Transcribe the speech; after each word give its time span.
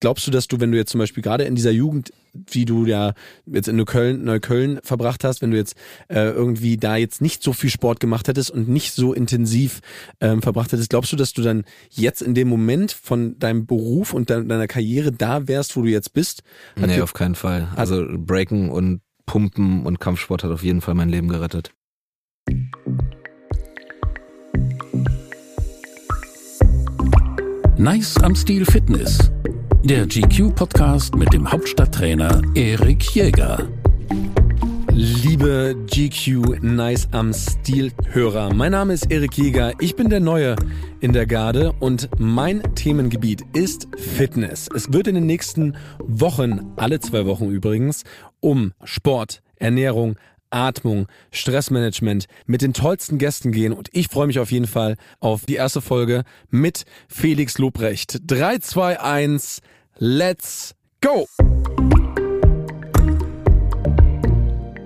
Glaubst 0.00 0.26
du, 0.26 0.30
dass 0.30 0.48
du, 0.48 0.60
wenn 0.60 0.72
du 0.72 0.78
jetzt 0.78 0.90
zum 0.90 0.98
Beispiel 0.98 1.22
gerade 1.22 1.44
in 1.44 1.54
dieser 1.54 1.70
Jugend, 1.70 2.10
wie 2.32 2.64
du 2.64 2.86
ja 2.86 3.12
jetzt 3.44 3.68
in 3.68 3.76
Neukölln, 3.76 4.24
Neukölln 4.24 4.80
verbracht 4.82 5.24
hast, 5.24 5.42
wenn 5.42 5.50
du 5.50 5.58
jetzt 5.58 5.76
äh, 6.08 6.30
irgendwie 6.30 6.78
da 6.78 6.96
jetzt 6.96 7.20
nicht 7.20 7.42
so 7.42 7.52
viel 7.52 7.68
Sport 7.68 8.00
gemacht 8.00 8.26
hättest 8.26 8.50
und 8.50 8.66
nicht 8.66 8.94
so 8.94 9.12
intensiv 9.12 9.80
ähm, 10.20 10.40
verbracht 10.40 10.72
hättest, 10.72 10.88
glaubst 10.88 11.12
du, 11.12 11.16
dass 11.16 11.34
du 11.34 11.42
dann 11.42 11.64
jetzt 11.90 12.22
in 12.22 12.34
dem 12.34 12.48
Moment 12.48 12.92
von 12.92 13.38
deinem 13.38 13.66
Beruf 13.66 14.14
und 14.14 14.30
de 14.30 14.42
deiner 14.46 14.68
Karriere 14.68 15.12
da 15.12 15.46
wärst, 15.48 15.76
wo 15.76 15.82
du 15.82 15.88
jetzt 15.88 16.14
bist? 16.14 16.42
Hat 16.80 16.88
nee, 16.88 17.02
auf 17.02 17.12
keinen 17.12 17.34
Fall. 17.34 17.68
Also 17.76 18.06
Breaken 18.08 18.70
und 18.70 19.02
Pumpen 19.26 19.84
und 19.84 20.00
Kampfsport 20.00 20.44
hat 20.44 20.50
auf 20.50 20.62
jeden 20.62 20.80
Fall 20.80 20.94
mein 20.94 21.10
Leben 21.10 21.28
gerettet. 21.28 21.72
Nice 27.76 28.16
am 28.18 28.34
Stil 28.34 28.64
Fitness 28.64 29.30
der 29.82 30.06
GQ-Podcast 30.06 31.14
mit 31.14 31.32
dem 31.32 31.50
Hauptstadttrainer 31.50 32.42
Erik 32.54 33.14
Jäger. 33.14 33.66
Liebe 34.92 35.74
GQ 35.86 36.62
Nice 36.62 37.08
am 37.12 37.32
Stil-Hörer, 37.32 38.52
mein 38.52 38.72
Name 38.72 38.92
ist 38.92 39.10
Erik 39.10 39.38
Jäger. 39.38 39.72
Ich 39.80 39.96
bin 39.96 40.10
der 40.10 40.20
Neue 40.20 40.56
in 41.00 41.12
der 41.12 41.26
Garde 41.26 41.72
und 41.80 42.10
mein 42.18 42.62
Themengebiet 42.74 43.42
ist 43.54 43.88
Fitness. 43.96 44.68
Es 44.74 44.92
wird 44.92 45.06
in 45.06 45.14
den 45.14 45.26
nächsten 45.26 45.76
Wochen, 45.98 46.72
alle 46.76 47.00
zwei 47.00 47.24
Wochen 47.24 47.48
übrigens, 47.48 48.04
um 48.40 48.72
Sport, 48.84 49.42
Ernährung, 49.56 50.16
Atmung, 50.50 51.06
Stressmanagement 51.30 52.26
mit 52.46 52.62
den 52.62 52.72
tollsten 52.72 53.18
Gästen 53.18 53.52
gehen 53.52 53.72
und 53.72 53.88
ich 53.92 54.08
freue 54.08 54.26
mich 54.26 54.38
auf 54.38 54.52
jeden 54.52 54.66
Fall 54.66 54.96
auf 55.20 55.46
die 55.46 55.54
erste 55.54 55.80
Folge 55.80 56.24
mit 56.50 56.84
Felix 57.08 57.58
Lobrecht. 57.58 58.20
3, 58.26 58.58
2, 58.58 59.00
1, 59.00 59.60
let's 59.98 60.74
go! 61.00 61.26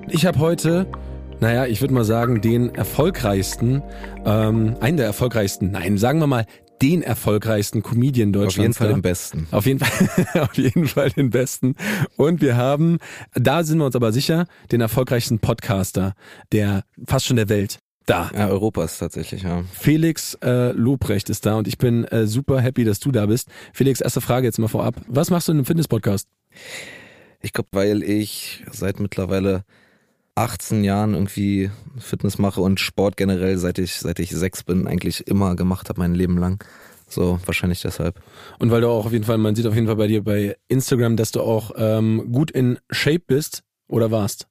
Ich 0.09 0.27
habe 0.27 0.39
heute 0.39 0.87
naja, 1.41 1.67
ich 1.67 1.83
würde 1.83 1.93
mal 1.93 2.05
sagen, 2.05 2.41
den 2.41 2.75
erfolgreichsten, 2.75 3.83
ähm, 4.25 4.77
einen 4.81 4.97
der 4.97 5.05
erfolgreichsten, 5.05 5.73
nein, 5.73 5.99
sagen 5.99 6.19
wir 6.21 6.27
mal, 6.27 6.47
den 6.83 7.03
erfolgreichsten 7.03 7.83
Comedian 7.83 8.33
Deutschlands. 8.33 8.59
Auf 8.59 8.61
jeden 8.61 8.75
Fall 8.75 8.89
den 8.95 9.03
besten. 9.03 9.47
Auf 9.51 9.67
jeden 9.67 9.79
Fall, 9.79 10.43
auf 10.43 10.55
jeden 10.55 10.89
Fall 10.89 11.11
den 11.11 11.31
besten. 11.31 11.77
Und 12.17 12.41
wir 12.41 12.57
haben, 12.57 12.99
da 13.35 13.65
sind 13.65 13.79
wir 13.79 13.87
uns 13.87 13.97
aber 13.97 14.13
sicher, 14.13 14.47
den 14.73 14.81
erfolgreichsten 14.81 15.39
Podcaster 15.39 16.15
der 16.53 16.85
fast 17.07 17.27
schon 17.27 17.37
der 17.37 17.49
Welt. 17.49 17.79
Da. 18.07 18.31
Ja, 18.35 18.49
Europas 18.49 18.99
tatsächlich, 18.99 19.45
ja. 19.45 19.65
Felix 19.73 20.35
äh, 20.43 20.73
Lobrecht 20.73 21.31
ist 21.31 21.47
da 21.47 21.57
und 21.57 21.67
ich 21.67 21.79
bin 21.79 22.05
äh, 22.05 22.27
super 22.27 22.61
happy, 22.61 22.85
dass 22.85 23.01
du 23.01 23.11
da 23.11 23.25
bist. 23.25 23.49
Felix, 23.73 24.03
erste 24.03 24.21
Frage 24.21 24.47
jetzt 24.47 24.59
mal 24.59 24.69
vorab. 24.69 25.01
Was 25.07 25.31
machst 25.31 25.49
du 25.49 25.53
in 25.53 25.59
einem 25.59 25.65
Fitness-Podcast? 25.65 26.29
Ich 27.41 27.55
glaube, 27.55 27.71
weil 27.73 28.03
ich 28.03 28.63
seit 28.71 29.01
mittlerweile 29.01 29.65
18 30.35 30.83
Jahren 30.83 31.15
irgendwie 31.15 31.71
Fitness 31.99 32.39
mache 32.39 32.61
und 32.61 32.81
Sport 32.81 33.17
generell, 33.17 33.57
seit 33.59 33.79
ich, 33.79 33.97
seit 33.97 34.19
ich 34.19 34.31
sechs 34.31 34.65
bin, 34.65 34.87
eigentlich 34.87 35.27
immer 35.27 35.55
gemacht 35.55 35.89
habe, 35.89 36.01
mein 36.01 36.15
Leben 36.15 36.39
lang. 36.39 36.65
So, 37.09 37.39
wahrscheinlich 37.45 37.83
deshalb. 37.83 38.21
Und 38.59 38.71
weil 38.71 38.81
du 38.81 38.89
auch 38.89 39.07
auf 39.07 39.13
jeden 39.13 39.25
Fall, 39.25 39.39
man 39.39 39.55
sieht 39.55 39.67
auf 39.67 39.75
jeden 39.75 39.87
Fall 39.87 39.97
bei 39.97 40.09
dir 40.09 40.25
bei 40.25 40.57
Instagram, 40.69 41.17
dass 41.17 41.31
du 41.31 41.43
auch 41.43 41.73
ähm, 41.77 42.31
gut 42.33 42.51
in 42.51 42.79
Shape 42.91 43.23
bist 43.27 43.63
oder 43.87 44.11
warst. 44.11 44.49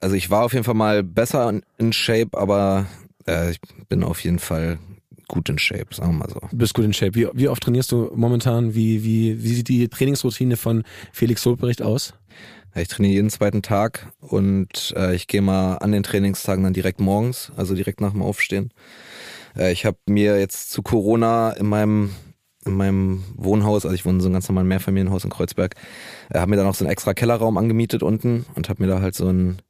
Also 0.00 0.16
ich 0.16 0.30
war 0.30 0.44
auf 0.44 0.52
jeden 0.52 0.64
Fall 0.64 0.74
mal 0.74 1.02
besser 1.02 1.60
in 1.78 1.92
Shape, 1.92 2.30
aber 2.32 2.86
äh, 3.26 3.50
ich 3.52 3.60
bin 3.88 4.02
auf 4.02 4.24
jeden 4.24 4.38
Fall 4.38 4.78
gut 5.28 5.48
in 5.48 5.58
Shape, 5.58 5.94
sagen 5.94 6.12
wir 6.12 6.26
mal 6.26 6.30
so. 6.30 6.40
Du 6.50 6.56
bist 6.56 6.74
gut 6.74 6.84
in 6.84 6.92
Shape. 6.92 7.14
Wie, 7.14 7.28
wie 7.34 7.48
oft 7.48 7.62
trainierst 7.62 7.92
du 7.92 8.10
momentan? 8.16 8.74
Wie, 8.74 9.04
wie, 9.04 9.42
wie 9.42 9.54
sieht 9.54 9.68
die 9.68 9.88
Trainingsroutine 9.88 10.56
von 10.56 10.82
Felix 11.12 11.42
Solbericht 11.42 11.82
aus? 11.82 12.14
Ich 12.74 12.88
trainiere 12.88 13.14
jeden 13.14 13.30
zweiten 13.30 13.62
Tag 13.62 14.12
und 14.20 14.94
äh, 14.96 15.14
ich 15.14 15.26
gehe 15.26 15.42
mal 15.42 15.76
an 15.76 15.92
den 15.92 16.02
Trainingstagen 16.02 16.62
dann 16.62 16.72
direkt 16.72 17.00
morgens, 17.00 17.50
also 17.56 17.74
direkt 17.74 18.00
nach 18.00 18.12
dem 18.12 18.22
Aufstehen. 18.22 18.72
Äh, 19.56 19.72
ich 19.72 19.84
habe 19.84 19.98
mir 20.06 20.38
jetzt 20.38 20.70
zu 20.70 20.82
Corona 20.82 21.50
in 21.50 21.66
meinem 21.66 22.10
in 22.66 22.74
meinem 22.74 23.24
Wohnhaus, 23.36 23.86
also 23.86 23.94
ich 23.94 24.04
wohne 24.04 24.16
in 24.16 24.20
so 24.20 24.26
einem 24.26 24.34
ganz 24.34 24.48
normalen 24.48 24.68
Mehrfamilienhaus 24.68 25.24
in 25.24 25.30
Kreuzberg, 25.30 25.74
äh, 26.28 26.38
habe 26.38 26.50
mir 26.50 26.56
dann 26.56 26.66
auch 26.66 26.74
so 26.74 26.84
einen 26.84 26.92
extra 26.92 27.14
Kellerraum 27.14 27.56
angemietet 27.56 28.02
unten 28.02 28.44
und 28.54 28.68
habe 28.68 28.82
mir 28.82 28.88
da 28.88 29.00
halt 29.00 29.14
so 29.14 29.28
ein 29.28 29.62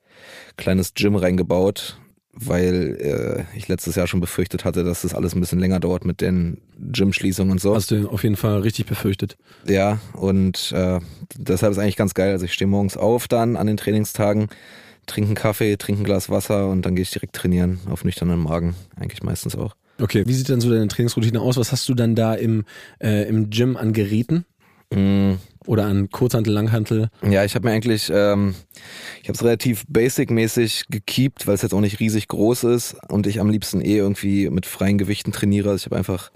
kleines 0.57 0.95
Gym 0.95 1.15
reingebaut, 1.15 1.99
weil 2.33 3.47
äh, 3.53 3.57
ich 3.57 3.69
letztes 3.69 3.97
Jahr 3.97 4.07
schon 4.07 4.21
befürchtet 4.21 4.65
hatte, 4.65 4.85
dass 4.85 5.03
das 5.03 5.15
alles 5.15 5.35
ein 5.35 5.41
bisschen 5.41 5.59
länger 5.59 5.81
dauert 5.81 6.05
mit 6.05 6.21
den 6.21 6.59
Gym-Schließungen 6.79 7.53
und 7.53 7.61
so. 7.61 7.75
Hast 7.75 7.91
du 7.91 8.09
auf 8.09 8.23
jeden 8.23 8.37
Fall 8.37 8.61
richtig 8.61 8.87
befürchtet. 8.87 9.37
Ja, 9.67 9.99
und 10.15 10.73
äh, 10.73 11.01
deshalb 11.37 11.73
ist 11.73 11.79
eigentlich 11.79 11.97
ganz 11.97 12.15
geil. 12.15 12.33
Also 12.33 12.45
ich 12.45 12.53
stehe 12.53 12.69
morgens 12.69 12.97
auf 12.97 13.29
dann 13.29 13.57
an 13.57 13.67
den 13.67 13.77
Trainingstagen, 13.77 14.49
trinke 15.07 15.29
einen 15.29 15.37
Kaffee, 15.37 15.77
trinke 15.77 16.03
ein 16.03 16.05
Glas 16.05 16.31
Wasser 16.31 16.69
und 16.69 16.87
dann 16.87 16.95
gehe 16.95 17.03
ich 17.03 17.11
direkt 17.11 17.35
trainieren 17.35 17.81
auf 17.91 18.05
nüchternen 18.05 18.39
Magen, 18.39 18.75
eigentlich 18.97 19.23
meistens 19.23 19.57
auch. 19.57 19.75
Okay, 20.01 20.25
wie 20.27 20.33
sieht 20.33 20.49
dann 20.49 20.61
so 20.61 20.71
deine 20.71 20.89
Trainingsroutine 20.89 21.41
aus? 21.41 21.57
Was 21.57 21.73
hast 21.73 21.89
du 21.89 21.95
dann 21.95 22.15
da 22.15 22.35
im, 22.35 22.65
äh, 23.01 23.29
im 23.29 23.51
Gym 23.51 23.77
an 23.77 23.93
Geräten? 23.93 24.47
Mm, 24.95 25.35
oder 25.67 25.85
an 25.87 26.11
Kurzhantel, 26.11 26.53
Langhantel? 26.53 27.11
Ja, 27.29 27.45
ich 27.45 27.55
habe 27.55 27.69
mir 27.69 27.75
eigentlich, 27.75 28.11
ähm, 28.13 28.55
ich 29.23 29.29
habe 29.29 29.37
es 29.37 29.45
relativ 29.45 29.85
basic-mäßig 29.89 30.85
gekeept, 30.91 31.47
weil 31.47 31.55
es 31.55 31.63
jetzt 31.63 31.75
auch 31.75 31.81
nicht 31.81 32.01
riesig 32.01 32.29
groß 32.29 32.65
ist 32.65 32.97
und 33.09 33.27
ich 33.27 33.41
am 33.41 33.51
liebsten 33.51 33.81
eh 33.81 33.97
irgendwie 33.97 34.49
mit 34.49 34.67
freien 34.67 34.99
Gewichten 34.99 35.33
trainiere. 35.33 35.71
Also 35.71 35.83
ich 35.83 35.87
habe 35.87 35.97
einfach 35.97 36.31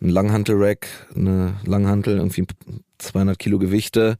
einen 0.00 0.10
Langhantel-Rack, 0.10 0.88
eine 1.14 1.54
Langhantel, 1.64 2.16
irgendwie 2.16 2.46
200 2.98 3.38
Kilo 3.38 3.58
Gewichte 3.58 4.18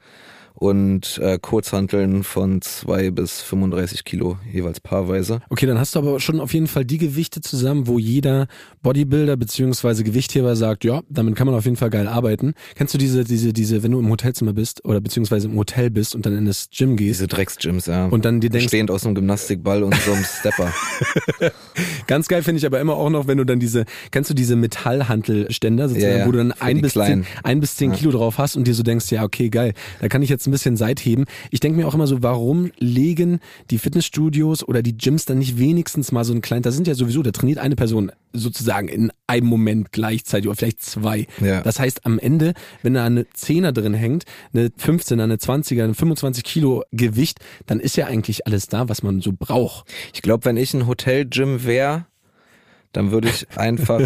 und 0.54 1.18
äh, 1.18 1.38
Kurzhanteln 1.40 2.22
von 2.22 2.62
zwei 2.62 3.10
bis 3.10 3.42
35 3.42 4.04
Kilo 4.04 4.38
jeweils 4.50 4.80
paarweise. 4.80 5.40
Okay, 5.50 5.66
dann 5.66 5.78
hast 5.78 5.94
du 5.94 5.98
aber 5.98 6.20
schon 6.20 6.40
auf 6.40 6.54
jeden 6.54 6.68
Fall 6.68 6.84
die 6.84 6.98
Gewichte 6.98 7.40
zusammen, 7.40 7.86
wo 7.88 7.98
jeder 7.98 8.46
Bodybuilder 8.82 9.36
beziehungsweise 9.36 10.04
Gewichtheber 10.04 10.54
sagt, 10.54 10.84
ja, 10.84 11.02
damit 11.08 11.34
kann 11.34 11.46
man 11.46 11.56
auf 11.56 11.64
jeden 11.64 11.76
Fall 11.76 11.90
geil 11.90 12.06
arbeiten. 12.06 12.54
Kennst 12.76 12.94
du 12.94 12.98
diese, 12.98 13.24
diese, 13.24 13.52
diese, 13.52 13.82
wenn 13.82 13.90
du 13.90 13.98
im 13.98 14.08
Hotelzimmer 14.08 14.52
bist 14.52 14.84
oder 14.84 15.00
beziehungsweise 15.00 15.48
im 15.48 15.56
Hotel 15.56 15.90
bist 15.90 16.14
und 16.14 16.24
dann 16.24 16.36
in 16.36 16.44
das 16.44 16.68
Gym 16.70 16.96
gehst? 16.96 17.20
Diese 17.20 17.26
Drecksgyms, 17.26 17.86
ja. 17.86 18.06
Und 18.06 18.24
dann 18.24 18.40
dir 18.40 18.50
denkst, 18.50 18.68
stehend 18.68 18.90
aus 18.90 19.04
einem 19.04 19.16
Gymnastikball 19.16 19.82
und 19.82 19.94
so 19.94 20.12
einem 20.12 20.24
Stepper. 20.40 20.72
Ganz 22.06 22.28
geil 22.28 22.42
finde 22.42 22.58
ich 22.58 22.66
aber 22.66 22.80
immer 22.80 22.94
auch 22.94 23.10
noch, 23.10 23.26
wenn 23.26 23.38
du 23.38 23.44
dann 23.44 23.58
diese, 23.58 23.84
kennst 24.12 24.30
du 24.30 24.34
diese 24.34 24.54
Metallhantelständer, 24.54 25.88
sozusagen, 25.88 26.12
ja, 26.12 26.18
ja. 26.20 26.26
wo 26.26 26.32
du 26.32 26.38
dann 26.38 26.52
ein 26.52 26.80
bis, 26.80 26.92
zehn, 26.92 27.26
ein 27.42 27.60
bis 27.60 27.76
zehn 27.76 27.92
Kilo 27.92 28.12
drauf 28.12 28.38
hast 28.38 28.56
und 28.56 28.66
dir 28.66 28.74
so 28.74 28.82
denkst, 28.82 29.10
ja, 29.10 29.24
okay, 29.24 29.48
geil, 29.48 29.74
da 30.00 30.08
kann 30.08 30.22
ich 30.22 30.30
jetzt 30.30 30.43
ein 30.46 30.50
bisschen 30.50 30.76
Seitheben. 30.76 31.24
Ich 31.50 31.60
denke 31.60 31.78
mir 31.78 31.86
auch 31.86 31.94
immer 31.94 32.06
so, 32.06 32.22
warum 32.22 32.70
legen 32.78 33.40
die 33.70 33.78
Fitnessstudios 33.78 34.66
oder 34.66 34.82
die 34.82 34.96
Gyms 34.96 35.24
dann 35.24 35.38
nicht 35.38 35.58
wenigstens 35.58 36.12
mal 36.12 36.24
so 36.24 36.32
ein 36.32 36.40
klein, 36.40 36.62
da 36.62 36.70
sind 36.70 36.86
ja 36.86 36.94
sowieso, 36.94 37.22
da 37.22 37.30
trainiert 37.30 37.58
eine 37.58 37.76
Person 37.76 38.12
sozusagen 38.32 38.88
in 38.88 39.12
einem 39.26 39.46
Moment 39.46 39.92
gleichzeitig 39.92 40.48
oder 40.48 40.56
vielleicht 40.56 40.82
zwei. 40.82 41.26
Ja. 41.40 41.62
Das 41.62 41.78
heißt, 41.78 42.04
am 42.04 42.18
Ende, 42.18 42.54
wenn 42.82 42.94
da 42.94 43.04
eine 43.04 43.28
Zehner 43.30 43.72
drin 43.72 43.94
hängt, 43.94 44.24
eine 44.52 44.68
15er, 44.68 45.22
eine 45.22 45.36
20er, 45.36 45.84
ein 45.84 45.94
25 45.94 46.44
Kilo 46.44 46.82
Gewicht, 46.92 47.40
dann 47.66 47.80
ist 47.80 47.96
ja 47.96 48.06
eigentlich 48.06 48.46
alles 48.46 48.68
da, 48.68 48.88
was 48.88 49.02
man 49.02 49.20
so 49.20 49.32
braucht. 49.32 49.86
Ich 50.12 50.22
glaube, 50.22 50.44
wenn 50.44 50.56
ich 50.56 50.74
ein 50.74 50.86
Hotel-Gym 50.86 51.64
wäre, 51.64 52.06
dann 52.94 53.10
würde 53.10 53.28
ich 53.28 53.46
einfach. 53.56 54.00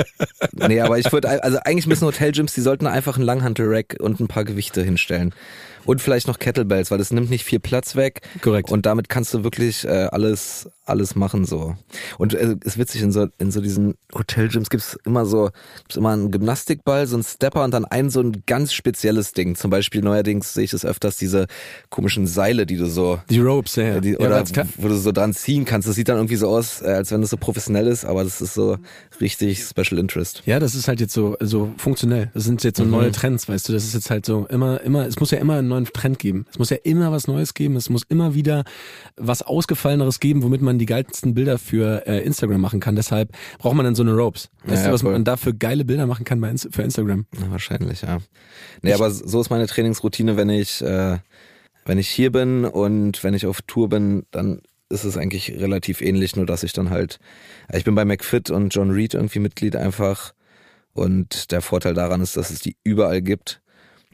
nee, 0.52 0.80
aber 0.80 0.98
ich 0.98 1.12
würde, 1.12 1.42
also 1.42 1.58
eigentlich 1.58 1.86
müssen 1.86 2.06
Hotelgyms, 2.06 2.54
die 2.54 2.60
sollten 2.60 2.86
einfach 2.86 3.16
einen 3.16 3.26
Langhantel-Rack 3.26 3.96
und 4.00 4.20
ein 4.20 4.28
paar 4.28 4.44
Gewichte 4.44 4.82
hinstellen. 4.82 5.34
Und 5.84 6.00
vielleicht 6.00 6.28
noch 6.28 6.38
Kettlebells, 6.38 6.90
weil 6.90 6.98
das 6.98 7.10
nimmt 7.10 7.28
nicht 7.30 7.44
viel 7.44 7.58
Platz 7.58 7.96
weg. 7.96 8.20
Korrekt. 8.40 8.70
Und 8.70 8.86
damit 8.86 9.08
kannst 9.08 9.34
du 9.34 9.42
wirklich 9.42 9.84
äh, 9.84 10.08
alles, 10.12 10.70
alles 10.92 11.16
machen 11.16 11.44
so. 11.44 11.74
Und 12.18 12.34
äh, 12.34 12.56
ist 12.64 12.78
witzig, 12.78 13.02
in 13.02 13.10
so, 13.10 13.26
in 13.38 13.50
so 13.50 13.60
diesen 13.60 13.94
Hotelgyms 14.14 14.70
gibt's 14.70 14.96
immer 15.04 15.26
so, 15.26 15.50
gibt's 15.78 15.96
immer 15.96 16.10
einen 16.10 16.30
Gymnastikball, 16.30 17.06
so 17.06 17.16
einen 17.16 17.24
Stepper 17.24 17.64
und 17.64 17.72
dann 17.72 17.84
ein 17.84 18.10
so 18.10 18.20
ein 18.20 18.44
ganz 18.46 18.72
spezielles 18.72 19.32
Ding. 19.32 19.56
Zum 19.56 19.70
Beispiel 19.70 20.02
neuerdings 20.02 20.54
sehe 20.54 20.64
ich 20.64 20.70
das 20.70 20.84
öfters, 20.84 21.16
diese 21.16 21.46
komischen 21.90 22.26
Seile, 22.26 22.66
die 22.66 22.76
du 22.76 22.86
so. 22.86 23.20
Die 23.30 23.40
Ropes, 23.40 23.76
ja. 23.76 24.00
Die, 24.00 24.16
oder 24.16 24.44
ja, 24.44 24.64
wo 24.76 24.88
du 24.88 24.94
so 24.94 25.12
dran 25.12 25.32
ziehen 25.32 25.64
kannst. 25.64 25.88
Das 25.88 25.96
sieht 25.96 26.08
dann 26.08 26.16
irgendwie 26.16 26.36
so 26.36 26.48
aus, 26.48 26.82
äh, 26.82 26.86
als 26.86 27.10
wenn 27.10 27.20
das 27.22 27.30
so 27.30 27.36
professionell 27.36 27.86
ist, 27.86 28.04
aber 28.04 28.22
das 28.22 28.40
ist 28.40 28.54
so 28.54 28.76
richtig 29.20 29.64
Special 29.64 29.98
Interest. 29.98 30.42
Ja, 30.46 30.60
das 30.60 30.74
ist 30.74 30.88
halt 30.88 31.00
jetzt 31.00 31.14
so, 31.14 31.36
so 31.40 31.72
funktionell. 31.78 32.30
Das 32.34 32.44
sind 32.44 32.62
jetzt 32.62 32.78
so 32.78 32.84
mhm. 32.84 32.90
neue 32.90 33.12
Trends, 33.12 33.48
weißt 33.48 33.68
du. 33.68 33.72
Das 33.72 33.84
ist 33.84 33.94
jetzt 33.94 34.10
halt 34.10 34.26
so 34.26 34.46
immer, 34.46 34.80
immer, 34.82 35.06
es 35.06 35.18
muss 35.18 35.30
ja 35.30 35.38
immer 35.38 35.56
ein 35.56 35.68
neuen 35.68 35.86
Trend 35.86 36.18
geben. 36.18 36.46
Es 36.50 36.58
muss 36.58 36.70
ja 36.70 36.76
immer 36.82 37.12
was 37.12 37.26
Neues 37.26 37.54
geben. 37.54 37.76
Es 37.76 37.88
muss 37.88 38.02
immer 38.08 38.34
wieder 38.34 38.64
was 39.16 39.42
Ausgefalleneres 39.42 40.20
geben, 40.20 40.42
womit 40.42 40.62
man 40.62 40.78
die 40.82 40.86
geilsten 40.86 41.32
Bilder 41.34 41.58
für 41.58 42.06
äh, 42.08 42.24
Instagram 42.24 42.60
machen 42.60 42.80
kann. 42.80 42.96
Deshalb 42.96 43.30
braucht 43.58 43.76
man 43.76 43.84
dann 43.84 43.94
so 43.94 44.02
eine 44.02 44.14
Ropes. 44.14 44.50
Weißt 44.64 44.82
ja, 44.82 44.88
du, 44.88 44.94
was 44.94 45.02
voll. 45.02 45.12
man 45.12 45.24
da 45.24 45.36
für 45.36 45.54
geile 45.54 45.84
Bilder 45.84 46.06
machen 46.06 46.24
kann 46.24 46.40
bei, 46.40 46.52
für 46.56 46.82
Instagram? 46.82 47.26
Ja, 47.40 47.50
wahrscheinlich, 47.50 48.02
ja. 48.02 48.18
Nee, 48.82 48.90
ich, 48.90 48.96
aber 48.96 49.10
so 49.10 49.40
ist 49.40 49.50
meine 49.50 49.68
Trainingsroutine, 49.68 50.36
wenn 50.36 50.50
ich, 50.50 50.82
äh, 50.82 51.18
wenn 51.84 51.98
ich 51.98 52.08
hier 52.08 52.32
bin 52.32 52.64
und 52.64 53.22
wenn 53.22 53.34
ich 53.34 53.46
auf 53.46 53.62
Tour 53.62 53.88
bin, 53.88 54.24
dann 54.32 54.60
ist 54.88 55.04
es 55.04 55.16
eigentlich 55.16 55.52
relativ 55.52 56.00
ähnlich, 56.00 56.34
nur 56.34 56.46
dass 56.46 56.64
ich 56.64 56.72
dann 56.72 56.90
halt, 56.90 57.20
ich 57.72 57.84
bin 57.84 57.94
bei 57.94 58.04
McFit 58.04 58.50
und 58.50 58.74
John 58.74 58.90
Reed 58.90 59.14
irgendwie 59.14 59.38
Mitglied 59.38 59.76
einfach. 59.76 60.34
Und 60.94 61.52
der 61.52 61.62
Vorteil 61.62 61.94
daran 61.94 62.20
ist, 62.20 62.36
dass 62.36 62.50
es 62.50 62.60
die 62.60 62.76
überall 62.84 63.22
gibt. 63.22 63.62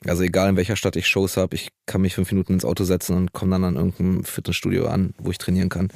Also 0.07 0.23
egal 0.23 0.51
in 0.51 0.57
welcher 0.57 0.77
Stadt 0.77 0.97
ich 0.97 1.09
Shows 1.09 1.37
habe, 1.37 1.55
ich 1.57 1.69
kann 1.87 2.01
mich 2.01 2.15
fünf 2.15 2.31
Minuten 2.31 2.53
ins 2.55 2.65
Auto 2.65 2.85
setzen 2.85 3.17
und 3.17 3.33
komme 3.33 3.53
dann 3.53 3.65
an 3.65 3.77
irgendeinem 3.77 4.25
Fitnessstudio 4.25 4.87
an, 4.87 5.15
wo 5.19 5.31
ich 5.31 5.39
trainieren 5.39 5.69
kann. 5.69 5.89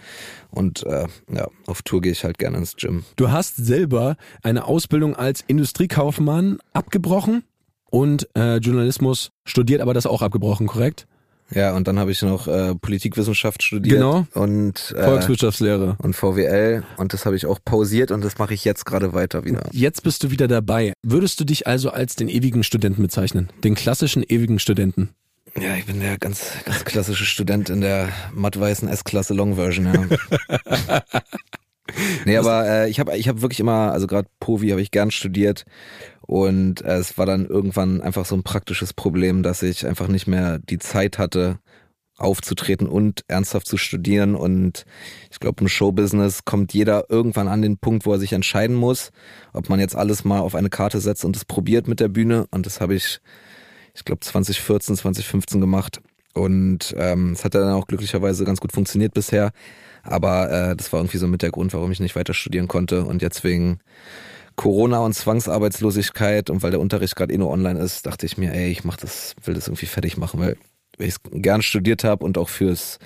Und 0.51 0.85
äh, 0.85 1.07
ja, 1.33 1.49
auf 1.67 1.83
Tour 1.83 2.01
gehe 2.01 2.13
ich 2.13 2.25
halt 2.25 2.39
gerne 2.39 2.59
ins 2.59 2.77
Gym. 2.77 3.05
Du 3.17 3.31
hast 3.31 3.57
selber 3.57 4.17
eine 4.43 4.65
Ausbildung 4.65 5.15
als 5.15 5.43
Industriekaufmann 5.47 6.59
abgebrochen 6.73 7.45
und 7.91 8.29
äh, 8.37 8.57
Journalismus 8.57 9.31
studiert, 9.45 9.81
aber 9.81 9.95
das 9.95 10.07
auch 10.07 10.23
abgebrochen, 10.23 10.67
korrekt? 10.67 11.07
Ja, 11.55 11.75
und 11.75 11.89
dann 11.89 11.99
habe 11.99 12.11
ich 12.11 12.23
noch 12.23 12.49
äh, 12.49 12.75
Politikwissenschaft 12.75 13.63
studiert. 13.63 13.97
Genau. 13.97 14.27
Und 14.35 14.95
äh, 14.97 15.05
Volkswirtschaftslehre. 15.05 15.97
Und 15.99 16.15
VWL. 16.15 16.85
Und 16.97 17.13
das 17.13 17.27
habe 17.27 17.37
ich 17.37 17.47
auch 17.47 17.59
pausiert 17.65 18.11
und 18.11 18.25
das 18.25 18.39
mache 18.39 18.55
ich 18.55 18.65
jetzt 18.65 18.85
gerade 18.87 19.13
weiter 19.13 19.45
wieder. 19.45 19.63
Jetzt 19.73 20.03
bist 20.03 20.23
du 20.23 20.31
wieder 20.31 20.49
dabei. 20.49 20.93
Würdest 21.03 21.41
du 21.41 21.45
dich 21.45 21.67
also 21.67 21.91
als 21.91 22.17
den 22.17 22.29
ewigen 22.29 22.65
Studenten 22.65 23.03
bezeichnen? 23.03 23.51
Den 23.65 23.75
klassischen 23.75 24.23
ewigen 24.23 24.59
Studenten? 24.59 25.11
Ja, 25.61 25.77
ich 25.77 25.85
bin 25.85 26.01
der 26.01 26.17
ganz, 26.19 26.53
ganz 26.65 26.85
klassische 26.85 27.27
Student 27.27 27.69
in 27.69 27.83
der 27.83 28.09
matt-weißen 28.33 28.89
S-Klasse 28.89 29.35
Long 29.35 29.57
Version, 29.57 29.87
ja. 29.87 31.03
nee, 32.25 32.37
aber 32.39 32.67
äh, 32.67 32.91
ich 32.91 32.99
habe 32.99 33.17
ich 33.19 33.29
hab 33.29 33.43
wirklich 33.43 33.61
immer, 33.61 33.93
also 33.93 34.07
gerade 34.07 34.29
Povi 34.41 34.71
habe 34.71 34.81
ich 34.81 34.91
gern 34.91 35.11
studiert 35.11 35.67
und 36.23 36.83
äh, 36.83 36.97
es 36.97 37.19
war 37.19 37.27
dann 37.27 37.47
irgendwann 37.47 38.01
einfach 38.01 38.25
so 38.25 38.35
ein 38.35 38.43
praktisches 38.43 38.93
Problem, 38.93 39.43
dass 39.43 39.63
ich 39.63 39.87
einfach 39.87 40.09
nicht 40.09 40.27
mehr 40.27 40.59
die 40.59 40.79
Zeit 40.79 41.19
hatte, 41.19 41.59
aufzutreten 42.17 42.87
und 42.87 43.25
ernsthaft 43.29 43.67
zu 43.67 43.77
studieren. 43.77 44.35
Und 44.35 44.85
ich 45.31 45.41
glaube, 45.41 45.61
im 45.61 45.69
Showbusiness 45.69 46.45
kommt 46.45 46.73
jeder 46.73 47.11
irgendwann 47.11 47.49
an 47.49 47.63
den 47.63 47.79
Punkt, 47.79 48.07
wo 48.07 48.13
er 48.13 48.19
sich 48.19 48.33
entscheiden 48.33 48.77
muss, 48.77 49.11
ob 49.53 49.69
man 49.69 49.81
jetzt 49.81 49.97
alles 49.97 50.25
mal 50.25 50.41
auf 50.41 50.55
eine 50.55 50.71
Karte 50.71 51.01
setzt 51.01 51.25
und 51.25 51.37
es 51.37 51.45
probiert 51.45 51.89
mit 51.89 52.01
der 52.01 52.09
Bühne. 52.09 52.47
Und 52.51 52.67
das 52.67 52.81
habe 52.81 52.95
ich, 52.95 53.21
ich 53.95 54.05
glaube, 54.05 54.21
2014, 54.21 54.97
2015 54.97 55.61
gemacht. 55.61 56.01
Und 56.35 56.95
ähm, 56.97 57.33
es 57.33 57.41
ähm, 57.41 57.45
hat 57.45 57.55
dann 57.55 57.73
auch 57.73 57.87
glücklicherweise 57.87 58.45
ganz 58.45 58.61
gut 58.61 58.73
funktioniert 58.73 59.13
bisher. 59.13 59.53
Aber 60.03 60.51
äh, 60.51 60.77
das 60.77 60.93
war 60.93 61.01
irgendwie 61.01 61.19
so 61.19 61.27
mit 61.27 61.43
der 61.43 61.51
Grund, 61.51 61.75
warum 61.75 61.93
ich 61.93 62.01
nicht 62.01 62.17
weiter 62.17 62.35
studieren 62.35 62.69
konnte. 62.69 63.05
Und 63.05 63.23
jetzt 63.23 63.45
wegen 63.45 63.81
Corona 64.57 65.01
und 65.01 65.15
Zwangsarbeitslosigkeit 65.15 66.51
und 66.51 66.63
weil 66.63 66.71
der 66.71 66.81
Unterricht 66.81 67.17
gerade 67.17 67.33
eh 67.33 67.39
nur 67.39 67.51
online 67.51 67.81
ist, 67.81 68.07
dachte 68.07 68.27
ich 68.27 68.37
mir, 68.39 68.53
ey, 68.53 68.71
ich 68.71 68.85
mach 68.85 68.97
das, 68.97 69.35
will 69.45 69.55
das 69.55 69.69
irgendwie 69.69 69.87
fertig 69.87 70.17
machen, 70.17 70.41
weil 70.41 70.57
ich 70.99 71.15
es 71.15 71.21
gern 71.31 71.63
studiert 71.63 72.05
habe 72.05 72.25
und 72.25 72.39
auch 72.39 72.49
fürs 72.49 72.99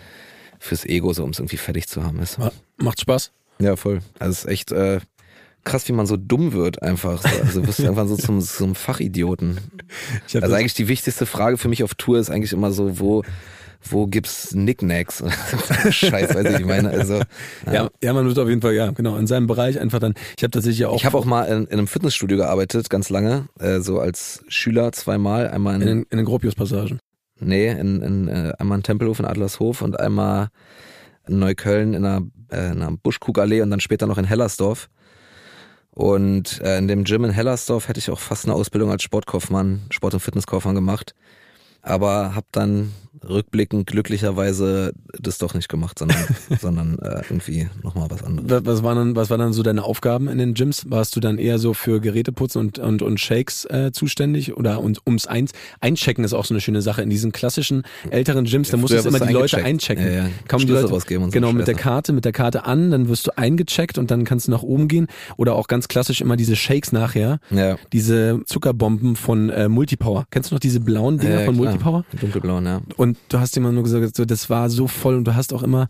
fürs 0.58 0.84
Ego, 0.84 1.12
so 1.12 1.24
um 1.24 1.30
es 1.30 1.38
irgendwie 1.38 1.56
fertig 1.56 1.88
zu 1.88 2.02
haben. 2.02 2.18
Ist. 2.20 2.38
Macht 2.78 3.00
Spaß? 3.00 3.32
Ja, 3.58 3.76
voll. 3.76 4.00
Also 4.18 4.32
es 4.32 4.38
ist 4.44 4.50
echt 4.50 4.72
äh, 4.72 5.00
krass, 5.64 5.88
wie 5.88 5.92
man 5.92 6.06
so 6.06 6.16
dumm 6.16 6.52
wird 6.52 6.82
einfach. 6.82 7.22
So. 7.22 7.28
Also 7.42 7.60
du 7.60 7.66
wirst 7.68 7.80
irgendwann 7.80 8.08
so 8.08 8.16
zum, 8.16 8.40
zum 8.40 8.74
Fachidioten. 8.74 9.58
Also 10.34 10.54
eigentlich 10.54 10.74
die 10.74 10.88
wichtigste 10.88 11.26
Frage 11.26 11.58
für 11.58 11.68
mich 11.68 11.82
auf 11.82 11.94
Tour 11.94 12.18
ist 12.18 12.30
eigentlich 12.30 12.52
immer 12.52 12.72
so, 12.72 12.98
wo 12.98 13.22
wo 13.92 14.06
gibt's 14.06 14.54
Nicknacks? 14.54 15.22
Scheiß, 15.90 16.34
weiß 16.34 16.46
ich, 16.46 16.60
ich 16.60 16.66
meine. 16.66 16.90
Also, 16.90 17.14
ja. 17.66 17.72
ja. 17.72 17.90
ja, 18.02 18.12
man 18.12 18.26
wird 18.26 18.38
auf 18.38 18.48
jeden 18.48 18.60
Fall, 18.60 18.74
ja, 18.74 18.90
genau, 18.90 19.16
in 19.16 19.26
seinem 19.26 19.46
Bereich 19.46 19.78
einfach 19.78 19.98
dann. 19.98 20.14
Ich 20.36 20.42
habe 20.42 20.50
tatsächlich 20.50 20.84
auch. 20.86 20.96
Ich 20.96 21.04
habe 21.06 21.16
auch 21.16 21.24
mal 21.24 21.44
in, 21.44 21.64
in, 21.64 21.72
einem 21.72 21.86
Fitnessstudio 21.86 22.36
gearbeitet, 22.36 22.90
ganz 22.90 23.10
lange, 23.10 23.48
äh, 23.58 23.80
so 23.80 24.00
als 24.00 24.44
Schüler 24.48 24.92
zweimal, 24.92 25.48
einmal 25.48 25.76
in, 25.76 25.82
in, 25.82 25.86
den, 25.86 26.06
in 26.10 26.16
den 26.18 26.26
Gropius-Passagen. 26.26 26.98
Nee, 27.38 27.70
in, 27.70 28.02
in, 28.02 28.28
äh, 28.28 28.52
einmal 28.58 28.78
in 28.78 28.82
Tempelhof 28.82 29.18
in 29.18 29.26
Adlershof 29.26 29.82
und 29.82 30.00
einmal 30.00 30.48
in 31.26 31.38
Neukölln 31.38 31.94
in 31.94 32.04
einer, 32.04 32.26
äh, 32.50 32.72
in 32.72 32.82
einer 32.82 32.96
Buschkugallee 32.96 33.60
und 33.60 33.70
dann 33.70 33.80
später 33.80 34.06
noch 34.06 34.18
in 34.18 34.24
Hellersdorf. 34.24 34.88
Und 35.90 36.60
äh, 36.60 36.78
in 36.78 36.88
dem 36.88 37.04
Gym 37.04 37.24
in 37.24 37.30
Hellersdorf 37.30 37.88
hätte 37.88 37.98
ich 37.98 38.10
auch 38.10 38.18
fast 38.18 38.44
eine 38.44 38.54
Ausbildung 38.54 38.90
als 38.90 39.02
Sportkaufmann, 39.02 39.82
Sport- 39.90 40.14
und 40.14 40.20
Fitnesskaufmann 40.20 40.74
gemacht 40.74 41.14
aber 41.86 42.34
habe 42.34 42.46
dann 42.52 42.92
rückblickend 43.28 43.86
glücklicherweise 43.86 44.92
das 45.20 45.38
doch 45.38 45.54
nicht 45.54 45.68
gemacht, 45.68 45.98
sondern, 45.98 46.18
sondern 46.60 46.98
äh, 46.98 47.22
irgendwie 47.28 47.68
nochmal 47.82 48.10
was 48.10 48.22
anderes. 48.22 48.64
Was 48.64 48.82
waren, 48.82 48.96
dann, 48.96 49.16
was 49.16 49.30
waren 49.30 49.40
dann 49.40 49.52
so 49.52 49.62
deine 49.62 49.84
Aufgaben 49.84 50.28
in 50.28 50.38
den 50.38 50.54
Gyms? 50.54 50.84
Warst 50.88 51.16
du 51.16 51.20
dann 51.20 51.38
eher 51.38 51.58
so 51.58 51.74
für 51.74 52.00
Geräteputzen 52.00 52.60
und, 52.60 52.78
und, 52.78 53.02
und 53.02 53.20
Shakes 53.20 53.64
äh, 53.66 53.92
zuständig? 53.92 54.56
Oder 54.56 54.80
und 54.80 55.00
ums 55.06 55.26
Eins, 55.26 55.52
Einchecken 55.80 56.24
ist 56.24 56.34
auch 56.34 56.44
so 56.44 56.54
eine 56.54 56.60
schöne 56.60 56.82
Sache. 56.82 57.02
In 57.02 57.10
diesen 57.10 57.32
klassischen 57.32 57.82
älteren 58.10 58.44
Gyms, 58.44 58.68
ja, 58.68 58.72
da 58.72 58.78
musst 58.78 58.92
du 58.92 59.08
immer 59.08 59.20
die 59.20 59.32
Leute 59.32 59.62
einchecken. 59.62 60.04
Ja, 60.04 60.12
ja. 60.12 60.28
Kaum 60.48 60.60
die 60.60 60.66
Leute, 60.66 60.90
rausgeben 60.90 61.24
und 61.24 61.30
so 61.30 61.34
genau, 61.34 61.52
mit 61.52 61.66
der 61.66 61.74
Karte, 61.74 62.12
mit 62.12 62.24
der 62.24 62.32
Karte 62.32 62.64
an, 62.64 62.90
dann 62.90 63.08
wirst 63.08 63.26
du 63.26 63.36
eingecheckt 63.36 63.98
und 63.98 64.10
dann 64.10 64.24
kannst 64.24 64.48
du 64.48 64.50
nach 64.50 64.62
oben 64.62 64.88
gehen. 64.88 65.06
Oder 65.36 65.54
auch 65.54 65.68
ganz 65.68 65.88
klassisch 65.88 66.20
immer 66.20 66.36
diese 66.36 66.56
Shakes 66.56 66.92
nachher. 66.92 67.38
Ja. 67.50 67.76
Diese 67.92 68.40
Zuckerbomben 68.46 69.16
von 69.16 69.50
äh, 69.50 69.68
Multipower. 69.68 70.26
Kennst 70.30 70.50
du 70.50 70.54
noch 70.54 70.60
diese 70.60 70.80
blauen 70.80 71.18
Dinger 71.18 71.40
ja, 71.40 71.46
von 71.46 71.56
Multipower? 71.56 72.04
Power. 72.10 72.20
Dunkelblau, 72.20 72.60
ja. 72.60 72.80
Und 72.96 73.05
du 73.28 73.40
hast 73.40 73.56
immer 73.56 73.72
nur 73.72 73.82
gesagt, 73.82 74.16
so, 74.16 74.24
das 74.24 74.50
war 74.50 74.70
so 74.70 74.88
voll 74.88 75.16
und 75.16 75.24
du 75.24 75.34
hast 75.34 75.52
auch 75.52 75.62
immer 75.62 75.88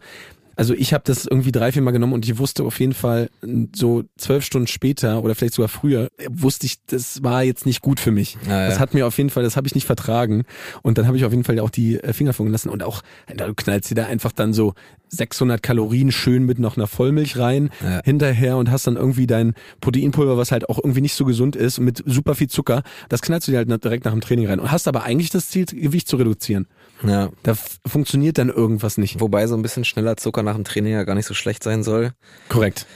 also 0.57 0.73
ich 0.73 0.95
habe 0.95 1.05
das 1.07 1.27
irgendwie 1.27 1.53
drei, 1.53 1.71
vier 1.71 1.83
Mal 1.83 1.91
genommen 1.91 2.15
und 2.15 2.27
ich 2.27 2.39
wusste 2.39 2.65
auf 2.65 2.81
jeden 2.81 2.95
Fall 2.95 3.29
so 3.75 4.05
zwölf 4.17 4.43
Stunden 4.43 4.67
später 4.67 5.23
oder 5.23 5.35
vielleicht 5.35 5.55
sogar 5.55 5.69
früher, 5.69 6.09
wusste 6.31 6.65
ich, 6.65 6.79
das 6.87 7.23
war 7.23 7.43
jetzt 7.43 7.67
nicht 7.67 7.83
gut 7.83 8.01
für 8.01 8.11
mich. 8.11 8.39
Ah, 8.47 8.63
ja. 8.63 8.69
Das 8.69 8.81
hat 8.81 8.95
mir 8.95 9.07
auf 9.07 9.19
jeden 9.19 9.29
Fall, 9.29 9.43
das 9.43 9.57
habe 9.57 9.67
ich 9.67 9.75
nicht 9.75 9.87
vertragen. 9.87 10.45
Und 10.81 10.97
dann 10.97 11.07
habe 11.07 11.19
ich 11.19 11.27
auf 11.27 11.33
jeden 11.33 11.45
Fall 11.45 11.61
auch 11.61 11.71
die 11.71 12.01
äh, 12.03 12.15
Finger 12.15 12.33
funken 12.33 12.53
lassen 12.53 12.71
und 12.71 12.83
auch, 12.83 13.03
du 13.37 13.55
knallst 13.55 13.91
dir 13.91 13.97
da 13.97 14.07
einfach 14.07 14.33
dann 14.33 14.55
so 14.55 14.73
600 15.17 15.63
Kalorien 15.63 16.13
schön 16.13 16.45
mit 16.45 16.59
noch 16.59 16.77
einer 16.77 16.87
Vollmilch 16.87 17.39
rein 17.39 17.71
ja. 17.83 18.01
hinterher 18.05 18.57
und 18.57 18.71
hast 18.71 18.87
dann 18.87 18.97
irgendwie 18.97 19.27
dein 19.27 19.55
Proteinpulver, 19.81 20.37
was 20.37 20.53
halt 20.53 20.69
auch 20.69 20.79
irgendwie 20.79 21.01
nicht 21.01 21.15
so 21.15 21.25
gesund 21.25 21.57
ist, 21.57 21.79
mit 21.79 22.03
super 22.07 22.35
viel 22.35 22.49
Zucker. 22.49 22.83
Das 23.09 23.23
knallst 23.23 23.49
du 23.49 23.53
dir 23.53 23.59
halt 23.59 23.85
direkt 23.85 24.05
nach 24.05 24.13
dem 24.13 24.21
Training 24.21 24.47
rein 24.47 24.61
und 24.61 24.71
hast 24.71 24.89
aber 24.89 25.03
eigentlich 25.03 25.31
das 25.31 25.49
Ziel, 25.49 25.67
Gewicht 25.67 26.09
zu 26.09 26.17
reduzieren. 26.17 26.67
Ja. 27.07 27.31
Da 27.43 27.55
funktioniert 27.87 28.39
dann 28.39 28.49
irgendwas 28.49 28.99
nicht. 28.99 29.21
Wobei 29.21 29.47
so 29.47 29.55
ein 29.55 29.63
bisschen 29.63 29.85
schneller 29.85 30.17
Zucker 30.17 30.43
nach 30.43 30.55
dem 30.55 30.65
Training 30.65 30.93
ja 30.93 31.05
gar 31.05 31.15
nicht 31.15 31.27
so 31.27 31.35
schlecht 31.35 31.63
sein 31.63 31.83
soll. 31.83 32.13
Korrekt. 32.49 32.87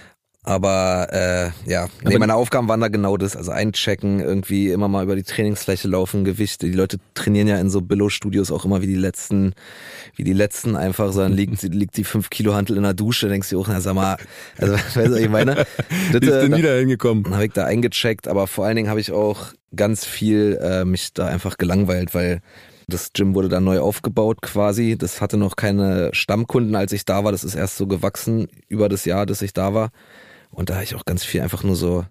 Aber 0.43 1.09
äh, 1.13 1.71
ja, 1.71 1.89
nee, 2.03 2.17
meine 2.17 2.35
Aufgaben 2.35 2.67
waren 2.67 2.81
da 2.81 2.89
genau 2.89 3.19
das. 3.19 3.37
Also 3.37 3.51
einchecken, 3.51 4.21
irgendwie 4.21 4.71
immer 4.71 4.89
mal 4.89 5.05
über 5.05 5.15
die 5.15 5.23
Trainingsfläche 5.23 5.87
laufen, 5.87 6.25
Gewichte. 6.25 6.67
Die 6.67 6.73
Leute 6.73 6.97
trainieren 7.13 7.47
ja 7.47 7.59
in 7.59 7.69
so 7.69 7.83
Billo-Studios 7.83 8.51
auch 8.51 8.65
immer 8.65 8.81
wie 8.81 8.87
die 8.87 8.95
letzten, 8.95 9.53
wie 10.17 10.25
die 10.25 10.33
letzten 10.33 10.77
einfach, 10.77 11.13
so 11.13 11.21
dann 11.21 11.35
liegt, 11.35 11.63
liegt 11.63 11.99
die 11.99 12.05
5 12.05 12.31
Kilo 12.31 12.55
Hantel 12.55 12.79
in 12.79 12.85
der 12.85 12.95
Dusche, 12.95 13.29
denkst 13.29 13.51
du 13.51 13.61
auch, 13.61 13.69
na 13.69 13.83
sag 13.83 13.95
mal, 13.95 14.17
also 14.57 14.73
weißt 14.73 15.09
du, 15.09 15.17
ich 15.17 15.29
meine, 15.29 15.55
das, 16.13 16.23
ist 16.23 16.31
denn 16.31 16.57
wieder 16.57 16.79
hingekommen. 16.79 17.25
Dann 17.25 17.35
habe 17.35 17.45
ich 17.45 17.53
da 17.53 17.67
eingecheckt, 17.67 18.27
aber 18.27 18.47
vor 18.47 18.65
allen 18.65 18.77
Dingen 18.77 18.89
habe 18.89 19.01
ich 19.01 19.13
auch 19.13 19.49
ganz 19.77 20.07
viel 20.07 20.59
äh, 20.63 20.87
mich 20.87 21.13
da 21.13 21.27
einfach 21.27 21.59
gelangweilt, 21.59 22.15
weil 22.15 22.41
das 22.89 23.13
Gym 23.13 23.35
wurde 23.35 23.51
dann 23.51 23.65
neu 23.65 23.81
aufgebaut 23.81 24.41
quasi. 24.41 24.97
Das 24.99 25.21
hatte 25.21 25.37
noch 25.37 25.57
keine 25.57 26.11
Stammkunden, 26.13 26.75
als 26.75 26.93
ich 26.93 27.05
da 27.05 27.25
war. 27.25 27.31
Das 27.31 27.45
ist 27.45 27.55
erst 27.55 27.77
so 27.77 27.87
gewachsen 27.87 28.49
über 28.69 28.89
das 28.89 29.05
Jahr, 29.05 29.27
dass 29.27 29.43
ich 29.43 29.53
da 29.53 29.75
war. 29.75 29.91
Und 30.51 30.71
da 30.71 30.75
habe 30.75 30.85
ich 30.85 30.95
auch 30.95 31.05
ganz 31.05 31.25
viel 31.25 31.41
einfach 31.41 31.63
nur 31.63 31.77
so 31.77 32.05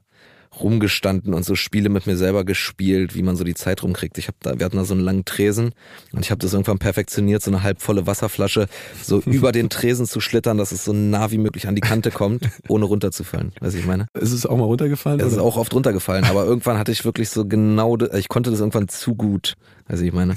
rumgestanden 0.60 1.34
und 1.34 1.46
so 1.46 1.55
Spiele 1.55 1.89
mit 1.89 2.08
mir 2.08 2.17
selber 2.17 2.43
gespielt, 2.43 3.15
wie 3.15 3.22
man 3.22 3.36
so 3.36 3.43
die 3.43 3.53
Zeit 3.53 3.84
rumkriegt. 3.84 4.17
Ich 4.17 4.27
habe 4.27 4.38
da, 4.41 4.58
wir 4.58 4.65
hatten 4.65 4.77
da 4.77 4.84
so 4.84 4.93
einen 4.93 5.03
langen 5.03 5.25
Tresen 5.25 5.72
und 6.12 6.22
ich 6.22 6.31
habe 6.31 6.39
das 6.39 6.53
irgendwann 6.53 6.79
perfektioniert, 6.79 7.41
so 7.41 7.51
eine 7.51 7.63
halbvolle 7.63 8.08
Wasserflasche 8.08 8.67
so 9.01 9.19
über 9.25 9.51
den 9.51 9.69
Tresen 9.69 10.05
zu 10.05 10.19
schlittern, 10.19 10.58
dass 10.58 10.72
es 10.72 10.84
so 10.84 10.93
nah 10.93 11.31
wie 11.31 11.38
möglich 11.38 11.67
an 11.67 11.75
die 11.75 11.81
Kante 11.81 12.12
kommt, 12.12 12.50
ohne 12.67 12.86
runterzufallen. 12.86 13.53
Weiß 13.60 13.75
ich 13.75 13.86
meine? 13.86 14.08
Ist 14.13 14.31
es 14.31 14.46
auch 14.46 14.58
mal 14.58 14.65
runtergefallen? 14.65 15.19
Es 15.19 15.27
oder? 15.27 15.36
ist 15.36 15.39
auch 15.39 15.58
oft 15.58 15.74
runtergefallen, 15.74 16.25
aber 16.25 16.46
irgendwann 16.46 16.77
hatte 16.77 16.91
ich 16.91 17.05
wirklich 17.05 17.29
so 17.29 17.46
genau, 17.46 17.98
ich 17.98 18.27
konnte 18.27 18.50
das 18.50 18.60
irgendwann 18.60 18.88
zu 18.88 19.15
gut. 19.15 19.55
Also 19.89 20.05
ich 20.05 20.13
meine. 20.13 20.36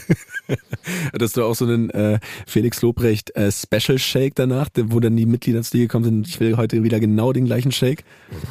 Hattest 1.13 1.37
du 1.37 1.45
auch 1.45 1.55
so 1.55 1.67
einen 1.67 1.91
äh, 1.91 2.19
Felix 2.47 2.81
Lobrecht 2.81 3.37
äh, 3.37 3.53
Special 3.53 3.99
Shake 3.99 4.35
danach, 4.35 4.69
wo 4.75 4.99
dann 4.99 5.15
die 5.15 5.27
Mitglieder 5.27 5.63
zu 5.63 5.73
dir 5.73 5.83
gekommen 5.83 6.05
sind, 6.05 6.27
ich 6.27 6.41
will 6.41 6.57
heute 6.57 6.83
wieder 6.83 6.99
genau 7.01 7.33
den 7.35 7.45
gleichen 7.45 7.71
Shake? 7.71 8.05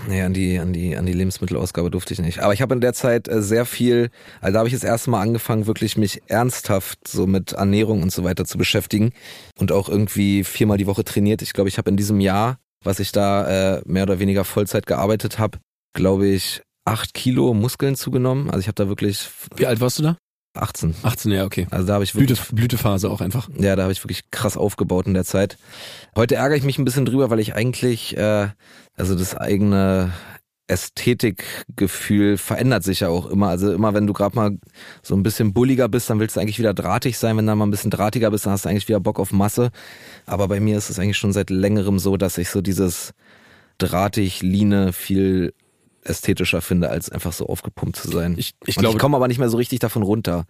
Nee, 0.08 0.22
an 0.22 0.34
die, 0.34 0.60
an 0.60 0.74
die, 0.74 0.96
an 0.96 1.08
die 1.08 1.14
Lebensmittelausgabe 1.14 1.90
durfte 1.90 2.14
ich 2.14 2.20
nicht. 2.20 2.40
Aber 2.40 2.54
ich 2.54 2.62
habe 2.62 2.76
in 2.76 2.82
der 2.82 2.94
Zeit 2.94 3.28
äh, 3.28 3.42
sehr 3.42 3.66
viel, 3.66 4.12
also 4.42 4.54
da 4.54 4.60
habe 4.60 4.70
ich 4.70 4.76
das 4.76 4.84
erste 4.84 5.10
Mal 5.10 5.22
angefangen, 5.22 5.66
wirklich 5.66 5.98
mich 5.98 6.22
ernsthaft 6.28 7.08
so 7.08 7.26
mit 7.26 7.54
Ernährung 7.54 8.04
und 8.04 8.12
so 8.12 8.24
weiter 8.24 8.46
zu 8.46 8.60
beschäftigen 8.60 9.12
und 9.58 9.72
auch 9.72 9.90
irgendwie 9.90 10.44
viermal 10.44 10.78
die 10.78 10.88
Woche 10.88 11.04
trainiert. 11.04 11.42
Ich 11.42 11.54
glaube, 11.54 11.68
ich 11.68 11.80
habe 11.80 11.90
in 11.90 11.98
diesem 11.98 12.20
Jahr, 12.20 12.60
was 12.84 13.00
ich 13.00 13.12
da 13.12 13.78
äh, 13.78 13.82
mehr 13.86 14.04
oder 14.04 14.20
weniger 14.20 14.44
Vollzeit 14.44 14.86
gearbeitet 14.86 15.40
habe, 15.40 15.58
glaube 15.94 16.28
ich, 16.28 16.62
acht 16.86 17.16
Kilo 17.16 17.56
Muskeln 17.56 17.96
zugenommen. 17.96 18.50
Also 18.50 18.60
ich 18.60 18.68
habe 18.68 18.76
da 18.76 18.88
wirklich. 18.88 19.30
Wie 19.56 19.66
alt 19.66 19.82
warst 19.82 20.00
du 20.00 20.04
da? 20.04 20.18
18. 20.54 20.96
18, 21.04 21.32
ja, 21.32 21.46
okay. 21.46 21.68
Also 21.72 21.88
da 21.88 21.94
habe 21.94 22.04
ich 22.04 22.14
wirklich, 22.14 22.40
Blüte, 22.40 22.56
Blütephase 22.56 23.10
auch 23.10 23.22
einfach. 23.22 23.50
Ja, 23.58 23.76
da 23.76 23.84
habe 23.84 23.94
ich 23.94 24.04
wirklich 24.04 24.30
krass 24.32 24.58
aufgebaut 24.58 25.08
in 25.08 25.14
der 25.14 25.24
Zeit. 25.24 25.58
Heute 26.16 26.36
ärgere 26.36 26.58
ich 26.58 26.64
mich 26.64 26.78
ein 26.78 26.86
bisschen 26.86 27.06
drüber, 27.06 27.30
weil 27.30 27.40
ich 27.40 27.56
eigentlich, 27.56 28.18
äh, 28.18 28.50
also 28.96 29.16
das 29.16 29.36
eigene 29.36 30.12
Ästhetikgefühl 30.68 32.38
verändert 32.38 32.84
sich 32.84 33.02
ja 33.02 33.10
auch 33.10 33.30
immer. 33.30 33.50
Also 33.50 33.72
immer, 33.74 33.94
wenn 33.94 34.08
du 34.08 34.14
gerade 34.14 34.36
mal 34.36 34.58
so 35.02 35.16
ein 35.16 35.24
bisschen 35.24 35.54
bulliger 35.54 35.90
bist, 35.90 36.10
dann 36.10 36.20
willst 36.20 36.36
du 36.36 36.40
eigentlich 36.40 36.60
wieder 36.60 36.74
drahtig 36.74 37.18
sein. 37.18 37.38
Wenn 37.38 37.46
du 37.46 37.56
mal 37.56 37.66
ein 37.66 37.72
bisschen 37.72 37.92
drahtiger 37.92 38.32
bist, 38.32 38.46
dann 38.46 38.54
hast 38.54 38.66
du 38.66 38.70
eigentlich 38.70 38.88
wieder 38.88 39.00
Bock 39.00 39.20
auf 39.20 39.32
Masse. 39.32 39.72
Aber 40.26 40.48
bei 40.48 40.60
mir 40.60 40.78
ist 40.78 40.90
es 40.90 41.00
eigentlich 41.00 41.18
schon 41.18 41.34
seit 41.34 41.50
längerem 41.50 42.00
so, 42.00 42.18
dass 42.18 42.38
ich 42.38 42.50
so 42.50 42.62
dieses 42.62 43.14
drahtig, 43.78 44.42
Line 44.42 44.94
viel 44.94 45.54
ästhetischer 46.04 46.62
finde, 46.62 46.90
als 46.90 47.10
einfach 47.10 47.34
so 47.34 47.48
aufgepumpt 47.48 47.96
zu 47.96 48.10
sein. 48.10 48.36
Ich, 48.38 48.54
ich, 48.66 48.76
glaube, 48.76 48.96
ich 48.96 49.02
komme 49.02 49.18
aber 49.18 49.28
nicht 49.28 49.40
mehr 49.40 49.50
so 49.50 49.58
richtig 49.58 49.80
davon 49.80 50.04
runter. 50.04 50.46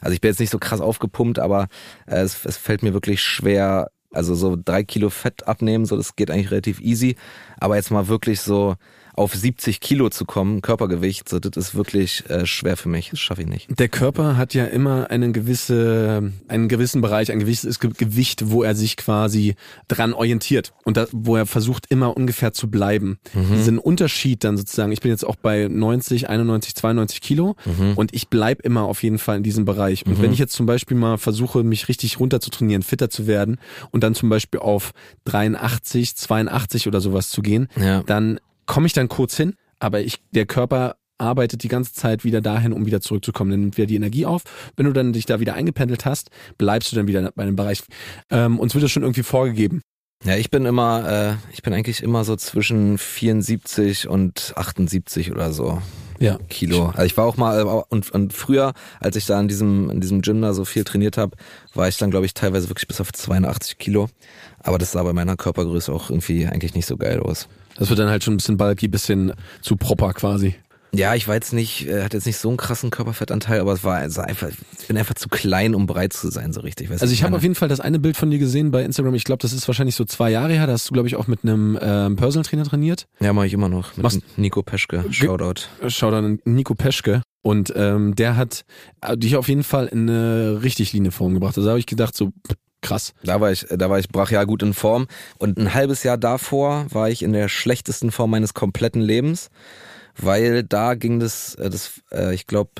Also 0.00 0.14
ich 0.14 0.20
bin 0.20 0.30
jetzt 0.30 0.40
nicht 0.40 0.50
so 0.50 0.58
krass 0.58 0.80
aufgepumpt, 0.80 1.38
aber 1.38 1.68
äh, 2.06 2.20
es, 2.20 2.44
es 2.44 2.56
fällt 2.56 2.82
mir 2.82 2.92
wirklich 2.94 3.22
schwer, 3.22 3.90
also 4.12 4.34
so 4.34 4.56
drei 4.62 4.84
Kilo 4.84 5.10
Fett 5.10 5.46
abnehmen, 5.46 5.86
so 5.86 5.96
das 5.96 6.16
geht 6.16 6.30
eigentlich 6.30 6.50
relativ 6.50 6.80
easy. 6.80 7.16
Aber 7.58 7.76
jetzt 7.76 7.90
mal 7.90 8.08
wirklich 8.08 8.40
so 8.40 8.76
auf 9.14 9.34
70 9.34 9.80
Kilo 9.80 10.08
zu 10.08 10.24
kommen, 10.24 10.62
Körpergewicht, 10.62 11.28
so, 11.28 11.38
das 11.38 11.56
ist 11.56 11.74
wirklich 11.74 12.28
äh, 12.30 12.46
schwer 12.46 12.76
für 12.76 12.88
mich. 12.88 13.10
Das 13.10 13.20
schaffe 13.20 13.42
ich 13.42 13.48
nicht. 13.48 13.78
Der 13.78 13.88
Körper 13.88 14.36
hat 14.36 14.54
ja 14.54 14.64
immer 14.64 15.10
einen 15.10 15.32
gewisse, 15.32 16.32
einen 16.48 16.68
gewissen 16.68 17.00
Bereich, 17.00 17.30
ein 17.30 17.40
gewisses 17.40 17.78
Gewicht, 17.78 18.50
wo 18.50 18.62
er 18.62 18.74
sich 18.74 18.96
quasi 18.96 19.54
dran 19.88 20.14
orientiert 20.14 20.72
und 20.84 20.96
da, 20.96 21.06
wo 21.12 21.36
er 21.36 21.46
versucht 21.46 21.86
immer 21.90 22.16
ungefähr 22.16 22.52
zu 22.52 22.70
bleiben. 22.70 23.18
Mhm. 23.34 23.54
Diesen 23.54 23.78
Unterschied 23.78 24.44
dann 24.44 24.56
sozusagen, 24.56 24.92
ich 24.92 25.00
bin 25.00 25.10
jetzt 25.10 25.26
auch 25.26 25.36
bei 25.36 25.68
90, 25.68 26.28
91, 26.28 26.74
92 26.74 27.20
Kilo 27.20 27.56
mhm. 27.64 27.94
und 27.96 28.14
ich 28.14 28.28
bleib 28.28 28.62
immer 28.62 28.82
auf 28.82 29.02
jeden 29.02 29.18
Fall 29.18 29.36
in 29.36 29.42
diesem 29.42 29.64
Bereich. 29.64 30.06
Und 30.06 30.18
mhm. 30.18 30.22
wenn 30.22 30.32
ich 30.32 30.38
jetzt 30.38 30.54
zum 30.54 30.66
Beispiel 30.66 30.96
mal 30.96 31.18
versuche, 31.18 31.62
mich 31.62 31.88
richtig 31.88 32.18
runter 32.18 32.40
zu 32.40 32.50
trainieren, 32.50 32.82
fitter 32.82 33.10
zu 33.10 33.26
werden 33.26 33.58
und 33.90 34.02
dann 34.02 34.14
zum 34.14 34.28
Beispiel 34.28 34.60
auf 34.60 34.92
83, 35.24 36.16
82 36.16 36.86
oder 36.86 37.00
sowas 37.00 37.28
zu 37.30 37.42
gehen, 37.42 37.68
ja. 37.76 38.02
dann 38.04 38.38
komme 38.66 38.86
ich 38.86 38.92
dann 38.92 39.08
kurz 39.08 39.36
hin, 39.36 39.54
aber 39.78 40.00
ich, 40.00 40.20
der 40.32 40.46
Körper 40.46 40.96
arbeitet 41.18 41.62
die 41.62 41.68
ganze 41.68 41.94
Zeit 41.94 42.24
wieder 42.24 42.40
dahin, 42.40 42.72
um 42.72 42.84
wieder 42.84 43.00
zurückzukommen. 43.00 43.50
Dann 43.50 43.60
nimmt 43.60 43.76
wieder 43.76 43.86
die 43.86 43.96
Energie 43.96 44.26
auf. 44.26 44.42
Wenn 44.76 44.86
du 44.86 44.92
dann 44.92 45.12
dich 45.12 45.24
da 45.24 45.40
wieder 45.40 45.54
eingependelt 45.54 46.04
hast, 46.04 46.30
bleibst 46.58 46.90
du 46.90 46.96
dann 46.96 47.06
wieder 47.06 47.30
bei 47.34 47.44
einem 47.44 47.56
Bereich. 47.56 47.82
Ähm, 48.30 48.58
uns 48.58 48.74
wird 48.74 48.84
das 48.84 48.90
schon 48.90 49.02
irgendwie 49.02 49.22
vorgegeben. 49.22 49.82
Ja, 50.24 50.36
ich 50.36 50.50
bin 50.50 50.66
immer, 50.66 51.08
äh, 51.32 51.52
ich 51.52 51.62
bin 51.62 51.72
eigentlich 51.72 52.02
immer 52.02 52.24
so 52.24 52.36
zwischen 52.36 52.98
74 52.98 54.08
und 54.08 54.52
78 54.56 55.32
oder 55.32 55.52
so. 55.52 55.82
Ja. 56.20 56.38
Kilo. 56.48 56.86
Also 56.90 57.02
ich 57.02 57.16
war 57.16 57.26
auch 57.26 57.36
mal 57.36 57.64
und, 57.88 58.12
und 58.12 58.32
früher, 58.32 58.74
als 59.00 59.16
ich 59.16 59.26
da 59.26 59.40
in 59.40 59.48
diesem 59.48 59.90
in 59.90 60.00
diesem 60.00 60.22
Gym 60.22 60.40
da 60.40 60.54
so 60.54 60.64
viel 60.64 60.84
trainiert 60.84 61.16
habe, 61.16 61.36
war 61.74 61.88
ich 61.88 61.96
dann 61.96 62.12
glaube 62.12 62.26
ich 62.26 62.34
teilweise 62.34 62.68
wirklich 62.68 62.86
bis 62.86 63.00
auf 63.00 63.12
82 63.12 63.78
Kilo. 63.78 64.08
Aber 64.60 64.78
das 64.78 64.92
sah 64.92 65.02
bei 65.02 65.12
meiner 65.12 65.36
Körpergröße 65.36 65.92
auch 65.92 66.10
irgendwie 66.10 66.46
eigentlich 66.46 66.76
nicht 66.76 66.86
so 66.86 66.96
geil 66.96 67.18
aus. 67.18 67.48
Das 67.76 67.88
wird 67.88 67.98
dann 67.98 68.08
halt 68.08 68.24
schon 68.24 68.34
ein 68.34 68.36
bisschen 68.38 68.56
bulky, 68.56 68.88
bisschen 68.88 69.32
zu 69.60 69.76
proper 69.76 70.12
quasi. 70.12 70.54
Ja, 70.94 71.14
ich 71.14 71.26
war 71.26 71.34
jetzt 71.34 71.54
nicht, 71.54 71.88
äh, 71.88 72.02
hatte 72.02 72.18
jetzt 72.18 72.26
nicht 72.26 72.36
so 72.36 72.48
einen 72.48 72.58
krassen 72.58 72.90
Körperfettanteil, 72.90 73.60
aber 73.60 73.72
es 73.72 73.82
war 73.82 73.96
also 73.96 74.20
einfach, 74.20 74.50
ich 74.78 74.86
bin 74.86 74.98
einfach 74.98 75.14
zu 75.14 75.30
klein, 75.30 75.74
um 75.74 75.86
breit 75.86 76.12
zu 76.12 76.30
sein, 76.30 76.52
so 76.52 76.60
richtig. 76.60 76.90
Weißt 76.90 77.00
also 77.00 77.14
ich 77.14 77.22
habe 77.22 77.34
auf 77.34 77.42
jeden 77.42 77.54
Fall 77.54 77.68
das 77.68 77.80
eine 77.80 77.98
Bild 77.98 78.18
von 78.18 78.30
dir 78.30 78.38
gesehen 78.38 78.70
bei 78.70 78.82
Instagram. 78.82 79.14
Ich 79.14 79.24
glaube, 79.24 79.40
das 79.40 79.54
ist 79.54 79.66
wahrscheinlich 79.66 79.94
so 79.94 80.04
zwei 80.04 80.30
Jahre 80.30 80.52
her. 80.52 80.66
Da 80.66 80.74
hast 80.74 80.90
du, 80.90 80.92
glaube 80.92 81.08
ich, 81.08 81.16
auch 81.16 81.28
mit 81.28 81.44
einem 81.44 81.78
ähm, 81.80 82.16
Personal 82.16 82.44
Trainer 82.44 82.64
trainiert. 82.64 83.06
Ja, 83.20 83.32
mache 83.32 83.46
ich 83.46 83.54
immer 83.54 83.70
noch. 83.70 83.96
Mit 83.96 84.02
Machst 84.02 84.20
Nico 84.36 84.62
Peschke. 84.62 85.04
Shoutout. 85.10 85.62
Shoutout 85.88 86.16
an 86.16 86.40
Nico 86.44 86.74
Peschke. 86.74 87.22
Und 87.42 87.72
ähm, 87.74 88.14
der 88.14 88.36
hat 88.36 88.66
äh, 89.00 89.16
dich 89.16 89.36
auf 89.36 89.48
jeden 89.48 89.64
Fall 89.64 89.86
in 89.86 90.10
eine 90.10 90.62
richtig 90.62 90.92
line 90.92 91.10
Form 91.10 91.32
gebracht. 91.32 91.56
Also 91.56 91.64
da 91.64 91.70
habe 91.70 91.80
ich 91.80 91.86
gedacht, 91.86 92.14
so 92.14 92.32
Krass. 92.82 93.14
Da 93.22 93.40
war 93.40 93.52
ich, 93.52 93.66
da 93.70 93.88
war 93.88 93.98
ich 93.98 94.08
brachial 94.08 94.44
gut 94.44 94.62
in 94.62 94.74
Form. 94.74 95.06
Und 95.38 95.56
ein 95.56 95.72
halbes 95.72 96.02
Jahr 96.02 96.18
davor 96.18 96.86
war 96.90 97.08
ich 97.08 97.22
in 97.22 97.32
der 97.32 97.48
schlechtesten 97.48 98.10
Form 98.10 98.30
meines 98.30 98.54
kompletten 98.54 99.00
Lebens, 99.00 99.50
weil 100.16 100.64
da 100.64 100.94
ging 100.94 101.20
das, 101.20 101.54
äh, 101.54 101.70
das 101.70 102.02
äh, 102.10 102.34
ich 102.34 102.46
glaube, 102.46 102.72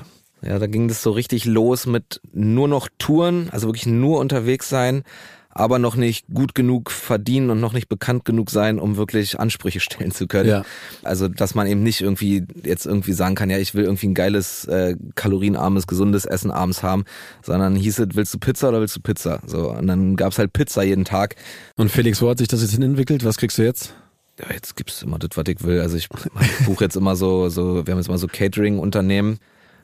ja, 0.42 0.58
da 0.58 0.66
ging 0.66 0.88
das 0.88 1.02
so 1.02 1.12
richtig 1.12 1.44
los 1.44 1.86
mit 1.86 2.20
nur 2.32 2.66
noch 2.66 2.88
Touren, 2.98 3.48
also 3.52 3.68
wirklich 3.68 3.86
nur 3.86 4.18
unterwegs 4.18 4.68
sein, 4.68 5.04
aber 5.52 5.78
noch 5.78 5.96
nicht 5.96 6.26
gut 6.32 6.54
genug 6.54 6.90
verdienen 6.90 7.50
und 7.50 7.60
noch 7.60 7.72
nicht 7.72 7.88
bekannt 7.88 8.24
genug 8.24 8.50
sein, 8.50 8.78
um 8.78 8.96
wirklich 8.96 9.38
Ansprüche 9.38 9.80
stellen 9.80 10.10
zu 10.10 10.26
können. 10.26 10.48
Ja. 10.48 10.64
Also, 11.02 11.28
dass 11.28 11.54
man 11.54 11.66
eben 11.66 11.82
nicht 11.82 12.00
irgendwie 12.00 12.44
jetzt 12.64 12.86
irgendwie 12.86 13.12
sagen 13.12 13.34
kann, 13.34 13.50
ja, 13.50 13.58
ich 13.58 13.74
will 13.74 13.84
irgendwie 13.84 14.08
ein 14.08 14.14
geiles, 14.14 14.64
äh, 14.66 14.96
kalorienarmes, 15.14 15.86
gesundes 15.86 16.24
Essen 16.24 16.50
abends 16.50 16.82
haben, 16.82 17.04
sondern 17.42 17.76
hieß 17.76 17.98
es, 17.98 18.08
willst 18.14 18.34
du 18.34 18.38
Pizza 18.38 18.68
oder 18.70 18.80
willst 18.80 18.96
du 18.96 19.00
Pizza? 19.00 19.40
So, 19.46 19.70
und 19.70 19.86
dann 19.86 20.16
gab's 20.16 20.38
halt 20.38 20.52
Pizza 20.52 20.82
jeden 20.82 21.04
Tag. 21.04 21.36
Und 21.76 21.90
Felix, 21.90 22.22
wo 22.22 22.30
hat 22.30 22.38
sich 22.38 22.48
das 22.48 22.62
jetzt 22.62 22.72
hin 22.72 22.82
entwickelt? 22.82 23.24
Was 23.24 23.36
kriegst 23.36 23.58
du 23.58 23.62
jetzt? 23.62 23.94
Ja, 24.40 24.46
jetzt 24.52 24.76
gibt's 24.76 25.02
immer 25.02 25.18
das, 25.18 25.30
was 25.34 25.44
ich 25.46 25.62
will. 25.62 25.80
Also 25.80 25.96
ich, 25.96 26.08
ich 26.40 26.66
buche 26.66 26.84
jetzt 26.84 26.96
immer 26.96 27.16
so, 27.16 27.48
so, 27.50 27.86
wir 27.86 27.92
haben 27.92 27.98
jetzt 27.98 28.08
mal 28.08 28.18
so 28.18 28.26
Catering-Unternehmen 28.26 29.38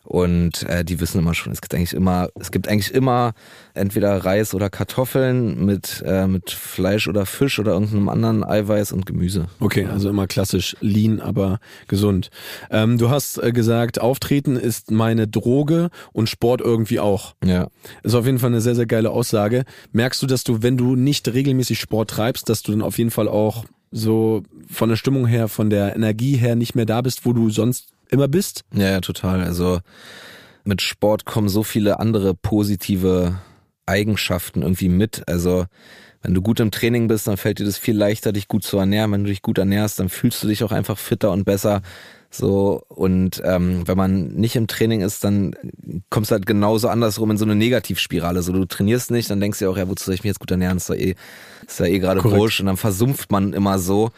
und 0.05 0.63
äh, 0.65 0.85
die 0.85 1.01
wissen 1.01 1.19
immer 1.19 1.35
schon, 1.35 1.53
es 1.53 1.61
gibt 1.61 1.75
eigentlich 1.75 1.95
immer, 1.95 2.29
es 2.39 2.51
gibt 2.51 2.69
eigentlich 2.69 2.95
immer 2.95 3.33
entweder 3.75 4.25
Reis 4.25 4.55
oder 4.55 4.71
Kartoffeln 4.71 5.65
mit, 5.65 6.03
äh, 6.07 6.27
mit 6.27 6.51
Fleisch 6.51 7.09
oder 7.09 7.27
Fisch 7.27 7.59
oder 7.59 7.73
irgendeinem 7.73 8.09
anderen 8.09 8.45
Eiweiß 8.45 8.93
und 8.93 9.07
Gemüse. 9.07 9.49
Okay, 9.61 9.87
also 9.87 10.09
immer 10.09 10.27
klassisch 10.27 10.77
lean, 10.81 11.21
aber 11.21 11.61
gesund. 11.89 12.31
Ähm, 12.71 12.99
du 12.99 13.11
hast 13.11 13.43
äh, 13.43 13.53
gesagt, 13.53 14.01
Auftreten 14.01 14.57
ist 14.57 14.91
meine 14.91 15.29
Droge 15.29 15.91
und 16.13 16.29
Sport 16.29 16.61
irgendwie 16.61 17.01
auch. 17.01 17.35
Ja. 17.45 17.69
Ist 18.03 18.15
auf 18.15 18.27
jeden 18.27 18.39
Fall 18.39 18.51
eine 18.51 18.61
sehr, 18.61 18.75
sehr 18.75 18.87
geile 18.87 19.11
Aussage. 19.11 19.65
Merkst 19.93 20.23
du, 20.23 20.27
dass 20.27 20.45
du, 20.45 20.63
wenn 20.63 20.77
du 20.77 20.97
nicht 20.97 21.29
regelmäßig 21.29 21.79
Sport 21.79 22.11
treibst, 22.11 22.49
dass 22.49 22.63
du 22.63 22.73
dann 22.73 22.83
auf 22.83 22.99
jeden 22.99 23.11
Fall 23.11 23.29
auch 23.29 23.65
so 23.91 24.43
von 24.71 24.89
der 24.89 24.97
Stimmung 24.97 25.27
her, 25.27 25.49
von 25.49 25.71
der 25.71 25.97
Energie 25.97 26.37
her 26.37 26.57
nicht 26.57 26.75
mehr 26.75 26.87
da 26.87 27.01
bist, 27.01 27.25
wo 27.25 27.33
du 27.33 27.51
sonst 27.51 27.89
immer 28.11 28.29
bist? 28.29 28.65
Ja, 28.73 28.91
ja, 28.91 29.01
total. 29.01 29.43
Also 29.43 29.81
mit 30.65 30.83
Sport 30.83 31.25
kommen 31.25 31.49
so 31.49 31.63
viele 31.63 32.01
andere 32.01 32.35
positive 32.35 33.39
Eigenschaften 33.87 34.63
irgendwie 34.63 34.89
mit. 34.89 35.23
Also 35.27 35.67
wenn 36.23 36.35
du 36.35 36.43
gut 36.43 36.61
im 36.61 36.71
Training 36.71 37.09
bist, 37.09 37.27
dann 37.27 37.37
fällt 37.37 37.59
dir 37.61 37.65
das 37.65 37.79
viel 37.79 37.97
leichter, 37.97 38.33
dich 38.33 38.49
gut 38.49 38.65
zu 38.65 38.77
ernähren. 38.79 39.13
Wenn 39.13 39.25
du 39.25 39.31
dich 39.31 39.43
gut 39.43 39.59
ernährst, 39.59 39.99
dann 40.01 40.09
fühlst 40.09 40.43
du 40.43 40.49
dich 40.49 40.65
auch 40.65 40.73
einfach 40.73 40.99
fitter 40.99 41.31
und 41.31 41.45
besser. 41.45 41.83
So, 42.31 42.83
und 42.89 43.41
ähm, 43.45 43.87
wenn 43.87 43.97
man 43.97 44.35
nicht 44.35 44.57
im 44.57 44.67
Training 44.67 45.01
ist, 45.01 45.25
dann 45.25 45.55
kommst 46.11 46.31
du 46.31 46.35
halt 46.35 46.45
genauso 46.45 46.89
andersrum 46.89 47.31
in 47.31 47.39
so 47.39 47.45
eine 47.45 47.55
Negativspirale. 47.55 48.43
So, 48.43 48.53
du 48.53 48.67
trainierst 48.67 49.11
nicht, 49.11 49.31
dann 49.31 49.41
denkst 49.41 49.61
du 49.61 49.65
ja 49.65 49.71
auch, 49.71 49.79
ja, 49.79 49.89
wozu 49.89 50.05
soll 50.05 50.15
ich 50.15 50.23
mich 50.23 50.31
jetzt 50.31 50.41
gut 50.41 50.51
ernähren? 50.51 50.77
ist 50.77 50.91
doch 50.91 50.95
eh, 50.95 51.15
ist 51.67 51.81
ja 51.81 51.87
eh 51.87 51.99
gerade 51.99 52.23
wurscht. 52.25 52.61
Und 52.61 52.67
dann 52.67 52.77
versumpft 52.77 53.31
man 53.31 53.55
immer 53.55 53.79
so. 53.79 54.11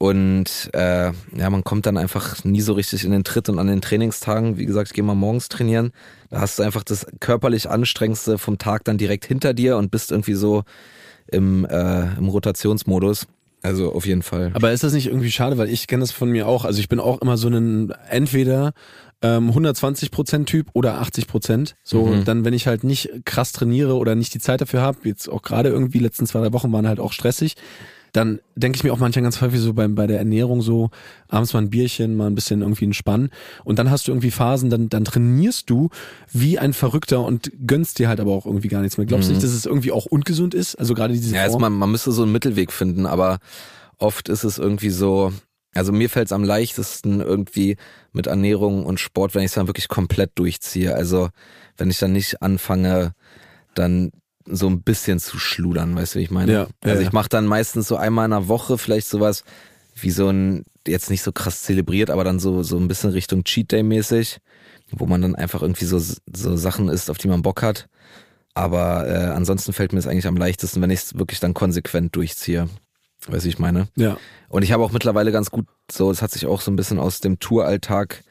Und 0.00 0.70
äh, 0.72 1.12
ja, 1.36 1.50
man 1.50 1.62
kommt 1.62 1.84
dann 1.84 1.98
einfach 1.98 2.42
nie 2.42 2.62
so 2.62 2.72
richtig 2.72 3.04
in 3.04 3.10
den 3.10 3.22
Tritt 3.22 3.50
und 3.50 3.58
an 3.58 3.66
den 3.66 3.82
Trainingstagen, 3.82 4.56
wie 4.56 4.64
gesagt, 4.64 4.88
ich 4.88 4.94
gehe 4.94 5.04
mal 5.04 5.14
morgens 5.14 5.50
trainieren, 5.50 5.92
da 6.30 6.40
hast 6.40 6.58
du 6.58 6.62
einfach 6.62 6.82
das 6.84 7.06
körperlich 7.20 7.68
anstrengendste 7.68 8.38
vom 8.38 8.56
Tag 8.56 8.84
dann 8.84 8.96
direkt 8.96 9.26
hinter 9.26 9.52
dir 9.52 9.76
und 9.76 9.90
bist 9.90 10.10
irgendwie 10.10 10.32
so 10.32 10.64
im, 11.26 11.66
äh, 11.66 12.16
im 12.16 12.28
Rotationsmodus. 12.28 13.26
Also 13.60 13.92
auf 13.92 14.06
jeden 14.06 14.22
Fall. 14.22 14.52
Aber 14.54 14.72
ist 14.72 14.82
das 14.82 14.94
nicht 14.94 15.08
irgendwie 15.08 15.30
schade, 15.30 15.58
weil 15.58 15.68
ich 15.68 15.86
kenne 15.86 16.00
das 16.00 16.12
von 16.12 16.30
mir 16.30 16.48
auch. 16.48 16.64
Also 16.64 16.80
ich 16.80 16.88
bin 16.88 16.98
auch 16.98 17.20
immer 17.20 17.36
so 17.36 17.48
ein 17.48 17.90
entweder 18.08 18.72
ähm, 19.20 19.48
120 19.48 20.10
Prozent 20.10 20.48
Typ 20.48 20.68
oder 20.72 21.02
80 21.02 21.26
Prozent. 21.26 21.76
So 21.82 22.06
mhm. 22.06 22.24
dann, 22.24 22.46
wenn 22.46 22.54
ich 22.54 22.66
halt 22.66 22.84
nicht 22.84 23.10
krass 23.26 23.52
trainiere 23.52 23.98
oder 23.98 24.14
nicht 24.14 24.32
die 24.32 24.40
Zeit 24.40 24.62
dafür 24.62 24.80
habe, 24.80 25.00
jetzt 25.04 25.28
auch 25.28 25.42
gerade 25.42 25.68
irgendwie 25.68 25.98
letzten 25.98 26.24
zwei 26.24 26.40
drei 26.40 26.54
Wochen 26.54 26.72
waren 26.72 26.88
halt 26.88 27.00
auch 27.00 27.12
stressig, 27.12 27.56
dann 28.12 28.40
denke 28.54 28.76
ich 28.76 28.84
mir 28.84 28.92
auch 28.92 28.98
manchmal 28.98 29.22
ganz 29.22 29.40
häufig 29.40 29.60
so 29.60 29.72
beim, 29.72 29.94
bei 29.94 30.06
der 30.06 30.18
Ernährung 30.18 30.62
so, 30.62 30.90
abends 31.28 31.52
mal 31.52 31.60
ein 31.60 31.70
Bierchen, 31.70 32.16
mal 32.16 32.26
ein 32.26 32.34
bisschen 32.34 32.62
irgendwie 32.62 32.84
entspannen. 32.84 33.30
Und 33.64 33.78
dann 33.78 33.90
hast 33.90 34.06
du 34.06 34.12
irgendwie 34.12 34.30
Phasen, 34.30 34.70
dann, 34.70 34.88
dann 34.88 35.04
trainierst 35.04 35.70
du 35.70 35.90
wie 36.32 36.58
ein 36.58 36.72
Verrückter 36.72 37.24
und 37.24 37.50
gönnst 37.66 37.98
dir 37.98 38.08
halt 38.08 38.20
aber 38.20 38.32
auch 38.32 38.46
irgendwie 38.46 38.68
gar 38.68 38.82
nichts 38.82 38.98
mehr. 38.98 39.06
Glaubst 39.06 39.28
du 39.28 39.32
mhm. 39.32 39.38
nicht, 39.38 39.44
dass 39.44 39.54
es 39.54 39.66
irgendwie 39.66 39.92
auch 39.92 40.06
ungesund 40.06 40.54
ist? 40.54 40.74
Also 40.76 40.94
gerade 40.94 41.14
diese 41.14 41.34
Ja, 41.34 41.48
man, 41.58 41.72
man 41.72 41.90
müsste 41.90 42.12
so 42.12 42.22
einen 42.22 42.32
Mittelweg 42.32 42.72
finden, 42.72 43.06
aber 43.06 43.38
oft 43.98 44.28
ist 44.28 44.44
es 44.44 44.58
irgendwie 44.58 44.90
so, 44.90 45.32
also 45.74 45.92
mir 45.92 46.10
fällt 46.10 46.26
es 46.26 46.32
am 46.32 46.44
leichtesten 46.44 47.20
irgendwie 47.20 47.76
mit 48.12 48.26
Ernährung 48.26 48.84
und 48.84 48.98
Sport, 48.98 49.34
wenn 49.34 49.42
ich 49.42 49.50
es 49.50 49.54
dann 49.54 49.68
wirklich 49.68 49.88
komplett 49.88 50.32
durchziehe. 50.34 50.94
Also 50.94 51.28
wenn 51.76 51.90
ich 51.90 51.98
dann 51.98 52.12
nicht 52.12 52.42
anfange, 52.42 53.12
dann 53.74 54.10
so 54.50 54.68
ein 54.68 54.82
bisschen 54.82 55.18
zu 55.18 55.38
schludern, 55.38 55.94
weißt 55.96 56.14
du, 56.14 56.18
wie 56.18 56.24
ich 56.24 56.30
meine? 56.30 56.52
Ja, 56.52 56.66
also 56.82 57.02
ich 57.02 57.12
mache 57.12 57.28
dann 57.28 57.46
meistens 57.46 57.88
so 57.88 57.96
einmal 57.96 58.26
in 58.26 58.32
der 58.32 58.48
Woche 58.48 58.78
vielleicht 58.78 59.08
sowas 59.08 59.44
wie 59.94 60.10
so 60.10 60.28
ein, 60.28 60.64
jetzt 60.86 61.10
nicht 61.10 61.22
so 61.22 61.32
krass 61.32 61.62
zelebriert, 61.62 62.10
aber 62.10 62.24
dann 62.24 62.38
so, 62.38 62.62
so 62.62 62.76
ein 62.78 62.88
bisschen 62.88 63.10
Richtung 63.10 63.44
Cheat 63.44 63.72
Day 63.72 63.82
mäßig, 63.82 64.38
wo 64.92 65.06
man 65.06 65.22
dann 65.22 65.34
einfach 65.34 65.62
irgendwie 65.62 65.84
so, 65.84 65.98
so 65.98 66.56
Sachen 66.56 66.88
isst, 66.88 67.10
auf 67.10 67.18
die 67.18 67.28
man 67.28 67.42
Bock 67.42 67.62
hat. 67.62 67.88
Aber 68.54 69.06
äh, 69.06 69.30
ansonsten 69.30 69.72
fällt 69.72 69.92
mir 69.92 69.98
es 69.98 70.06
eigentlich 70.06 70.26
am 70.26 70.36
leichtesten, 70.36 70.82
wenn 70.82 70.90
ich 70.90 71.00
es 71.00 71.18
wirklich 71.18 71.40
dann 71.40 71.54
konsequent 71.54 72.16
durchziehe. 72.16 72.68
Weißt 73.26 73.44
du, 73.44 73.48
ich 73.48 73.58
meine? 73.58 73.88
Ja. 73.96 74.16
Und 74.48 74.62
ich 74.62 74.72
habe 74.72 74.82
auch 74.82 74.92
mittlerweile 74.92 75.32
ganz 75.32 75.50
gut, 75.50 75.66
so, 75.90 76.10
es 76.10 76.22
hat 76.22 76.30
sich 76.30 76.46
auch 76.46 76.60
so 76.60 76.70
ein 76.70 76.76
bisschen 76.76 76.98
aus 76.98 77.20
dem 77.20 77.38
Touralltag 77.38 78.24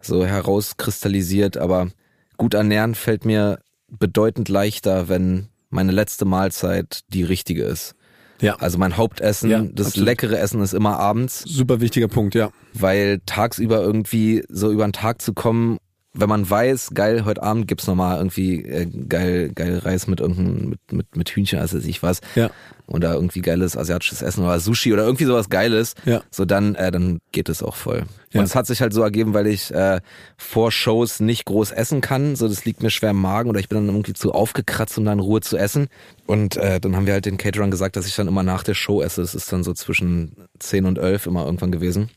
so 0.00 0.24
herauskristallisiert, 0.24 1.56
aber 1.56 1.88
gut 2.36 2.54
ernähren 2.54 2.94
fällt 2.94 3.24
mir 3.24 3.58
bedeutend 3.88 4.48
leichter, 4.48 5.08
wenn 5.08 5.48
meine 5.70 5.92
letzte 5.92 6.24
Mahlzeit 6.24 7.00
die 7.08 7.22
richtige 7.22 7.64
ist. 7.64 7.94
Ja. 8.40 8.56
Also 8.56 8.78
mein 8.78 8.96
Hauptessen, 8.96 9.50
ja, 9.50 9.62
das 9.62 9.88
absolut. 9.88 10.06
leckere 10.06 10.38
Essen 10.38 10.60
ist 10.62 10.72
immer 10.72 10.98
abends. 10.98 11.40
Super 11.40 11.80
wichtiger 11.80 12.08
Punkt, 12.08 12.34
ja. 12.34 12.50
Weil 12.72 13.20
tagsüber 13.26 13.80
irgendwie 13.82 14.44
so 14.48 14.70
über 14.70 14.86
den 14.86 14.92
Tag 14.92 15.20
zu 15.22 15.34
kommen 15.34 15.78
wenn 16.14 16.28
man 16.28 16.48
weiß, 16.48 16.92
geil, 16.94 17.24
heute 17.24 17.42
Abend 17.42 17.68
gibt's 17.68 17.86
nochmal 17.86 18.16
irgendwie 18.16 18.64
äh, 18.64 18.86
geil, 18.86 19.50
geil 19.54 19.78
Reis 19.78 20.06
mit 20.06 20.20
irgendeinem, 20.20 20.70
mit, 20.70 20.92
mit, 20.92 21.16
mit 21.16 21.28
Hühnchen, 21.30 21.58
also 21.58 21.78
ich 21.78 22.02
was. 22.02 22.20
Ja. 22.34 22.50
Oder 22.86 23.12
irgendwie 23.14 23.42
geiles 23.42 23.76
asiatisches 23.76 24.22
Essen 24.22 24.42
oder 24.42 24.58
Sushi 24.58 24.92
oder 24.94 25.04
irgendwie 25.04 25.26
sowas 25.26 25.50
Geiles. 25.50 25.94
Ja. 26.06 26.22
So 26.30 26.46
dann, 26.46 26.74
äh, 26.74 26.90
dann 26.90 27.18
geht 27.32 27.50
es 27.50 27.62
auch 27.62 27.76
voll. 27.76 28.04
Ja. 28.30 28.40
Und 28.40 28.46
es 28.46 28.54
hat 28.54 28.66
sich 28.66 28.80
halt 28.80 28.94
so 28.94 29.02
ergeben, 29.02 29.34
weil 29.34 29.46
ich 29.46 29.72
äh, 29.72 30.00
vor 30.38 30.72
Shows 30.72 31.20
nicht 31.20 31.44
groß 31.44 31.72
essen 31.72 32.00
kann. 32.00 32.34
So, 32.36 32.48
das 32.48 32.64
liegt 32.64 32.82
mir 32.82 32.90
schwer 32.90 33.10
im 33.10 33.20
Magen 33.20 33.50
oder 33.50 33.60
ich 33.60 33.68
bin 33.68 33.78
dann 33.78 33.94
irgendwie 33.94 34.14
zu 34.14 34.32
aufgekratzt, 34.32 34.96
um 34.96 35.04
dann 35.04 35.18
in 35.18 35.24
Ruhe 35.24 35.42
zu 35.42 35.58
essen. 35.58 35.88
Und 36.26 36.56
äh, 36.56 36.80
dann 36.80 36.96
haben 36.96 37.06
wir 37.06 37.12
halt 37.12 37.26
den 37.26 37.36
Caterern 37.36 37.70
gesagt, 37.70 37.96
dass 37.96 38.06
ich 38.06 38.16
dann 38.16 38.28
immer 38.28 38.42
nach 38.42 38.62
der 38.62 38.74
Show 38.74 39.02
esse. 39.02 39.20
Das 39.20 39.34
ist 39.34 39.52
dann 39.52 39.62
so 39.62 39.74
zwischen 39.74 40.48
10 40.58 40.86
und 40.86 40.98
11 40.98 41.26
immer 41.26 41.44
irgendwann 41.44 41.72
gewesen. 41.72 42.08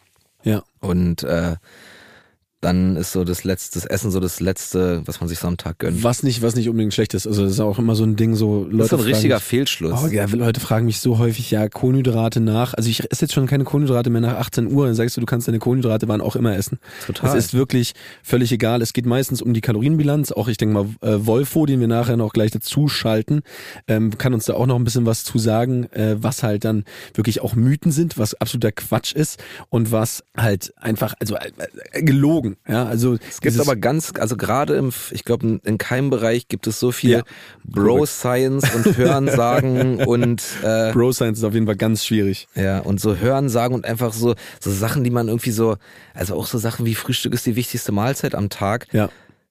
Ja. 0.43 0.63
Und 0.79 1.23
äh, 1.23 1.57
dann 2.61 2.95
ist 2.95 3.11
so 3.11 3.23
das 3.23 3.43
letzte 3.43 3.79
das 3.79 3.85
Essen 3.85 4.11
so 4.11 4.19
das 4.19 4.39
letzte, 4.39 5.01
was 5.05 5.19
man 5.19 5.27
sich 5.27 5.39
so 5.39 5.47
am 5.47 5.57
Tag 5.57 5.79
gönnt. 5.79 6.03
Was 6.03 6.21
nicht, 6.21 6.41
was 6.41 6.55
nicht 6.55 6.69
unbedingt 6.69 6.93
schlecht 6.93 7.13
ist. 7.15 7.25
Also 7.25 7.43
das 7.43 7.53
ist 7.53 7.59
auch 7.59 7.79
immer 7.79 7.95
so 7.95 8.03
ein 8.03 8.15
Ding, 8.15 8.35
so 8.35 8.63
Leute. 8.63 8.77
das 8.77 8.85
ist 8.85 8.89
so 8.91 8.97
ein 8.97 9.03
richtiger 9.03 9.35
mich, 9.35 9.43
Fehlschluss. 9.43 10.03
Oh, 10.03 10.07
ja, 10.07 10.25
Leute 10.25 10.59
fragen 10.59 10.85
mich 10.85 10.99
so 10.99 11.17
häufig, 11.17 11.49
ja, 11.49 11.67
Kohlenhydrate 11.67 12.39
nach. 12.39 12.75
Also 12.75 12.89
ich 12.89 13.11
esse 13.11 13.23
jetzt 13.25 13.33
schon 13.33 13.47
keine 13.47 13.63
Kohlenhydrate 13.63 14.09
mehr 14.09 14.21
nach 14.21 14.37
18 14.37 14.71
Uhr. 14.71 14.85
Dann 14.85 14.95
sagst 14.95 15.17
du, 15.17 15.21
du 15.21 15.25
kannst 15.25 15.47
deine 15.47 15.59
Kohlenhydrate 15.59 16.07
wann 16.07 16.21
auch 16.21 16.35
immer 16.35 16.55
essen. 16.55 16.79
Total. 17.05 17.29
Es 17.29 17.45
ist 17.45 17.53
wirklich 17.53 17.93
völlig 18.23 18.51
egal. 18.51 18.81
Es 18.81 18.93
geht 18.93 19.05
meistens 19.05 19.41
um 19.41 19.53
die 19.53 19.61
Kalorienbilanz. 19.61 20.31
Auch 20.31 20.47
ich 20.47 20.57
denke 20.57 20.73
mal, 20.73 20.85
äh, 21.01 21.25
Wolfo, 21.25 21.65
den 21.65 21.79
wir 21.79 21.87
nachher 21.87 22.17
noch 22.17 22.33
gleich 22.33 22.51
dazu 22.51 22.87
schalten, 22.87 23.41
ähm, 23.87 24.17
kann 24.17 24.33
uns 24.33 24.45
da 24.45 24.53
auch 24.53 24.67
noch 24.67 24.75
ein 24.75 24.83
bisschen 24.83 25.05
was 25.07 25.23
zu 25.23 25.39
sagen, 25.39 25.85
äh, 25.93 26.15
was 26.19 26.43
halt 26.43 26.63
dann 26.63 26.83
wirklich 27.15 27.41
auch 27.41 27.55
Mythen 27.55 27.91
sind, 27.91 28.17
was 28.17 28.35
absoluter 28.35 28.71
Quatsch 28.71 29.13
ist 29.13 29.43
und 29.69 29.91
was 29.91 30.23
halt 30.37 30.73
einfach, 30.77 31.15
also 31.19 31.35
äh, 31.35 32.03
gelogen. 32.03 32.50
Ja, 32.67 32.85
also 32.85 33.17
es 33.29 33.41
gibt 33.41 33.59
aber 33.59 33.75
ganz, 33.75 34.13
also 34.17 34.37
gerade 34.37 34.75
im, 34.75 34.91
ich 35.11 35.23
glaube, 35.23 35.59
in 35.63 35.77
keinem 35.77 36.09
Bereich 36.09 36.47
gibt 36.47 36.67
es 36.67 36.79
so 36.79 36.91
viel 36.91 37.11
Ja. 37.11 37.23
Bro-Science 37.63 38.73
und 38.75 38.97
Hörensagen 38.97 40.03
und 40.05 40.43
äh, 40.63 40.91
Bro 40.91 41.13
Science 41.13 41.39
ist 41.39 41.43
auf 41.43 41.53
jeden 41.53 41.65
Fall 41.65 41.75
ganz 41.75 42.05
schwierig. 42.05 42.47
ja, 42.55 42.79
und 42.79 42.99
so 42.99 43.15
Hörensagen 43.17 43.75
und 43.75 43.85
einfach 43.85 44.13
so, 44.13 44.35
so 44.59 44.71
Sachen, 44.71 45.03
die 45.03 45.09
man 45.09 45.27
irgendwie 45.27 45.51
so, 45.51 45.77
also 46.13 46.35
auch 46.35 46.45
so 46.45 46.57
Sachen 46.57 46.85
wie 46.85 46.95
Frühstück 46.95 47.33
ist 47.33 47.45
die 47.45 47.55
wichtigste 47.55 47.91
Mahlzeit 47.91 48.35
am 48.35 48.49
Tag. 48.49 48.87
Ja. 48.91 49.09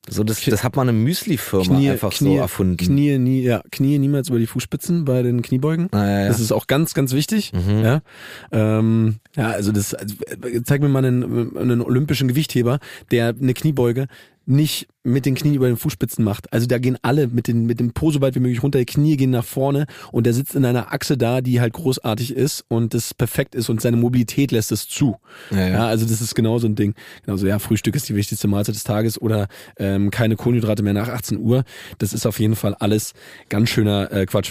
So, 0.09 0.25
das, 0.25 0.43
das 0.43 0.65
hat 0.65 0.77
man 0.77 0.89
eine 0.89 0.97
Müsli-Firma 0.97 1.65
Knie, 1.77 1.91
einfach 1.91 2.11
Knie, 2.11 2.37
so 2.37 2.41
erfunden. 2.41 2.79
Knie, 2.79 3.19
nie, 3.19 3.43
ja, 3.43 3.63
Knie 3.71 3.99
niemals 3.99 4.31
über 4.31 4.39
die 4.39 4.47
Fußspitzen 4.47 5.05
bei 5.05 5.23
den 5.23 5.43
Kniebeugen. 5.43 5.89
Ah, 5.93 6.07
ja, 6.07 6.21
ja. 6.23 6.29
Das 6.29 6.41
ist 6.41 6.53
auch 6.53 6.67
ganz, 6.67 6.95
ganz 6.95 7.13
wichtig. 7.13 7.53
Mhm. 7.53 7.85
Ja, 7.85 8.03
ähm, 8.51 9.17
ja, 9.37 9.51
also 9.51 9.73
das, 9.73 9.93
also, 9.93 10.15
äh, 10.43 10.63
zeig 10.63 10.81
mir 10.81 10.89
mal 10.89 11.05
einen, 11.05 11.57
einen 11.57 11.83
olympischen 11.83 12.29
Gewichtheber, 12.29 12.79
der 13.11 13.35
eine 13.41 13.53
Kniebeuge 13.53 14.07
nicht 14.51 14.89
mit 15.03 15.25
den 15.25 15.35
Knien 15.35 15.55
über 15.55 15.67
den 15.67 15.77
Fußspitzen 15.77 16.23
macht. 16.23 16.53
Also 16.53 16.67
da 16.67 16.79
gehen 16.79 16.99
alle 17.01 17.29
mit, 17.29 17.47
den, 17.47 17.65
mit 17.65 17.81
dem 17.81 17.93
Po 17.93 18.11
so 18.11 18.21
weit 18.21 18.35
wie 18.35 18.41
möglich 18.41 18.63
runter, 18.63 18.79
die 18.79 18.85
Knie 18.85 19.17
gehen 19.17 19.31
nach 19.31 19.45
vorne 19.45 19.87
und 20.13 20.27
der 20.27 20.35
sitzt 20.35 20.55
in 20.55 20.65
einer 20.65 20.93
Achse 20.93 21.17
da, 21.17 21.41
die 21.41 21.61
halt 21.61 21.73
großartig 21.73 22.35
ist 22.37 22.65
und 22.69 22.93
das 22.93 23.15
perfekt 23.15 23.55
ist 23.55 23.71
und 23.71 23.81
seine 23.81 23.97
Mobilität 23.97 24.53
lässt 24.53 24.73
es 24.73 24.89
zu. 24.89 25.17
Ja, 25.51 25.59
ja. 25.59 25.69
Ja, 25.69 25.87
also 25.87 26.05
das 26.05 26.21
ist 26.21 26.35
genau 26.35 26.59
so 26.59 26.67
ein 26.67 26.75
Ding. 26.75 26.95
Genauso, 27.25 27.47
ja, 27.47 27.59
Frühstück 27.59 27.95
ist 27.97 28.09
die 28.09 28.15
wichtigste 28.15 28.49
Mahlzeit 28.49 28.75
des 28.75 28.85
Tages 28.85 29.21
oder 29.21 29.49
ähm, 29.79 30.11
keine 30.11 30.37
Kohlenhydrate 30.37 30.83
mehr 30.83 30.93
nach 30.93 31.09
18 31.09 31.39
Uhr. 31.39 31.65
Das 31.99 32.13
ist 32.13 32.27
auf 32.27 32.39
jeden 32.39 32.57
Fall 32.57 32.75
alles 32.75 33.15
ganz 33.49 33.71
schöner 33.71 34.13
äh, 34.13 34.27
Quatsch. 34.27 34.51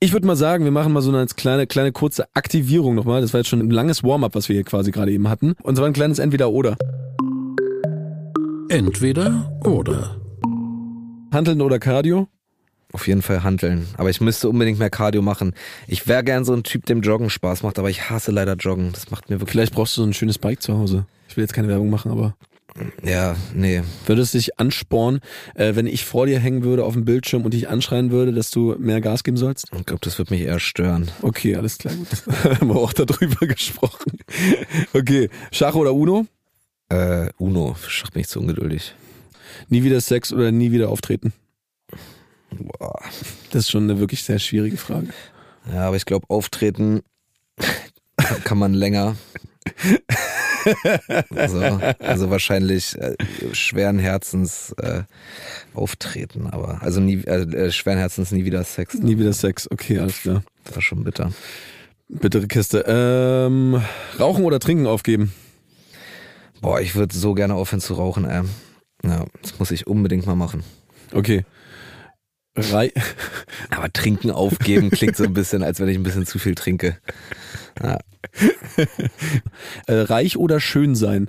Ich 0.00 0.12
würde 0.12 0.26
mal 0.26 0.36
sagen, 0.36 0.64
wir 0.64 0.72
machen 0.72 0.92
mal 0.92 1.02
so 1.02 1.12
eine 1.12 1.26
kleine, 1.26 1.66
kleine 1.66 1.92
kurze 1.92 2.26
Aktivierung 2.34 2.94
nochmal. 2.94 3.20
Das 3.20 3.32
war 3.34 3.40
jetzt 3.40 3.48
schon 3.48 3.60
ein 3.60 3.70
langes 3.70 4.02
Warm-up, 4.02 4.34
was 4.34 4.48
wir 4.48 4.54
hier 4.54 4.64
quasi 4.64 4.90
gerade 4.90 5.12
eben 5.12 5.28
hatten. 5.28 5.54
Und 5.62 5.76
zwar 5.76 5.86
ein 5.86 5.92
kleines 5.92 6.18
Entweder-Oder. 6.18 6.76
Entweder 8.76 9.52
oder. 9.66 10.16
Handeln 11.30 11.60
oder 11.60 11.78
Cardio? 11.78 12.28
Auf 12.94 13.06
jeden 13.06 13.20
Fall 13.20 13.42
handeln. 13.42 13.86
Aber 13.98 14.08
ich 14.08 14.22
müsste 14.22 14.48
unbedingt 14.48 14.78
mehr 14.78 14.88
Cardio 14.88 15.20
machen. 15.20 15.52
Ich 15.86 16.08
wäre 16.08 16.24
gern 16.24 16.46
so 16.46 16.54
ein 16.54 16.62
Typ, 16.62 16.86
dem 16.86 17.02
Joggen 17.02 17.28
Spaß 17.28 17.64
macht, 17.64 17.78
aber 17.78 17.90
ich 17.90 18.08
hasse 18.08 18.30
leider 18.32 18.54
Joggen. 18.54 18.90
Das 18.92 19.10
macht 19.10 19.28
mir 19.28 19.36
wirklich. 19.40 19.50
Vielleicht 19.50 19.74
brauchst 19.74 19.98
du 19.98 20.00
so 20.00 20.06
ein 20.06 20.14
schönes 20.14 20.38
Bike 20.38 20.62
zu 20.62 20.72
Hause. 20.78 21.04
Ich 21.28 21.36
will 21.36 21.44
jetzt 21.44 21.52
keine 21.52 21.68
Werbung 21.68 21.90
machen, 21.90 22.10
aber 22.10 22.34
Ja, 23.04 23.36
nee. 23.54 23.82
würde 24.06 24.22
es 24.22 24.32
dich 24.32 24.58
anspornen, 24.58 25.20
äh, 25.54 25.74
wenn 25.74 25.86
ich 25.86 26.06
vor 26.06 26.24
dir 26.24 26.38
hängen 26.38 26.62
würde 26.64 26.86
auf 26.86 26.94
dem 26.94 27.04
Bildschirm 27.04 27.44
und 27.44 27.52
dich 27.52 27.68
anschreien 27.68 28.10
würde, 28.10 28.32
dass 28.32 28.50
du 28.50 28.74
mehr 28.78 29.02
Gas 29.02 29.22
geben 29.22 29.36
sollst? 29.36 29.66
Ich 29.78 29.84
glaube, 29.84 30.00
das 30.00 30.16
wird 30.16 30.30
mich 30.30 30.40
eher 30.40 30.58
stören. 30.60 31.10
Okay, 31.20 31.56
alles 31.56 31.76
klar, 31.76 31.92
gut. 31.94 32.08
Haben 32.58 32.68
wir 32.68 32.76
auch 32.76 32.94
darüber 32.94 33.46
gesprochen. 33.46 34.12
Okay, 34.94 35.28
Schach 35.50 35.74
oder 35.74 35.92
Uno? 35.92 36.24
Äh, 36.92 37.30
Uno, 37.38 37.74
Schach 37.88 38.10
bin 38.10 38.20
ich 38.20 38.28
zu 38.28 38.38
ungeduldig. 38.38 38.94
Nie 39.68 39.82
wieder 39.82 40.00
Sex 40.00 40.30
oder 40.30 40.52
nie 40.52 40.72
wieder 40.72 40.90
auftreten? 40.90 41.32
Boah. 42.50 43.00
Das 43.50 43.64
ist 43.64 43.70
schon 43.70 43.84
eine 43.84 43.98
wirklich 43.98 44.24
sehr 44.24 44.38
schwierige 44.38 44.76
Frage. 44.76 45.08
Ja, 45.72 45.86
aber 45.86 45.96
ich 45.96 46.04
glaube, 46.04 46.28
auftreten 46.28 47.00
kann 48.44 48.58
man 48.58 48.74
länger. 48.74 49.16
so, 51.46 51.60
also 51.98 52.28
wahrscheinlich 52.28 52.94
äh, 52.98 53.16
schweren 53.52 53.98
Herzens 53.98 54.72
äh, 54.76 55.04
auftreten, 55.72 56.46
aber 56.46 56.82
also 56.82 57.00
nie 57.00 57.24
äh, 57.24 57.42
äh, 57.42 57.72
schweren 57.72 57.98
Herzens 57.98 58.32
nie 58.32 58.44
wieder 58.44 58.64
Sex. 58.64 58.94
Nie 58.94 59.18
wieder 59.18 59.32
Sex, 59.32 59.70
okay, 59.70 59.98
alles 59.98 60.20
klar. 60.20 60.42
Das 60.64 60.74
war 60.74 60.82
schon 60.82 61.04
bitter. 61.04 61.32
Bittere 62.08 62.46
Kiste. 62.48 62.84
Ähm, 62.86 63.82
rauchen 64.20 64.44
oder 64.44 64.60
trinken 64.60 64.86
aufgeben? 64.86 65.32
Boah, 66.62 66.80
ich 66.80 66.94
würde 66.94 67.14
so 67.14 67.34
gerne 67.34 67.54
aufhören 67.54 67.80
zu 67.80 67.94
rauchen, 67.94 68.24
ey. 68.24 68.44
Ja, 69.04 69.26
das 69.42 69.58
muss 69.58 69.72
ich 69.72 69.88
unbedingt 69.88 70.26
mal 70.26 70.36
machen. 70.36 70.62
Okay. 71.12 71.44
Rei 72.56 72.92
Aber 73.70 73.92
trinken 73.92 74.30
aufgeben 74.30 74.90
klingt 74.90 75.16
so 75.16 75.24
ein 75.24 75.34
bisschen, 75.34 75.64
als 75.64 75.80
wenn 75.80 75.88
ich 75.88 75.96
ein 75.96 76.04
bisschen 76.04 76.24
zu 76.24 76.38
viel 76.38 76.54
trinke. 76.54 76.98
Ja. 77.82 77.98
äh, 79.86 79.94
reich 80.02 80.36
oder 80.36 80.60
schön 80.60 80.94
sein? 80.94 81.28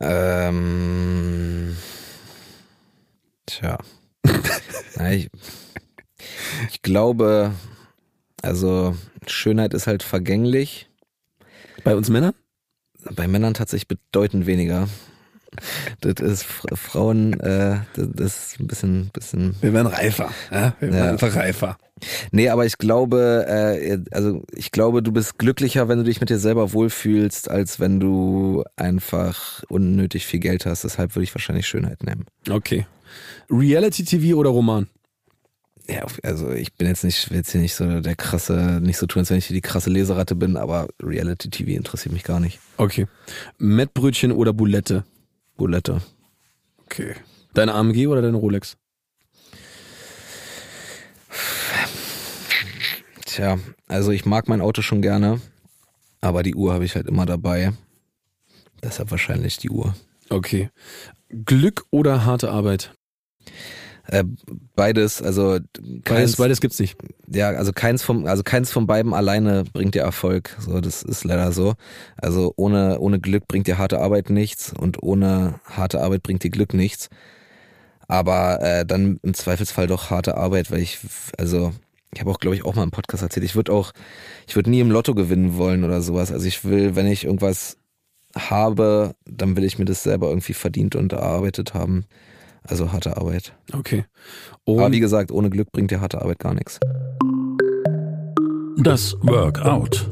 Ähm, 0.00 1.76
tja. 3.46 3.78
Na, 4.96 5.12
ich, 5.12 5.30
ich 6.72 6.82
glaube, 6.82 7.52
also 8.42 8.96
Schönheit 9.28 9.72
ist 9.72 9.86
halt 9.86 10.02
vergänglich. 10.02 10.90
Bei 11.84 11.94
uns 11.94 12.08
Männern? 12.08 12.34
Bei 13.14 13.28
Männern 13.28 13.54
tatsächlich 13.54 13.88
bedeutend 13.88 14.46
weniger. 14.46 14.88
Das 16.02 16.14
ist 16.20 16.44
Frauen, 16.44 17.38
äh, 17.40 17.78
das, 17.94 18.08
das 18.14 18.52
ist 18.52 18.60
ein 18.60 18.66
bisschen, 18.66 19.10
bisschen. 19.12 19.56
Wir 19.60 19.72
werden 19.72 19.86
reifer. 19.86 20.30
Ja? 20.52 20.74
Wir 20.78 20.92
werden 20.92 21.04
Ja. 21.04 21.10
einfach 21.12 21.34
reifer. 21.34 21.78
Nee, 22.30 22.48
aber 22.50 22.64
ich 22.66 22.78
glaube, 22.78 23.46
äh, 23.48 23.98
also 24.12 24.42
ich 24.52 24.70
glaube, 24.70 25.02
du 25.02 25.10
bist 25.10 25.38
glücklicher, 25.38 25.88
wenn 25.88 25.98
du 25.98 26.04
dich 26.04 26.20
mit 26.20 26.30
dir 26.30 26.38
selber 26.38 26.72
wohlfühlst, 26.72 27.50
als 27.50 27.80
wenn 27.80 27.98
du 27.98 28.62
einfach 28.76 29.64
unnötig 29.68 30.26
viel 30.26 30.38
Geld 30.38 30.66
hast. 30.66 30.84
Deshalb 30.84 31.16
würde 31.16 31.24
ich 31.24 31.34
wahrscheinlich 31.34 31.66
Schönheit 31.66 32.04
nehmen. 32.04 32.26
Okay. 32.48 32.86
Reality 33.50 34.04
TV 34.04 34.36
oder 34.38 34.50
Roman? 34.50 34.86
Ja, 35.90 36.04
also 36.22 36.50
ich 36.52 36.74
bin 36.74 36.86
jetzt 36.86 37.02
nicht, 37.02 37.30
will 37.30 37.38
jetzt 37.38 37.52
hier 37.52 37.62
nicht 37.62 37.74
so 37.74 38.00
der 38.00 38.14
krasse, 38.14 38.78
nicht 38.82 38.98
so 38.98 39.06
tun, 39.06 39.20
als 39.20 39.30
wenn 39.30 39.38
ich 39.38 39.46
hier 39.46 39.54
die 39.54 39.62
krasse 39.62 39.88
Leseratte 39.88 40.34
bin, 40.34 40.58
aber 40.58 40.88
Reality 41.02 41.48
TV 41.48 41.70
interessiert 41.70 42.12
mich 42.12 42.24
gar 42.24 42.40
nicht. 42.40 42.58
Okay. 42.76 43.06
Mettbrötchen 43.56 44.32
oder 44.32 44.52
Boulette? 44.52 45.04
Bulette. 45.56 46.02
Okay. 46.84 47.14
Deine 47.54 47.74
AMG 47.74 48.06
oder 48.06 48.20
deine 48.20 48.36
Rolex? 48.36 48.76
Tja, 53.24 53.58
also 53.86 54.10
ich 54.10 54.26
mag 54.26 54.48
mein 54.48 54.60
Auto 54.60 54.82
schon 54.82 55.00
gerne, 55.00 55.40
aber 56.20 56.42
die 56.42 56.54
Uhr 56.54 56.74
habe 56.74 56.84
ich 56.84 56.96
halt 56.96 57.06
immer 57.06 57.24
dabei. 57.24 57.72
Deshalb 58.82 59.10
wahrscheinlich 59.10 59.56
die 59.56 59.70
Uhr. 59.70 59.94
Okay. 60.28 60.70
Glück 61.30 61.84
oder 61.90 62.24
harte 62.24 62.50
Arbeit? 62.50 62.94
Äh, 64.10 64.24
beides, 64.74 65.20
also 65.20 65.58
Beides, 65.78 66.04
keins, 66.04 66.36
beides 66.36 66.60
gibt's 66.60 66.78
nicht. 66.78 66.96
ja, 67.30 67.50
also 67.50 67.72
keins 67.72 68.02
vom, 68.02 68.26
also 68.26 68.42
keins 68.42 68.72
von 68.72 68.86
beiden 68.86 69.12
alleine 69.12 69.64
bringt 69.72 69.94
dir 69.94 70.02
Erfolg. 70.02 70.56
So, 70.58 70.80
das 70.80 71.02
ist 71.02 71.24
leider 71.24 71.52
so. 71.52 71.74
Also 72.16 72.54
ohne, 72.56 73.00
ohne 73.00 73.20
Glück 73.20 73.46
bringt 73.46 73.66
dir 73.66 73.76
harte 73.76 74.00
Arbeit 74.00 74.30
nichts 74.30 74.72
und 74.72 75.02
ohne 75.02 75.60
harte 75.64 76.00
Arbeit 76.00 76.22
bringt 76.22 76.42
dir 76.42 76.50
Glück 76.50 76.72
nichts. 76.72 77.10
Aber 78.06 78.62
äh, 78.62 78.86
dann 78.86 79.20
im 79.22 79.34
Zweifelsfall 79.34 79.86
doch 79.86 80.08
harte 80.08 80.38
Arbeit, 80.38 80.70
weil 80.70 80.80
ich, 80.80 80.98
also 81.36 81.72
ich 82.14 82.20
habe 82.20 82.30
auch, 82.30 82.40
glaube 82.40 82.56
ich, 82.56 82.64
auch 82.64 82.74
mal 82.74 82.84
im 82.84 82.90
Podcast 82.90 83.22
erzählt, 83.22 83.44
ich 83.44 83.54
würde 83.54 83.72
auch, 83.72 83.92
ich 84.46 84.56
würde 84.56 84.70
nie 84.70 84.80
im 84.80 84.90
Lotto 84.90 85.14
gewinnen 85.14 85.58
wollen 85.58 85.84
oder 85.84 86.00
sowas. 86.00 86.32
Also 86.32 86.46
ich 86.46 86.64
will, 86.64 86.96
wenn 86.96 87.06
ich 87.06 87.24
irgendwas 87.24 87.76
habe, 88.34 89.14
dann 89.26 89.56
will 89.56 89.64
ich 89.64 89.78
mir 89.78 89.84
das 89.84 90.02
selber 90.02 90.28
irgendwie 90.28 90.54
verdient 90.54 90.96
und 90.96 91.12
erarbeitet 91.12 91.74
haben. 91.74 92.06
Also 92.68 92.92
harte 92.92 93.16
Arbeit. 93.16 93.54
Okay. 93.72 94.04
Aber 94.66 94.86
Und 94.86 94.92
wie 94.92 95.00
gesagt, 95.00 95.32
ohne 95.32 95.48
Glück 95.48 95.72
bringt 95.72 95.90
dir 95.90 96.00
harte 96.00 96.20
Arbeit 96.20 96.38
gar 96.38 96.54
nichts. 96.54 96.78
Das 98.76 99.16
Workout. 99.22 100.08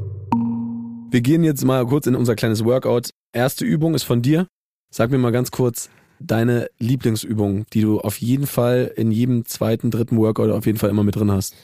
wir 1.11 1.21
gehen 1.21 1.45
jetzt 1.45 1.65
mal 1.65 1.87
kurz 1.87 2.07
in 2.07 2.15
unser 2.17 2.35
kleines 2.35 2.65
Workout. 2.65 3.11
Erste 3.33 3.65
Übung 3.65 3.95
ist 3.95 4.03
von 4.03 4.23
dir. 4.23 4.49
Sag 4.91 5.11
mir 5.11 5.19
mal 5.19 5.33
ganz 5.33 5.51
kurz 5.51 5.91
deine 6.19 6.69
Lieblingsübung, 6.79 7.67
die 7.73 7.83
du 7.83 8.01
auf 8.01 8.19
jeden 8.19 8.47
Fall 8.47 8.91
in 8.97 9.13
jedem 9.13 9.45
zweiten, 9.45 9.91
dritten 9.91 10.17
Workout 10.17 10.51
auf 10.51 10.65
jeden 10.65 10.79
Fall 10.79 10.91
immer 10.91 11.05
mit 11.05 11.17
drin 11.17 11.31
hast? 11.31 11.55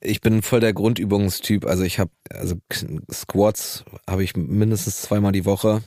Ich 0.00 0.20
bin 0.22 0.42
voll 0.42 0.60
der 0.60 0.72
Grundübungstyp. 0.72 1.66
Also 1.66 1.84
ich 1.84 1.98
habe, 1.98 2.10
also 2.30 2.56
Squats 3.12 3.84
habe 4.08 4.24
ich 4.24 4.36
mindestens 4.36 5.02
zweimal 5.02 5.32
die 5.32 5.44
Woche. 5.44 5.82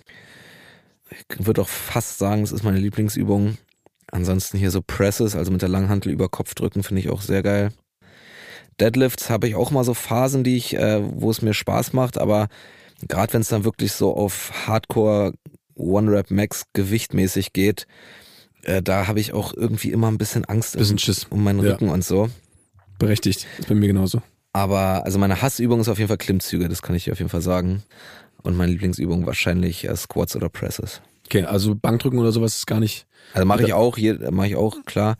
Ich 1.10 1.45
würde 1.45 1.62
auch 1.62 1.69
fast 1.69 2.19
sagen, 2.19 2.41
das 2.41 2.52
ist 2.52 2.63
meine 2.63 2.80
Lieblingsübung. 2.80 3.58
Ansonsten 4.12 4.58
hier 4.58 4.72
so 4.72 4.82
Presses, 4.82 5.36
also 5.36 5.52
mit 5.52 5.62
der 5.62 5.70
Langhantel 5.70 6.12
über 6.12 6.30
Kopf 6.30 6.56
drücken, 6.56 6.84
finde 6.84 7.02
ich 7.02 7.10
auch 7.10 7.22
sehr 7.22 7.43
geil. 7.43 7.72
Deadlifts 8.80 9.30
habe 9.30 9.48
ich 9.48 9.56
auch 9.56 9.72
mal 9.72 9.84
so 9.84 9.93
Phasen, 9.93 10.43
die 10.43 10.56
ich, 10.56 10.76
äh, 10.76 11.02
wo 11.04 11.32
es 11.32 11.41
mir 11.41 11.54
Spaß 11.54 11.93
macht, 11.93 12.17
aber 12.17 12.48
gerade 13.08 13.34
wenn 13.34 13.41
es 13.41 13.50
dann 13.50 13.63
wirklich 13.63 13.91
so 13.91 14.15
auf 14.15 14.67
Hardcore 14.67 15.34
One 15.76 16.12
Rep 16.12 16.32
Max 16.32 16.63
gewichtmäßig 16.74 17.54
geht, 17.54 17.88
äh, 18.63 18.82
da 18.82 19.08
habe 19.08 19.20
ich 19.20 19.34
auch 19.34 19.54
irgendwie 19.54 19.91
immer 19.91 20.08
ein 20.08 20.17
bisschen 20.17 20.46
Angst 20.46 20.78
bisschen 20.78 20.98
Schiss. 21.00 21.26
um 21.26 21.43
meinen 21.43 21.60
Rücken 21.60 21.88
ja. 21.88 21.93
und 21.93 22.04
so. 22.04 22.30
Berechtigt, 23.00 23.48
ist 23.60 23.67
bei 23.67 23.76
mir 23.76 23.88
genauso. 23.88 24.22
Aber 24.54 25.06
also 25.06 25.20
meine 25.20 25.41
Hassübung 25.41 25.80
ist 25.80 25.89
auf 25.89 26.00
jeden 26.00 26.08
Fall 26.08 26.17
Klimmzüge, 26.17 26.67
das 26.67 26.82
kann 26.82 26.96
ich 26.96 27.06
dir 27.06 27.13
auf 27.13 27.20
jeden 27.20 27.30
Fall 27.30 27.41
sagen. 27.41 27.84
Und 28.43 28.56
meine 28.56 28.72
Lieblingsübung 28.72 29.26
wahrscheinlich 29.26 29.88
äh, 29.88 29.96
Squats 29.96 30.36
oder 30.36 30.50
Presses. 30.50 31.02
Okay, 31.28 31.44
also 31.44 31.76
Bankdrücken 31.76 32.20
oder 32.20 32.32
sowas 32.32 32.56
ist 32.56 32.68
gar 32.68 32.80
nicht. 32.80 33.06
Also 33.34 33.46
mache 33.46 33.63
ich 33.63 33.74
auch, 33.74 33.98
mache 34.32 34.48
ich 34.48 34.56
auch, 34.56 34.86
klar. 34.86 35.18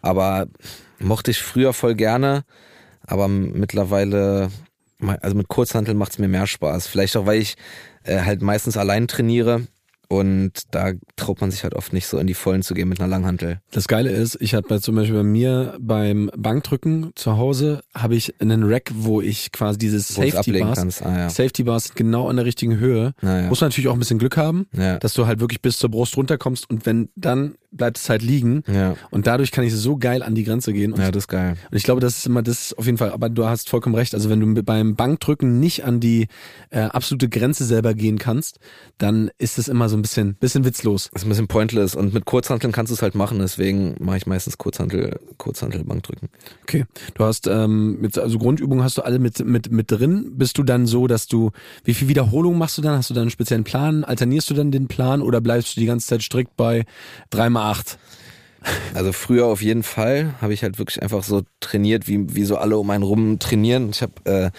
Aber 0.00 0.46
mochte 0.98 1.30
ich 1.30 1.42
früher 1.42 1.74
voll 1.74 1.94
gerne, 1.94 2.44
aber 3.06 3.28
mittlerweile, 3.28 4.48
also 5.20 5.36
mit 5.36 5.48
Kurzhanteln 5.48 5.98
macht 5.98 6.12
es 6.12 6.18
mir 6.18 6.28
mehr 6.28 6.46
Spaß. 6.46 6.86
Vielleicht 6.86 7.18
auch, 7.18 7.26
weil 7.26 7.42
ich 7.42 7.56
äh, 8.04 8.20
halt 8.20 8.40
meistens 8.40 8.78
allein 8.78 9.08
trainiere 9.08 9.66
und 10.12 10.52
da 10.72 10.92
traut 11.16 11.40
man 11.40 11.50
sich 11.50 11.64
halt 11.64 11.74
oft 11.74 11.94
nicht 11.94 12.06
so 12.06 12.18
in 12.18 12.26
die 12.26 12.34
Vollen 12.34 12.60
zu 12.60 12.74
gehen 12.74 12.86
mit 12.86 13.00
einer 13.00 13.08
Langhantel. 13.08 13.60
Das 13.70 13.88
Geile 13.88 14.10
ist, 14.10 14.36
ich 14.42 14.52
habe 14.52 14.78
zum 14.78 14.94
Beispiel 14.94 15.16
bei 15.16 15.22
mir 15.22 15.74
beim 15.80 16.30
Bankdrücken 16.36 17.12
zu 17.14 17.38
Hause 17.38 17.80
habe 17.94 18.14
ich 18.14 18.38
einen 18.38 18.62
Rack, 18.64 18.90
wo 18.94 19.22
ich 19.22 19.52
quasi 19.52 19.78
dieses 19.78 20.08
Safety 20.08 20.52
Bars, 20.60 21.00
ah, 21.00 21.18
ja. 21.18 21.30
Safety 21.30 21.62
Bars 21.62 21.94
genau 21.94 22.28
an 22.28 22.36
der 22.36 22.44
richtigen 22.44 22.78
Höhe. 22.78 23.14
Ah, 23.22 23.38
ja. 23.38 23.48
Muss 23.48 23.62
man 23.62 23.70
natürlich 23.70 23.88
auch 23.88 23.94
ein 23.94 24.00
bisschen 24.00 24.18
Glück 24.18 24.36
haben, 24.36 24.66
ja. 24.76 24.98
dass 24.98 25.14
du 25.14 25.26
halt 25.26 25.40
wirklich 25.40 25.62
bis 25.62 25.78
zur 25.78 25.90
Brust 25.90 26.14
runterkommst 26.18 26.68
und 26.68 26.84
wenn 26.84 27.08
dann 27.16 27.54
bleibt 27.72 27.98
es 27.98 28.08
halt 28.08 28.22
liegen. 28.22 28.62
Ja. 28.72 28.94
Und 29.10 29.26
dadurch 29.26 29.50
kann 29.50 29.64
ich 29.64 29.74
so 29.74 29.96
geil 29.96 30.22
an 30.22 30.34
die 30.34 30.44
Grenze 30.44 30.72
gehen. 30.72 30.92
Und, 30.92 31.00
ja, 31.00 31.10
das 31.10 31.24
ist 31.24 31.28
geil. 31.28 31.56
Und 31.70 31.76
ich 31.76 31.82
glaube, 31.82 32.00
das 32.00 32.18
ist 32.18 32.26
immer 32.26 32.42
das 32.42 32.72
auf 32.74 32.86
jeden 32.86 32.98
Fall. 32.98 33.12
Aber 33.12 33.28
du 33.28 33.46
hast 33.46 33.68
vollkommen 33.68 33.94
recht. 33.94 34.14
Also 34.14 34.30
wenn 34.30 34.40
du 34.40 34.62
beim 34.62 34.94
Bankdrücken 34.94 35.58
nicht 35.58 35.84
an 35.84 35.98
die 35.98 36.28
äh, 36.70 36.82
absolute 36.82 37.28
Grenze 37.28 37.64
selber 37.64 37.94
gehen 37.94 38.18
kannst, 38.18 38.58
dann 38.98 39.30
ist 39.38 39.58
es 39.58 39.68
immer 39.68 39.88
so 39.88 39.96
ein 39.96 40.02
bisschen, 40.02 40.34
bisschen 40.34 40.64
witzlos. 40.64 41.10
Das 41.12 41.22
ist 41.22 41.26
ein 41.26 41.30
bisschen 41.30 41.48
pointless. 41.48 41.94
Und 41.94 42.14
mit 42.14 42.24
Kurzhanteln 42.24 42.72
kannst 42.72 42.90
du 42.90 42.94
es 42.94 43.02
halt 43.02 43.14
machen. 43.14 43.38
Deswegen 43.38 43.96
mache 43.98 44.18
ich 44.18 44.26
meistens 44.26 44.58
Kurzhantel, 44.58 45.18
Kurzhantel 45.38 45.84
Bankdrücken. 45.84 46.28
Okay. 46.62 46.84
Du 47.14 47.24
hast 47.24 47.46
ähm, 47.46 48.00
mit, 48.00 48.18
also 48.18 48.38
Grundübungen 48.38 48.84
hast 48.84 48.98
du 48.98 49.02
alle 49.02 49.18
mit 49.18 49.44
mit 49.44 49.72
mit 49.72 49.90
drin. 49.90 50.32
Bist 50.34 50.58
du 50.58 50.62
dann 50.62 50.86
so, 50.86 51.06
dass 51.06 51.26
du 51.26 51.50
wie 51.84 51.94
viel 51.94 52.08
Wiederholungen 52.08 52.58
machst 52.58 52.76
du 52.78 52.82
dann? 52.82 52.96
Hast 52.96 53.10
du 53.10 53.14
dann 53.14 53.22
einen 53.22 53.30
speziellen 53.30 53.64
Plan? 53.64 54.04
Alternierst 54.04 54.50
du 54.50 54.54
dann 54.54 54.70
den 54.70 54.88
Plan 54.88 55.22
oder 55.22 55.40
bleibst 55.40 55.76
du 55.76 55.80
die 55.80 55.86
ganze 55.86 56.06
Zeit 56.06 56.22
strikt 56.22 56.56
bei 56.56 56.84
dreimal 57.30 57.61
8. 57.62 57.98
Also 58.94 59.12
früher 59.12 59.46
auf 59.46 59.62
jeden 59.62 59.82
Fall 59.82 60.34
habe 60.40 60.54
ich 60.54 60.62
halt 60.62 60.78
wirklich 60.78 61.02
einfach 61.02 61.24
so 61.24 61.42
trainiert, 61.60 62.06
wie, 62.06 62.34
wie 62.34 62.44
so 62.44 62.56
alle 62.56 62.78
um 62.78 62.90
einen 62.90 63.02
rum 63.02 63.38
trainieren. 63.38 63.90
Ich 63.90 64.02
habe 64.02 64.12
äh, 64.24 64.50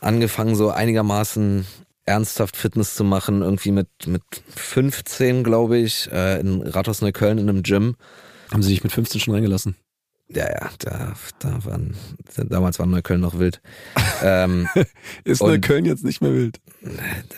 angefangen, 0.00 0.56
so 0.56 0.70
einigermaßen 0.70 1.66
ernsthaft 2.06 2.56
Fitness 2.56 2.94
zu 2.94 3.04
machen, 3.04 3.42
irgendwie 3.42 3.72
mit, 3.72 3.88
mit 4.06 4.22
15, 4.54 5.44
glaube 5.44 5.78
ich, 5.78 6.10
äh, 6.12 6.40
in 6.40 6.62
Rathaus 6.62 7.02
Neukölln 7.02 7.38
in 7.38 7.48
einem 7.48 7.62
Gym. 7.62 7.96
Haben 8.52 8.62
sie 8.62 8.70
dich 8.70 8.84
mit 8.84 8.92
15 8.92 9.20
schon 9.20 9.34
reingelassen? 9.34 9.76
Ja, 10.28 10.44
ja, 10.50 10.70
da, 10.80 11.14
da 11.38 11.64
waren, 11.64 11.94
damals 12.34 12.80
war 12.80 12.86
Neukölln 12.86 13.20
noch 13.20 13.38
wild. 13.38 13.60
ähm, 14.22 14.66
ist 15.24 15.40
Neukölln 15.40 15.84
jetzt 15.84 16.04
nicht 16.04 16.20
mehr 16.20 16.34
wild? 16.34 16.60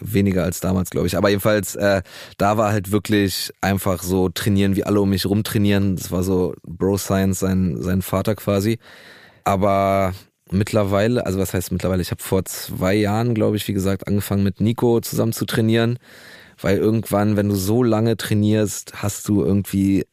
Weniger 0.00 0.44
als 0.44 0.60
damals, 0.60 0.88
glaube 0.88 1.06
ich. 1.06 1.16
Aber 1.16 1.28
jedenfalls, 1.28 1.76
äh, 1.76 2.02
da 2.38 2.56
war 2.56 2.72
halt 2.72 2.90
wirklich 2.90 3.52
einfach 3.60 4.02
so 4.02 4.30
trainieren, 4.30 4.74
wie 4.74 4.84
alle 4.84 5.02
um 5.02 5.10
mich 5.10 5.26
rum 5.26 5.44
trainieren. 5.44 5.96
Das 5.96 6.10
war 6.10 6.22
so 6.22 6.54
Bro 6.66 6.96
Science, 6.96 7.40
sein, 7.40 7.76
sein 7.78 8.00
Vater 8.00 8.34
quasi. 8.34 8.78
Aber 9.44 10.14
mittlerweile, 10.50 11.26
also 11.26 11.38
was 11.38 11.52
heißt 11.52 11.72
mittlerweile, 11.72 12.00
ich 12.00 12.10
habe 12.10 12.22
vor 12.22 12.46
zwei 12.46 12.94
Jahren, 12.94 13.34
glaube 13.34 13.58
ich, 13.58 13.68
wie 13.68 13.74
gesagt, 13.74 14.06
angefangen 14.06 14.44
mit 14.44 14.62
Nico 14.62 15.00
zusammen 15.00 15.34
zu 15.34 15.44
trainieren. 15.44 15.98
Weil 16.60 16.78
irgendwann, 16.78 17.36
wenn 17.36 17.50
du 17.50 17.54
so 17.54 17.82
lange 17.82 18.16
trainierst, 18.16 19.02
hast 19.02 19.28
du 19.28 19.44
irgendwie 19.44 20.06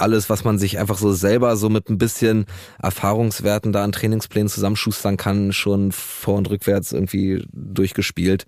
alles, 0.00 0.30
was 0.30 0.44
man 0.44 0.58
sich 0.58 0.78
einfach 0.78 0.98
so 0.98 1.12
selber 1.12 1.56
so 1.56 1.68
mit 1.68 1.88
ein 1.88 1.98
bisschen 1.98 2.46
Erfahrungswerten 2.82 3.72
da 3.72 3.84
an 3.84 3.92
Trainingsplänen 3.92 4.48
zusammenschustern 4.48 5.16
kann, 5.16 5.52
schon 5.52 5.92
vor 5.92 6.36
und 6.36 6.50
rückwärts 6.50 6.92
irgendwie 6.92 7.44
durchgespielt. 7.52 8.46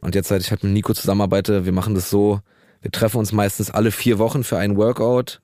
Und 0.00 0.14
jetzt, 0.14 0.28
seit 0.28 0.42
ich 0.42 0.50
halt 0.50 0.64
mit 0.64 0.72
Nico 0.72 0.94
zusammenarbeite, 0.94 1.64
wir 1.64 1.72
machen 1.72 1.94
das 1.94 2.10
so, 2.10 2.40
wir 2.82 2.90
treffen 2.90 3.18
uns 3.18 3.32
meistens 3.32 3.70
alle 3.70 3.90
vier 3.90 4.18
Wochen 4.18 4.44
für 4.44 4.58
einen 4.58 4.76
Workout 4.76 5.40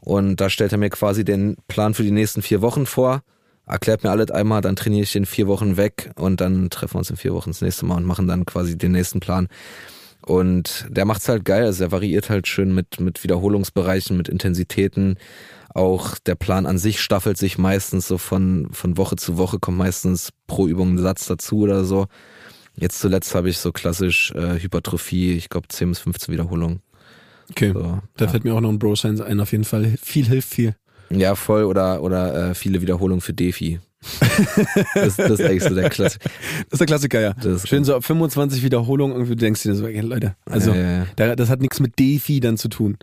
und 0.00 0.40
da 0.40 0.50
stellt 0.50 0.72
er 0.72 0.78
mir 0.78 0.90
quasi 0.90 1.24
den 1.24 1.56
Plan 1.68 1.94
für 1.94 2.02
die 2.02 2.10
nächsten 2.10 2.42
vier 2.42 2.62
Wochen 2.62 2.86
vor, 2.86 3.22
erklärt 3.66 4.02
mir 4.02 4.10
alles 4.10 4.30
einmal, 4.30 4.62
dann 4.62 4.76
trainiere 4.76 5.04
ich 5.04 5.12
den 5.12 5.26
vier 5.26 5.46
Wochen 5.46 5.76
weg 5.76 6.10
und 6.16 6.40
dann 6.40 6.70
treffen 6.70 6.94
wir 6.94 6.98
uns 6.98 7.10
in 7.10 7.16
vier 7.16 7.34
Wochen 7.34 7.50
das 7.50 7.60
nächste 7.60 7.86
Mal 7.86 7.96
und 7.96 8.04
machen 8.04 8.26
dann 8.26 8.44
quasi 8.44 8.76
den 8.76 8.92
nächsten 8.92 9.20
Plan. 9.20 9.48
Und 10.22 10.86
der 10.90 11.04
macht's 11.04 11.28
halt 11.28 11.44
geil, 11.44 11.64
also 11.64 11.84
er 11.84 11.92
variiert 11.92 12.30
halt 12.30 12.46
schön 12.46 12.74
mit, 12.74 13.00
mit 13.00 13.22
Wiederholungsbereichen, 13.24 14.16
mit 14.16 14.28
Intensitäten. 14.28 15.16
Auch 15.72 16.18
der 16.18 16.34
Plan 16.34 16.66
an 16.66 16.78
sich 16.78 17.00
staffelt 17.00 17.38
sich 17.38 17.56
meistens 17.56 18.08
so 18.08 18.18
von, 18.18 18.68
von 18.72 18.96
Woche 18.96 19.16
zu 19.16 19.38
Woche, 19.38 19.58
kommt 19.58 19.78
meistens 19.78 20.30
pro 20.46 20.66
Übung 20.66 20.94
ein 20.94 20.98
Satz 20.98 21.26
dazu 21.26 21.60
oder 21.60 21.84
so. 21.84 22.06
Jetzt 22.76 22.98
zuletzt 22.98 23.34
habe 23.34 23.48
ich 23.48 23.58
so 23.58 23.72
klassisch 23.72 24.32
äh, 24.32 24.60
Hypertrophie, 24.60 25.32
ich 25.34 25.48
glaube 25.48 25.68
10 25.68 25.90
bis 25.90 25.98
15 26.00 26.32
Wiederholungen. 26.32 26.80
Okay, 27.50 27.72
so, 27.72 28.00
da 28.16 28.24
ja. 28.24 28.30
fällt 28.30 28.44
mir 28.44 28.54
auch 28.54 28.60
noch 28.60 28.70
ein 28.70 28.78
Bro 28.78 28.96
Science 28.96 29.20
ein, 29.20 29.40
auf 29.40 29.52
jeden 29.52 29.64
Fall. 29.64 29.96
Viel 30.00 30.26
hilft 30.26 30.48
viel. 30.48 30.76
Ja, 31.10 31.34
voll 31.34 31.64
oder, 31.64 32.02
oder 32.02 32.50
äh, 32.50 32.54
viele 32.54 32.80
Wiederholungen 32.80 33.20
für 33.20 33.32
Defi 33.32 33.80
das, 34.94 35.16
das, 35.16 35.30
ist 35.30 35.42
eigentlich 35.42 35.62
so 35.62 35.74
der 35.74 35.90
Klassiker. 35.90 36.30
Das 36.64 36.72
ist 36.72 36.78
der 36.80 36.86
Klassiker, 36.86 37.20
ja. 37.20 37.34
Schön 37.64 37.84
so 37.84 37.94
ab 37.94 38.04
25 38.04 38.62
Wiederholungen 38.62 39.14
irgendwie, 39.14 39.36
du 39.36 39.40
denkst 39.40 39.62
dir 39.62 39.74
so, 39.74 39.86
Leute, 39.86 40.36
also 40.46 40.72
ja, 40.72 41.04
ja, 41.04 41.06
ja. 41.18 41.36
das 41.36 41.50
hat 41.50 41.60
nichts 41.60 41.80
mit 41.80 41.98
Defi 41.98 42.40
dann 42.40 42.56
zu 42.56 42.68
tun. 42.68 42.96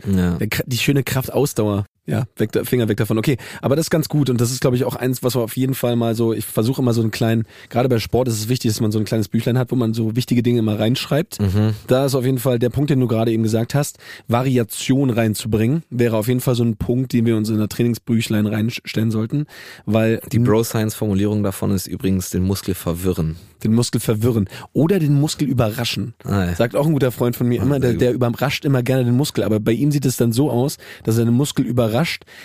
Die 0.65 0.77
schöne 0.77 1.03
Kraftausdauer 1.03 1.85
ja, 2.07 2.25
weg, 2.37 2.51
Finger 2.63 2.87
weg 2.87 2.97
davon. 2.97 3.17
Okay, 3.17 3.37
aber 3.61 3.75
das 3.75 3.87
ist 3.87 3.89
ganz 3.89 4.07
gut 4.07 4.29
und 4.29 4.39
das 4.39 4.51
ist, 4.51 4.61
glaube 4.61 4.77
ich, 4.77 4.85
auch 4.85 4.95
eins, 4.95 5.23
was 5.23 5.35
man 5.35 5.43
auf 5.43 5.57
jeden 5.57 5.75
Fall 5.75 5.95
mal 5.97 6.15
so, 6.15 6.33
ich 6.33 6.45
versuche 6.45 6.81
immer 6.81 6.93
so 6.93 7.01
einen 7.01 7.11
kleinen, 7.11 7.43
gerade 7.69 7.89
bei 7.89 7.99
Sport 7.99 8.29
ist 8.29 8.35
es 8.35 8.49
wichtig, 8.49 8.71
dass 8.71 8.79
man 8.79 8.91
so 8.91 8.99
ein 8.99 9.05
kleines 9.05 9.27
Büchlein 9.27 9.57
hat, 9.57 9.71
wo 9.71 9.75
man 9.75 9.93
so 9.93 10.15
wichtige 10.15 10.41
Dinge 10.41 10.59
immer 10.59 10.79
reinschreibt. 10.79 11.41
Mhm. 11.41 11.73
Da 11.87 12.05
ist 12.05 12.15
auf 12.15 12.25
jeden 12.25 12.39
Fall 12.39 12.59
der 12.59 12.69
Punkt, 12.69 12.89
den 12.89 12.99
du 13.01 13.07
gerade 13.07 13.31
eben 13.31 13.43
gesagt 13.43 13.75
hast, 13.75 13.97
Variation 14.27 15.09
reinzubringen, 15.09 15.83
wäre 15.89 16.15
auf 16.15 16.29
jeden 16.29 16.39
Fall 16.39 16.55
so 16.55 16.63
ein 16.63 16.77
Punkt, 16.77 17.11
den 17.11 17.25
wir 17.25 17.35
uns 17.35 17.49
in 17.49 17.57
der 17.57 17.67
Trainingsbüchlein 17.67 18.47
reinstellen 18.47 19.11
sollten, 19.11 19.45
weil... 19.85 20.21
Die 20.31 20.39
Bro-Science-Formulierung 20.39 21.43
davon 21.43 21.71
ist 21.71 21.87
übrigens 21.87 22.29
den 22.29 22.43
Muskel 22.43 22.73
verwirren 22.73 23.35
den 23.63 23.73
Muskel 23.73 23.99
verwirren 23.99 24.47
oder 24.73 24.99
den 24.99 25.19
Muskel 25.19 25.47
überraschen. 25.47 26.13
Ah, 26.23 26.45
ja. 26.45 26.55
Sagt 26.55 26.75
auch 26.75 26.85
ein 26.85 26.93
guter 26.93 27.11
Freund 27.11 27.35
von 27.35 27.47
mir 27.47 27.61
immer, 27.61 27.79
der, 27.79 27.93
der 27.93 28.13
überrascht 28.13 28.65
immer 28.65 28.83
gerne 28.83 29.05
den 29.05 29.15
Muskel, 29.15 29.43
aber 29.43 29.59
bei 29.59 29.71
ihm 29.71 29.91
sieht 29.91 30.05
es 30.05 30.17
dann 30.17 30.31
so 30.31 30.51
aus, 30.51 30.77
dass 31.03 31.17
er 31.17 31.25
den 31.25 31.33
Muskel 31.33 31.65
überrascht, 31.65 31.96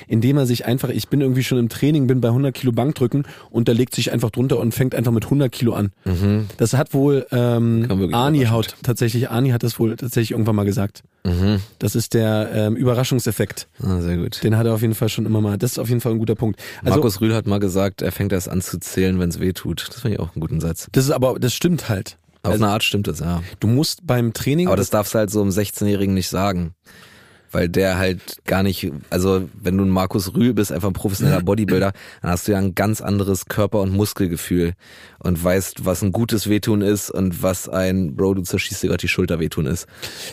indem 0.09 0.39
er 0.39 0.47
sich 0.47 0.67
einfach, 0.67 0.89
ich 0.89 1.09
bin 1.09 1.21
irgendwie 1.21 1.43
schon 1.43 1.59
im 1.59 1.69
Training, 1.69 2.07
bin 2.07 2.21
bei 2.21 2.29
100 2.29 2.55
Kilo 2.55 2.73
Bankdrücken 2.73 3.25
und 3.51 3.69
der 3.69 3.75
legt 3.75 3.95
sich 3.95 4.13
einfach 4.13 4.31
drunter 4.31 4.59
und 4.59 4.73
fängt 4.73 4.95
einfach 4.95 5.13
mit 5.13 5.25
100 5.25 5.51
Kilo 5.51 5.75
an. 5.75 5.93
Mhm. 6.05 6.47
Das 6.57 6.75
hat 6.75 6.95
wohl 6.95 7.27
ähm, 7.31 8.11
Arni 8.13 8.45
Haut, 8.45 8.77
tatsächlich, 8.83 9.31
Arni 9.31 9.51
hat 9.51 9.63
das 9.63 9.79
wohl 9.79 9.97
tatsächlich 9.97 10.33
irgendwann 10.33 10.57
mal 10.57 10.65
gesagt. 10.65 11.03
Mhm. 11.25 11.61
Das 11.79 11.95
ist 11.95 12.15
der 12.15 12.51
ähm, 12.53 12.77
Überraschungseffekt. 12.77 13.69
Ah, 13.83 14.01
sehr 14.01 14.17
gut. 14.17 14.43
Den 14.43 14.57
hat 14.57 14.67
er 14.67 14.75
auf 14.75 14.83
jeden 14.83 14.95
Fall 14.95 15.09
schon 15.09 15.27
immer 15.27 15.41
mal. 15.41 15.57
Das 15.57 15.73
ist 15.73 15.79
auf 15.79 15.89
jeden 15.89 16.01
Fall 16.01 16.13
ein 16.13 16.19
guter 16.19 16.35
Punkt. 16.35 16.61
Also, 16.83 16.97
Markus 16.97 17.21
Rühl 17.21 17.35
hat 17.35 17.47
mal 17.47 17.61
gesagt, 17.61 18.03
er 18.03 18.13
fängt 18.13 18.33
erst 18.33 18.49
an 18.49 18.61
zu 18.61 18.79
zählen, 18.81 19.21
wenn 19.21 19.29
es 19.29 19.39
weh 19.39 19.53
tut. 19.53 19.87
Das 19.89 20.01
finde 20.01 20.17
ich 20.17 20.21
auch 20.21 20.35
einen 20.35 20.41
guten 20.41 20.61
Satz. 20.61 20.89
Das 20.93 21.05
ist 21.05 21.11
aber, 21.11 21.39
das 21.39 21.55
stimmt 21.55 21.89
halt. 21.89 22.19
Auf 22.43 22.53
also, 22.53 22.65
eine 22.65 22.73
Art 22.73 22.83
stimmt 22.83 23.07
es, 23.07 23.21
ja. 23.21 23.41
Du 23.61 23.69
musst 23.69 24.05
beim 24.05 24.33
Training. 24.33 24.67
Aber 24.67 24.77
das 24.77 24.91
darfst 24.91 25.15
du 25.15 25.19
halt 25.19 25.31
so 25.31 25.41
einem 25.41 25.51
16-Jährigen 25.51 26.13
nicht 26.13 26.29
sagen 26.29 26.75
weil 27.53 27.69
der 27.69 27.99
halt 27.99 28.39
gar 28.45 28.63
nicht, 28.63 28.91
also 29.11 29.49
wenn 29.55 29.77
du 29.77 29.85
ein 29.85 29.91
Markus 29.91 30.35
Rühl 30.35 30.55
bist, 30.55 30.73
einfach 30.73 30.89
ein 30.89 30.95
professioneller 30.95 31.41
Bodybuilder, 31.45 31.93
dann 32.23 32.31
hast 32.31 32.49
du 32.49 32.53
ja 32.53 32.59
ein 32.59 32.75
ganz 32.75 33.01
anderes 33.01 33.47
Körper- 33.47 33.81
und 33.81 33.93
Muskelgefühl 33.93 34.73
und 35.19 35.43
weißt, 35.43 35.85
was 35.85 36.03
ein 36.03 36.13
gutes 36.13 36.49
Wehtun 36.49 36.83
ist 36.83 37.11
und 37.11 37.43
was 37.43 37.69
ein 37.69 38.17
Bro, 38.17 38.35
du 38.35 38.43
zerschießt 38.43 38.83
dir 38.83 38.89
gerade 38.89 39.01
die 39.01 39.09
Schulter 39.09 39.39
Wehtun 39.39 39.67
ist. 39.67 39.87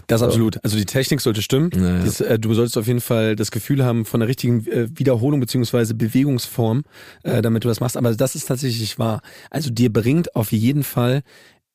Das 0.07 0.19
so. 0.19 0.25
absolut. 0.25 0.63
Also 0.63 0.77
die 0.77 0.85
Technik 0.85 1.21
sollte 1.21 1.41
stimmen. 1.41 1.69
Ja. 1.75 1.99
Das, 1.99 2.21
äh, 2.21 2.39
du 2.39 2.53
solltest 2.53 2.77
auf 2.77 2.87
jeden 2.87 3.01
Fall 3.01 3.35
das 3.35 3.51
Gefühl 3.51 3.83
haben 3.83 4.05
von 4.05 4.19
der 4.19 4.29
richtigen 4.29 4.65
äh, 4.67 4.87
Wiederholung 4.97 5.39
beziehungsweise 5.39 5.93
Bewegungsform, 5.93 6.83
äh, 7.23 7.41
damit 7.41 7.63
du 7.63 7.67
das 7.67 7.79
machst. 7.79 7.97
Aber 7.97 8.13
das 8.13 8.35
ist 8.35 8.45
tatsächlich 8.45 8.99
wahr. 8.99 9.21
Also 9.49 9.69
dir 9.69 9.91
bringt 9.91 10.35
auf 10.35 10.51
jeden 10.51 10.83
Fall 10.83 11.21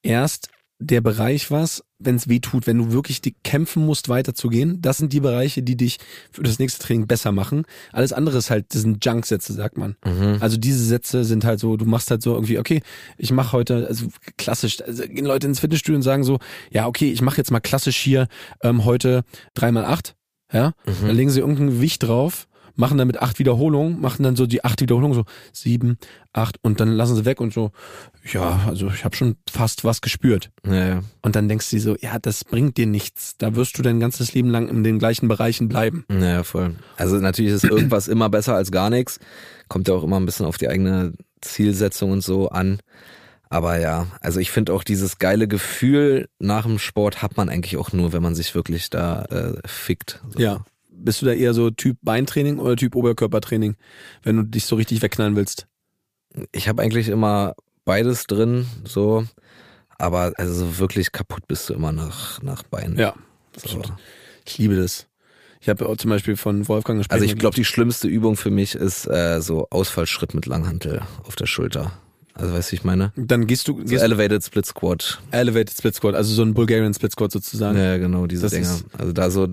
erst 0.03 0.49
der 0.87 1.01
Bereich 1.01 1.51
was, 1.51 1.85
wenn 1.99 2.17
es 2.17 2.29
weh 2.29 2.41
tut, 2.41 2.67
wenn 2.67 2.79
du 2.79 2.93
wirklich 2.93 3.21
die 3.21 3.35
kämpfen 3.43 3.85
musst, 3.85 4.09
weiterzugehen. 4.09 4.81
Das 4.83 4.99
sind 4.99 5.13
die 5.13 5.21
Bereiche, 5.21 5.63
die 5.63 5.77
dich 5.77 5.99
für 6.31 6.43
das 6.43 6.59
nächste 6.59 6.83
Training 6.83 7.07
besser 7.07 7.33
machen. 7.33 7.65
Alles 7.93 8.13
andere 8.13 8.39
ist 8.39 8.51
halt, 8.51 8.75
das 8.75 8.83
sind 8.83 9.05
Junk-Sätze, 9.05 9.53
sagt 9.53 9.79
man. 9.79 9.97
Mhm. 10.05 10.39
Also 10.41 10.57
diese 10.57 10.85
Sätze 10.85 11.25
sind 11.25 11.45
halt 11.45 11.61
so, 11.61 11.77
du 11.77 11.87
machst 11.87 12.11
halt 12.11 12.23
so 12.23 12.35
irgendwie, 12.35 12.59
okay, 12.59 12.83
ich 13.17 13.33
mache 13.33 13.53
heute, 13.53 13.87
also 13.89 14.07
klassisch, 14.37 14.83
also 14.83 15.05
gehen 15.07 15.27
Leute 15.27 15.47
ins 15.47 15.61
Fitnessstudio 15.61 15.97
und 15.97 16.03
sagen 16.03 16.25
so, 16.25 16.39
ja, 16.71 16.87
okay, 16.87 17.11
ich 17.11 17.23
mache 17.23 17.39
jetzt 17.39 17.51
mal 17.51 17.61
klassisch 17.61 17.97
hier 17.97 18.29
ähm, 18.63 18.85
heute 18.85 19.23
dreimal 19.55 19.85
acht. 19.85 20.17
Ja, 20.53 20.73
mhm. 20.87 21.07
dann 21.07 21.17
legen 21.17 21.31
sie 21.31 21.41
irgendein 21.41 21.69
Gewicht 21.69 22.03
drauf 22.03 22.47
machen 22.77 22.99
dann 22.99 23.07
mit 23.07 23.21
acht 23.21 23.39
Wiederholungen, 23.39 24.01
machen 24.01 24.23
dann 24.23 24.37
so 24.37 24.47
die 24.47 24.65
acht 24.65 24.81
Wiederholungen, 24.81 25.15
so 25.15 25.25
sieben, 25.53 25.99
acht 26.33 26.59
und 26.63 26.81
dann 26.81 26.89
lassen 26.89 27.17
sie 27.17 27.25
weg 27.25 27.41
und 27.41 27.53
so, 27.53 27.71
ja, 28.33 28.61
also 28.67 28.89
ich 28.89 29.05
habe 29.05 29.17
schon 29.17 29.37
fast 29.51 29.85
was 29.85 30.01
gespürt. 30.01 30.51
Ja, 30.67 30.87
ja. 30.87 31.03
Und 31.23 31.37
dann 31.37 31.49
denkst 31.49 31.71
du 31.71 31.77
dir 31.77 31.83
so, 31.83 31.97
ja, 32.01 32.19
das 32.19 32.45
bringt 32.45 32.77
dir 32.77 32.87
nichts. 32.87 33.37
Da 33.39 33.55
wirst 33.55 33.79
du 33.79 33.83
dein 33.83 34.01
ganzes 34.01 34.35
Leben 34.35 34.51
lang 34.51 34.69
in 34.69 34.83
den 34.83 34.99
gleichen 34.99 35.29
Bereichen 35.29 35.69
bleiben. 35.69 36.05
Ja, 36.11 36.43
voll. 36.43 36.75
Also 36.97 37.17
natürlich 37.17 37.53
ist 37.53 37.65
irgendwas 37.65 38.09
immer 38.09 38.29
besser 38.29 38.55
als 38.55 38.71
gar 38.71 38.91
nichts. 38.91 39.21
Kommt 39.69 39.89
ja 39.89 39.95
auch 39.95 40.05
immer 40.05 40.19
ein 40.19 40.27
bisschen 40.27 40.47
auf 40.47 40.59
die 40.59 40.69
eigene 40.69 41.13
Zielsetzung 41.41 42.11
und 42.11 42.23
so 42.23 42.49
an. 42.49 42.81
Aber 43.51 43.79
ja, 43.79 44.09
also 44.21 44.41
ich 44.41 44.51
finde 44.51 44.73
auch 44.73 44.83
dieses 44.83 45.19
geile 45.19 45.47
Gefühl 45.47 46.29
nach 46.41 46.67
dem 46.67 46.79
Sport 46.79 47.23
hat 47.23 47.37
man 47.37 47.49
eigentlich 47.49 47.77
auch 47.77 47.93
nur, 47.93 48.13
wenn 48.13 48.23
man 48.23 48.35
sich 48.35 48.55
wirklich 48.55 48.91
da 48.91 49.23
äh, 49.27 49.53
fickt. 49.65 50.21
So. 50.31 50.41
Ja, 50.41 50.65
bist 51.05 51.23
du 51.23 51.27
da 51.27 51.33
eher 51.33 51.55
so 51.55 51.71
Typ 51.71 51.99
Beintraining 52.03 52.59
oder 52.59 52.77
Typ 52.77 52.95
Oberkörpertraining, 52.97 53.77
wenn 54.23 54.37
du 54.37 54.43
dich 54.43 54.67
so 54.67 54.77
richtig 54.77 55.03
wegknallen 55.03 55.37
willst? 55.37 55.67
Ich 56.53 56.69
habe 56.69 56.83
eigentlich 56.83 57.09
immer 57.09 57.55
beides 57.85 58.25
drin, 58.27 58.67
so. 58.85 59.25
Aber 59.99 60.33
also 60.37 60.79
wirklich 60.79 61.13
kaputt 61.13 61.47
bist 61.47 61.69
du 61.69 61.75
immer 61.75 61.93
nach, 61.93 62.43
nach 62.43 62.63
Beinen. 62.65 62.99
Ja, 62.99 63.15
so. 63.57 63.83
Ich 64.45 64.59
liebe 64.59 64.77
das. 64.77 65.07
Ich 65.61 65.69
habe 65.69 65.89
auch 65.89 65.97
zum 65.97 66.11
Beispiel 66.11 66.37
von 66.37 66.69
Wolfgang 66.69 66.99
gesprochen. 66.99 67.15
Also 67.15 67.25
ich 67.25 67.39
glaube, 67.39 67.55
die 67.55 67.65
schlimmste 67.65 68.07
Übung 68.07 68.37
für 68.37 68.51
mich 68.51 68.75
ist 68.75 69.07
äh, 69.07 69.41
so 69.41 69.69
Ausfallschritt 69.71 70.35
mit 70.35 70.45
Langhantel 70.45 71.01
auf 71.23 71.37
der 71.37 71.47
Schulter. 71.47 71.93
Also 72.37 72.53
weißt 72.53 72.73
du, 72.73 72.77
ich 72.77 72.83
meine? 72.83 73.13
Dann 73.15 73.47
gehst 73.47 73.69
du. 73.69 73.77
Gehst 73.77 73.91
so 73.91 73.97
Elevated 73.97 74.45
Split 74.45 74.67
Squat. 74.67 75.21
Elevated 75.31 75.71
Split 75.71 75.95
Squat, 75.95 76.17
also 76.17 76.35
so 76.35 76.43
ein 76.43 76.53
Bulgarian 76.53 76.93
Split 76.93 77.13
Squat 77.13 77.31
sozusagen. 77.31 77.79
Ja, 77.79 77.97
genau, 77.97 78.27
diese 78.27 78.43
das 78.43 78.53
Dinger. 78.53 78.81
Also 78.99 79.13
da 79.13 79.31
so 79.31 79.49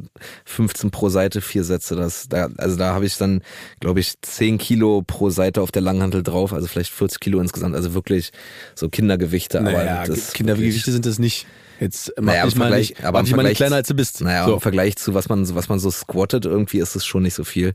15 0.46 0.90
pro 0.90 1.10
Seite, 1.10 1.42
vier 1.42 1.64
Sätze. 1.64 1.96
Das, 1.96 2.28
da, 2.28 2.50
also 2.58 2.78
da 2.78 2.96
habe 2.96 3.06
ich 3.06 3.16
dann, 3.18 3.42
glaube 3.80 4.00
ich, 4.00 4.20
10 4.22 4.58
Kilo 4.58 5.04
pro 5.06 5.30
Seite 5.30 5.62
auf 5.62 5.72
der 5.72 5.84
Langhantel 5.84 6.24
drauf, 6.24 6.54
also 6.54 6.68
vielleicht 6.68 6.92
40 6.92 7.20
Kilo 7.20 7.40
insgesamt. 7.40 7.76
Also 7.76 7.94
wirklich 7.94 8.32
so 8.74 8.90
Kindergewichte. 8.90 9.62
Naja, 9.62 10.02
aber 10.02 10.16
Kindergewichte 10.16 10.92
sind 10.92 11.06
das 11.06 11.20
nicht. 11.20 11.46
Jetzt 11.80 12.14
mach 12.18 12.34
naja, 12.34 12.46
dich 12.46 12.56
mal 12.56 12.72
nicht, 12.72 13.04
aber 13.04 13.20
mach 13.20 13.26
dich 13.26 13.36
mal 13.36 13.44
nicht 13.44 13.58
kleiner 13.58 13.76
als 13.76 13.88
du 13.88 13.94
bist. 13.94 14.22
Naja, 14.22 14.46
so. 14.46 14.56
im 14.56 14.60
Vergleich 14.60 14.96
zu 14.96 15.14
was 15.14 15.30
man, 15.30 15.54
was 15.56 15.70
man 15.70 15.80
so 15.80 15.92
squattet, 15.92 16.46
irgendwie 16.46 16.80
ist 16.80 16.96
es 16.96 17.06
schon 17.06 17.22
nicht 17.22 17.36
so 17.36 17.44
viel. 17.44 17.74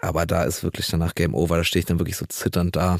Aber 0.00 0.26
da 0.26 0.44
ist 0.44 0.62
wirklich 0.62 0.86
danach 0.88 1.14
Game 1.14 1.34
Over. 1.34 1.56
Da 1.56 1.64
stehe 1.64 1.80
ich 1.80 1.86
dann 1.86 1.98
wirklich 1.98 2.16
so 2.16 2.26
zitternd 2.26 2.76
da. 2.76 2.98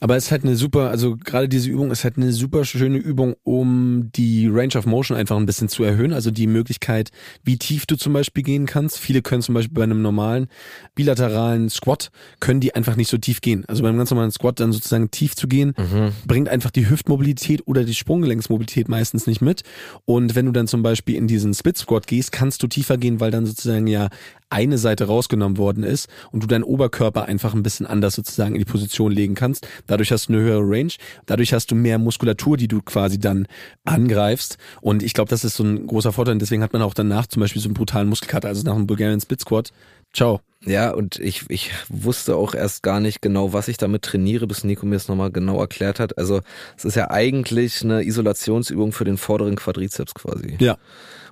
Aber 0.00 0.16
es 0.16 0.26
ist 0.26 0.30
halt 0.30 0.44
eine 0.44 0.56
super, 0.56 0.90
also 0.90 1.16
gerade 1.16 1.48
diese 1.48 1.70
Übung 1.70 1.90
ist 1.90 2.04
halt 2.04 2.16
eine 2.16 2.32
super 2.32 2.64
schöne 2.64 2.98
Übung, 2.98 3.34
um 3.42 4.10
die 4.14 4.48
Range 4.48 4.76
of 4.76 4.86
Motion 4.86 5.16
einfach 5.16 5.36
ein 5.36 5.46
bisschen 5.46 5.68
zu 5.68 5.84
erhöhen. 5.84 6.12
Also 6.12 6.30
die 6.30 6.46
Möglichkeit, 6.46 7.10
wie 7.44 7.58
tief 7.58 7.86
du 7.86 7.96
zum 7.96 8.12
Beispiel 8.12 8.42
gehen 8.42 8.66
kannst. 8.66 8.98
Viele 8.98 9.22
können 9.22 9.42
zum 9.42 9.54
Beispiel 9.54 9.74
bei 9.74 9.82
einem 9.82 10.02
normalen 10.02 10.48
bilateralen 10.94 11.70
Squat, 11.70 12.10
können 12.40 12.60
die 12.60 12.74
einfach 12.74 12.96
nicht 12.96 13.08
so 13.08 13.18
tief 13.18 13.40
gehen. 13.40 13.64
Also 13.66 13.82
beim 13.82 13.96
ganz 13.96 14.10
normalen 14.10 14.30
Squat 14.30 14.60
dann 14.60 14.72
sozusagen 14.72 15.10
tief 15.10 15.34
zu 15.34 15.48
gehen, 15.48 15.74
mhm. 15.76 16.12
bringt 16.26 16.48
einfach 16.48 16.70
die 16.70 16.88
Hüftmobilität 16.88 17.66
oder 17.66 17.84
die 17.84 17.94
Sprunggelenksmobilität 17.94 18.88
meistens 18.88 19.26
nicht 19.26 19.40
mit. 19.40 19.62
Und 20.04 20.34
wenn 20.34 20.46
du 20.46 20.52
dann 20.52 20.66
zum 20.66 20.82
Beispiel 20.82 21.16
in 21.16 21.26
diesen 21.26 21.54
Split 21.54 21.78
Squat 21.78 22.06
gehst, 22.06 22.32
kannst 22.32 22.62
du 22.62 22.66
tiefer 22.66 22.98
gehen, 22.98 23.20
weil 23.20 23.30
dann 23.30 23.46
sozusagen 23.46 23.86
ja 23.86 24.08
eine 24.50 24.78
Seite 24.78 25.04
rausgenommen 25.04 25.58
worden 25.58 25.84
ist 25.84 26.08
und 26.32 26.42
du 26.42 26.46
deinen 26.48 26.64
Oberkörper 26.64 27.26
einfach 27.26 27.54
ein 27.54 27.62
bisschen 27.62 27.86
anders 27.86 28.16
sozusagen 28.16 28.54
in 28.54 28.58
die 28.58 28.70
Position 28.70 29.12
legen 29.12 29.34
kannst. 29.34 29.59
Dadurch 29.86 30.12
hast 30.12 30.28
du 30.28 30.32
eine 30.32 30.42
höhere 30.42 30.62
Range, 30.62 30.92
dadurch 31.26 31.52
hast 31.52 31.70
du 31.70 31.74
mehr 31.74 31.98
Muskulatur, 31.98 32.56
die 32.56 32.68
du 32.68 32.80
quasi 32.82 33.18
dann 33.18 33.46
angreifst. 33.84 34.58
Und 34.80 35.02
ich 35.02 35.14
glaube, 35.14 35.30
das 35.30 35.44
ist 35.44 35.56
so 35.56 35.64
ein 35.64 35.86
großer 35.86 36.12
Vorteil. 36.12 36.32
Und 36.32 36.42
deswegen 36.42 36.62
hat 36.62 36.72
man 36.72 36.82
auch 36.82 36.94
danach 36.94 37.26
zum 37.26 37.40
Beispiel 37.40 37.62
so 37.62 37.68
einen 37.68 37.74
brutalen 37.74 38.08
Muskelkater, 38.08 38.48
also 38.48 38.62
nach 38.64 38.74
einem 38.74 38.86
Bulgarian 38.86 39.20
Split 39.20 39.40
Squat. 39.40 39.72
Ciao. 40.12 40.40
Ja, 40.66 40.90
und 40.90 41.18
ich, 41.18 41.44
ich 41.48 41.70
wusste 41.88 42.36
auch 42.36 42.54
erst 42.54 42.82
gar 42.82 43.00
nicht 43.00 43.22
genau, 43.22 43.54
was 43.54 43.68
ich 43.68 43.78
damit 43.78 44.02
trainiere, 44.02 44.46
bis 44.46 44.62
Nico 44.62 44.84
mir 44.84 44.96
es 44.96 45.08
nochmal 45.08 45.30
genau 45.30 45.58
erklärt 45.58 46.00
hat. 46.00 46.18
Also 46.18 46.42
es 46.76 46.84
ist 46.84 46.96
ja 46.96 47.10
eigentlich 47.10 47.82
eine 47.82 48.04
Isolationsübung 48.04 48.92
für 48.92 49.04
den 49.04 49.16
vorderen 49.16 49.56
Quadrizeps 49.56 50.12
quasi. 50.14 50.56
Ja. 50.58 50.76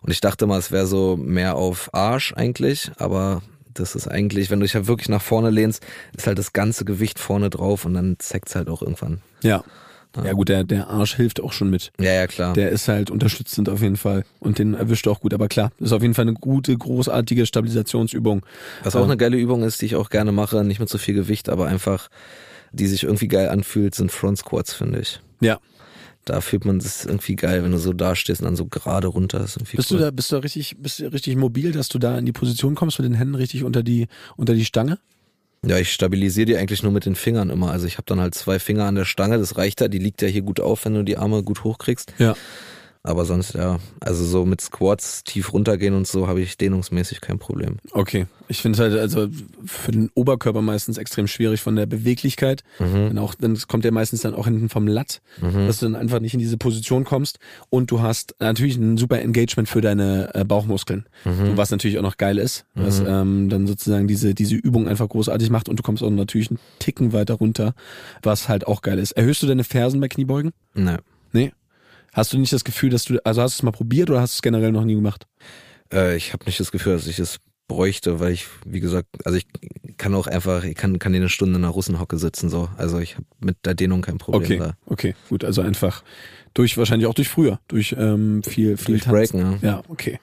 Und 0.01 0.13
ich 0.13 0.21
dachte 0.21 0.47
mal, 0.47 0.59
es 0.59 0.73
wäre 0.73 0.87
so 0.87 1.17
mehr 1.17 1.57
auf 1.57 1.91
Arsch 1.93 2.33
eigentlich, 2.35 2.91
aber 2.97 3.43
das 3.79 3.95
ist 3.95 4.09
eigentlich, 4.09 4.51
wenn 4.51 4.61
du 4.61 4.65
dich 4.65 4.75
ja 4.75 4.87
wirklich 4.87 5.09
nach 5.09 5.23
vorne 5.23 5.51
lehnst, 5.51 5.85
ist 6.17 6.27
halt 6.27 6.39
das 6.39 6.53
ganze 6.53 6.85
Gewicht 6.85 7.19
vorne 7.19 7.51
drauf 7.51 7.85
und 7.85 7.95
dann 7.95 8.17
zeigt 8.19 8.49
es 8.49 8.55
halt 8.55 8.69
auch 8.69 8.83
irgendwann. 8.83 9.21
Ja. 9.43 9.65
Ja 10.25 10.33
gut, 10.33 10.49
der, 10.49 10.65
der 10.65 10.89
Arsch 10.89 11.15
hilft 11.15 11.41
auch 11.41 11.53
schon 11.53 11.71
mit. 11.71 11.93
Ja, 12.01 12.13
ja, 12.13 12.27
klar. 12.27 12.55
Der 12.55 12.71
ist 12.71 12.89
halt 12.89 13.11
unterstützend 13.11 13.69
auf 13.69 13.83
jeden 13.83 13.97
Fall 13.97 14.25
und 14.41 14.59
den 14.59 14.75
erwischt 14.75 15.07
auch 15.07 15.21
gut. 15.21 15.35
Aber 15.35 15.49
klar, 15.49 15.71
ist 15.79 15.93
auf 15.93 16.03
jeden 16.03 16.15
Fall 16.15 16.23
eine 16.23 16.35
gute, 16.35 16.77
großartige 16.77 17.47
Stabilisationsübung. 17.47 18.45
Was 18.83 18.97
auch 18.97 19.05
eine 19.05 19.17
geile 19.17 19.37
Übung 19.37 19.63
ist, 19.63 19.81
die 19.81 19.87
ich 19.87 19.97
auch 19.97 20.11
gerne 20.11 20.33
mache, 20.33 20.65
nicht 20.65 20.81
mit 20.81 20.89
so 20.89 20.99
viel 20.99 21.15
Gewicht, 21.15 21.49
aber 21.49 21.67
einfach, 21.67 22.09
die 22.73 22.87
sich 22.87 23.05
irgendwie 23.05 23.29
geil 23.29 23.49
anfühlt, 23.51 23.95
sind 23.95 24.11
Front 24.11 24.39
Squats, 24.39 24.73
finde 24.73 25.01
ich. 25.01 25.21
Ja, 25.41 25.59
da 26.29 26.41
fühlt 26.41 26.65
man 26.65 26.79
es 26.79 27.05
irgendwie 27.05 27.37
geil, 27.37 27.63
wenn 27.65 27.73
du 27.73 27.79
so 27.79 27.93
da 27.93 28.15
stehst 28.15 28.41
und 28.41 28.47
dann 28.47 28.57
so 28.57 28.67
gerade 28.67 29.07
runter 29.07 29.43
ist. 29.43 29.59
Bist 29.59 29.91
cool. 29.91 29.99
du 29.99 30.05
da, 30.05 30.11
bist 30.11 30.31
du 30.31 30.37
da 30.37 30.43
richtig, 30.43 30.77
bist 30.79 31.01
du 31.01 31.13
richtig 31.13 31.37
mobil, 31.37 31.73
dass 31.73 31.89
du 31.89 31.99
da 31.99 32.19
in 32.19 32.27
die 32.27 32.33
Position 32.33 32.75
kommst 32.75 32.99
mit 32.99 33.07
den 33.07 33.15
Händen 33.15 33.35
richtig 33.35 33.65
unter 33.65 33.83
die, 33.83 34.09
unter 34.37 34.55
die 34.55 34.65
Stange? 34.65 34.99
Ja, 35.67 35.79
ich 35.79 35.93
stabilisiere 35.93 36.47
die 36.47 36.57
eigentlich 36.57 36.83
nur 36.83 36.93
mit 36.93 37.05
den 37.05 37.17
Fingern 37.17 37.51
immer. 37.51 37.71
Also 37.71 37.87
ich 37.87 37.95
habe 37.95 38.05
dann 38.07 38.21
halt 38.21 38.35
zwei 38.35 38.59
Finger 38.59 38.85
an 38.85 38.95
der 38.95 39.05
Stange, 39.05 39.39
das 39.39 39.57
reicht 39.57 39.81
da, 39.81 39.89
die 39.89 39.99
liegt 39.99 40.23
ja 40.23 40.29
hier 40.29 40.43
gut 40.43 40.61
auf, 40.61 40.85
wenn 40.85 40.95
du 40.95 41.03
die 41.03 41.17
Arme 41.17 41.43
gut 41.43 41.65
hochkriegst. 41.65 42.13
Ja. 42.19 42.37
Aber 43.09 43.25
sonst 43.25 43.55
ja, 43.55 43.79
also 44.01 44.23
so 44.23 44.45
mit 44.45 44.61
Squats 44.61 45.25
tief 45.25 45.55
runtergehen 45.55 45.95
und 45.95 46.07
so 46.07 46.29
habe 46.29 46.43
ich 46.43 46.59
dehnungsmäßig 46.59 47.23
kein 47.23 47.39
Problem. 47.39 47.79
Okay. 47.93 48.27
Ich 48.49 48.61
finde 48.61 48.77
es 48.77 48.81
halt 48.81 49.01
also 49.01 49.29
für 49.65 49.93
den 49.93 50.11
Oberkörper 50.13 50.61
meistens 50.61 50.99
extrem 50.99 51.27
schwierig 51.27 51.63
von 51.63 51.75
der 51.75 51.87
Beweglichkeit. 51.87 52.65
Mhm. 52.79 53.09
Denn 53.09 53.19
auch, 53.19 53.35
dann 53.35 53.59
kommt 53.67 53.85
der 53.85 53.93
meistens 53.93 54.21
dann 54.21 54.35
auch 54.35 54.45
hinten 54.45 54.69
vom 54.69 54.87
Latt, 54.87 55.23
mhm. 55.41 55.67
dass 55.67 55.79
du 55.79 55.87
dann 55.87 55.97
einfach 55.97 56.21
nicht 56.21 56.35
in 56.35 56.39
diese 56.39 56.59
Position 56.59 57.05
kommst. 57.05 57.39
Und 57.71 57.91
du 57.91 58.03
hast 58.03 58.35
natürlich 58.41 58.77
ein 58.77 58.99
super 58.99 59.23
Engagement 59.23 59.71
für 59.71 59.81
deine 59.81 60.35
äh, 60.35 60.45
Bauchmuskeln. 60.45 61.07
Mhm. 61.25 61.57
Was 61.57 61.71
natürlich 61.71 61.97
auch 61.97 62.03
noch 62.03 62.19
geil 62.19 62.37
ist, 62.37 62.67
was 62.75 63.01
mhm. 63.01 63.07
ähm, 63.09 63.49
dann 63.49 63.67
sozusagen 63.67 64.07
diese, 64.07 64.35
diese 64.35 64.55
Übung 64.55 64.87
einfach 64.87 65.09
großartig 65.09 65.49
macht 65.49 65.71
und 65.71 65.79
du 65.79 65.83
kommst 65.83 66.03
auch 66.03 66.11
natürlich 66.11 66.51
einen 66.51 66.61
Ticken 66.79 67.15
weiter 67.15 67.35
runter, 67.35 67.73
was 68.23 68.51
halt 68.51 68.67
auch 68.67 68.83
geil 68.83 68.99
ist. 68.99 69.13
Erhöhst 69.13 69.43
du 69.43 69.47
deine 69.47 69.65
Fersen 69.65 69.99
bei 69.99 70.09
Kniebeugen? 70.09 70.53
Nein. 70.75 70.99
Hast 72.13 72.33
du 72.33 72.39
nicht 72.39 72.53
das 72.53 72.65
Gefühl, 72.65 72.91
dass 72.91 73.05
du, 73.05 73.19
also 73.25 73.43
hast 73.43 73.57
du 73.57 73.61
es 73.61 73.63
mal 73.63 73.71
probiert 73.71 74.11
oder 74.11 74.21
hast 74.21 74.35
du 74.35 74.39
es 74.39 74.43
generell 74.43 74.73
noch 74.73 74.85
nie 74.85 74.95
gemacht? 74.95 75.27
Äh, 75.93 76.17
ich 76.17 76.33
habe 76.33 76.45
nicht 76.47 76.59
das 76.59 76.73
Gefühl, 76.73 76.95
dass 76.95 77.07
ich 77.07 77.19
es 77.19 77.39
bräuchte, 77.69 78.19
weil 78.19 78.33
ich, 78.33 78.47
wie 78.67 78.81
gesagt, 78.81 79.09
also 79.25 79.37
ich 79.37 79.47
kann 79.99 80.15
auch 80.15 80.27
einfach, 80.27 80.65
ich 80.65 80.75
kann, 80.75 80.99
kann 80.99 81.15
eine 81.15 81.29
Stunde 81.29 81.59
in 81.59 81.65
einer 81.65 81.73
Russenhocke 81.73 82.17
sitzen, 82.17 82.49
so. 82.49 82.71
Also 82.77 82.99
ich 82.99 83.15
habe 83.15 83.27
mit 83.41 83.59
der 83.65 83.75
Dehnung 83.75 84.01
kein 84.01 84.19
Problem 84.19 84.43
okay, 84.43 84.59
da. 84.59 84.73
Okay, 84.87 85.15
gut, 85.29 85.45
also 85.45 85.61
einfach 85.61 86.03
durch, 86.55 86.77
wahrscheinlich 86.79 87.07
auch 87.07 87.15
durch 87.15 87.29
früher, 87.29 87.61
durch 87.69 87.95
ähm, 87.99 88.43
viel, 88.43 88.77
viel 88.77 88.95
durch 88.95 89.05
Tanzen. 89.05 89.41
Breaken, 89.41 89.59
ja. 89.63 89.69
ja, 89.71 89.83
okay. 89.89 90.19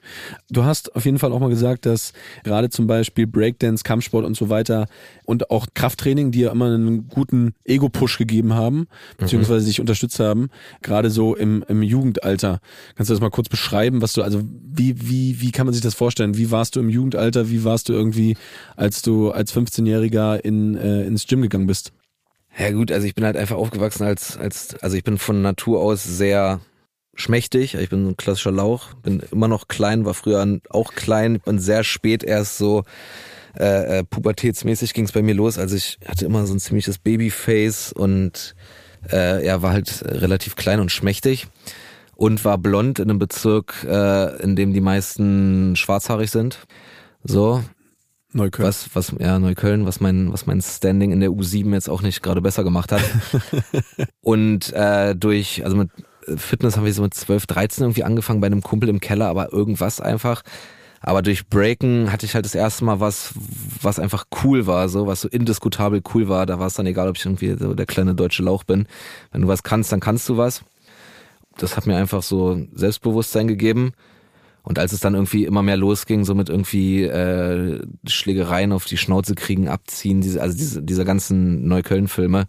Du 0.49 0.63
hast 0.63 0.95
auf 0.95 1.05
jeden 1.05 1.19
Fall 1.19 1.31
auch 1.31 1.39
mal 1.39 1.49
gesagt, 1.49 1.85
dass 1.85 2.13
gerade 2.43 2.69
zum 2.69 2.87
Beispiel 2.87 3.27
Breakdance, 3.27 3.83
Kampfsport 3.83 4.25
und 4.25 4.35
so 4.35 4.49
weiter 4.49 4.87
und 5.25 5.51
auch 5.51 5.67
Krafttraining 5.73 6.31
dir 6.31 6.51
immer 6.51 6.65
einen 6.65 7.07
guten 7.07 7.53
Ego-Push 7.63 8.17
gegeben 8.17 8.53
haben, 8.53 8.87
beziehungsweise 9.17 9.61
mhm. 9.61 9.67
sich 9.67 9.79
unterstützt 9.79 10.19
haben, 10.19 10.49
gerade 10.81 11.09
so 11.09 11.35
im, 11.35 11.63
im 11.67 11.81
Jugendalter. 11.81 12.59
Kannst 12.95 13.09
du 13.09 13.13
das 13.13 13.21
mal 13.21 13.29
kurz 13.29 13.49
beschreiben, 13.49 14.01
was 14.01 14.13
du, 14.13 14.21
also 14.21 14.41
wie, 14.43 15.09
wie, 15.09 15.41
wie 15.41 15.51
kann 15.51 15.65
man 15.65 15.73
sich 15.73 15.83
das 15.83 15.95
vorstellen? 15.95 16.37
Wie 16.37 16.51
warst 16.51 16.75
du 16.75 16.79
im 16.79 16.89
Jugendalter? 16.89 17.49
Wie 17.49 17.63
warst 17.63 17.89
du 17.89 17.93
irgendwie, 17.93 18.37
als 18.75 19.01
du 19.01 19.31
als 19.31 19.55
15-Jähriger 19.55 20.39
in, 20.39 20.75
äh, 20.75 21.03
ins 21.03 21.27
Gym 21.27 21.41
gegangen 21.41 21.67
bist? 21.67 21.91
Ja 22.57 22.71
gut, 22.71 22.91
also 22.91 23.05
ich 23.05 23.15
bin 23.15 23.25
halt 23.25 23.35
einfach 23.35 23.57
aufgewachsen 23.57 24.03
als, 24.03 24.37
als, 24.37 24.75
also 24.81 24.95
ich 24.95 25.03
bin 25.03 25.17
von 25.17 25.41
Natur 25.41 25.81
aus 25.81 26.03
sehr 26.03 26.61
schmächtig. 27.13 27.75
Ich 27.75 27.89
bin 27.89 28.07
ein 28.07 28.17
klassischer 28.17 28.51
Lauch, 28.51 28.93
bin 28.95 29.21
immer 29.31 29.47
noch 29.47 29.67
klein, 29.67 30.05
war 30.05 30.13
früher 30.13 30.59
auch 30.69 30.93
klein, 30.93 31.39
bin 31.39 31.59
sehr 31.59 31.83
spät 31.83 32.23
erst 32.23 32.57
so 32.57 32.83
äh, 33.57 33.99
äh, 33.99 34.03
pubertätsmäßig 34.03 34.93
ging 34.93 35.05
es 35.05 35.11
bei 35.11 35.21
mir 35.21 35.33
los. 35.33 35.57
Also 35.57 35.75
ich 35.75 35.97
hatte 36.07 36.25
immer 36.25 36.45
so 36.45 36.53
ein 36.53 36.59
ziemliches 36.59 36.97
Babyface 36.97 37.93
und 37.93 38.55
äh, 39.11 39.45
ja, 39.45 39.61
war 39.61 39.71
halt 39.71 40.03
relativ 40.05 40.55
klein 40.55 40.79
und 40.79 40.91
schmächtig 40.91 41.47
und 42.15 42.43
war 42.45 42.57
blond 42.57 42.99
in 42.99 43.09
einem 43.09 43.19
Bezirk, 43.19 43.85
äh, 43.87 44.41
in 44.41 44.55
dem 44.55 44.73
die 44.73 44.81
meisten 44.81 45.75
schwarzhaarig 45.75 46.31
sind. 46.31 46.59
So, 47.23 47.63
Neukölln. 48.35 48.67
Was, 48.67 48.89
was, 48.93 49.13
ja, 49.19 49.39
Neukölln, 49.39 49.85
was 49.85 49.99
mein, 49.99 50.31
was 50.31 50.45
mein 50.45 50.61
Standing 50.61 51.11
in 51.11 51.21
der 51.21 51.29
U7 51.29 51.71
jetzt 51.73 51.89
auch 51.89 52.01
nicht 52.01 52.21
gerade 52.21 52.41
besser 52.41 52.63
gemacht 52.63 52.91
hat. 52.91 53.01
und 54.21 54.73
äh, 54.73 55.15
durch, 55.15 55.63
also 55.63 55.77
mit 55.77 55.89
Fitness 56.35 56.75
haben 56.75 56.85
wir 56.85 56.93
so 56.93 57.01
mit 57.01 57.13
12, 57.13 57.45
13 57.45 57.83
irgendwie 57.83 58.03
angefangen 58.03 58.41
bei 58.41 58.47
einem 58.47 58.61
Kumpel 58.61 58.89
im 58.89 58.99
Keller, 58.99 59.27
aber 59.27 59.53
irgendwas 59.53 60.01
einfach. 60.01 60.41
Aber 60.99 61.21
durch 61.21 61.47
Breaken 61.47 62.11
hatte 62.11 62.25
ich 62.25 62.33
halt 62.33 62.45
das 62.45 62.55
erste 62.55 62.83
Mal 62.83 62.99
was, 62.99 63.33
was 63.81 63.99
einfach 63.99 64.25
cool 64.43 64.65
war, 64.65 64.89
so, 64.89 65.05
was 65.05 65.21
so 65.21 65.29
indiskutabel 65.29 66.01
cool 66.13 66.27
war. 66.27 66.45
Da 66.45 66.59
war 66.59 66.67
es 66.67 66.73
dann 66.73 66.87
egal, 66.87 67.07
ob 67.07 67.17
ich 67.17 67.25
irgendwie 67.25 67.55
so 67.57 67.73
der 67.75 67.85
kleine 67.85 68.15
deutsche 68.15 68.43
Lauch 68.43 68.63
bin. 68.63 68.87
Wenn 69.31 69.43
du 69.43 69.47
was 69.47 69.63
kannst, 69.63 69.91
dann 69.91 69.99
kannst 69.99 70.27
du 70.27 70.37
was. 70.37 70.63
Das 71.57 71.77
hat 71.77 71.85
mir 71.85 71.95
einfach 71.95 72.23
so 72.23 72.59
Selbstbewusstsein 72.73 73.47
gegeben. 73.47 73.93
Und 74.65 74.79
als 74.79 74.91
es 74.91 74.99
dann 74.99 75.13
irgendwie 75.13 75.45
immer 75.45 75.61
mehr 75.61 75.77
losging, 75.77 76.25
so 76.25 76.35
mit 76.35 76.49
irgendwie 76.49 77.03
äh, 77.03 77.81
Schlägereien 78.07 78.71
auf 78.71 78.85
die 78.85 78.97
Schnauze 78.97 79.35
kriegen, 79.35 79.69
abziehen, 79.69 80.21
diese, 80.21 80.41
also 80.41 80.57
diese, 80.57 80.81
diese 80.81 81.05
ganzen 81.05 81.67
Neukölln-Filme, 81.67 82.45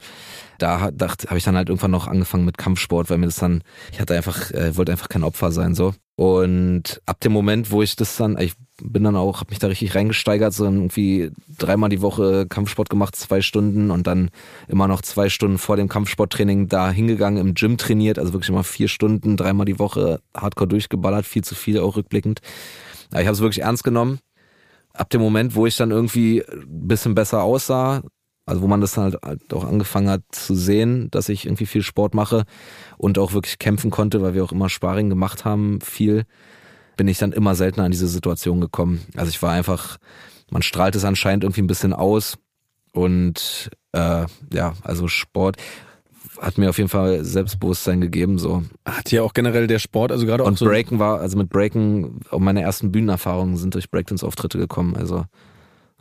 da 0.58 0.90
dachte, 0.90 1.28
habe 1.28 1.38
ich 1.38 1.44
dann 1.44 1.56
halt 1.56 1.68
irgendwann 1.68 1.90
noch 1.90 2.08
angefangen 2.08 2.46
mit 2.46 2.56
Kampfsport, 2.56 3.10
weil 3.10 3.18
mir 3.18 3.26
das 3.26 3.36
dann, 3.36 3.62
ich 3.92 4.00
hatte 4.00 4.16
einfach, 4.16 4.50
äh, 4.50 4.76
wollte 4.76 4.92
einfach 4.92 5.10
kein 5.10 5.22
Opfer 5.22 5.52
sein 5.52 5.74
so. 5.74 5.92
Und 6.16 7.02
ab 7.04 7.20
dem 7.20 7.32
Moment, 7.32 7.70
wo 7.70 7.82
ich 7.82 7.94
das 7.94 8.16
dann, 8.16 8.38
ich 8.38 8.54
bin 8.82 9.04
dann 9.04 9.16
auch, 9.16 9.40
habe 9.40 9.50
mich 9.50 9.58
da 9.58 9.68
richtig 9.68 9.94
reingesteigert, 9.94 10.52
so 10.52 10.64
irgendwie 10.64 11.30
dreimal 11.58 11.88
die 11.88 12.02
Woche 12.02 12.46
Kampfsport 12.46 12.90
gemacht, 12.90 13.16
zwei 13.16 13.40
Stunden 13.40 13.90
und 13.90 14.06
dann 14.06 14.30
immer 14.68 14.88
noch 14.88 15.02
zwei 15.02 15.28
Stunden 15.28 15.58
vor 15.58 15.76
dem 15.76 15.88
Kampfsporttraining 15.88 16.68
da 16.68 16.90
hingegangen, 16.90 17.40
im 17.40 17.54
Gym 17.54 17.78
trainiert, 17.78 18.18
also 18.18 18.32
wirklich 18.32 18.50
immer 18.50 18.64
vier 18.64 18.88
Stunden, 18.88 19.36
dreimal 19.36 19.66
die 19.66 19.78
Woche 19.78 20.20
Hardcore 20.36 20.68
durchgeballert, 20.68 21.26
viel 21.26 21.42
zu 21.42 21.54
viel 21.54 21.80
auch 21.80 21.96
rückblickend. 21.96 22.40
Aber 23.10 23.20
ich 23.20 23.26
habe 23.26 23.34
es 23.34 23.40
wirklich 23.40 23.62
ernst 23.62 23.84
genommen. 23.84 24.18
Ab 24.92 25.10
dem 25.10 25.20
Moment, 25.20 25.54
wo 25.54 25.66
ich 25.66 25.76
dann 25.76 25.90
irgendwie 25.90 26.42
ein 26.42 26.88
bisschen 26.88 27.14
besser 27.14 27.42
aussah, 27.42 28.02
also 28.46 28.62
wo 28.62 28.66
man 28.66 28.80
das 28.80 28.96
halt, 28.96 29.16
halt 29.22 29.52
auch 29.52 29.64
angefangen 29.64 30.08
hat 30.08 30.22
zu 30.30 30.54
sehen, 30.54 31.10
dass 31.10 31.28
ich 31.28 31.46
irgendwie 31.46 31.66
viel 31.66 31.82
Sport 31.82 32.14
mache 32.14 32.44
und 32.96 33.18
auch 33.18 33.32
wirklich 33.32 33.58
kämpfen 33.58 33.90
konnte, 33.90 34.22
weil 34.22 34.34
wir 34.34 34.44
auch 34.44 34.52
immer 34.52 34.68
Sparring 34.68 35.10
gemacht 35.10 35.44
haben, 35.44 35.80
viel, 35.80 36.24
bin 36.96 37.08
ich 37.08 37.18
dann 37.18 37.32
immer 37.32 37.54
seltener 37.54 37.86
in 37.86 37.92
diese 37.92 38.08
Situation 38.08 38.60
gekommen. 38.60 39.02
Also 39.16 39.30
ich 39.30 39.42
war 39.42 39.52
einfach, 39.52 39.98
man 40.50 40.62
strahlt 40.62 40.96
es 40.96 41.04
anscheinend 41.04 41.44
irgendwie 41.44 41.62
ein 41.62 41.66
bisschen 41.66 41.92
aus 41.92 42.38
und 42.92 43.70
äh, 43.92 44.26
ja, 44.52 44.74
also 44.82 45.08
Sport 45.08 45.56
hat 46.40 46.58
mir 46.58 46.68
auf 46.68 46.78
jeden 46.78 46.88
Fall 46.88 47.24
Selbstbewusstsein 47.24 48.00
gegeben. 48.00 48.38
So 48.38 48.64
hat 48.84 49.10
ja 49.10 49.22
auch 49.22 49.32
generell 49.32 49.66
der 49.66 49.78
Sport, 49.78 50.12
also 50.12 50.26
gerade 50.26 50.42
auch 50.42 50.48
und 50.48 50.58
so 50.58 50.66
Breaken 50.66 50.98
war, 50.98 51.20
also 51.20 51.36
mit 51.36 51.48
Breaken, 51.48 52.20
auch 52.30 52.38
meine 52.38 52.62
ersten 52.62 52.92
Bühnenerfahrungen 52.92 53.56
sind 53.56 53.74
durch 53.74 53.90
Breakdance-Auftritte 53.90 54.58
gekommen. 54.58 54.96
Also 54.96 55.24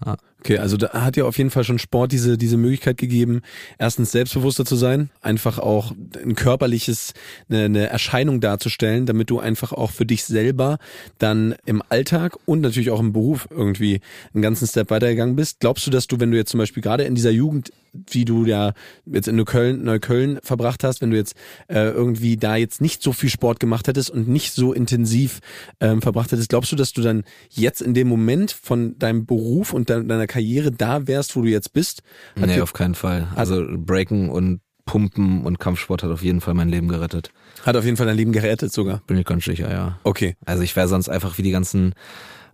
ja. 0.06 0.16
Okay, 0.46 0.60
also 0.60 0.78
da 0.78 0.90
hat 0.90 1.18
ja 1.18 1.24
auf 1.24 1.40
jeden 1.40 1.50
Fall 1.50 1.64
schon 1.64 1.80
Sport 1.80 2.12
diese, 2.12 2.38
diese 2.38 2.56
Möglichkeit 2.56 2.98
gegeben, 2.98 3.42
erstens 3.80 4.12
selbstbewusster 4.12 4.64
zu 4.64 4.76
sein, 4.76 5.10
einfach 5.24 5.58
auch 5.58 5.92
ein 6.24 6.36
körperliches, 6.36 7.16
eine, 7.50 7.64
eine 7.64 7.88
Erscheinung 7.88 8.42
darzustellen, 8.42 9.08
damit 9.08 9.32
du 9.32 9.40
einfach 9.40 9.74
auch 9.74 9.90
für 9.90 10.06
dich 10.06 10.24
selber 10.24 10.78
dann 11.18 11.56
im 11.66 11.82
Alltag 11.90 12.38
und 12.46 12.62
natürlich 12.62 12.92
auch 12.92 13.00
im 13.00 13.12
Beruf 13.12 13.48
irgendwie 13.50 14.02
einen 14.36 14.44
ganzen 14.44 14.68
Step 14.68 14.92
weitergegangen 14.92 15.36
bist. 15.36 15.62
Glaubst 15.62 15.88
du, 15.88 15.90
dass 15.90 16.06
du, 16.06 16.20
wenn 16.20 16.30
du 16.30 16.38
jetzt 16.38 16.52
zum 16.52 16.60
Beispiel 16.60 16.84
gerade 16.84 17.06
in 17.06 17.16
dieser 17.16 17.32
Jugend 17.32 17.72
wie 18.10 18.26
du 18.26 18.46
ja 18.46 18.74
jetzt 19.06 19.28
in 19.28 19.36
Neukölln, 19.36 19.84
Neukölln 19.84 20.40
verbracht 20.44 20.84
hast, 20.84 21.02
wenn 21.02 21.12
du 21.12 21.18
jetzt 21.18 21.36
äh, 21.68 21.90
irgendwie 21.90 22.38
da 22.38 22.56
jetzt 22.56 22.82
nicht 22.82 23.02
so 23.02 23.14
viel 23.14 23.30
Sport 23.30 23.60
gemacht 23.60 23.88
hättest 23.88 24.10
und 24.10 24.28
nicht 24.28 24.54
so 24.54 24.74
intensiv 24.74 25.40
ähm, 25.80 26.02
verbracht 26.02 26.32
hättest, 26.32 26.50
glaubst 26.50 26.72
du, 26.72 26.76
dass 26.76 26.94
du 26.94 27.02
dann 27.02 27.24
jetzt 27.50 27.82
in 27.82 27.94
dem 27.94 28.08
Moment 28.08 28.52
von 28.52 28.98
deinem 29.00 29.26
Beruf 29.26 29.74
und 29.74 29.90
de 29.90 30.04
deiner 30.06 30.28
Karriere 30.28 30.72
da 30.72 31.08
wärst, 31.08 31.36
wo 31.36 31.42
du 31.42 31.50
jetzt 31.50 31.74
bist? 31.74 32.02
Hat 32.40 32.48
nee, 32.48 32.62
auf 32.62 32.74
keinen 32.74 32.96
Fall. 32.96 33.28
Also 33.36 33.66
Breaken 33.78 34.30
und 34.30 34.62
Pumpen 34.86 35.44
und 35.46 35.60
Kampfsport 35.60 36.04
hat 36.04 36.12
auf 36.12 36.22
jeden 36.22 36.42
Fall 36.42 36.54
mein 36.54 36.70
Leben 36.70 36.88
gerettet. 36.88 37.32
Hat 37.66 37.76
auf 37.76 37.86
jeden 37.86 37.98
Fall 37.98 38.06
dein 38.06 38.16
Leben 38.16 38.32
gerettet 38.32 38.72
sogar. 38.72 39.02
Bin 39.08 39.18
ich 39.18 39.26
ganz 39.26 39.46
sicher, 39.46 39.72
ja. 39.72 40.00
Okay. 40.04 40.36
Also 40.46 40.62
ich 40.62 40.76
wäre 40.76 40.88
sonst 40.88 41.10
einfach 41.10 41.38
wie 41.38 41.42
die 41.42 41.52
ganzen 41.52 41.96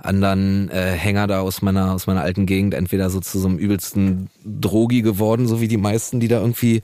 anderen 0.02 0.70
äh, 0.70 0.92
Hänger 0.92 1.28
da 1.28 1.42
aus 1.42 1.62
meiner 1.62 1.94
aus 1.94 2.08
meiner 2.08 2.22
alten 2.22 2.46
Gegend 2.46 2.74
entweder 2.74 3.10
so 3.10 3.20
zu 3.20 3.40
so 3.40 3.48
einem 3.48 3.58
übelsten 3.58 4.30
Drogi 4.44 5.02
geworden, 5.02 5.48
so 5.48 5.62
wie 5.62 5.68
die 5.68 5.78
meisten, 5.78 6.20
die 6.20 6.28
da 6.28 6.40
irgendwie 6.40 6.82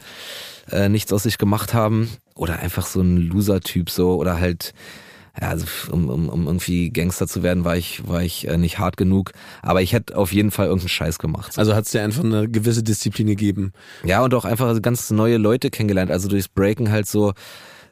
äh, 0.72 0.90
nichts 0.90 1.12
aus 1.12 1.24
sich 1.24 1.38
gemacht 1.38 1.74
haben, 1.74 2.10
oder 2.36 2.60
einfach 2.60 2.86
so 2.86 3.02
ein 3.02 3.18
Loser-Typ 3.18 3.90
so 3.90 4.16
oder 4.16 4.40
halt 4.40 4.74
ja, 5.40 5.50
also 5.50 5.68
um, 5.92 6.10
um, 6.10 6.30
um 6.30 6.48
irgendwie 6.48 6.90
Gangster 6.90 7.28
zu 7.28 7.44
werden, 7.44 7.64
war 7.64 7.78
ich, 7.78 8.08
war 8.08 8.24
ich 8.24 8.48
äh, 8.48 8.58
nicht 8.58 8.80
hart 8.80 8.98
genug. 8.98 9.34
Aber 9.62 9.84
ich 9.84 9.94
hätte 9.94 10.18
auf 10.18 10.34
jeden 10.34 10.50
Fall 10.50 10.66
irgendeinen 10.66 10.90
Scheiß 10.90 11.20
gemacht. 11.20 11.54
So. 11.54 11.62
Also 11.62 11.76
hat 11.76 11.86
es 11.86 11.92
dir 11.92 12.02
einfach 12.02 12.24
eine 12.24 12.50
gewisse 12.50 12.82
Disziplin 12.82 13.28
gegeben. 13.28 13.72
Ja, 14.04 14.24
und 14.24 14.34
auch 14.34 14.46
einfach 14.46 14.82
ganz 14.82 15.12
neue 15.12 15.38
Leute 15.38 15.70
kennengelernt. 15.70 16.10
Also 16.10 16.28
durchs 16.28 16.48
Breaken 16.48 16.90
halt 16.90 17.06
so, 17.06 17.34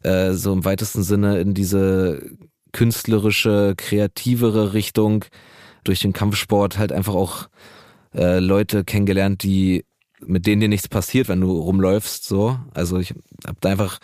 äh, 0.02 0.34
so 0.34 0.54
im 0.54 0.66
weitesten 0.66 1.04
Sinne 1.04 1.40
in 1.40 1.54
diese 1.54 2.20
künstlerische, 2.76 3.74
kreativere 3.78 4.74
Richtung 4.74 5.24
durch 5.86 6.02
den 6.02 6.12
Kampfsport 6.12 6.78
halt 6.78 6.92
einfach 6.92 7.14
auch 7.14 7.48
äh, 8.14 8.40
Leute 8.40 8.84
kennengelernt, 8.84 9.44
die 9.44 9.86
mit 10.20 10.46
denen 10.46 10.60
dir 10.60 10.68
nichts 10.68 10.90
passiert, 10.90 11.30
wenn 11.30 11.40
du 11.40 11.52
rumläufst. 11.52 12.26
So, 12.26 12.60
also 12.74 13.00
ich 13.00 13.12
habe 13.48 13.58
da 13.62 13.70
einfach 13.70 14.00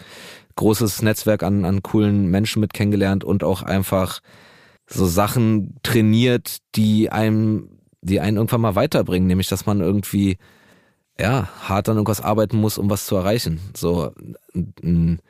großes 0.56 1.02
Netzwerk 1.02 1.44
an 1.44 1.66
an 1.66 1.84
coolen 1.84 2.28
Menschen 2.28 2.62
mit 2.62 2.74
kennengelernt 2.74 3.26
und 3.26 3.44
auch 3.44 3.62
einfach 3.62 4.22
so 4.88 5.06
Sachen 5.06 5.76
trainiert, 5.84 6.60
die 6.76 7.12
einem, 7.12 7.78
die 8.02 8.22
einen 8.22 8.38
irgendwann 8.38 8.62
mal 8.62 8.76
weiterbringen, 8.76 9.28
nämlich 9.28 9.50
dass 9.50 9.66
man 9.66 9.82
irgendwie 9.82 10.38
ja 11.20 11.50
hart 11.68 11.90
an 11.90 11.98
irgendwas 11.98 12.22
arbeiten 12.22 12.56
muss, 12.56 12.78
um 12.78 12.90
was 12.90 13.06
zu 13.06 13.18
erreichen. 13.18 13.60
So 13.76 14.14
ein, 14.56 14.74
ein 14.82 15.22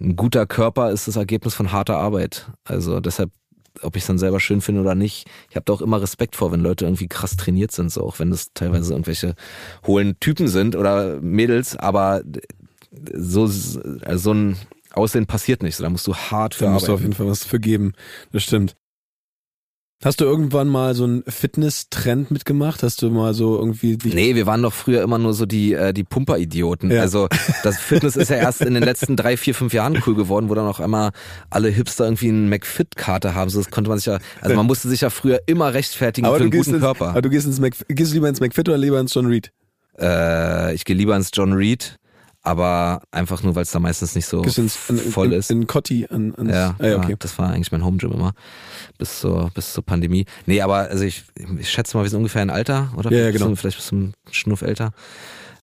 guter 0.00 0.46
Körper 0.46 0.90
ist 0.90 1.08
das 1.08 1.16
Ergebnis 1.16 1.54
von 1.54 1.72
harter 1.72 1.96
Arbeit. 1.96 2.50
Also 2.64 3.00
deshalb, 3.00 3.30
ob 3.82 3.96
ich 3.96 4.02
es 4.02 4.06
dann 4.06 4.18
selber 4.18 4.40
schön 4.40 4.60
finde 4.60 4.80
oder 4.80 4.94
nicht, 4.94 5.28
ich 5.50 5.56
habe 5.56 5.64
da 5.64 5.72
auch 5.72 5.80
immer 5.80 6.00
Respekt 6.00 6.36
vor, 6.36 6.52
wenn 6.52 6.60
Leute 6.60 6.84
irgendwie 6.84 7.08
krass 7.08 7.36
trainiert 7.36 7.72
sind, 7.72 7.90
so 7.90 8.02
auch 8.02 8.18
wenn 8.18 8.30
das 8.30 8.52
teilweise 8.54 8.92
irgendwelche 8.92 9.34
hohlen 9.86 10.18
Typen 10.20 10.48
sind 10.48 10.76
oder 10.76 11.20
Mädels, 11.20 11.76
aber 11.76 12.22
so, 13.12 13.42
also 13.42 14.16
so 14.16 14.32
ein 14.32 14.56
Aussehen 14.92 15.26
passiert 15.26 15.62
nicht. 15.62 15.76
So, 15.76 15.84
da 15.84 15.90
musst 15.90 16.06
du 16.06 16.14
hart 16.14 16.54
für 16.54 16.64
da 16.64 16.70
musst 16.70 16.84
arbeiten. 16.84 16.86
du 16.86 16.94
auf 16.94 17.00
jeden 17.02 17.14
Fall 17.14 17.26
was 17.26 17.44
für 17.44 17.60
geben. 17.60 17.92
Das 18.32 18.42
stimmt. 18.42 18.74
Hast 20.04 20.20
du 20.20 20.24
irgendwann 20.24 20.68
mal 20.68 20.94
so 20.94 21.02
einen 21.02 21.24
Fitness-Trend 21.26 22.30
mitgemacht? 22.30 22.84
Hast 22.84 23.02
du 23.02 23.10
mal 23.10 23.34
so 23.34 23.58
irgendwie... 23.58 23.98
Nee, 24.04 24.36
wir 24.36 24.46
waren 24.46 24.62
doch 24.62 24.72
früher 24.72 25.02
immer 25.02 25.18
nur 25.18 25.34
so 25.34 25.44
die, 25.44 25.72
äh, 25.72 25.92
die 25.92 26.04
Pumper-Idioten. 26.04 26.92
Ja. 26.92 27.00
Also 27.00 27.26
das 27.64 27.78
Fitness 27.80 28.14
ist 28.14 28.30
ja 28.30 28.36
erst 28.36 28.60
in 28.60 28.74
den 28.74 28.84
letzten 28.84 29.16
drei, 29.16 29.36
vier, 29.36 29.56
fünf 29.56 29.72
Jahren 29.72 30.00
cool 30.06 30.14
geworden, 30.14 30.48
wo 30.48 30.54
dann 30.54 30.68
auch 30.68 30.78
einmal 30.78 31.10
alle 31.50 31.68
Hipster 31.68 32.04
irgendwie 32.04 32.28
eine 32.28 32.48
McFit-Karte 32.48 33.34
haben. 33.34 33.50
So, 33.50 33.58
das 33.58 33.72
konnte 33.72 33.90
man 33.90 33.98
sich 33.98 34.06
ja... 34.06 34.20
Also 34.40 34.54
man 34.54 34.66
musste 34.66 34.88
sich 34.88 35.00
ja 35.00 35.10
früher 35.10 35.40
immer 35.46 35.74
rechtfertigen 35.74 36.28
aber 36.28 36.36
für 36.36 36.42
einen 36.44 36.52
guten 36.52 36.74
ins, 36.74 36.80
Körper. 36.80 37.08
Aber 37.08 37.22
du 37.22 37.30
gehst, 37.30 37.46
ins 37.46 37.58
Mac, 37.58 37.74
gehst 37.88 38.12
du 38.12 38.14
lieber 38.14 38.28
ins 38.28 38.38
McFit 38.38 38.68
oder 38.68 38.78
lieber 38.78 39.00
ins 39.00 39.12
John 39.12 39.26
Reed? 39.26 39.50
Äh, 39.98 40.74
ich 40.74 40.84
gehe 40.84 40.94
lieber 40.94 41.16
ins 41.16 41.30
John 41.34 41.52
Reed 41.52 41.97
aber 42.48 43.02
einfach 43.10 43.42
nur, 43.42 43.54
weil 43.54 43.64
es 43.64 43.70
da 43.72 43.78
meistens 43.78 44.14
nicht 44.14 44.24
so 44.24 44.42
ins, 44.42 44.74
voll 44.74 45.26
in, 45.26 45.38
ist. 45.38 45.50
In 45.50 45.66
Cotti 45.66 46.06
an, 46.08 46.34
an 46.34 46.48
ja, 46.48 46.74
ah, 46.78 46.86
ja, 46.86 46.96
okay. 46.96 47.14
das 47.18 47.38
war 47.38 47.50
eigentlich 47.50 47.70
mein 47.72 47.84
Home 47.84 47.98
Gym 47.98 48.10
immer 48.12 48.32
bis 48.96 49.20
zur 49.20 49.50
bis 49.52 49.74
zur 49.74 49.84
Pandemie. 49.84 50.24
Nee, 50.46 50.62
aber 50.62 50.76
also 50.88 51.04
ich, 51.04 51.24
ich 51.58 51.70
schätze 51.70 51.94
mal, 51.94 52.04
wir 52.04 52.10
sind 52.10 52.16
ungefähr 52.16 52.40
ein 52.40 52.48
Alter 52.48 52.90
oder 52.96 53.12
ja, 53.12 53.26
ja, 53.26 53.30
genau. 53.32 53.54
vielleicht 53.54 53.76
bis 53.76 53.88
zum 53.88 54.14
Schnuff 54.30 54.62
älter. 54.62 54.92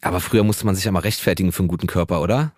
Aber 0.06 0.20
früher 0.20 0.44
musste 0.44 0.68
man 0.68 0.76
sich 0.76 0.86
ja 0.86 0.92
mal 0.92 1.00
rechtfertigen 1.00 1.52
für 1.52 1.62
einen 1.62 1.68
guten 1.68 1.88
Körper, 1.88 2.22
oder? 2.22 2.52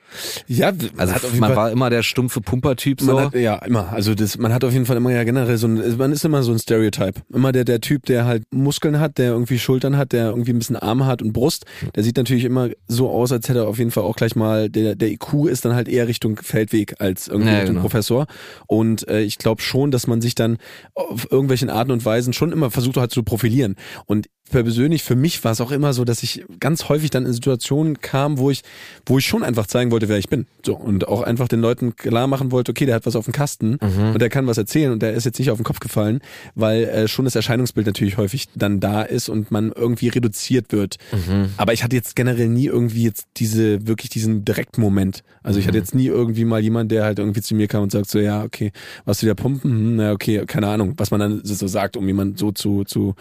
Ja, 0.48 0.74
also 0.98 1.14
man 1.40 1.50
Fall, 1.50 1.56
war 1.56 1.72
immer 1.72 1.90
der 1.90 2.04
stumpfe 2.04 2.42
Pumpertyp 2.42 3.00
so. 3.00 3.22
Hat, 3.22 3.36
ja, 3.36 3.56
immer. 3.60 3.94
Also 3.94 4.16
das, 4.16 4.38
man 4.38 4.54
hat 4.54 4.66
auf 4.66 4.74
jeden 4.74 4.86
Fall 4.86 4.98
immer 4.98 5.12
ja 5.12 5.24
generell 5.24 5.56
so 5.58 5.66
ein, 5.66 5.98
man 5.98 6.12
ist 6.12 6.26
immer 6.26 6.44
so 6.44 6.52
ein 6.52 6.60
Stereotype. 6.60 7.22
Immer 7.34 7.54
der, 7.54 7.64
der 7.64 7.80
Typ, 7.80 8.06
der 8.06 8.26
halt 8.26 8.44
Muskeln 8.52 9.00
hat, 9.00 9.18
der 9.18 9.32
irgendwie 9.32 9.60
Schultern 9.60 9.96
hat, 9.96 10.12
der 10.12 10.28
irgendwie 10.28 10.52
ein 10.52 10.60
bisschen 10.60 10.76
Arme 10.76 11.06
hat 11.06 11.22
und 11.22 11.32
Brust. 11.32 11.66
Der 11.96 12.04
sieht 12.04 12.18
natürlich 12.18 12.44
immer 12.44 12.70
so 12.90 13.10
aus, 13.10 13.32
als 13.32 13.48
hätte 13.48 13.60
er 13.60 13.68
auf 13.70 13.78
jeden 13.78 13.92
Fall 13.92 14.04
auch 14.04 14.18
gleich 14.18 14.36
mal, 14.36 14.70
der, 14.70 14.96
der 14.96 15.10
IQ 15.10 15.48
ist 15.48 15.64
dann 15.64 15.74
halt 15.74 15.88
eher 15.88 16.10
Richtung 16.10 16.36
Feldweg 16.36 17.00
als 17.00 17.30
irgendwie 17.30 17.52
ja, 17.52 17.60
Richtung 17.60 17.76
genau. 17.76 17.82
Professor. 17.84 18.28
Und 18.66 19.08
äh, 19.08 19.22
ich 19.22 19.38
glaube 19.38 19.62
schon, 19.62 19.92
dass 19.92 20.06
man 20.06 20.20
sich 20.20 20.36
dann 20.36 20.58
auf 20.96 21.32
irgendwelchen 21.32 21.70
Arten 21.70 21.92
und 21.92 22.04
Weisen 22.04 22.34
schon 22.34 22.52
immer 22.52 22.72
versucht 22.72 22.98
halt 22.98 23.12
zu 23.12 23.24
profilieren. 23.24 23.76
Und 24.06 24.28
persönlich, 24.50 25.04
für 25.04 25.16
mich 25.16 25.44
war 25.44 25.52
es 25.52 25.62
auch 25.62 25.72
immer 25.72 25.94
so, 25.94 26.06
dass 26.06 26.24
ich 26.24 26.46
ganz 26.60 26.90
häufig 26.90 27.10
dann 27.10 27.26
in 27.26 27.34
Situationen 27.34 28.02
kam, 28.02 28.38
wo 28.38 28.50
ich, 28.50 28.64
wo 29.06 29.18
ich 29.18 29.26
schon 29.26 29.44
einfach 29.44 29.68
zeigen 29.68 29.92
wollte, 29.92 30.10
wer 30.10 30.18
ich 30.18 30.30
bin. 30.30 30.46
So. 30.66 30.76
Und 30.76 31.08
auch 31.08 31.22
einfach 31.22 31.48
den 31.48 31.62
Leuten 31.62 31.96
klar 31.96 32.28
machen 32.28 32.52
wollte, 32.52 32.72
okay, 32.72 32.86
der 32.86 32.96
hat 32.96 33.06
was 33.06 33.16
auf 33.16 33.26
dem 33.26 33.34
Kasten 33.34 33.78
mhm. 33.82 34.14
und 34.14 34.22
der 34.22 34.30
kann 34.30 34.48
was 34.48 34.58
erzählen 34.58 34.92
und 34.92 35.02
der 35.02 35.14
ist 35.14 35.26
jetzt 35.26 35.40
nicht 35.40 35.52
auf 35.52 35.58
den 35.58 35.64
Kopf 35.64 35.80
gefallen, 35.80 36.22
weil 36.56 36.84
äh, 36.84 37.08
schon 37.08 37.26
das 37.26 37.36
Erscheinungsbild 37.36 37.88
natürlich 37.88 38.18
häufig 38.18 38.48
dann 38.56 38.80
da 38.80 39.02
ist 39.02 39.30
und 39.30 39.52
man 39.52 39.72
irgendwie 39.72 40.10
reduziert 40.10 40.72
wird. 40.72 40.98
Mhm. 41.12 41.52
Aber 41.58 41.74
ich 41.74 41.84
hatte 41.84 41.96
jetzt 41.96 42.16
generell 42.16 42.50
nie 42.50 42.66
irgendwie 42.66 43.04
jetzt 43.04 43.28
diese, 43.38 43.88
wirklich 43.88 44.10
diesen 44.10 44.46
Direktmoment. 44.46 45.24
Also 45.44 45.60
ich 45.60 45.68
hatte 45.68 45.78
mhm. 45.78 45.84
jetzt 45.84 45.96
nie 45.96 46.08
irgendwie 46.08 46.46
mal 46.46 46.62
jemand, 46.62 46.92
der 46.92 47.04
halt 47.04 47.20
irgendwie 47.20 47.42
zu 47.42 47.56
mir 47.56 47.68
kam 47.68 47.84
und 47.84 47.92
sagt 47.92 48.10
so, 48.10 48.20
ja, 48.20 48.44
okay, 48.44 48.72
was 49.06 49.20
du 49.20 49.26
da 49.26 49.34
pumpen? 49.34 49.72
Hm, 49.72 49.96
na 49.98 50.12
okay, 50.12 50.44
keine 50.46 50.68
Ahnung, 50.68 50.94
was 50.98 51.12
man 51.12 51.20
dann 51.20 51.42
so 51.44 51.68
sagt, 51.68 51.98
um 51.98 52.08
jemand 52.08 52.38
so 52.38 52.52
zu, 52.52 52.84
zu 52.84 53.16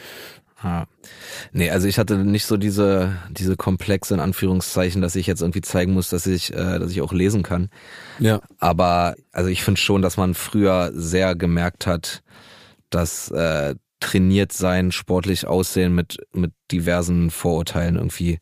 Ja. 0.62 0.86
Nee, 1.52 1.70
also 1.70 1.86
ich 1.86 1.98
hatte 1.98 2.16
nicht 2.18 2.46
so 2.46 2.56
diese, 2.56 3.16
diese 3.30 3.56
Komplexe 3.56 4.14
in 4.14 4.20
Anführungszeichen, 4.20 5.02
dass 5.02 5.16
ich 5.16 5.26
jetzt 5.26 5.42
irgendwie 5.42 5.60
zeigen 5.60 5.92
muss, 5.92 6.08
dass 6.08 6.26
ich, 6.26 6.52
äh, 6.52 6.78
dass 6.78 6.90
ich 6.90 7.02
auch 7.02 7.12
lesen 7.12 7.42
kann. 7.42 7.68
Ja. 8.18 8.40
Aber 8.58 9.16
also 9.32 9.50
ich 9.50 9.62
finde 9.62 9.80
schon, 9.80 10.02
dass 10.02 10.16
man 10.16 10.34
früher 10.34 10.92
sehr 10.94 11.34
gemerkt 11.34 11.86
hat, 11.86 12.22
dass 12.90 13.30
äh, 13.30 13.74
trainiert 14.00 14.52
sein, 14.52 14.92
sportlich 14.92 15.46
aussehen 15.46 15.94
mit, 15.94 16.18
mit 16.32 16.52
diversen 16.70 17.30
Vorurteilen 17.30 17.96
irgendwie 17.96 18.38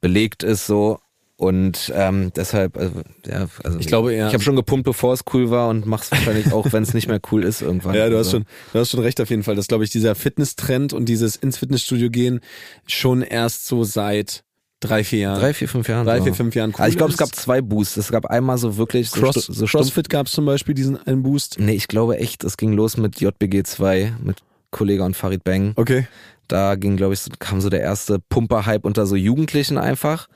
belegt 0.00 0.42
ist 0.42 0.66
so. 0.66 1.00
Und 1.42 1.92
ähm, 1.96 2.30
deshalb, 2.36 2.76
also, 2.76 3.02
ja, 3.26 3.48
also 3.64 3.80
ich 3.80 3.88
glaube 3.88 4.14
eher. 4.14 4.28
Ich 4.28 4.32
habe 4.32 4.44
schon 4.44 4.54
gepumpt, 4.54 4.84
bevor 4.84 5.12
es 5.12 5.24
cool 5.34 5.50
war 5.50 5.70
und 5.70 5.86
mach's 5.86 6.12
wahrscheinlich 6.12 6.52
auch, 6.52 6.72
wenn 6.72 6.84
es 6.84 6.94
nicht 6.94 7.08
mehr 7.08 7.20
cool 7.32 7.42
ist 7.42 7.62
irgendwann. 7.62 7.94
Ja, 8.02 8.08
du 8.08 8.16
hast 8.16 8.28
also. 8.28 8.38
schon, 8.38 8.46
du 8.72 8.78
hast 8.78 8.90
schon 8.90 9.00
recht 9.00 9.20
auf 9.20 9.28
jeden 9.28 9.42
Fall. 9.42 9.56
dass 9.56 9.66
glaube 9.66 9.82
ich 9.82 9.90
dieser 9.90 10.14
Fitnesstrend 10.14 10.92
und 10.92 11.06
dieses 11.06 11.34
ins 11.34 11.58
Fitnessstudio 11.58 12.10
gehen 12.10 12.38
schon 12.86 13.22
erst 13.22 13.66
so 13.66 13.82
seit 13.82 14.44
drei, 14.78 15.02
vier 15.02 15.18
Jahren. 15.18 15.40
Drei, 15.40 15.52
vier, 15.52 15.68
fünf 15.68 15.88
Jahren. 15.88 16.06
Drei, 16.06 16.22
vier, 16.22 16.32
fünf 16.32 16.54
Jahren. 16.54 16.70
Cool 16.70 16.80
also 16.80 16.90
ich 16.92 16.96
glaube, 16.96 17.10
es 17.10 17.18
gab 17.18 17.34
zwei 17.34 17.60
Boosts. 17.60 17.96
Es 17.96 18.12
gab 18.12 18.26
einmal 18.26 18.56
so 18.56 18.76
wirklich 18.76 19.10
Cross, 19.10 19.34
so, 19.34 19.52
so 19.52 19.66
CrossFit 19.66 20.08
gab 20.10 20.28
es 20.28 20.32
zum 20.32 20.46
Beispiel 20.46 20.76
diesen 20.76 20.96
einen 20.96 21.24
Boost. 21.24 21.58
Nee, 21.58 21.72
ich 21.72 21.88
glaube 21.88 22.18
echt, 22.18 22.44
es 22.44 22.56
ging 22.56 22.72
los 22.72 22.96
mit 22.98 23.20
JBG 23.20 23.64
2, 23.64 24.14
mit 24.22 24.36
Kollege 24.70 25.02
und 25.02 25.16
Farid 25.16 25.42
Bang. 25.42 25.72
Okay. 25.74 26.06
Da 26.46 26.76
ging, 26.76 26.96
glaube 26.96 27.14
ich, 27.14 27.20
kam 27.40 27.60
so 27.60 27.68
der 27.68 27.80
erste 27.80 28.20
Pumper-Hype 28.28 28.84
unter 28.84 29.06
so 29.06 29.16
Jugendlichen 29.16 29.76
einfach. 29.76 30.28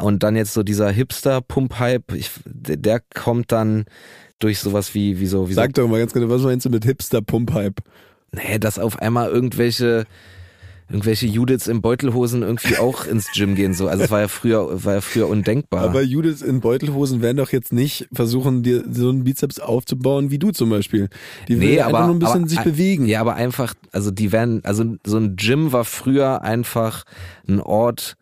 Und 0.00 0.22
dann 0.22 0.36
jetzt 0.36 0.54
so 0.54 0.62
dieser 0.62 0.90
Hipster-Pump-Hype, 0.90 2.12
der 2.46 3.00
kommt 3.14 3.52
dann 3.52 3.84
durch 4.38 4.58
sowas 4.58 4.94
wie, 4.94 5.20
wie 5.20 5.26
so, 5.26 5.48
wie 5.48 5.54
Sag 5.54 5.76
so, 5.76 5.82
doch 5.82 5.88
mal 5.88 6.00
ganz 6.00 6.12
genau, 6.12 6.28
was 6.28 6.42
meinst 6.42 6.66
du 6.66 6.70
mit 6.70 6.84
Hipster-Pump-Hype? 6.84 7.80
Nee, 8.32 8.58
dass 8.58 8.78
auf 8.78 9.00
einmal 9.00 9.28
irgendwelche, 9.28 10.06
irgendwelche 10.88 11.26
Judiths 11.26 11.66
in 11.66 11.80
Beutelhosen 11.82 12.42
irgendwie 12.42 12.78
auch 12.78 13.06
ins 13.06 13.30
Gym 13.32 13.54
gehen, 13.54 13.74
so. 13.74 13.88
Also 13.88 14.04
es 14.04 14.10
war 14.10 14.20
ja 14.20 14.28
früher, 14.28 14.84
war 14.84 14.94
ja 14.94 15.00
früher 15.00 15.28
undenkbar. 15.28 15.82
Aber 15.82 16.02
Judiths 16.02 16.40
in 16.40 16.60
Beutelhosen 16.60 17.22
werden 17.22 17.36
doch 17.36 17.50
jetzt 17.50 17.72
nicht 17.72 18.08
versuchen, 18.12 18.62
dir 18.62 18.84
so 18.90 19.10
einen 19.10 19.24
Bizeps 19.24 19.58
aufzubauen 19.58 20.30
wie 20.30 20.38
du 20.38 20.52
zum 20.52 20.70
Beispiel. 20.70 21.08
Die 21.48 21.56
nee, 21.56 21.72
will 21.72 21.80
aber, 21.80 21.88
einfach 21.88 22.06
nur 22.06 22.16
ein 22.16 22.18
bisschen 22.20 22.40
aber, 22.42 22.48
sich 22.48 22.60
bewegen. 22.60 23.06
Ja, 23.06 23.20
aber 23.20 23.34
einfach, 23.34 23.74
also 23.92 24.10
die 24.10 24.32
werden, 24.32 24.64
also 24.64 24.96
so 25.04 25.16
ein 25.18 25.36
Gym 25.36 25.72
war 25.72 25.84
früher 25.84 26.42
einfach 26.42 27.04
ein 27.48 27.60
Ort 27.60 28.16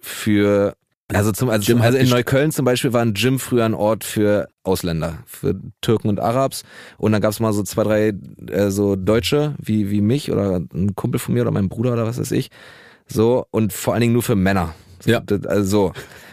für 0.00 0.76
also 1.14 1.32
zum 1.32 1.50
also, 1.50 1.76
also 1.76 1.98
in 1.98 2.08
Neukölln 2.08 2.52
zum 2.52 2.64
Beispiel 2.64 2.92
war 2.92 3.02
ein 3.02 3.14
Gym 3.14 3.38
früher 3.38 3.64
ein 3.64 3.74
Ort 3.74 4.04
für 4.04 4.48
Ausländer, 4.62 5.18
für 5.26 5.56
Türken 5.80 6.08
und 6.08 6.20
Arabs. 6.20 6.64
Und 6.98 7.12
dann 7.12 7.20
gab's 7.20 7.40
mal 7.40 7.52
so 7.52 7.62
zwei, 7.62 7.82
drei 7.84 8.12
äh, 8.50 8.70
so 8.70 8.96
Deutsche 8.96 9.54
wie 9.58 9.90
wie 9.90 10.00
mich 10.00 10.30
oder 10.30 10.60
ein 10.72 10.94
Kumpel 10.94 11.18
von 11.18 11.34
mir 11.34 11.42
oder 11.42 11.50
mein 11.50 11.68
Bruder 11.68 11.92
oder 11.92 12.06
was 12.06 12.18
weiß 12.18 12.32
ich. 12.32 12.50
So 13.06 13.46
und 13.50 13.72
vor 13.72 13.94
allen 13.94 14.02
Dingen 14.02 14.12
nur 14.12 14.22
für 14.22 14.36
Männer. 14.36 14.74
Ja. 15.04 15.22
Also 15.46 15.92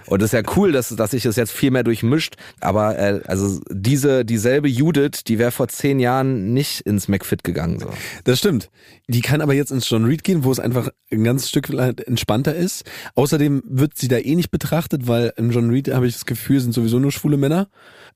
und 0.09 0.21
das 0.21 0.33
ist 0.33 0.45
ja 0.45 0.51
cool, 0.55 0.71
dass, 0.71 0.89
dass 0.89 1.11
sich 1.11 1.23
das 1.23 1.35
jetzt 1.35 1.51
viel 1.51 1.71
mehr 1.71 1.83
durchmischt. 1.83 2.35
Aber 2.59 2.97
äh, 2.97 3.21
also 3.27 3.59
diese 3.69 4.25
dieselbe 4.25 4.67
Judith, 4.67 5.23
die 5.27 5.39
wäre 5.39 5.51
vor 5.51 5.67
zehn 5.67 5.99
Jahren 5.99 6.53
nicht 6.53 6.81
ins 6.81 7.07
McFit 7.07 7.43
gegangen. 7.43 7.79
So. 7.79 7.89
Das 8.23 8.39
stimmt. 8.39 8.69
Die 9.07 9.21
kann 9.21 9.41
aber 9.41 9.53
jetzt 9.53 9.71
ins 9.71 9.89
John 9.89 10.05
Reed 10.05 10.23
gehen, 10.23 10.43
wo 10.43 10.51
es 10.51 10.59
einfach 10.59 10.89
ein 11.11 11.23
ganz 11.23 11.49
Stück 11.49 11.69
entspannter 11.69 12.55
ist. 12.55 12.83
Außerdem 13.15 13.63
wird 13.65 13.97
sie 13.97 14.07
da 14.07 14.17
eh 14.17 14.35
nicht 14.35 14.51
betrachtet, 14.51 15.07
weil 15.07 15.33
im 15.37 15.51
John 15.51 15.69
Reed 15.69 15.93
habe 15.93 16.07
ich 16.07 16.13
das 16.13 16.25
Gefühl, 16.25 16.59
sind 16.59 16.73
sowieso 16.73 16.99
nur 16.99 17.11
schwule 17.11 17.37
Männer, 17.37 17.67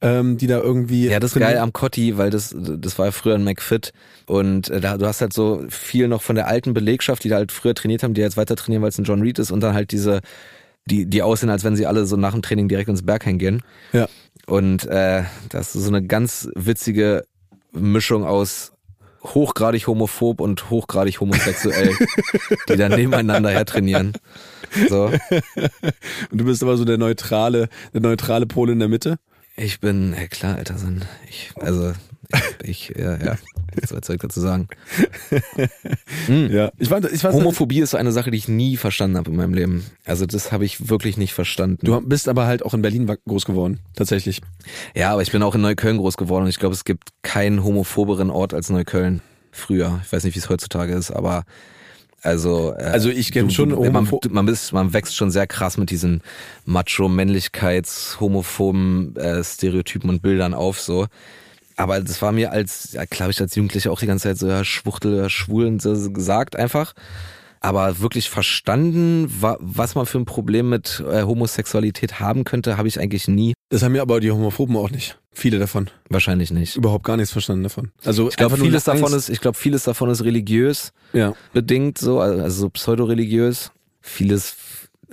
ähm, 0.02 0.38
die 0.38 0.48
da 0.48 0.60
irgendwie. 0.60 1.08
Ja, 1.08 1.20
das 1.20 1.36
ist 1.36 1.40
geil 1.40 1.58
am 1.58 1.74
Cotti, 1.74 2.18
weil 2.18 2.30
das 2.30 2.56
das 2.56 2.98
war 2.98 3.08
ja 3.08 3.12
früher 3.12 3.36
ein 3.36 3.44
McFit 3.44 3.94
und 4.26 4.70
äh, 4.70 4.82
da 4.82 4.98
du 4.98 5.06
hast 5.06 5.22
halt 5.22 5.34
so 5.34 5.64
viel 5.70 6.08
noch 6.08 6.22
von 6.22 6.36
der 6.36 6.48
alten 6.48 6.74
Belegschaft, 6.74 7.24
die 7.24 7.30
da 7.30 7.36
halt 7.36 7.52
früher 7.52 7.76
trainiert 7.76 8.04
haben, 8.04 8.14
die 8.14 8.22
jetzt 8.22 8.38
weiter 8.38 8.56
trainieren, 8.56 8.82
weil 8.82 8.90
es 8.90 8.98
ein 8.98 9.06
John 9.06 9.22
Reed 9.22 9.40
ist 9.40 9.52
und 9.52 9.62
dann 9.62 9.74
halt 9.74 9.92
diese 9.92 10.22
die, 10.86 11.06
die 11.06 11.22
aussehen, 11.22 11.50
als 11.50 11.64
wenn 11.64 11.76
sie 11.76 11.86
alle 11.86 12.06
so 12.06 12.16
nach 12.16 12.34
dem 12.34 12.42
Training 12.42 12.68
direkt 12.68 12.90
ins 12.90 13.06
Bergheim 13.06 13.38
gehen. 13.38 13.62
Ja. 13.94 14.08
Und 14.46 14.86
äh, 14.86 15.24
das 15.50 15.76
ist 15.76 15.84
so 15.84 15.90
eine 15.90 16.06
ganz 16.06 16.50
witzige 16.56 17.26
Mischung 17.72 18.26
aus 18.26 18.74
hochgradig 19.24 19.88
homophob 19.88 20.42
und 20.42 20.70
hochgradig 20.70 21.20
homosexuell, 21.22 21.96
die 22.70 22.76
dann 22.76 22.92
nebeneinander 22.92 23.50
her 23.50 23.66
trainieren. 23.66 24.14
So. 24.90 25.06
Und 25.06 26.38
du 26.38 26.44
bist 26.44 26.62
aber 26.62 26.76
so 26.76 26.84
der 26.84 26.98
neutrale, 26.98 27.70
der 27.94 28.02
neutrale 28.02 28.46
Pol 28.46 28.70
in 28.70 28.80
der 28.80 28.90
Mitte? 28.90 29.18
Ich 29.56 29.80
bin, 29.80 30.14
ja 30.14 30.28
klar, 30.28 30.58
Alter, 30.58 30.76
ich, 31.30 31.52
also 31.60 31.94
ich, 32.64 32.94
ja, 32.98 33.18
ja, 33.18 33.38
was 33.80 34.06
soll 34.06 34.16
ich 34.16 34.22
dazu 34.22 34.40
sagen? 34.40 34.68
Hm. 36.28 36.52
Ja, 36.52 36.72
ich 36.78 36.90
war, 36.90 37.04
ich 37.04 37.24
weiß, 37.24 37.34
Homophobie 37.34 37.82
ist 37.82 37.96
eine 37.96 38.12
Sache, 38.12 38.32
die 38.32 38.38
ich 38.38 38.48
nie 38.48 38.78
verstanden 38.78 39.18
habe 39.18 39.30
in 39.32 39.36
meinem 39.36 39.54
Leben. 39.54 39.84
Also 40.06 40.26
das 40.26 40.52
habe 40.52 40.64
ich 40.64 40.90
wirklich 40.90 41.18
nicht 41.18 41.34
verstanden. 41.34 41.86
Du 41.86 42.00
bist 42.02 42.30
aber 42.30 42.46
halt 42.46 42.64
auch 42.64 42.74
in 42.74 42.82
Berlin 42.82 43.12
groß 43.28 43.46
geworden, 43.46 43.80
tatsächlich. 43.96 44.42
Ja, 44.96 45.12
aber 45.12 45.22
ich 45.22 45.32
bin 45.32 45.44
auch 45.44 45.56
in 45.56 45.62
Neukölln 45.62 45.98
groß 45.98 46.16
geworden 46.16 46.44
und 46.44 46.50
ich 46.50 46.60
glaube, 46.60 46.76
es 46.76 46.86
gibt 46.86 47.10
keinen 47.24 47.64
homophoberen 47.64 48.30
Ort 48.30 48.54
als 48.54 48.70
Neukölln. 48.70 49.22
Früher. 49.52 50.02
Ich 50.06 50.12
weiß 50.12 50.24
nicht, 50.24 50.36
wie 50.36 50.40
es 50.40 50.50
heutzutage 50.50 50.94
ist, 50.94 51.12
aber 51.12 51.44
also, 52.24 52.74
äh, 52.78 52.84
also 52.84 53.10
ich 53.10 53.32
kenne 53.34 53.52
schon 53.52 53.70
man, 53.70 54.08
man, 54.30 54.48
ist, 54.48 54.72
man 54.72 54.94
wächst 54.94 55.16
schon 55.16 55.30
sehr 55.30 55.46
krass 55.46 55.78
mit 55.78 55.90
diesen 55.90 56.22
Macho-Männlichkeits, 56.66 58.18
homophoben 58.20 59.16
äh, 59.18 59.44
Stereotypen 59.44 60.10
und 60.10 60.22
Bildern 60.22 60.54
auf 60.54 60.80
so. 60.80 61.08
Aber 61.76 62.00
das 62.00 62.22
war 62.22 62.32
mir 62.32 62.52
als, 62.52 62.94
ja, 62.94 63.06
glaube 63.06 63.32
ich, 63.32 63.42
als 63.42 63.56
Jugendlicher 63.56 63.92
auch 63.92 64.00
die 64.00 64.08
ganze 64.08 64.30
Zeit 64.30 64.38
so, 64.38 64.48
ja, 64.48 64.64
Schwuchtel, 64.64 65.18
ja, 65.18 65.30
Schwul 65.30 65.66
und 65.66 65.82
so 65.82 66.12
gesagt 66.12 66.56
einfach. 66.56 66.94
Aber 67.60 68.02
wirklich 68.02 68.30
verstanden, 68.30 69.34
was 69.40 69.96
man 69.96 70.06
für 70.06 70.18
ein 70.18 70.26
Problem 70.26 70.70
mit 70.70 71.02
äh, 71.10 71.24
Homosexualität 71.24 72.20
haben 72.20 72.44
könnte, 72.44 72.78
habe 72.78 72.90
ich 72.90 73.00
eigentlich 73.00 73.30
nie. 73.30 73.54
Das 73.70 73.84
haben 73.84 73.96
ja 73.96 74.02
aber 74.02 74.20
die 74.20 74.32
Homophoben 74.32 74.76
auch 74.76 74.92
nicht. 74.92 75.18
Viele 75.32 75.60
davon. 75.60 75.90
Wahrscheinlich 76.10 76.52
nicht. 76.52 76.76
Überhaupt 76.76 77.06
gar 77.06 77.16
nichts 77.16 77.32
verstanden 77.32 77.64
davon. 77.64 77.92
Also 78.04 78.28
ich 78.28 78.36
glaube, 78.36 78.58
vieles 78.58 78.84
davon 78.84 79.14
ist, 79.14 79.30
ich 79.30 79.40
glaube, 79.40 79.58
vieles 79.58 79.86
davon 79.86 80.10
ist 80.10 80.24
religiös 80.26 80.92
ja. 81.14 81.34
bedingt, 81.54 81.98
so, 81.98 82.20
also 82.20 82.50
so 82.50 82.70
pseudo-religiös. 82.70 83.72
Vieles 84.02 84.58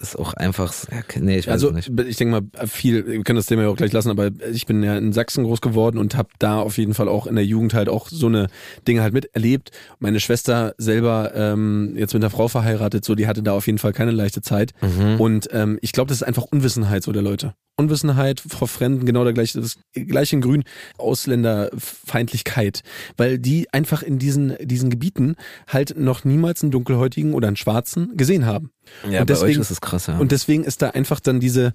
ist 0.01 0.19
auch 0.19 0.35
einfach, 0.35 0.73
nee, 1.17 1.39
ich 1.39 1.47
weiß 1.47 1.53
also, 1.53 1.71
nicht. 1.71 1.91
Ich 2.07 2.17
denke 2.17 2.41
mal, 2.41 2.67
viel, 2.67 3.07
wir 3.07 3.23
können 3.23 3.37
das 3.37 3.47
Thema 3.47 3.63
ja 3.63 3.69
auch 3.69 3.77
gleich 3.77 3.93
lassen, 3.93 4.11
aber 4.11 4.31
ich 4.53 4.67
bin 4.67 4.83
ja 4.83 4.97
in 4.97 5.13
Sachsen 5.13 5.45
groß 5.45 5.61
geworden 5.61 5.99
und 5.99 6.17
habe 6.17 6.31
da 6.39 6.61
auf 6.61 6.79
jeden 6.79 6.95
Fall 6.95 7.09
auch 7.09 7.27
in 7.27 7.35
der 7.35 7.45
Jugend 7.45 7.75
halt 7.75 7.89
auch 7.89 8.09
so 8.09 8.27
eine 8.27 8.49
Dinge 8.89 9.03
halt 9.03 9.13
miterlebt. 9.13 9.71
Meine 9.99 10.21
Schwester 10.21 10.75
selber 10.79 11.33
ähm, 11.35 11.95
jetzt 11.97 12.15
mit 12.15 12.23
einer 12.23 12.31
Frau 12.31 12.49
verheiratet, 12.49 13.05
so 13.05 13.15
die 13.15 13.27
hatte 13.27 13.43
da 13.43 13.53
auf 13.53 13.67
jeden 13.67 13.79
Fall 13.79 13.93
keine 13.93 14.11
leichte 14.11 14.41
Zeit. 14.41 14.73
Mhm. 14.81 15.21
Und 15.21 15.49
ähm, 15.53 15.79
ich 15.83 15.93
glaube, 15.93 16.09
das 16.09 16.19
ist 16.19 16.27
einfach 16.27 16.45
Unwissenheit 16.45 17.03
so 17.03 17.13
der 17.13 17.23
Leute. 17.23 17.55
Unwissenheit 17.81 18.41
vor 18.41 18.69
Fremden, 18.69 19.05
genau 19.05 19.25
der 19.25 19.33
gleiche, 19.33 19.61
das 19.61 19.79
gleiche 19.95 20.37
in 20.37 20.43
Grün, 20.43 20.65
Ausländerfeindlichkeit, 20.99 22.83
weil 23.17 23.39
die 23.39 23.73
einfach 23.73 24.03
in 24.03 24.19
diesen, 24.19 24.57
diesen 24.61 24.91
Gebieten 24.91 25.37
halt 25.67 25.99
noch 25.99 26.25
niemals 26.25 26.63
einen 26.63 26.71
Dunkelhäutigen 26.71 27.35
oder 27.35 27.49
einen 27.49 27.57
Schwarzen 27.57 28.17
gesehen 28.17 28.47
haben. 28.47 28.71
Ja, 29.11 29.23
und 29.23 29.31
deswegen, 29.31 29.61
ist 29.61 29.71
es 29.71 29.81
krass, 29.81 30.07
ja. 30.07 30.19
Und 30.19 30.33
deswegen 30.33 30.65
ist 30.65 30.83
da 30.83 30.91
einfach 30.91 31.21
dann 31.21 31.41
diese, 31.41 31.73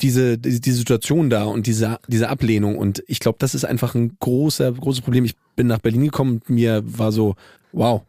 diese, 0.00 0.38
diese, 0.38 0.60
die 0.60 0.72
Situation 0.72 1.30
da 1.30 1.44
und 1.44 1.66
diese, 1.66 1.98
diese 2.08 2.28
Ablehnung. 2.28 2.76
Und 2.78 3.02
ich 3.06 3.20
glaube, 3.20 3.38
das 3.38 3.54
ist 3.54 3.64
einfach 3.64 3.94
ein 3.94 4.16
großer, 4.18 4.72
großes 4.72 5.02
Problem. 5.02 5.24
Ich 5.24 5.34
bin 5.56 5.66
nach 5.66 5.78
Berlin 5.78 6.04
gekommen 6.04 6.40
und 6.40 6.50
mir 6.50 6.82
war 6.84 7.12
so, 7.12 7.36
wow, 7.72 8.02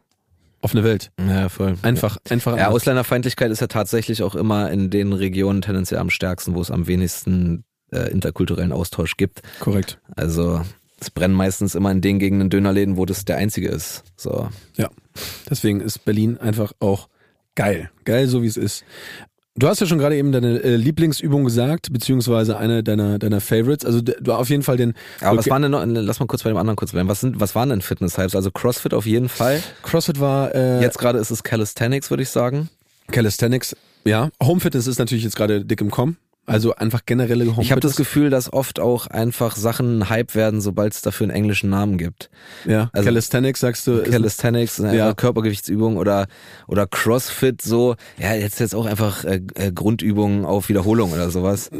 offene 0.66 0.82
Welt. 0.82 1.12
Ja, 1.18 1.48
voll. 1.48 1.76
Einfach, 1.82 2.18
einfach. 2.28 2.56
Ja, 2.56 2.68
Ausländerfeindlichkeit 2.68 3.52
ist 3.52 3.60
ja 3.60 3.68
tatsächlich 3.68 4.24
auch 4.24 4.34
immer 4.34 4.70
in 4.72 4.90
den 4.90 5.12
Regionen 5.12 5.62
tendenziell 5.62 6.00
am 6.00 6.10
stärksten, 6.10 6.56
wo 6.56 6.60
es 6.60 6.72
am 6.72 6.88
wenigsten 6.88 7.64
äh, 7.92 8.10
interkulturellen 8.10 8.72
Austausch 8.72 9.16
gibt. 9.16 9.42
Korrekt. 9.60 10.00
Also 10.16 10.62
es 11.00 11.10
brennen 11.12 11.34
meistens 11.34 11.76
immer 11.76 11.92
in 11.92 12.00
den 12.00 12.18
Gegenden 12.18 12.50
Dönerläden, 12.50 12.96
wo 12.96 13.06
das 13.06 13.24
der 13.24 13.36
einzige 13.36 13.68
ist. 13.68 14.02
So. 14.16 14.48
Ja. 14.76 14.90
Deswegen 15.48 15.80
ist 15.80 16.04
Berlin 16.04 16.36
einfach 16.36 16.72
auch 16.80 17.08
geil. 17.54 17.90
Geil, 18.04 18.26
so 18.26 18.42
wie 18.42 18.48
es 18.48 18.56
ist. 18.56 18.84
Du 19.58 19.68
hast 19.68 19.80
ja 19.80 19.86
schon 19.86 19.98
gerade 19.98 20.16
eben 20.16 20.32
deine 20.32 20.62
äh, 20.62 20.76
Lieblingsübung 20.76 21.44
gesagt, 21.44 21.92
beziehungsweise 21.92 22.58
eine 22.58 22.82
deiner 22.82 23.18
deiner 23.18 23.40
Favorites. 23.40 23.86
Also 23.86 24.02
du 24.02 24.32
auf 24.32 24.50
jeden 24.50 24.62
Fall 24.62 24.76
den. 24.76 24.92
Aber 25.22 25.38
was 25.38 25.48
waren 25.48 25.62
denn 25.62 25.70
noch? 25.70 25.82
Lass 25.86 26.20
mal 26.20 26.26
kurz 26.26 26.42
bei 26.42 26.50
dem 26.50 26.58
anderen 26.58 26.76
kurz 26.76 26.92
bleiben. 26.92 27.08
Was 27.08 27.20
sind, 27.20 27.40
was 27.40 27.54
waren 27.54 27.70
denn 27.70 27.80
Fitness-Hypes? 27.80 28.36
Also 28.36 28.50
CrossFit 28.50 28.92
auf 28.92 29.06
jeden 29.06 29.30
Fall. 29.30 29.62
CrossFit 29.82 30.20
war. 30.20 30.54
Äh, 30.54 30.82
jetzt 30.82 30.98
gerade 30.98 31.18
ist 31.18 31.30
es 31.30 31.42
Calisthenics, 31.42 32.10
würde 32.10 32.22
ich 32.22 32.28
sagen. 32.28 32.68
Calisthenics, 33.10 33.74
ja. 34.04 34.28
Home 34.42 34.60
Fitness 34.60 34.86
ist 34.86 34.98
natürlich 34.98 35.24
jetzt 35.24 35.36
gerade 35.36 35.64
dick 35.64 35.80
im 35.80 35.90
Kommen 35.90 36.18
Also 36.46 36.74
einfach 36.76 37.04
generelle 37.04 37.44
Home 37.44 37.62
Ich 37.62 37.72
habe 37.72 37.80
das 37.80 37.96
Gefühl, 37.96 38.30
dass 38.30 38.52
oft 38.52 38.78
auch 38.78 39.08
einfach 39.08 39.56
Sachen 39.56 40.08
Hype 40.08 40.34
werden, 40.36 40.60
sobald 40.60 40.94
es 40.94 41.02
dafür 41.02 41.24
einen 41.24 41.36
englischen 41.36 41.70
Namen 41.70 41.98
gibt. 41.98 42.30
Ja, 42.64 42.88
also 42.92 43.06
Calisthenics 43.06 43.60
sagst 43.60 43.86
du. 43.86 44.02
Calisthenics, 44.02 44.78
ja. 44.78 45.12
Körpergewichtsübung 45.12 45.96
oder 45.96 46.28
oder 46.68 46.86
CrossFit 46.86 47.62
so. 47.62 47.96
Ja, 48.16 48.34
jetzt 48.34 48.60
jetzt 48.60 48.76
auch 48.76 48.86
einfach 48.86 49.24
äh, 49.24 49.40
äh, 49.54 49.72
Grundübungen 49.72 50.44
auf 50.44 50.68
Wiederholung 50.68 51.12
oder 51.12 51.30
sowas. 51.30 51.70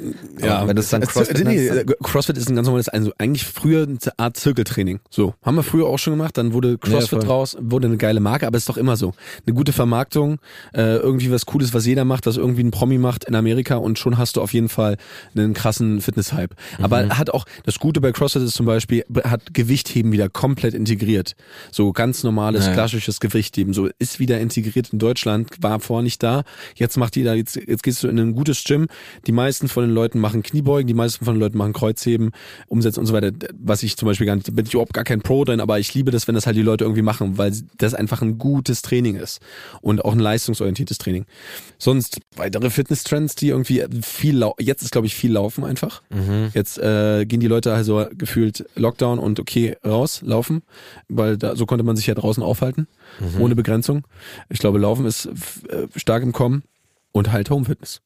Ja, 0.41 0.59
Aber 0.59 0.69
wenn 0.69 0.77
das 0.77 0.89
dann 0.91 1.03
CrossFit, 1.03 1.45
nee, 1.45 1.71
nee, 1.71 1.85
CrossFit 2.03 2.37
ist 2.37 2.49
ein 2.49 2.57
ganz 2.57 2.67
normales, 2.67 2.89
also 2.89 3.13
eigentlich 3.19 3.45
früher 3.45 3.85
eine 3.85 3.99
Art 4.17 4.37
Zirkeltraining. 4.37 4.99
So 5.11 5.35
haben 5.43 5.55
wir 5.55 5.63
früher 5.63 5.87
auch 5.87 5.99
schon 5.99 6.15
gemacht. 6.15 6.37
Dann 6.37 6.53
wurde 6.53 6.77
CrossFit 6.77 7.23
ja, 7.23 7.29
raus, 7.29 7.57
wurde 7.61 7.87
eine 7.87 7.99
geile 7.99 8.19
Marke, 8.19 8.49
aber 8.49 8.57
ist 8.57 8.69
doch 8.69 8.77
immer 8.77 8.97
so. 8.97 9.15
Eine 9.47 9.55
gute 9.55 9.73
Vermarktung, 9.73 10.39
äh, 10.75 10.97
irgendwie 10.97 11.31
was 11.31 11.47
Cooles, 11.47 11.73
was 11.73 11.87
jeder 11.87 12.05
macht, 12.05 12.27
was 12.27 12.37
irgendwie 12.37 12.65
ein 12.65 12.73
Promi 12.73 12.99
macht 12.99 13.25
in 13.25 13.37
Amerika 13.37 13.77
und 13.77 13.99
schon 13.99 14.19
hast 14.19 14.37
du 14.37 14.43
auf 14.43 14.53
jeden 14.57 14.69
Fall 14.69 14.97
einen 15.35 15.55
krassen 15.55 16.01
Fitness-Hype. 16.01 16.55
Mhm. 16.79 16.85
Aber 16.85 17.09
hat 17.11 17.31
auch, 17.31 17.45
das 17.65 17.79
Gute 17.79 18.01
bei 18.01 18.13
CrossFit 18.13 18.43
ist 18.43 18.55
zum 18.55 18.67
Beispiel, 18.67 19.05
hat 19.25 19.55
Gewichtheben 19.55 20.13
wieder 20.13 20.29
komplett 20.29 20.75
integriert. 20.75 21.37
So 21.71 21.93
ganz 21.93 22.25
normales, 22.25 22.67
ja. 22.67 22.73
klassisches 22.73 23.21
Gewichtheben. 23.21 23.73
So 23.73 23.89
ist 23.99 24.19
wieder 24.19 24.41
integriert 24.41 24.93
in 24.93 24.99
Deutschland, 24.99 25.51
war 25.61 25.79
vorher 25.81 26.03
nicht 26.03 26.23
da. 26.23 26.43
Jetzt 26.75 26.97
macht 26.97 27.17
jeder, 27.17 27.35
jetzt, 27.35 27.57
jetzt 27.57 27.83
gehst 27.83 28.03
du 28.03 28.09
in 28.09 28.19
ein 28.19 28.35
gutes 28.35 28.65
Gym. 28.65 28.89
Die 29.27 29.33
meisten 29.33 29.69
von 29.69 29.85
den 29.85 29.93
Leuten 29.93 30.19
machen 30.19 30.43
Kniebeugen, 30.43 30.87
die 30.87 30.95
meisten 30.95 31.25
von 31.25 31.35
den 31.35 31.41
Leuten 31.41 31.59
machen 31.59 31.73
Kreuzheben, 31.73 32.31
Umsetzen 32.67 33.01
und 33.01 33.07
so 33.07 33.13
weiter. 33.13 33.31
Was 33.59 33.83
ich 33.83 33.97
zum 33.97 34.07
Beispiel 34.07 34.27
gar 34.27 34.37
nicht, 34.37 34.55
bin 34.55 34.67
ich 34.67 34.75
überhaupt 34.75 34.95
gar 34.95 35.05
kein 35.05 35.21
Pro 35.21 35.45
drin, 35.45 35.61
aber 35.61 35.79
ich 35.79 35.95
liebe 35.95 36.11
das, 36.11 36.27
wenn 36.27 36.35
das 36.35 36.47
halt 36.47 36.57
die 36.57 36.63
Leute 36.63 36.85
irgendwie 36.85 37.03
machen, 37.03 37.39
weil 37.39 37.53
das 37.79 37.95
einfach 37.95 38.23
ein 38.23 38.39
gutes 38.39 38.83
Training 38.83 39.17
ist. 39.17 39.41
Und 39.81 40.05
auch 40.05 40.13
ein 40.13 40.19
leistungsorientiertes 40.19 40.99
Training. 40.99 41.27
Sonst 41.79 42.21
weitere 42.37 42.71
Fitness-Trends, 42.71 43.35
die 43.35 43.49
irgendwie 43.49 43.85
viel, 44.03 44.43
jetzt 44.59 44.83
ist 44.83 44.93
glaube 44.93 45.07
ich 45.07 45.15
viel 45.15 45.33
Laufen 45.33 45.65
einfach. 45.65 46.03
Mhm. 46.11 46.51
Jetzt 46.55 46.79
äh, 46.79 47.25
gehen 47.27 47.41
die 47.41 47.47
Leute 47.47 47.73
also 47.73 48.07
gefühlt 48.13 48.67
Lockdown 48.75 49.19
und 49.19 49.41
okay, 49.41 49.77
raus, 49.85 50.23
laufen, 50.23 50.63
weil 51.09 51.37
da, 51.37 51.57
so 51.57 51.67
konnte 51.67 51.85
man 51.85 51.97
sich 51.97 52.07
ja 52.07 52.15
draußen 52.15 52.43
aufhalten, 52.43 52.87
mhm. 53.21 53.41
ohne 53.41 53.57
Begrenzung. 53.57 54.07
Ich 54.49 54.59
glaube, 54.59 54.79
Laufen 54.79 55.07
ist 55.07 55.27
äh, 55.27 55.87
stark 55.97 56.23
im 56.23 56.33
Kommen 56.33 56.63
und 57.13 57.33
halt 57.33 57.51
Home 57.51 57.65
Fitness. 57.65 58.01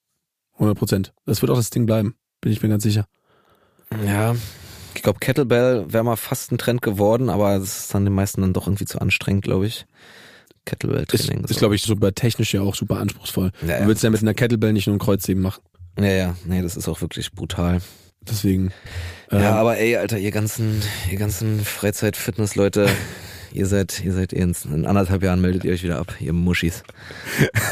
100 0.55 0.79
Prozent. 0.79 1.13
Das 1.27 1.41
wird 1.43 1.51
auch 1.51 1.57
das 1.57 1.71
Ding 1.71 1.87
bleiben, 1.87 2.15
bin 2.41 2.53
ich 2.53 2.63
mir 2.63 2.69
ganz 2.69 2.83
sicher. 2.83 3.07
Ja, 4.07 4.37
ich 4.95 5.03
glaube, 5.03 5.19
Kettlebell 5.19 5.93
wäre 5.93 6.05
mal 6.05 6.17
fast 6.17 6.53
ein 6.53 6.59
Trend 6.59 6.83
geworden, 6.83 7.31
aber 7.31 7.59
das 7.59 7.81
ist 7.81 7.95
dann 7.95 8.05
den 8.05 8.15
meisten 8.15 8.43
dann 8.43 8.53
doch 8.53 8.67
irgendwie 8.67 8.85
zu 8.85 9.01
anstrengend, 9.01 9.45
glaube 9.45 9.67
ich. 9.67 9.87
Kettlebell-Training. 10.67 11.45
Ist, 11.45 11.51
ist 11.53 11.59
glaube 11.59 11.75
ich, 11.75 11.83
super 11.83 12.13
technisch 12.13 12.53
ja 12.53 12.61
auch 12.61 12.75
super 12.75 12.99
anspruchsvoll. 12.99 13.51
Ja, 13.67 13.81
du 13.81 13.87
willst 13.87 14.03
ja 14.03 14.11
mit 14.11 14.21
einer 14.21 14.35
Kettlebell 14.35 14.73
nicht 14.73 14.87
nur 14.87 14.97
ein 14.97 15.01
Kreuzheben 15.01 15.43
machen. 15.43 15.63
Ja, 15.99 16.07
ja, 16.07 16.37
nee, 16.45 16.63
das 16.63 16.77
ist 16.77 16.89
auch 16.89 17.01
wirklich 17.01 17.33
brutal. 17.33 17.81
Deswegen. 18.23 18.71
Ja, 19.31 19.39
ähm, 19.39 19.57
aber 19.57 19.79
ey, 19.79 19.97
Alter, 19.97 20.19
ihr 20.19 20.31
ganzen, 20.31 20.83
ihr 21.11 21.19
ganzen 21.19 21.65
Freizeit-Fitness-Leute, 21.65 22.89
ihr 23.53 23.67
seid, 23.67 24.03
ihr 24.05 24.13
seid 24.13 24.33
in, 24.33 24.55
in 24.73 24.87
anderthalb 24.87 25.23
Jahren 25.23 25.41
meldet 25.41 25.65
ihr 25.65 25.73
euch 25.73 25.83
wieder 25.83 25.99
ab, 25.99 26.15
ihr 26.21 26.33
Muschis. 26.33 26.83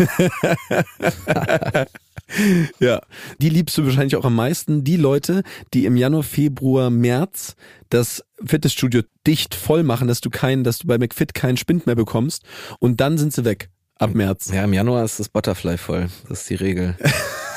ja, 2.79 3.01
die 3.39 3.51
liebst 3.51 3.77
du 3.77 3.85
wahrscheinlich 3.85 4.17
auch 4.17 4.25
am 4.25 4.35
meisten. 4.35 4.85
Die 4.85 4.97
Leute, 4.97 5.43
die 5.75 5.85
im 5.85 5.97
Januar, 5.97 6.23
Februar, 6.23 6.91
März 6.91 7.55
das 7.91 8.25
Fitnessstudio 8.45 9.03
dicht 9.27 9.55
voll 9.55 9.83
machen, 9.83 10.09
dass 10.09 10.21
du 10.21 10.31
keinen, 10.31 10.65
dass 10.65 10.79
du 10.79 10.87
bei 10.87 10.99
McFit 10.99 11.35
keinen 11.35 11.57
Spind 11.57 11.87
mehr 11.87 11.97
bekommst 11.97 12.45
und 12.79 13.01
dann 13.01 13.19
sind 13.19 13.33
sie 13.33 13.45
weg. 13.45 13.71
Ab 13.97 14.15
März. 14.15 14.51
Ja, 14.53 14.63
im 14.63 14.73
Januar 14.73 15.05
ist 15.05 15.19
das 15.19 15.29
Butterfly 15.29 15.77
voll. 15.77 16.09
Das 16.29 16.43
ist 16.43 16.51
die 16.51 16.55
Regel. 16.55 16.97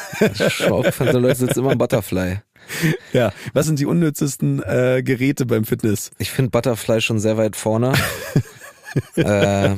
Schau, 0.50 0.84
so 0.84 1.20
Leute 1.20 1.36
sitzen 1.36 1.60
immer 1.60 1.74
im 1.74 1.78
Butterfly. 1.78 2.40
Ja, 3.14 3.34
was 3.54 3.66
sind 3.66 3.80
die 3.80 3.86
unnützesten 3.86 4.62
äh, 4.64 5.02
Geräte 5.04 5.46
beim 5.46 5.66
Fitness? 5.66 6.12
Ich 6.18 6.32
finde 6.32 6.52
Butterfly 6.52 7.02
schon 7.02 7.20
sehr 7.20 7.38
weit 7.38 7.56
vorne. 7.56 7.94
äh, 9.16 9.76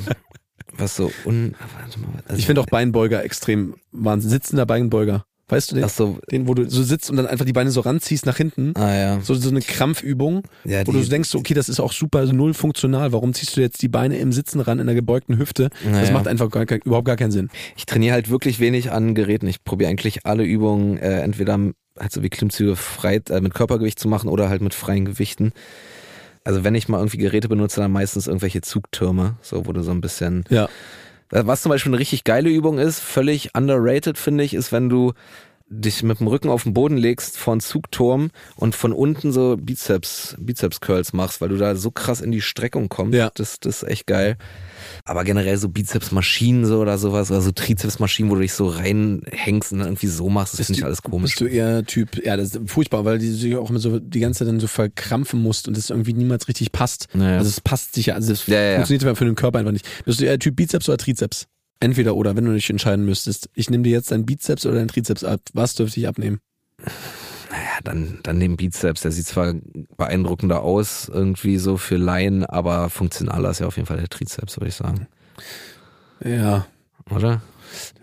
was 0.72 0.96
so 0.96 1.10
un. 1.24 1.54
Also 2.26 2.38
ich 2.38 2.46
finde 2.46 2.60
auch 2.60 2.66
Beinbeuger 2.66 3.24
extrem 3.24 3.76
Wahnsinn. 3.92 4.30
Sitzender 4.30 4.66
Beinbeuger. 4.66 5.24
Weißt 5.48 5.70
du 5.70 5.74
den? 5.74 5.84
Ach 5.84 5.90
so. 5.90 6.18
Den, 6.30 6.48
wo 6.48 6.54
du 6.54 6.68
so 6.70 6.82
sitzt 6.82 7.10
und 7.10 7.16
dann 7.16 7.26
einfach 7.26 7.44
die 7.44 7.52
Beine 7.52 7.70
so 7.70 7.80
ranziehst 7.80 8.24
nach 8.24 8.36
hinten. 8.36 8.72
Ah 8.76 8.94
ja. 8.94 9.20
So, 9.20 9.34
so 9.34 9.50
eine 9.50 9.60
Krampfübung, 9.60 10.42
ja, 10.64 10.86
wo 10.86 10.92
du 10.92 11.00
denkst, 11.00 11.34
okay, 11.34 11.52
das 11.52 11.68
ist 11.68 11.80
auch 11.80 11.92
super 11.92 12.24
null 12.32 12.54
funktional. 12.54 13.12
Warum 13.12 13.34
ziehst 13.34 13.56
du 13.56 13.60
jetzt 13.60 13.82
die 13.82 13.88
Beine 13.88 14.16
im 14.18 14.32
Sitzen 14.32 14.60
ran 14.60 14.78
in 14.78 14.86
der 14.86 14.94
gebeugten 14.94 15.36
Hüfte? 15.36 15.68
Naja. 15.84 16.00
Das 16.00 16.12
macht 16.12 16.28
einfach 16.28 16.50
gar, 16.50 16.64
überhaupt 16.84 17.06
gar 17.06 17.16
keinen 17.16 17.32
Sinn. 17.32 17.50
Ich 17.76 17.84
trainiere 17.84 18.14
halt 18.14 18.30
wirklich 18.30 18.58
wenig 18.58 18.90
an 18.90 19.14
Geräten. 19.14 19.46
Ich 19.46 19.64
probiere 19.64 19.90
eigentlich 19.90 20.24
alle 20.24 20.44
Übungen 20.44 20.96
äh, 20.96 21.20
entweder 21.20 21.58
halt 21.98 22.12
so 22.12 22.22
wie 22.22 22.30
Klimmzüge 22.30 22.74
frei 22.74 23.20
äh, 23.28 23.40
mit 23.40 23.52
Körpergewicht 23.52 23.98
zu 23.98 24.08
machen 24.08 24.30
oder 24.30 24.48
halt 24.48 24.62
mit 24.62 24.72
freien 24.72 25.04
Gewichten. 25.04 25.52
Also 26.42 26.64
wenn 26.64 26.74
ich 26.74 26.88
mal 26.88 26.98
irgendwie 26.98 27.18
Geräte 27.18 27.48
benutze, 27.48 27.80
dann 27.80 27.92
meistens 27.92 28.26
irgendwelche 28.26 28.62
Zugtürme, 28.62 29.36
so 29.42 29.66
wo 29.66 29.72
du 29.72 29.82
so 29.82 29.90
ein 29.90 30.00
bisschen 30.00 30.44
ja 30.48 30.68
was 31.34 31.62
zum 31.62 31.70
Beispiel 31.70 31.90
eine 31.90 31.98
richtig 31.98 32.24
geile 32.24 32.48
Übung 32.48 32.78
ist, 32.78 33.00
völlig 33.00 33.54
underrated 33.56 34.18
finde 34.18 34.44
ich, 34.44 34.54
ist, 34.54 34.72
wenn 34.72 34.88
du 34.88 35.12
dich 35.68 36.02
mit 36.02 36.20
dem 36.20 36.26
Rücken 36.26 36.50
auf 36.50 36.64
den 36.64 36.74
Boden 36.74 36.96
legst 36.96 37.38
vor 37.38 37.52
einen 37.52 37.60
Zugturm 37.60 38.30
und 38.56 38.74
von 38.74 38.92
unten 38.92 39.32
so 39.32 39.56
Bizeps, 39.58 40.36
Bizeps 40.38 40.80
Curls 40.80 41.12
machst, 41.12 41.40
weil 41.40 41.48
du 41.48 41.56
da 41.56 41.74
so 41.74 41.90
krass 41.90 42.20
in 42.20 42.32
die 42.32 42.42
Streckung 42.42 42.88
kommst. 42.88 43.14
Ja. 43.14 43.30
Das, 43.34 43.60
das 43.60 43.82
ist 43.82 43.88
echt 43.88 44.06
geil. 44.06 44.36
Aber 45.04 45.24
generell 45.24 45.56
so 45.56 45.68
Bizeps-Maschinen 45.68 46.66
so 46.66 46.80
oder 46.80 46.98
sowas 46.98 47.30
oder 47.30 47.40
so 47.40 47.50
Trizeps-Maschinen, 47.50 48.30
wo 48.30 48.34
du 48.34 48.42
dich 48.42 48.52
so 48.52 48.68
reinhängst 48.68 49.72
und 49.72 49.78
dann 49.78 49.88
irgendwie 49.88 50.06
so 50.06 50.28
machst, 50.28 50.58
das 50.58 50.66
finde 50.66 50.80
ich 50.80 50.84
alles 50.84 51.02
komisch. 51.02 51.32
Bist 51.32 51.40
du 51.40 51.46
eher 51.46 51.84
Typ, 51.84 52.24
ja, 52.24 52.36
das 52.36 52.54
ist 52.54 52.70
furchtbar, 52.70 53.04
weil 53.04 53.18
die 53.18 53.30
sich 53.30 53.56
auch 53.56 53.70
immer 53.70 53.78
so 53.78 53.98
die 53.98 54.20
ganze 54.20 54.40
Zeit 54.40 54.48
dann 54.48 54.60
so 54.60 54.66
verkrampfen 54.66 55.42
musst 55.42 55.66
und 55.66 55.76
das 55.76 55.90
irgendwie 55.90 56.12
niemals 56.12 56.46
richtig 56.48 56.72
passt. 56.72 57.08
Naja. 57.14 57.38
Also 57.38 57.48
es 57.48 57.60
passt 57.60 57.94
sich 57.94 58.06
ja, 58.06 58.14
also 58.14 58.32
es 58.32 58.46
ja, 58.46 58.60
ja, 58.60 58.74
funktioniert 58.76 59.16
für 59.16 59.24
den 59.24 59.34
Körper 59.34 59.58
einfach 59.58 59.72
nicht. 59.72 59.86
Bist 60.04 60.20
du 60.20 60.24
eher 60.26 60.38
Typ 60.38 60.56
Bizeps 60.56 60.88
oder 60.88 60.98
Trizeps? 60.98 61.46
Entweder 61.80 62.14
oder, 62.14 62.36
wenn 62.36 62.44
du 62.44 62.52
dich 62.52 62.70
entscheiden 62.70 63.04
müsstest. 63.04 63.50
Ich 63.54 63.68
nehme 63.68 63.82
dir 63.82 63.92
jetzt 63.92 64.10
deinen 64.10 64.26
Bizeps 64.26 64.64
oder 64.64 64.76
deinen 64.76 64.88
Trizeps 64.88 65.24
ab. 65.24 65.40
Was 65.52 65.74
dürfte 65.74 66.00
ich 66.00 66.08
abnehmen? 66.08 66.40
Naja, 67.50 67.78
dann, 67.84 68.20
dann 68.22 68.40
den 68.40 68.56
Bizeps. 68.56 69.02
Der 69.02 69.12
sieht 69.12 69.26
zwar 69.26 69.54
beeindruckender 69.96 70.62
aus, 70.62 71.08
irgendwie 71.08 71.58
so 71.58 71.76
für 71.76 71.96
Laien, 71.96 72.44
aber 72.44 72.90
funktionaler 72.90 73.50
ist 73.50 73.60
ja 73.60 73.66
auf 73.66 73.76
jeden 73.76 73.86
Fall 73.86 73.98
der 73.98 74.08
Trizeps, 74.08 74.56
würde 74.56 74.68
ich 74.68 74.74
sagen. 74.74 75.06
Ja. 76.24 76.66
Oder? 77.10 77.42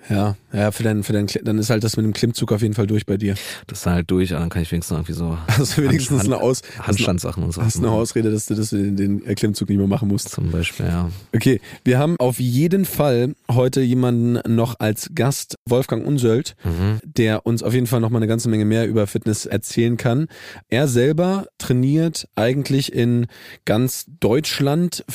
Ja, 0.10 0.36
ja, 0.54 0.72
für 0.72 0.84
deinen, 0.84 1.04
für 1.04 1.14
deinen, 1.14 1.28
dann 1.44 1.58
ist 1.58 1.70
halt 1.70 1.84
das 1.84 1.96
mit 1.96 2.06
dem 2.06 2.14
Klimmzug 2.14 2.52
auf 2.52 2.62
jeden 2.62 2.74
Fall 2.74 2.88
durch 2.88 3.06
bei 3.06 3.18
dir. 3.18 3.36
Das 3.68 3.80
ist 3.80 3.86
dann 3.86 3.94
halt 3.94 4.12
durch, 4.12 4.30
dann 4.30 4.50
kann 4.50 4.62
ich 4.62 4.72
wenigstens 4.72 4.96
irgendwie 4.96 5.14
so. 5.14 5.38
Also 5.62 5.84
wenigstens 5.84 6.22
Hand, 6.22 6.34
eine 6.34 6.42
Aus, 6.42 6.62
Handstandsachen 6.80 7.44
und 7.44 7.54
so. 7.54 7.62
Hast 7.62 7.78
eine 7.78 7.90
Ausrede, 7.90 8.32
dass 8.32 8.48
du, 8.48 8.56
dass 8.56 8.72
du 8.72 8.78
den, 8.78 8.96
den 8.96 9.36
Klimmzug 9.36 9.70
nicht 9.70 9.78
mehr 9.78 9.88
machen 9.88 10.08
musst. 10.08 10.30
Zum 10.30 10.50
Beispiel, 10.50 10.88
ja. 10.88 11.10
Okay, 11.36 11.62
wir 11.84 12.00
haben 12.00 12.18
auf 12.18 12.40
jeden 12.40 12.86
Fall 12.86 13.36
heute 13.50 13.82
jemanden 13.82 14.40
noch 14.56 14.80
als 14.80 15.12
Gast, 15.14 15.56
Wolfgang 15.66 16.06
Unsöld, 16.06 16.56
mhm. 16.64 17.00
der 17.04 17.46
uns 17.46 17.64
auf 17.64 17.74
jeden 17.74 17.88
Fall 17.88 18.00
noch 18.00 18.10
mal 18.10 18.18
eine 18.18 18.28
ganze 18.28 18.50
Menge 18.50 18.66
mehr 18.66 18.88
über 18.88 19.06
Fitness 19.08 19.46
erzählen 19.46 19.98
kann. 19.98 20.28
Er 20.70 20.88
selber 20.88 21.46
trainiert 21.60 22.28
eigentlich 22.36 22.94
in 22.94 23.28
ganz 23.66 24.06
Deutschland 24.20 25.06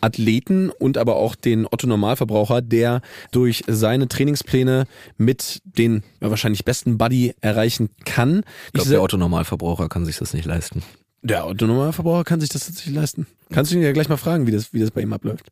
Athleten 0.00 0.70
und 0.70 0.96
aber 0.96 1.16
auch 1.16 1.34
den 1.34 1.66
Otto 1.66 1.86
Normalverbraucher, 1.86 2.62
der 2.62 3.02
durch 3.32 3.64
seine 3.66 4.08
Trainingspläne 4.30 4.86
mit 5.18 5.60
den 5.64 6.02
ja, 6.20 6.30
wahrscheinlich 6.30 6.64
besten 6.64 6.98
Buddy 6.98 7.34
erreichen 7.40 7.90
kann. 8.04 8.42
Ich 8.66 8.72
glaube, 8.72 8.90
der 8.90 9.02
Otto 9.02 9.16
Normalverbraucher 9.16 9.88
kann 9.88 10.04
sich 10.04 10.18
das 10.18 10.34
nicht 10.34 10.44
leisten. 10.44 10.82
Der 11.22 11.46
Otto 11.46 11.66
Normalverbraucher 11.66 12.24
kann 12.24 12.40
sich 12.40 12.48
das 12.48 12.66
tatsächlich 12.66 12.94
leisten. 12.94 13.26
Kannst 13.52 13.72
du 13.72 13.76
ihn 13.76 13.82
ja 13.82 13.92
gleich 13.92 14.08
mal 14.08 14.16
fragen, 14.16 14.46
wie 14.46 14.52
das, 14.52 14.72
wie 14.72 14.80
das 14.80 14.90
bei 14.90 15.02
ihm 15.02 15.12
abläuft. 15.12 15.48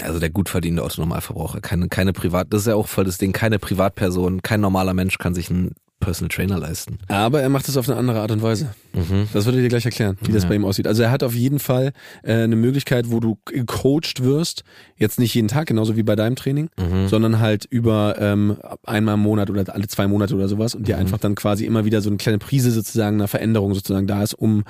Also 0.00 0.18
der 0.18 0.30
gut 0.30 0.48
verdienende 0.48 0.84
Otto 0.84 1.02
Normalverbraucher, 1.02 1.60
keine, 1.60 1.88
keine 1.88 2.14
Privat, 2.14 2.48
das 2.50 2.62
ist 2.62 2.66
ja 2.68 2.74
auch 2.74 2.88
voll 2.88 3.04
das 3.04 3.18
Ding, 3.18 3.32
keine 3.32 3.58
Privatperson, 3.58 4.40
kein 4.40 4.62
normaler 4.62 4.94
Mensch 4.94 5.18
kann 5.18 5.34
sich 5.34 5.50
ein 5.50 5.72
Personal 6.02 6.28
Trainer 6.28 6.58
leisten. 6.58 6.98
Aber 7.08 7.40
er 7.40 7.48
macht 7.48 7.68
es 7.68 7.76
auf 7.76 7.88
eine 7.88 7.98
andere 7.98 8.20
Art 8.20 8.30
und 8.30 8.42
Weise. 8.42 8.74
Mhm. 8.92 9.28
Das 9.32 9.46
würde 9.46 9.58
ich 9.58 9.64
dir 9.64 9.68
gleich 9.68 9.86
erklären, 9.86 10.18
wie 10.22 10.32
das 10.32 10.46
bei 10.46 10.54
ihm 10.54 10.64
aussieht. 10.64 10.86
Also 10.86 11.02
er 11.02 11.10
hat 11.10 11.22
auf 11.22 11.34
jeden 11.34 11.58
Fall 11.58 11.92
äh, 12.22 12.42
eine 12.42 12.56
Möglichkeit, 12.56 13.10
wo 13.10 13.20
du 13.20 13.38
gecoacht 13.46 14.22
wirst, 14.22 14.64
jetzt 14.96 15.18
nicht 15.18 15.34
jeden 15.34 15.48
Tag, 15.48 15.68
genauso 15.68 15.96
wie 15.96 16.02
bei 16.02 16.16
deinem 16.16 16.36
Training, 16.36 16.68
mhm. 16.76 17.08
sondern 17.08 17.38
halt 17.38 17.64
über 17.64 18.16
ähm, 18.18 18.58
einmal 18.84 19.14
im 19.14 19.20
Monat 19.20 19.48
oder 19.48 19.64
alle 19.74 19.86
zwei 19.86 20.06
Monate 20.08 20.34
oder 20.34 20.48
sowas 20.48 20.74
und 20.74 20.88
dir 20.88 20.96
mhm. 20.96 21.02
einfach 21.02 21.18
dann 21.18 21.34
quasi 21.34 21.64
immer 21.64 21.84
wieder 21.84 22.02
so 22.02 22.10
eine 22.10 22.18
kleine 22.18 22.38
Prise 22.38 22.70
sozusagen 22.70 23.16
einer 23.16 23.28
Veränderung 23.28 23.72
sozusagen 23.74 24.06
da 24.06 24.22
ist, 24.22 24.34
um 24.34 24.64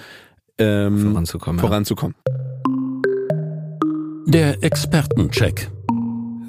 ähm, 0.58 1.10
voranzukommen. 1.10 1.60
voranzukommen. 1.60 2.14
Ja. 2.26 2.32
Der 4.26 4.62
Expertencheck. 4.62 5.70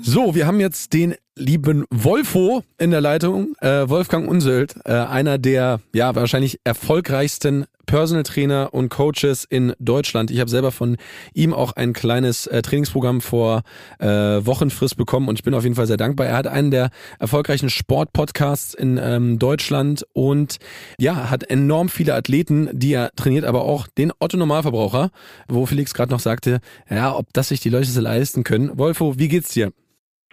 So, 0.01 0.35
wir 0.35 0.45
haben 0.45 0.59
jetzt 0.59 0.93
den 0.93 1.15
lieben 1.35 1.85
Wolfo 1.89 2.63
in 2.77 2.91
der 2.91 3.01
Leitung, 3.01 3.55
äh, 3.59 3.89
Wolfgang 3.89 4.29
Unsöld, 4.29 4.75
äh, 4.85 4.93
einer 4.93 5.37
der 5.37 5.79
ja 5.93 6.13
wahrscheinlich 6.15 6.59
erfolgreichsten 6.63 7.65
Personal 7.85 8.23
Trainer 8.23 8.69
und 8.71 8.89
Coaches 8.89 9.43
in 9.43 9.73
Deutschland. 9.79 10.31
Ich 10.31 10.39
habe 10.39 10.49
selber 10.49 10.71
von 10.71 10.97
ihm 11.33 11.53
auch 11.53 11.73
ein 11.73 11.93
kleines 11.93 12.47
äh, 12.47 12.61
Trainingsprogramm 12.61 13.19
vor 13.19 13.63
äh, 13.99 14.07
Wochenfrist 14.07 14.95
bekommen 14.95 15.27
und 15.27 15.39
ich 15.39 15.43
bin 15.43 15.53
auf 15.53 15.63
jeden 15.63 15.75
Fall 15.75 15.87
sehr 15.87 15.97
dankbar. 15.97 16.27
Er 16.27 16.37
hat 16.37 16.47
einen 16.47 16.71
der 16.71 16.91
erfolgreichen 17.19 17.69
Sportpodcasts 17.69 18.73
in 18.73 18.99
ähm, 19.01 19.39
Deutschland 19.39 20.05
und 20.13 20.57
ja, 20.97 21.29
hat 21.29 21.43
enorm 21.43 21.89
viele 21.89 22.15
Athleten, 22.15 22.69
die 22.71 22.93
er 22.93 23.11
trainiert, 23.15 23.45
aber 23.45 23.63
auch 23.63 23.87
den 23.87 24.13
Otto 24.19 24.37
Normalverbraucher, 24.37 25.09
wo 25.47 25.65
Felix 25.65 25.93
gerade 25.93 26.11
noch 26.11 26.19
sagte, 26.19 26.61
ja, 26.89 27.13
ob 27.15 27.33
das 27.33 27.49
sich 27.49 27.59
die 27.59 27.69
Leute 27.69 27.89
so 27.89 28.01
leisten 28.01 28.43
können. 28.43 28.77
Wolfo, 28.77 29.17
wie 29.17 29.27
geht's 29.27 29.51
dir? 29.53 29.71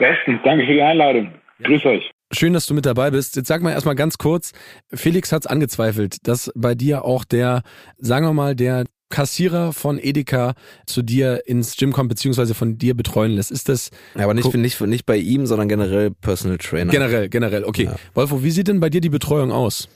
Bestens, 0.01 0.41
danke 0.45 0.67
für 0.67 0.73
die 0.73 0.83
Einladung. 0.83 1.31
Grüß 1.63 1.85
euch. 1.85 2.11
Schön, 2.33 2.55
dass 2.55 2.67
du 2.67 2.75
mit 2.75 2.87
dabei 2.87 3.11
bist. 3.11 3.37
Jetzt 3.37 3.49
sag 3.49 3.61
mal 3.61 3.73
erstmal 3.73 3.95
ganz 3.95 4.17
kurz, 4.17 4.53
Felix 4.93 5.31
hat's 5.31 5.47
angezweifelt, 5.47 6.27
dass 6.27 6.51
bei 6.57 6.75
dir 6.75 7.05
auch 7.05 7.25
der, 7.25 7.63
sagen 7.99 8.25
wir 8.25 8.33
mal, 8.33 8.57
der 8.57 8.85
Kassierer 9.11 9.73
von 9.73 9.99
Edeka 9.99 10.55
zu 10.87 11.03
dir 11.03 11.43
ins 11.45 11.77
Gym 11.77 11.93
kommt, 11.93 12.09
beziehungsweise 12.09 12.55
von 12.55 12.79
dir 12.79 12.95
betreuen 12.95 13.33
lässt. 13.33 13.51
Ist 13.51 13.69
das. 13.69 13.91
Ja, 14.15 14.25
aber 14.25 14.35
nicht, 14.35 14.55
nicht, 14.55 14.81
nicht 14.81 15.05
bei 15.05 15.17
ihm, 15.17 15.45
sondern 15.47 15.69
generell 15.69 16.13
Personal 16.13 16.57
Trainer. 16.59 16.91
Generell, 16.91 17.29
generell, 17.29 17.65
okay. 17.65 17.85
Ja. 17.85 17.97
Wolfo, 18.15 18.43
wie 18.43 18.51
sieht 18.51 18.69
denn 18.69 18.81
bei 18.81 18.89
dir 18.89 19.01
die 19.01 19.11
Betreuung 19.11 19.53
aus? 19.53 19.89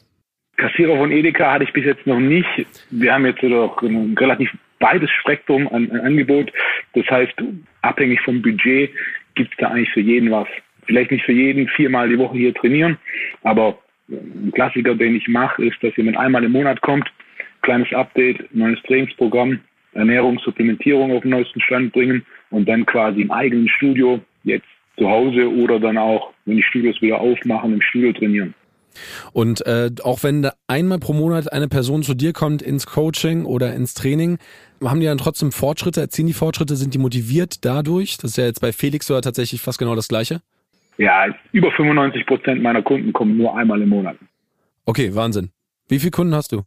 Kassierer 0.56 0.96
von 0.98 1.12
Edeka 1.12 1.52
hatte 1.52 1.64
ich 1.64 1.72
bis 1.72 1.84
jetzt 1.84 2.06
noch 2.06 2.20
nicht. 2.20 2.46
Wir 2.90 3.14
haben 3.14 3.24
jetzt 3.24 3.42
doch 3.42 3.80
ein 3.82 4.14
relativ 4.18 4.50
breites 4.80 5.10
Spektrum 5.20 5.66
an, 5.68 5.90
an 5.92 6.00
Angebot. 6.00 6.52
Das 6.94 7.06
heißt, 7.06 7.32
abhängig 7.82 8.20
vom 8.22 8.42
Budget 8.42 8.90
gibt 9.34 9.52
es 9.52 9.58
da 9.58 9.68
eigentlich 9.68 9.90
für 9.90 10.00
jeden 10.00 10.30
was. 10.30 10.48
Vielleicht 10.86 11.10
nicht 11.10 11.24
für 11.24 11.32
jeden 11.32 11.68
viermal 11.68 12.08
die 12.08 12.18
Woche 12.18 12.36
hier 12.36 12.54
trainieren, 12.54 12.98
aber 13.42 13.78
ein 14.08 14.52
Klassiker, 14.54 14.94
den 14.94 15.16
ich 15.16 15.28
mache, 15.28 15.64
ist, 15.64 15.82
dass 15.82 15.96
jemand 15.96 16.18
einmal 16.18 16.44
im 16.44 16.52
Monat 16.52 16.80
kommt, 16.82 17.10
kleines 17.62 17.90
Update, 17.92 18.54
neues 18.54 18.80
Trainingsprogramm, 18.82 19.60
Ernährung, 19.94 20.38
Supplementierung 20.40 21.12
auf 21.12 21.22
den 21.22 21.30
neuesten 21.30 21.60
Stand 21.62 21.92
bringen 21.92 22.24
und 22.50 22.68
dann 22.68 22.84
quasi 22.84 23.22
im 23.22 23.30
eigenen 23.30 23.68
Studio, 23.68 24.20
jetzt 24.42 24.66
zu 24.98 25.08
Hause 25.08 25.50
oder 25.50 25.80
dann 25.80 25.96
auch, 25.96 26.32
wenn 26.44 26.56
die 26.56 26.62
Studios 26.62 27.00
wieder 27.00 27.20
aufmachen, 27.20 27.72
im 27.72 27.80
Studio 27.80 28.12
trainieren. 28.12 28.54
Und 29.32 29.66
äh, 29.66 29.90
auch 30.02 30.22
wenn 30.22 30.48
einmal 30.68 30.98
pro 30.98 31.12
Monat 31.12 31.52
eine 31.52 31.68
Person 31.68 32.02
zu 32.02 32.14
dir 32.14 32.32
kommt 32.32 32.62
ins 32.62 32.86
Coaching 32.86 33.44
oder 33.44 33.74
ins 33.74 33.94
Training, 33.94 34.38
haben 34.90 35.00
die 35.00 35.06
dann 35.06 35.18
trotzdem 35.18 35.52
Fortschritte, 35.52 36.00
erzielen 36.00 36.26
die 36.26 36.32
Fortschritte, 36.32 36.76
sind 36.76 36.94
die 36.94 36.98
motiviert 36.98 37.64
dadurch? 37.64 38.16
Das 38.18 38.32
ist 38.32 38.36
ja 38.36 38.44
jetzt 38.44 38.60
bei 38.60 38.72
Felix 38.72 39.06
sogar 39.06 39.22
tatsächlich 39.22 39.60
fast 39.60 39.78
genau 39.78 39.94
das 39.94 40.08
Gleiche. 40.08 40.40
Ja, 40.98 41.26
über 41.52 41.72
95 41.72 42.26
Prozent 42.26 42.62
meiner 42.62 42.82
Kunden 42.82 43.12
kommen 43.12 43.36
nur 43.36 43.56
einmal 43.56 43.80
im 43.82 43.88
Monat. 43.88 44.16
Okay, 44.86 45.14
Wahnsinn. 45.14 45.50
Wie 45.88 45.98
viele 45.98 46.12
Kunden 46.12 46.34
hast 46.34 46.52
du? 46.52 46.62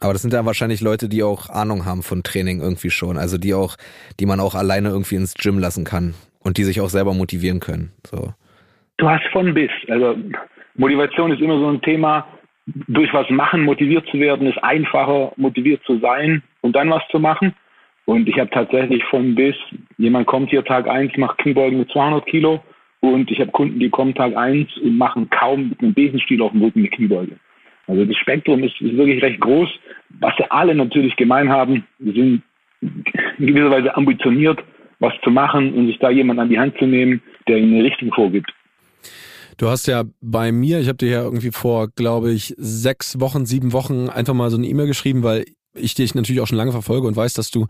Aber 0.00 0.12
das 0.12 0.22
sind 0.22 0.32
ja 0.32 0.44
wahrscheinlich 0.44 0.80
Leute, 0.80 1.08
die 1.08 1.22
auch 1.22 1.48
Ahnung 1.48 1.84
haben 1.84 2.02
von 2.02 2.22
Training 2.22 2.60
irgendwie 2.60 2.90
schon. 2.90 3.16
Also 3.16 3.38
die 3.38 3.54
auch, 3.54 3.76
die 4.18 4.26
man 4.26 4.40
auch 4.40 4.54
alleine 4.54 4.88
irgendwie 4.88 5.16
ins 5.16 5.34
Gym 5.34 5.58
lassen 5.58 5.84
kann 5.84 6.14
und 6.40 6.56
die 6.56 6.64
sich 6.64 6.80
auch 6.80 6.88
selber 6.88 7.14
motivieren 7.14 7.60
können. 7.60 7.92
So. 8.06 8.32
Du 8.96 9.08
hast 9.08 9.24
von 9.32 9.54
bis. 9.54 9.70
Also 9.88 10.16
Motivation 10.74 11.30
ist 11.32 11.40
immer 11.40 11.58
so 11.58 11.68
ein 11.68 11.80
Thema. 11.82 12.26
Durch 12.66 13.12
was 13.12 13.28
machen 13.30 13.62
motiviert 13.64 14.06
zu 14.10 14.18
werden, 14.18 14.46
ist 14.46 14.58
einfacher, 14.62 15.32
motiviert 15.36 15.82
zu 15.84 15.98
sein 15.98 16.42
und 16.62 16.74
dann 16.74 16.90
was 16.90 17.02
zu 17.10 17.18
machen. 17.18 17.54
Und 18.04 18.28
ich 18.28 18.38
habe 18.38 18.50
tatsächlich 18.50 19.04
von 19.04 19.34
bis, 19.34 19.54
jemand 19.98 20.26
kommt 20.26 20.50
hier 20.50 20.64
Tag 20.64 20.88
1, 20.88 21.16
macht 21.18 21.38
Kniebeugen 21.38 21.78
mit 21.78 21.90
200 21.90 22.26
Kilo 22.26 22.60
und 23.00 23.30
ich 23.30 23.38
habe 23.40 23.50
Kunden, 23.52 23.78
die 23.78 23.90
kommen 23.90 24.14
Tag 24.14 24.36
1 24.36 24.76
und 24.78 24.96
machen 24.96 25.28
kaum 25.30 25.68
mit 25.68 25.80
einem 25.80 25.94
Besenstiel 25.94 26.42
auf 26.42 26.52
dem 26.52 26.62
Rücken 26.62 26.80
eine 26.80 26.88
Kniebeuge. 26.88 27.36
Also 27.86 28.04
das 28.04 28.16
Spektrum 28.16 28.62
ist, 28.64 28.80
ist 28.80 28.96
wirklich 28.96 29.22
recht 29.22 29.40
groß. 29.40 29.68
Was 30.20 30.34
sie 30.36 30.50
alle 30.50 30.74
natürlich 30.74 31.14
gemein 31.16 31.48
haben, 31.48 31.84
sind 31.98 32.42
in 32.80 33.04
gewisser 33.38 33.70
Weise 33.70 33.96
ambitioniert, 33.96 34.60
was 34.98 35.12
zu 35.22 35.30
machen 35.30 35.74
und 35.74 35.86
sich 35.86 35.98
da 35.98 36.10
jemand 36.10 36.40
an 36.40 36.48
die 36.48 36.58
Hand 36.58 36.76
zu 36.78 36.86
nehmen, 36.86 37.22
der 37.48 37.58
ihnen 37.58 37.74
eine 37.74 37.84
Richtung 37.84 38.12
vorgibt. 38.12 38.52
Du 39.58 39.68
hast 39.68 39.86
ja 39.86 40.04
bei 40.20 40.50
mir, 40.50 40.80
ich 40.80 40.88
habe 40.88 40.98
dir 40.98 41.10
ja 41.10 41.22
irgendwie 41.22 41.50
vor, 41.50 41.88
glaube 41.88 42.32
ich, 42.32 42.54
sechs 42.56 43.20
Wochen, 43.20 43.46
sieben 43.46 43.72
Wochen 43.72 44.08
einfach 44.08 44.34
mal 44.34 44.50
so 44.50 44.56
eine 44.56 44.66
E-Mail 44.66 44.86
geschrieben, 44.86 45.22
weil 45.22 45.44
ich 45.74 45.94
dich 45.94 46.14
natürlich 46.14 46.40
auch 46.40 46.46
schon 46.46 46.58
lange 46.58 46.72
verfolge 46.72 47.06
und 47.06 47.16
weiß, 47.16 47.34
dass 47.34 47.50
du 47.50 47.66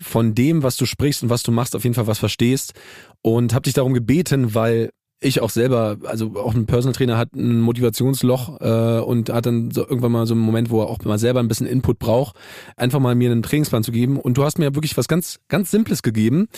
von 0.00 0.34
dem, 0.34 0.62
was 0.62 0.76
du 0.76 0.86
sprichst 0.86 1.22
und 1.22 1.30
was 1.30 1.42
du 1.42 1.52
machst, 1.52 1.74
auf 1.76 1.84
jeden 1.84 1.94
Fall 1.94 2.06
was 2.06 2.18
verstehst 2.18 2.74
und 3.20 3.54
habe 3.54 3.62
dich 3.62 3.74
darum 3.74 3.94
gebeten, 3.94 4.54
weil 4.54 4.90
ich 5.22 5.40
auch 5.40 5.50
selber, 5.50 5.98
also 6.04 6.32
auch 6.36 6.54
ein 6.54 6.66
Personal 6.66 6.94
Trainer 6.94 7.16
hat 7.16 7.34
ein 7.34 7.60
Motivationsloch 7.60 8.60
äh, 8.60 9.00
und 9.00 9.30
hat 9.30 9.46
dann 9.46 9.70
so 9.70 9.82
irgendwann 9.82 10.12
mal 10.12 10.26
so 10.26 10.34
einen 10.34 10.42
Moment, 10.42 10.70
wo 10.70 10.80
er 10.80 10.88
auch 10.88 10.98
mal 11.04 11.18
selber 11.18 11.40
ein 11.40 11.48
bisschen 11.48 11.66
Input 11.66 11.98
braucht, 11.98 12.36
einfach 12.76 12.98
mal 12.98 13.14
mir 13.14 13.30
einen 13.30 13.42
Trainingsplan 13.42 13.84
zu 13.84 13.92
geben. 13.92 14.18
Und 14.18 14.36
du 14.36 14.44
hast 14.44 14.58
mir 14.58 14.74
wirklich 14.74 14.96
was 14.96 15.08
ganz, 15.08 15.38
ganz 15.48 15.70
Simples 15.70 16.02
gegeben. 16.02 16.48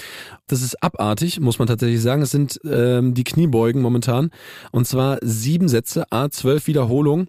Das 0.47 0.63
ist 0.63 0.83
abartig, 0.83 1.41
muss 1.41 1.59
man 1.59 1.69
tatsächlich 1.69 2.01
sagen. 2.01 2.23
Es 2.23 2.31
sind 2.31 2.59
ähm, 2.65 3.15
die 3.15 3.25
Kniebeugen 3.25 3.83
momentan. 3.83 4.31
Und 4.73 4.87
zwar 4.87 5.19
sieben 5.21 5.69
Sätze, 5.69 6.11
a 6.11 6.31
zwölf 6.31 6.67
Wiederholungen 6.67 7.29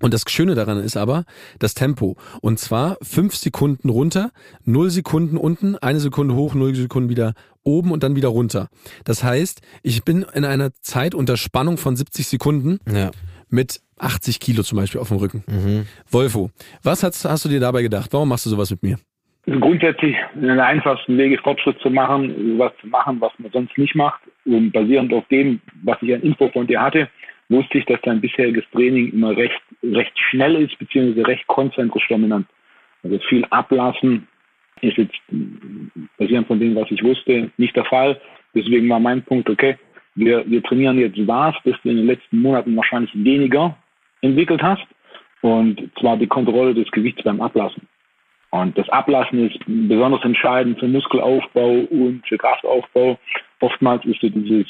und 0.00 0.12
das 0.12 0.24
Schöne 0.28 0.54
daran 0.54 0.78
ist 0.78 0.96
aber 0.96 1.24
das 1.58 1.74
Tempo. 1.74 2.16
Und 2.40 2.58
zwar 2.58 2.96
fünf 3.02 3.34
Sekunden 3.34 3.88
runter, 3.88 4.30
null 4.64 4.90
Sekunden 4.90 5.36
unten, 5.36 5.76
eine 5.76 6.00
Sekunde 6.00 6.34
hoch, 6.34 6.54
null 6.54 6.74
Sekunden 6.74 7.08
wieder 7.08 7.34
oben 7.62 7.90
und 7.90 8.02
dann 8.02 8.16
wieder 8.16 8.28
runter. 8.28 8.68
Das 9.04 9.24
heißt, 9.24 9.60
ich 9.82 10.04
bin 10.04 10.24
in 10.34 10.44
einer 10.44 10.72
Zeit 10.74 11.14
unter 11.14 11.36
Spannung 11.36 11.78
von 11.78 11.96
70 11.96 12.26
Sekunden 12.28 12.78
ja. 12.90 13.10
mit 13.48 13.80
80 13.98 14.40
Kilo 14.40 14.62
zum 14.62 14.78
Beispiel 14.78 15.00
auf 15.00 15.08
dem 15.08 15.16
Rücken. 15.16 15.44
Mhm. 15.46 15.86
Wolfo, 16.10 16.50
was 16.82 17.02
hast, 17.02 17.24
hast 17.24 17.44
du 17.44 17.48
dir 17.48 17.60
dabei 17.60 17.82
gedacht? 17.82 18.12
Warum 18.12 18.28
machst 18.28 18.46
du 18.46 18.50
sowas 18.50 18.70
mit 18.70 18.82
mir? 18.82 18.98
Grundsätzlich 19.46 20.16
in 20.34 20.42
den 20.42 20.58
einfachsten 20.58 21.16
Wege 21.16 21.38
Fortschritt 21.38 21.78
zu 21.80 21.88
machen, 21.88 22.58
was 22.58 22.72
zu 22.80 22.88
machen, 22.88 23.20
was 23.20 23.32
man 23.38 23.52
sonst 23.52 23.78
nicht 23.78 23.94
macht. 23.94 24.20
Und 24.44 24.72
basierend 24.72 25.12
auf 25.12 25.26
dem, 25.28 25.60
was 25.84 25.98
ich 26.02 26.12
an 26.14 26.22
Info 26.22 26.48
von 26.48 26.66
dir 26.66 26.80
hatte, 26.82 27.08
wusste 27.48 27.78
ich, 27.78 27.84
dass 27.86 28.00
dein 28.02 28.20
bisheriges 28.20 28.64
Training 28.72 29.12
immer 29.12 29.36
recht, 29.36 29.60
recht 29.82 30.18
schnell 30.30 30.56
ist, 30.56 30.78
beziehungsweise 30.78 31.26
recht 31.26 31.46
konzentrisch 31.46 32.06
dominant. 32.08 32.46
Also 33.02 33.18
viel 33.28 33.44
ablassen 33.50 34.26
ist 34.80 34.96
jetzt 34.96 35.16
basierend 36.18 36.46
von 36.46 36.60
dem, 36.60 36.74
was 36.74 36.90
ich 36.90 37.02
wusste, 37.02 37.50
nicht 37.56 37.76
der 37.76 37.84
Fall. 37.84 38.20
Deswegen 38.54 38.88
war 38.88 39.00
mein 39.00 39.22
Punkt, 39.22 39.48
okay, 39.48 39.76
wir, 40.14 40.48
wir 40.50 40.62
trainieren 40.62 40.98
jetzt 40.98 41.18
was, 41.26 41.54
das 41.64 41.76
du 41.82 41.90
in 41.90 41.98
den 41.98 42.06
letzten 42.06 42.40
Monaten 42.40 42.76
wahrscheinlich 42.76 43.12
weniger 43.14 43.76
entwickelt 44.22 44.62
hast. 44.62 44.86
Und 45.42 45.90
zwar 46.00 46.16
die 46.16 46.26
Kontrolle 46.26 46.74
des 46.74 46.90
Gewichts 46.90 47.22
beim 47.22 47.40
Ablassen. 47.40 47.86
Und 48.50 48.76
das 48.78 48.88
Ablassen 48.88 49.50
ist 49.50 49.58
besonders 49.66 50.24
entscheidend 50.24 50.78
für 50.78 50.88
Muskelaufbau 50.88 51.86
und 51.90 52.22
für 52.26 52.38
Kraftaufbau. 52.38 53.18
Oftmals 53.60 54.04
ist 54.06 54.20
so 54.20 54.28
dieses 54.28 54.66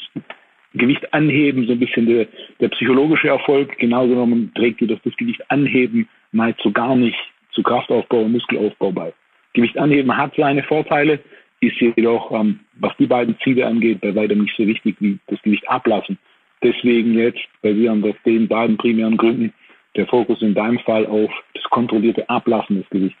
Gewicht 0.77 1.13
anheben, 1.13 1.65
so 1.65 1.73
ein 1.73 1.79
bisschen 1.79 2.05
der, 2.05 2.27
der 2.59 2.69
psychologische 2.69 3.29
Erfolg. 3.29 3.77
Genau 3.79 4.07
genommen 4.07 4.51
trägt 4.55 4.81
dir 4.81 4.87
das, 4.87 4.99
Gewicht 5.17 5.41
anheben 5.49 6.07
nahezu 6.31 6.71
gar 6.71 6.95
nicht 6.95 7.17
zu 7.51 7.63
Kraftaufbau 7.63 8.23
und 8.23 8.33
Muskelaufbau 8.33 8.91
bei. 8.91 9.13
Gewicht 9.53 9.77
anheben 9.77 10.15
hat 10.15 10.33
seine 10.37 10.63
Vorteile, 10.63 11.19
ist 11.61 11.79
jedoch, 11.79 12.31
ähm, 12.31 12.59
was 12.79 12.93
die 12.99 13.07
beiden 13.07 13.35
Ziele 13.43 13.65
angeht, 13.65 14.01
bei 14.01 14.13
weitem 14.13 14.41
nicht 14.41 14.55
so 14.55 14.67
wichtig 14.67 14.95
wie 14.99 15.17
das 15.27 15.41
Gewicht 15.41 15.67
ablassen. 15.67 16.19
Deswegen 16.61 17.13
jetzt, 17.13 17.39
basierend 17.61 18.05
auf 18.05 18.15
den 18.25 18.47
beiden 18.47 18.77
primären 18.77 19.17
Gründen, 19.17 19.53
der 19.95 20.07
Fokus 20.07 20.41
in 20.41 20.53
deinem 20.53 20.79
Fall 20.79 21.05
auf 21.07 21.31
das 21.53 21.63
kontrollierte 21.65 22.29
Ablassen 22.29 22.77
des 22.77 22.89
Gewichts. 22.89 23.19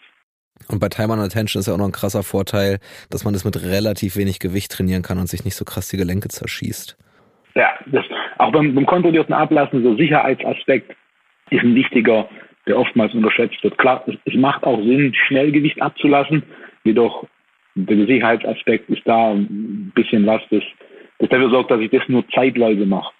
Und 0.67 0.79
bei 0.79 0.89
Time 0.89 1.13
on 1.13 1.19
Attention 1.19 1.59
ist 1.59 1.67
ja 1.67 1.73
auch 1.73 1.77
noch 1.77 1.85
ein 1.85 1.91
krasser 1.91 2.23
Vorteil, 2.23 2.79
dass 3.09 3.23
man 3.23 3.33
das 3.33 3.45
mit 3.45 3.61
relativ 3.61 4.15
wenig 4.15 4.39
Gewicht 4.39 4.71
trainieren 4.71 5.01
kann 5.01 5.17
und 5.19 5.27
sich 5.27 5.45
nicht 5.45 5.55
so 5.55 5.65
krass 5.65 5.89
die 5.89 5.97
Gelenke 5.97 6.29
zerschießt. 6.29 6.97
Ja, 7.57 7.73
das, 7.87 8.05
auch 8.37 8.51
beim, 8.51 8.75
beim 8.75 8.85
kontrollierten 8.85 9.33
Ablassen, 9.33 9.81
so 9.81 9.95
Sicherheitsaspekt 9.95 10.95
ist 11.49 11.63
ein 11.63 11.73
wichtiger, 11.73 12.29
der 12.67 12.77
oftmals 12.77 13.15
unterschätzt 13.15 13.63
wird. 13.63 13.75
Klar, 13.79 14.03
es, 14.05 14.13
es 14.25 14.35
macht 14.35 14.63
auch 14.63 14.77
Sinn, 14.77 15.11
Schnellgewicht 15.27 15.81
abzulassen, 15.81 16.43
jedoch 16.83 17.25
der 17.73 18.05
Sicherheitsaspekt 18.05 18.87
ist 18.91 19.01
da 19.05 19.31
ein 19.31 19.91
bisschen 19.95 20.23
was, 20.27 20.41
das, 20.51 20.61
das 21.17 21.29
dafür 21.29 21.49
sorgt, 21.49 21.71
dass 21.71 21.79
ich 21.79 21.89
das 21.89 22.03
nur 22.07 22.23
zeitweise 22.29 22.85
mache. 22.85 23.11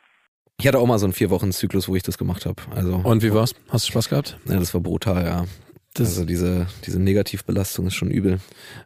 Ich 0.60 0.68
hatte 0.68 0.78
auch 0.78 0.88
mal 0.88 1.00
so 1.00 1.08
einen 1.08 1.14
vier 1.14 1.32
Wochen 1.32 1.52
Zyklus, 1.52 1.90
wo 1.90 1.96
ich 1.96 2.04
das 2.04 2.20
gemacht 2.20 2.46
habe. 2.46 2.62
Also 2.76 3.02
und 3.04 3.24
wie 3.24 3.34
war's? 3.34 3.56
Hast 3.70 3.88
du 3.88 3.92
Spaß 3.92 4.10
gehabt? 4.10 4.38
Ja, 4.46 4.58
das 4.58 4.72
war 4.74 4.82
brutal, 4.82 5.26
ja. 5.26 5.46
Das 5.96 6.10
also 6.10 6.26
diese 6.26 6.68
diese 6.86 7.02
Negativbelastung 7.02 7.88
ist 7.88 7.96
schon 7.96 8.12
übel. 8.12 8.38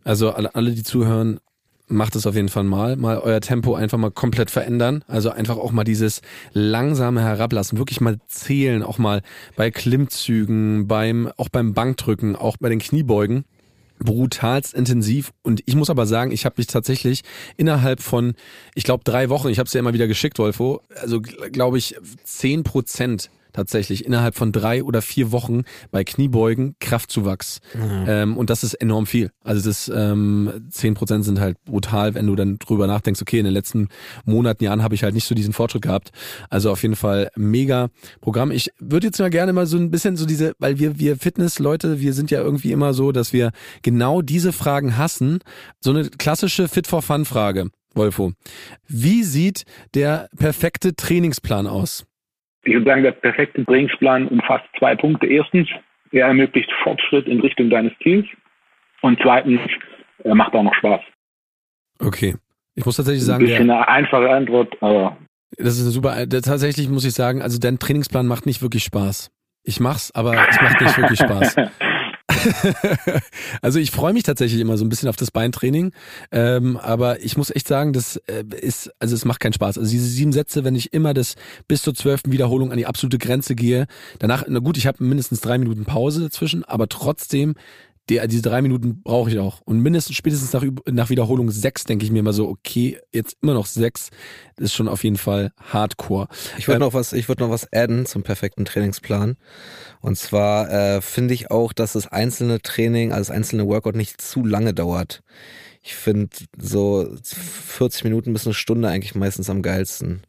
Also 0.05 0.31
alle, 0.31 0.55
alle 0.55 0.71
die 0.71 0.83
zuhören, 0.83 1.39
macht 1.91 2.15
es 2.15 2.25
auf 2.25 2.35
jeden 2.35 2.49
Fall 2.49 2.63
mal. 2.63 2.95
Mal 2.95 3.19
euer 3.19 3.41
Tempo 3.41 3.75
einfach 3.75 3.97
mal 3.97 4.11
komplett 4.11 4.49
verändern. 4.49 5.03
Also 5.07 5.29
einfach 5.29 5.57
auch 5.57 5.71
mal 5.71 5.83
dieses 5.83 6.21
langsame 6.53 7.21
Herablassen, 7.21 7.77
wirklich 7.77 8.01
mal 8.01 8.17
zählen, 8.27 8.83
auch 8.83 8.97
mal 8.97 9.21
bei 9.55 9.71
Klimmzügen, 9.71 10.87
beim, 10.87 11.31
auch 11.37 11.49
beim 11.49 11.73
Bankdrücken, 11.73 12.35
auch 12.35 12.57
bei 12.59 12.69
den 12.69 12.79
Kniebeugen. 12.79 13.45
brutalst 14.03 14.73
intensiv 14.73 15.31
und 15.43 15.61
ich 15.65 15.75
muss 15.75 15.89
aber 15.89 16.05
sagen, 16.05 16.31
ich 16.31 16.45
habe 16.45 16.55
mich 16.57 16.67
tatsächlich 16.67 17.21
innerhalb 17.57 18.01
von, 18.01 18.33
ich 18.73 18.83
glaube 18.83 19.03
drei 19.03 19.29
Wochen, 19.29 19.49
ich 19.49 19.59
habe 19.59 19.67
es 19.67 19.73
ja 19.73 19.79
immer 19.79 19.93
wieder 19.93 20.07
geschickt, 20.07 20.39
Wolfo, 20.39 20.81
also 20.99 21.21
glaube 21.21 21.77
ich 21.77 21.95
zehn 22.23 22.63
Prozent 22.63 23.29
tatsächlich 23.53 24.05
innerhalb 24.05 24.35
von 24.35 24.51
drei 24.51 24.83
oder 24.83 25.01
vier 25.01 25.31
Wochen 25.31 25.61
bei 25.91 26.03
Kniebeugen 26.03 26.75
Kraftzuwachs. 26.79 27.59
Mhm. 27.73 28.05
Ähm, 28.07 28.37
und 28.37 28.49
das 28.49 28.63
ist 28.63 28.73
enorm 28.75 29.05
viel. 29.05 29.31
Also 29.43 29.67
das 29.67 29.91
ähm, 29.93 30.67
10 30.69 30.93
Prozent 30.93 31.25
sind 31.25 31.39
halt 31.39 31.63
brutal, 31.65 32.15
wenn 32.15 32.27
du 32.27 32.35
dann 32.35 32.57
drüber 32.59 32.87
nachdenkst, 32.87 33.21
okay, 33.21 33.39
in 33.39 33.45
den 33.45 33.53
letzten 33.53 33.89
Monaten, 34.25 34.63
Jahren 34.63 34.83
habe 34.83 34.95
ich 34.95 35.03
halt 35.03 35.13
nicht 35.13 35.25
so 35.25 35.35
diesen 35.35 35.53
Fortschritt 35.53 35.83
gehabt. 35.83 36.11
Also 36.49 36.71
auf 36.71 36.81
jeden 36.81 36.95
Fall 36.95 37.29
mega 37.35 37.89
Programm. 38.21 38.51
Ich 38.51 38.71
würde 38.79 39.07
jetzt 39.07 39.19
mal 39.19 39.29
gerne 39.29 39.53
mal 39.53 39.65
so 39.65 39.77
ein 39.77 39.91
bisschen 39.91 40.17
so 40.17 40.25
diese, 40.25 40.53
weil 40.59 40.79
wir, 40.79 40.99
wir 40.99 41.17
Fitness-Leute, 41.17 41.99
wir 41.99 42.13
sind 42.13 42.31
ja 42.31 42.41
irgendwie 42.41 42.71
immer 42.71 42.93
so, 42.93 43.11
dass 43.11 43.33
wir 43.33 43.51
genau 43.81 44.21
diese 44.21 44.53
Fragen 44.53 44.97
hassen. 44.97 45.39
So 45.79 45.91
eine 45.91 46.09
klassische 46.09 46.67
Fit 46.67 46.87
for 46.87 47.01
Fun-Frage. 47.01 47.69
Wolfo, 47.93 48.31
wie 48.87 49.23
sieht 49.23 49.65
der 49.93 50.29
perfekte 50.37 50.95
Trainingsplan 50.95 51.67
aus? 51.67 52.05
Ich 52.63 52.73
würde 52.73 52.85
sagen, 52.85 53.03
der 53.03 53.11
perfekte 53.11 53.65
Trainingsplan 53.65 54.27
umfasst 54.27 54.65
zwei 54.77 54.95
Punkte. 54.95 55.27
Erstens, 55.27 55.67
er 56.11 56.27
ermöglicht 56.27 56.69
Fortschritt 56.83 57.27
in 57.27 57.39
Richtung 57.39 57.69
deines 57.69 57.93
Ziels. 58.03 58.25
Und 59.01 59.19
zweitens, 59.21 59.61
er 60.23 60.35
macht 60.35 60.53
auch 60.53 60.63
noch 60.63 60.75
Spaß. 60.75 61.01
Okay. 61.99 62.35
Ich 62.75 62.85
muss 62.85 62.95
tatsächlich 62.95 63.23
sagen, 63.23 63.43
ein 63.43 63.47
bisschen 63.47 63.67
der, 63.67 63.77
eine 63.77 63.87
einfache 63.87 64.29
Antwort, 64.29 64.75
aber. 64.81 65.17
Das 65.57 65.77
ist 65.77 65.81
eine 65.81 65.91
super. 65.91 66.29
Tatsächlich 66.29 66.87
muss 66.89 67.05
ich 67.05 67.13
sagen, 67.13 67.41
also 67.41 67.59
dein 67.59 67.79
Trainingsplan 67.79 68.27
macht 68.27 68.45
nicht 68.45 68.61
wirklich 68.61 68.83
Spaß. 68.83 69.29
Ich 69.63 69.79
mach's, 69.79 70.11
aber 70.11 70.33
es 70.49 70.61
macht 70.61 70.81
nicht 70.81 70.97
wirklich 70.97 71.19
Spaß. 71.19 71.55
also 73.61 73.79
ich 73.79 73.91
freue 73.91 74.13
mich 74.13 74.23
tatsächlich 74.23 74.59
immer 74.59 74.77
so 74.77 74.85
ein 74.85 74.89
bisschen 74.89 75.09
auf 75.09 75.15
das 75.15 75.31
Beintraining, 75.31 75.91
ähm, 76.31 76.77
aber 76.77 77.23
ich 77.23 77.37
muss 77.37 77.49
echt 77.51 77.67
sagen, 77.67 77.93
das 77.93 78.17
äh, 78.27 78.43
ist, 78.61 78.91
also 78.99 79.15
es 79.15 79.25
macht 79.25 79.39
keinen 79.39 79.53
Spaß. 79.53 79.77
Also 79.77 79.89
diese 79.89 80.07
sieben 80.07 80.33
Sätze, 80.33 80.63
wenn 80.63 80.75
ich 80.75 80.93
immer 80.93 81.13
das 81.13 81.35
bis 81.67 81.81
zur 81.81 81.93
zwölften 81.93 82.31
Wiederholung 82.31 82.71
an 82.71 82.77
die 82.77 82.85
absolute 82.85 83.17
Grenze 83.17 83.55
gehe, 83.55 83.87
danach, 84.19 84.45
na 84.47 84.59
gut, 84.59 84.77
ich 84.77 84.87
habe 84.87 85.03
mindestens 85.03 85.41
drei 85.41 85.57
Minuten 85.57 85.85
Pause 85.85 86.21
dazwischen, 86.21 86.63
aber 86.63 86.87
trotzdem 86.87 87.55
die, 88.11 88.27
diese 88.27 88.41
drei 88.41 88.61
Minuten 88.61 89.01
brauche 89.01 89.29
ich 89.29 89.39
auch. 89.39 89.61
Und 89.61 89.79
mindestens 89.79 90.17
spätestens 90.17 90.51
nach, 90.51 90.63
nach 90.91 91.09
Wiederholung 91.09 91.49
sechs 91.49 91.85
denke 91.85 92.03
ich 92.03 92.11
mir 92.11 92.19
immer 92.19 92.33
so, 92.33 92.49
okay, 92.49 92.99
jetzt 93.13 93.37
immer 93.41 93.53
noch 93.53 93.65
sechs, 93.65 94.09
ist 94.57 94.73
schon 94.73 94.89
auf 94.89 95.03
jeden 95.03 95.17
Fall 95.17 95.51
Hardcore. 95.57 96.27
Ich 96.57 96.67
würde 96.67 96.75
ähm, 96.75 96.81
noch 96.81 96.93
was, 96.93 97.13
ich 97.13 97.29
würde 97.29 97.43
noch 97.43 97.49
was 97.49 97.71
adden 97.71 98.05
zum 98.05 98.23
perfekten 98.23 98.65
Trainingsplan. 98.65 99.37
Und 100.01 100.17
zwar 100.17 100.69
äh, 100.69 101.01
finde 101.01 101.33
ich 101.33 101.51
auch, 101.51 101.71
dass 101.71 101.93
das 101.93 102.07
einzelne 102.07 102.61
Training, 102.61 103.11
also 103.11 103.29
das 103.29 103.35
einzelne 103.35 103.65
Workout 103.67 103.95
nicht 103.95 104.19
zu 104.19 104.45
lange 104.45 104.73
dauert. 104.73 105.23
Ich 105.81 105.95
finde 105.95 106.29
so 106.57 107.07
40 107.23 108.03
Minuten 108.03 108.33
bis 108.33 108.45
eine 108.45 108.53
Stunde 108.53 108.89
eigentlich 108.89 109.15
meistens 109.15 109.49
am 109.49 109.61
geilsten. 109.61 110.21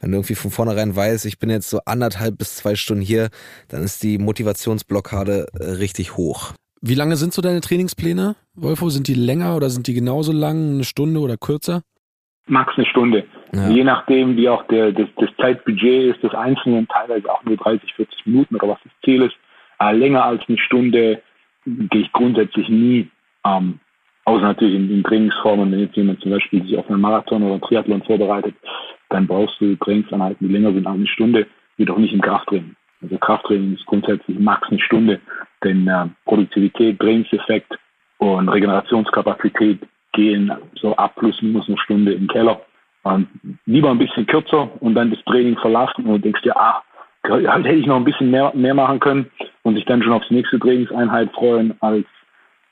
Wenn 0.00 0.10
du 0.10 0.16
irgendwie 0.16 0.34
von 0.34 0.50
vornherein 0.50 0.96
weißt, 0.96 1.26
ich 1.26 1.38
bin 1.38 1.50
jetzt 1.50 1.70
so 1.70 1.80
anderthalb 1.84 2.38
bis 2.38 2.56
zwei 2.56 2.74
Stunden 2.74 3.02
hier, 3.02 3.28
dann 3.68 3.82
ist 3.82 4.02
die 4.02 4.18
Motivationsblockade 4.18 5.46
äh, 5.52 5.64
richtig 5.64 6.16
hoch. 6.16 6.54
Wie 6.88 6.94
lange 6.94 7.16
sind 7.16 7.32
so 7.32 7.42
deine 7.42 7.60
Trainingspläne, 7.60 8.36
Wolfo? 8.54 8.90
Sind 8.90 9.08
die 9.08 9.14
länger 9.14 9.56
oder 9.56 9.70
sind 9.70 9.88
die 9.88 9.94
genauso 9.94 10.30
lang, 10.30 10.74
eine 10.74 10.84
Stunde 10.84 11.18
oder 11.18 11.36
kürzer? 11.36 11.82
Max 12.46 12.74
eine 12.76 12.86
Stunde. 12.86 13.24
Ja. 13.52 13.68
Je 13.70 13.82
nachdem, 13.82 14.36
wie 14.36 14.48
auch 14.48 14.64
der, 14.68 14.92
das, 14.92 15.08
das 15.16 15.28
Zeitbudget 15.40 16.14
ist 16.14 16.22
des 16.22 16.32
Einzelnen, 16.32 16.86
teilweise 16.86 17.28
auch 17.28 17.42
nur 17.42 17.56
30, 17.56 17.92
40 17.92 18.26
Minuten 18.26 18.54
oder 18.54 18.68
was 18.68 18.78
das 18.84 18.92
Ziel 19.04 19.22
ist. 19.22 19.34
Äh, 19.80 19.96
länger 19.96 20.24
als 20.24 20.42
eine 20.46 20.58
Stunde 20.58 21.20
gehe 21.64 22.02
ich 22.02 22.12
grundsätzlich 22.12 22.68
nie. 22.68 23.08
Ähm, 23.44 23.80
außer 24.24 24.42
natürlich 24.42 24.76
in, 24.76 24.88
in 24.88 25.02
Trainingsformen, 25.02 25.72
wenn 25.72 25.80
jetzt 25.80 25.96
jemand 25.96 26.20
zum 26.20 26.30
Beispiel 26.30 26.62
sich 26.62 26.78
auf 26.78 26.88
einen 26.88 27.00
Marathon 27.00 27.42
oder 27.42 27.54
einen 27.54 27.62
Triathlon 27.62 28.04
vorbereitet, 28.04 28.54
dann 29.08 29.26
brauchst 29.26 29.60
du 29.60 29.74
Trainingsanheiten, 29.74 30.46
die 30.46 30.54
länger 30.54 30.72
sind 30.72 30.86
als 30.86 30.96
eine 30.96 31.08
Stunde, 31.08 31.48
jedoch 31.78 31.98
nicht 31.98 32.14
im 32.14 32.20
Krafttraining. 32.20 32.76
Also 33.02 33.18
Krafttraining 33.18 33.74
ist 33.74 33.86
grundsätzlich 33.86 34.38
max 34.38 34.68
eine 34.68 34.80
Stunde, 34.80 35.20
denn 35.66 35.88
äh, 35.88 36.06
Produktivität, 36.24 36.98
Trainingseffekt 36.98 37.78
und 38.18 38.48
Regenerationskapazität 38.48 39.80
gehen 40.12 40.50
so 40.80 40.96
ab 40.96 41.14
plus 41.16 41.40
minus 41.42 41.68
eine 41.68 41.78
Stunde 41.78 42.12
im 42.12 42.26
Keller. 42.28 42.60
Und 43.02 43.28
lieber 43.66 43.90
ein 43.90 43.98
bisschen 43.98 44.26
kürzer 44.26 44.68
und 44.80 44.94
dann 44.94 45.10
das 45.10 45.22
Training 45.24 45.56
verlassen 45.58 46.06
und 46.06 46.24
denkst 46.24 46.42
dir, 46.42 46.56
ah, 46.56 46.82
heute 47.28 47.48
hätte 47.48 47.78
ich 47.78 47.86
noch 47.86 47.96
ein 47.96 48.04
bisschen 48.04 48.30
mehr, 48.30 48.52
mehr 48.54 48.74
machen 48.74 48.98
können 48.98 49.30
und 49.62 49.76
sich 49.76 49.84
dann 49.84 50.02
schon 50.02 50.12
aufs 50.12 50.30
nächste 50.30 50.58
Trainingseinheit 50.58 51.30
freuen, 51.32 51.74
als 51.80 52.06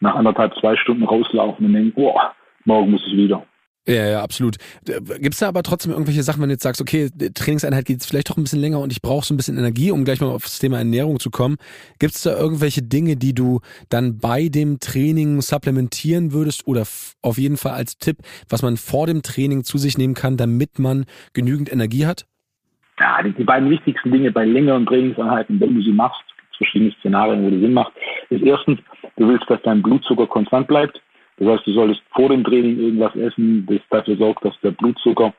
nach 0.00 0.16
anderthalb, 0.16 0.54
zwei 0.56 0.76
Stunden 0.76 1.04
rauslaufen 1.04 1.66
und 1.66 1.72
denken, 1.72 1.92
boah, 1.92 2.34
morgen 2.64 2.90
muss 2.90 3.06
ich 3.06 3.16
wieder. 3.16 3.44
Ja, 3.86 4.06
ja, 4.06 4.22
absolut. 4.22 4.56
Gibt 4.86 5.34
es 5.34 5.40
da 5.40 5.48
aber 5.48 5.62
trotzdem 5.62 5.92
irgendwelche 5.92 6.22
Sachen, 6.22 6.40
wenn 6.40 6.48
du 6.48 6.54
jetzt 6.54 6.62
sagst, 6.62 6.80
okay, 6.80 7.10
Trainingseinheit 7.34 7.84
geht 7.84 8.02
vielleicht 8.02 8.30
doch 8.30 8.38
ein 8.38 8.42
bisschen 8.42 8.60
länger 8.60 8.80
und 8.80 8.90
ich 8.90 9.02
brauche 9.02 9.26
so 9.26 9.34
ein 9.34 9.36
bisschen 9.36 9.58
Energie, 9.58 9.90
um 9.90 10.04
gleich 10.04 10.22
mal 10.22 10.28
auf 10.28 10.44
das 10.44 10.58
Thema 10.58 10.78
Ernährung 10.78 11.20
zu 11.20 11.30
kommen. 11.30 11.56
Gibt 11.98 12.14
es 12.14 12.22
da 12.22 12.34
irgendwelche 12.34 12.80
Dinge, 12.80 13.16
die 13.16 13.34
du 13.34 13.60
dann 13.90 14.18
bei 14.18 14.48
dem 14.48 14.80
Training 14.80 15.42
supplementieren 15.42 16.32
würdest 16.32 16.66
oder 16.66 16.84
auf 17.20 17.36
jeden 17.36 17.58
Fall 17.58 17.72
als 17.72 17.98
Tipp, 17.98 18.18
was 18.48 18.62
man 18.62 18.78
vor 18.78 19.06
dem 19.06 19.22
Training 19.22 19.64
zu 19.64 19.76
sich 19.76 19.98
nehmen 19.98 20.14
kann, 20.14 20.38
damit 20.38 20.78
man 20.78 21.04
genügend 21.34 21.70
Energie 21.70 22.06
hat? 22.06 22.24
Ja, 22.98 23.22
die, 23.22 23.32
die 23.32 23.44
beiden 23.44 23.68
wichtigsten 23.68 24.12
Dinge 24.12 24.30
bei 24.32 24.46
längeren 24.46 24.86
Trainingseinheiten, 24.86 25.60
wenn 25.60 25.74
du 25.74 25.82
sie 25.82 25.92
machst, 25.92 26.22
verschiedene 26.56 26.92
Szenarien, 27.00 27.44
wo 27.44 27.50
du 27.50 27.60
Sinn 27.60 27.74
macht, 27.74 27.92
ist 28.30 28.42
erstens, 28.42 28.78
du 29.16 29.28
willst, 29.28 29.50
dass 29.50 29.60
dein 29.62 29.82
Blutzucker 29.82 30.26
konstant 30.26 30.68
bleibt. 30.68 31.00
Das 31.36 31.48
heißt, 31.48 31.66
du 31.66 31.72
solltest 31.72 32.02
vor 32.14 32.28
dem 32.28 32.44
Training 32.44 32.78
irgendwas 32.78 33.14
essen, 33.16 33.66
das 33.66 33.80
dafür 33.90 34.16
sorgt, 34.16 34.44
dass 34.44 34.58
der 34.62 34.70
Blutzucker 34.70 35.32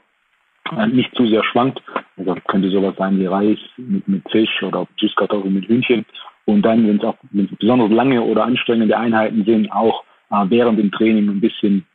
äh, 0.77 0.87
nicht 0.87 1.13
zu 1.15 1.25
sehr 1.27 1.43
schwankt. 1.43 1.81
Also 2.17 2.35
könnte 2.47 2.69
sowas 2.69 2.95
sein 2.97 3.19
wie 3.19 3.25
Reis 3.25 3.59
mit, 3.77 4.07
mit 4.07 4.29
Fisch 4.29 4.63
oder 4.63 4.87
Süßkartoffeln 4.97 5.53
mit 5.53 5.67
Hühnchen. 5.67 6.05
Und 6.45 6.63
dann, 6.63 6.87
wenn 6.87 6.97
es 6.97 7.03
auch 7.03 7.17
wenn 7.31 7.45
es 7.45 7.57
besonders 7.57 7.91
lange 7.91 8.21
oder 8.21 8.43
anstrengende 8.43 8.97
Einheiten 8.97 9.45
sind, 9.45 9.71
auch 9.71 10.03
äh, 10.31 10.45
während 10.49 10.79
dem 10.79 10.91
Training 10.91 11.29
ein 11.29 11.41
bisschen 11.41 11.85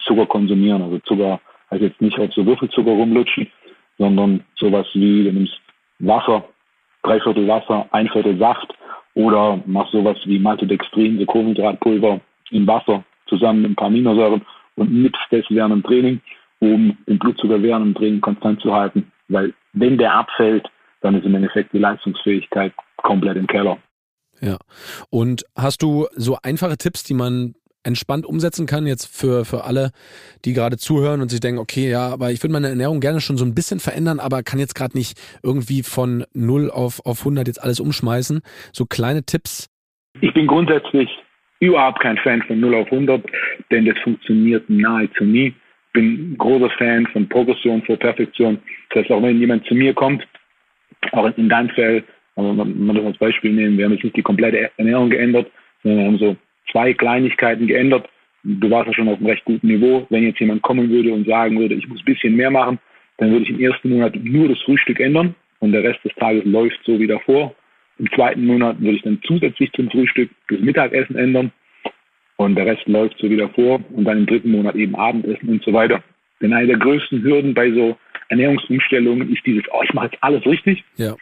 Zucker 0.00 0.26
konsumieren. 0.26 0.82
Also 0.82 0.98
Zucker 1.00 1.40
heißt 1.70 1.82
jetzt 1.82 2.00
nicht 2.00 2.18
auf 2.18 2.32
so 2.32 2.46
Würfelzucker 2.46 2.90
rumlutschen, 2.90 3.48
sondern 3.98 4.44
sowas 4.56 4.86
wie, 4.94 5.24
du 5.24 5.32
nimmst 5.32 5.60
Wasser, 5.98 6.44
drei 7.02 7.20
Viertel 7.20 7.48
Wasser, 7.48 7.86
ein 7.90 8.08
Viertel 8.08 8.38
Saft 8.38 8.72
oder 9.14 9.60
machst 9.66 9.92
sowas 9.92 10.16
wie 10.24 10.38
Maltodextrin, 10.38 11.18
so 11.18 11.26
Kohlenhydratpulver 11.26 12.20
in 12.50 12.66
Wasser 12.66 13.04
zusammen 13.28 13.62
mit 13.62 13.72
ein 13.72 13.76
paar 13.76 13.88
Aminosäuren 13.88 14.42
und 14.76 14.92
nimmst 14.92 15.18
das 15.30 15.44
während 15.48 15.74
dem 15.74 15.82
Training, 15.82 16.20
um 16.60 16.96
den 17.06 17.18
Blutzucker 17.18 17.62
während 17.62 17.86
dem 17.86 17.94
Training 17.94 18.20
konstant 18.20 18.60
zu 18.60 18.72
halten. 18.72 19.10
Weil 19.28 19.54
wenn 19.72 19.98
der 19.98 20.14
abfällt, 20.14 20.66
dann 21.00 21.14
ist 21.14 21.24
im 21.24 21.34
Endeffekt 21.34 21.72
die 21.72 21.78
Leistungsfähigkeit 21.78 22.72
komplett 22.96 23.36
im 23.36 23.46
Keller. 23.46 23.78
Ja. 24.40 24.56
Und 25.10 25.44
hast 25.56 25.82
du 25.82 26.06
so 26.14 26.38
einfache 26.42 26.76
Tipps, 26.76 27.02
die 27.04 27.14
man 27.14 27.54
entspannt 27.84 28.26
umsetzen 28.26 28.66
kann, 28.66 28.86
jetzt 28.86 29.06
für, 29.06 29.44
für 29.44 29.64
alle, 29.64 29.90
die 30.44 30.52
gerade 30.52 30.76
zuhören 30.76 31.22
und 31.22 31.30
sich 31.30 31.40
denken, 31.40 31.60
okay, 31.60 31.88
ja, 31.90 32.08
aber 32.08 32.30
ich 32.30 32.42
würde 32.42 32.52
meine 32.52 32.68
Ernährung 32.68 33.00
gerne 33.00 33.20
schon 33.20 33.36
so 33.36 33.44
ein 33.44 33.54
bisschen 33.54 33.80
verändern, 33.80 34.20
aber 34.20 34.42
kann 34.42 34.58
jetzt 34.58 34.74
gerade 34.74 34.96
nicht 34.96 35.18
irgendwie 35.42 35.82
von 35.82 36.24
0 36.34 36.70
auf, 36.70 37.04
auf 37.06 37.20
100 37.20 37.46
jetzt 37.46 37.62
alles 37.62 37.80
umschmeißen. 37.80 38.42
So 38.72 38.84
kleine 38.84 39.24
Tipps. 39.24 39.68
Ich 40.20 40.34
bin 40.34 40.46
grundsätzlich 40.46 41.08
überhaupt 41.60 42.00
kein 42.00 42.16
Fan 42.18 42.42
von 42.42 42.60
0 42.60 42.74
auf 42.74 42.92
100, 42.92 43.22
denn 43.70 43.84
das 43.84 43.98
funktioniert 43.98 44.68
nahezu 44.68 45.24
nie. 45.24 45.54
Bin 45.92 46.36
großer 46.38 46.70
Fan 46.70 47.06
von 47.08 47.28
Progression 47.28 47.82
vor 47.82 47.96
Perfektion. 47.96 48.58
Das 48.90 49.02
heißt, 49.02 49.10
auch 49.10 49.22
wenn 49.22 49.40
jemand 49.40 49.64
zu 49.66 49.74
mir 49.74 49.94
kommt, 49.94 50.26
auch 51.12 51.36
in 51.36 51.48
deinem 51.48 51.70
Fall, 51.70 52.04
wenn 52.36 52.86
wir 52.86 52.94
das 52.94 53.04
als 53.04 53.18
Beispiel 53.18 53.52
nehmen, 53.52 53.76
wir 53.76 53.84
haben 53.84 53.92
jetzt 53.92 54.04
nicht 54.04 54.16
die 54.16 54.22
komplette 54.22 54.70
Ernährung 54.76 55.10
geändert, 55.10 55.50
sondern 55.82 55.98
wir 55.98 56.06
haben 56.06 56.18
so 56.18 56.36
zwei 56.70 56.92
Kleinigkeiten 56.92 57.66
geändert. 57.66 58.08
Du 58.44 58.70
warst 58.70 58.88
ja 58.88 58.94
schon 58.94 59.08
auf 59.08 59.18
einem 59.18 59.26
recht 59.26 59.44
guten 59.44 59.66
Niveau. 59.66 60.06
Wenn 60.10 60.24
jetzt 60.24 60.38
jemand 60.38 60.62
kommen 60.62 60.88
würde 60.90 61.12
und 61.12 61.26
sagen 61.26 61.58
würde, 61.58 61.74
ich 61.74 61.88
muss 61.88 62.00
ein 62.00 62.04
bisschen 62.04 62.36
mehr 62.36 62.50
machen, 62.50 62.78
dann 63.16 63.32
würde 63.32 63.44
ich 63.44 63.50
im 63.50 63.60
ersten 63.60 63.90
Monat 63.90 64.14
nur 64.16 64.48
das 64.48 64.60
Frühstück 64.62 65.00
ändern 65.00 65.34
und 65.58 65.72
der 65.72 65.82
Rest 65.82 66.04
des 66.04 66.14
Tages 66.14 66.44
läuft 66.44 66.78
so 66.84 67.00
wie 67.00 67.06
davor. 67.06 67.54
Im 67.98 68.10
zweiten 68.12 68.46
Monat 68.46 68.80
würde 68.80 68.96
ich 68.96 69.02
dann 69.02 69.20
zusätzlich 69.26 69.72
zum 69.72 69.90
Frühstück 69.90 70.30
das 70.48 70.60
Mittagessen 70.60 71.16
ändern 71.16 71.52
und 72.36 72.54
der 72.54 72.66
Rest 72.66 72.86
läuft 72.86 73.18
so 73.18 73.28
wieder 73.28 73.48
vor 73.50 73.80
und 73.92 74.04
dann 74.04 74.18
im 74.18 74.26
dritten 74.26 74.52
Monat 74.52 74.76
eben 74.76 74.94
Abendessen 74.94 75.48
und 75.48 75.64
so 75.64 75.72
weiter. 75.72 76.02
Denn 76.40 76.52
eine 76.52 76.68
der 76.68 76.78
größten 76.78 77.22
Hürden 77.22 77.54
bei 77.54 77.70
so 77.72 77.96
Ernährungsumstellungen 78.28 79.32
ist 79.32 79.44
dieses, 79.44 79.64
oh, 79.72 79.82
ich 79.82 79.92
mache 79.92 80.06
jetzt 80.06 80.18
alles 80.22 80.44
richtig, 80.46 80.84
ja. 80.96 81.16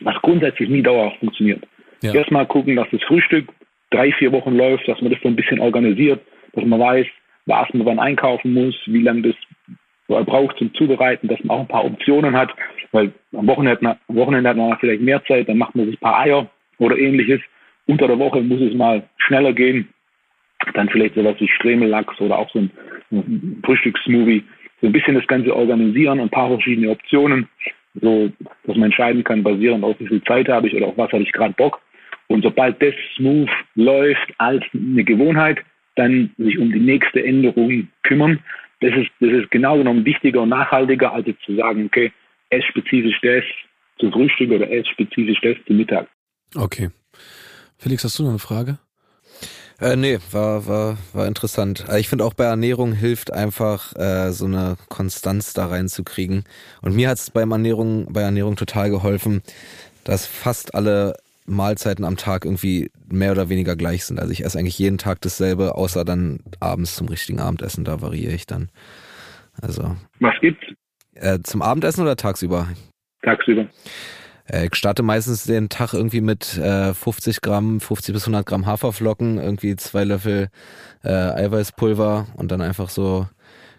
was 0.00 0.14
grundsätzlich 0.22 0.68
nie 0.68 0.82
dauerhaft 0.82 1.18
funktioniert. 1.18 1.62
Ja. 2.00 2.14
Erstmal 2.14 2.46
gucken, 2.46 2.76
dass 2.76 2.88
das 2.90 3.02
Frühstück 3.02 3.48
drei, 3.90 4.12
vier 4.12 4.32
Wochen 4.32 4.56
läuft, 4.56 4.88
dass 4.88 5.00
man 5.02 5.12
das 5.12 5.20
so 5.22 5.28
ein 5.28 5.36
bisschen 5.36 5.60
organisiert, 5.60 6.20
dass 6.54 6.64
man 6.64 6.80
weiß, 6.80 7.06
was 7.46 7.68
man 7.74 7.86
wann 7.86 7.98
einkaufen 7.98 8.54
muss, 8.54 8.74
wie 8.86 9.02
lange 9.02 9.22
das 9.22 10.26
braucht 10.26 10.56
zum 10.58 10.72
Zubereiten, 10.74 11.28
dass 11.28 11.42
man 11.44 11.56
auch 11.56 11.60
ein 11.60 11.68
paar 11.68 11.84
Optionen 11.84 12.36
hat, 12.36 12.50
weil 12.94 13.12
am 13.36 13.48
Wochenende, 13.48 13.96
am 14.06 14.16
Wochenende 14.16 14.48
hat 14.48 14.56
man 14.56 14.78
vielleicht 14.78 15.02
mehr 15.02 15.22
Zeit, 15.24 15.48
dann 15.48 15.58
macht 15.58 15.74
man 15.74 15.86
sich 15.86 15.96
ein 15.96 16.00
paar 16.00 16.20
Eier 16.20 16.48
oder 16.78 16.96
ähnliches. 16.96 17.40
Unter 17.86 18.06
der 18.06 18.18
Woche 18.18 18.40
muss 18.40 18.60
es 18.60 18.72
mal 18.72 19.02
schneller 19.18 19.52
gehen. 19.52 19.88
dann 20.74 20.88
vielleicht 20.88 21.16
sowas 21.16 21.34
wie 21.40 21.48
Stremellachs 21.48 22.20
oder 22.20 22.38
auch 22.38 22.48
so 22.52 22.60
ein, 22.60 22.70
ein 23.10 23.60
Frühstückssmoothie. 23.64 24.44
So 24.80 24.86
ein 24.86 24.92
bisschen 24.92 25.16
das 25.16 25.26
Ganze 25.26 25.54
organisieren, 25.54 26.20
ein 26.20 26.30
paar 26.30 26.48
verschiedene 26.48 26.90
Optionen, 26.90 27.48
so 28.00 28.30
dass 28.64 28.76
man 28.76 28.84
entscheiden 28.84 29.24
kann, 29.24 29.42
basierend 29.42 29.82
auf 29.82 29.98
wie 29.98 30.06
viel 30.06 30.22
Zeit 30.22 30.48
habe 30.48 30.68
ich 30.68 30.74
oder 30.74 30.86
auf 30.86 30.96
was 30.96 31.10
habe 31.10 31.24
ich 31.24 31.32
gerade 31.32 31.54
Bock. 31.54 31.80
Und 32.28 32.44
sobald 32.44 32.80
das 32.80 32.94
smooth 33.16 33.50
läuft 33.74 34.32
als 34.38 34.64
eine 34.72 35.02
Gewohnheit, 35.02 35.58
dann 35.96 36.30
sich 36.38 36.58
um 36.58 36.72
die 36.72 36.80
nächste 36.80 37.24
Änderung 37.24 37.88
kümmern. 38.04 38.38
Das 38.80 38.94
ist, 38.94 39.10
das 39.20 39.30
ist 39.30 39.50
genau 39.50 39.78
genommen 39.78 40.04
wichtiger 40.04 40.42
und 40.42 40.50
nachhaltiger, 40.50 41.12
als 41.12 41.26
jetzt 41.26 41.42
zu 41.42 41.56
sagen, 41.56 41.86
okay, 41.86 42.12
ess 42.50 42.64
spezifisch 42.64 43.20
das 43.22 43.44
zum 43.98 44.12
Frühstück 44.12 44.50
oder 44.50 44.70
ess 44.70 44.86
spezifisch 44.88 45.40
das 45.42 45.56
zum 45.66 45.76
Mittag. 45.76 46.08
Okay. 46.54 46.90
Felix, 47.78 48.04
hast 48.04 48.18
du 48.18 48.22
noch 48.22 48.30
eine 48.30 48.38
Frage? 48.38 48.78
Äh, 49.80 49.96
nee, 49.96 50.18
war, 50.30 50.66
war, 50.66 50.98
war 51.12 51.26
interessant. 51.26 51.84
Ich 51.98 52.08
finde 52.08 52.24
auch 52.24 52.34
bei 52.34 52.44
Ernährung 52.44 52.92
hilft 52.92 53.32
einfach, 53.32 53.94
äh, 53.96 54.30
so 54.30 54.46
eine 54.46 54.76
Konstanz 54.88 55.52
da 55.52 55.66
reinzukriegen. 55.66 56.44
Und 56.80 56.94
mir 56.94 57.08
hat 57.08 57.18
es 57.18 57.30
beim 57.30 57.50
Ernährung, 57.50 58.12
bei 58.12 58.22
Ernährung 58.22 58.56
total 58.56 58.90
geholfen, 58.90 59.42
dass 60.04 60.26
fast 60.26 60.74
alle 60.74 61.16
Mahlzeiten 61.46 62.04
am 62.04 62.16
Tag 62.16 62.44
irgendwie 62.44 62.90
mehr 63.08 63.32
oder 63.32 63.48
weniger 63.48 63.76
gleich 63.76 64.04
sind. 64.04 64.20
Also 64.20 64.32
ich 64.32 64.44
esse 64.44 64.58
eigentlich 64.58 64.78
jeden 64.78 64.98
Tag 64.98 65.20
dasselbe, 65.20 65.74
außer 65.74 66.04
dann 66.04 66.40
abends 66.60 66.94
zum 66.94 67.08
richtigen 67.08 67.40
Abendessen, 67.40 67.84
da 67.84 68.00
variiere 68.00 68.32
ich 68.32 68.46
dann. 68.46 68.70
Also. 69.60 69.96
Was 70.20 70.34
gibt's? 70.40 70.64
Äh, 71.14 71.40
zum 71.42 71.62
Abendessen 71.62 72.02
oder 72.02 72.16
tagsüber? 72.16 72.68
Tagsüber. 73.22 73.66
Äh, 74.46 74.66
ich 74.66 74.74
starte 74.74 75.02
meistens 75.02 75.44
den 75.44 75.68
Tag 75.68 75.94
irgendwie 75.94 76.20
mit 76.20 76.58
äh, 76.58 76.94
50 76.94 77.40
Gramm, 77.40 77.80
50 77.80 78.12
bis 78.12 78.24
100 78.24 78.44
Gramm 78.46 78.66
Haferflocken, 78.66 79.38
irgendwie 79.38 79.76
zwei 79.76 80.04
Löffel 80.04 80.48
äh, 81.02 81.08
Eiweißpulver 81.10 82.26
und 82.36 82.50
dann 82.50 82.60
einfach 82.60 82.88
so 82.88 83.26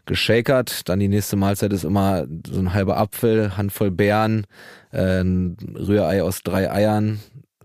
geschakert. 0.05 0.87
Dann 0.89 0.99
die 0.99 1.07
nächste 1.07 1.35
Mahlzeit 1.35 1.73
ist 1.73 1.83
immer 1.83 2.25
so 2.47 2.59
ein 2.59 2.73
halber 2.73 2.97
Apfel, 2.97 3.57
Handvoll 3.57 3.91
Beeren, 3.91 4.45
ein 4.91 5.57
Rührei 5.75 6.23
aus 6.23 6.41
drei 6.41 6.71
Eiern 6.71 7.19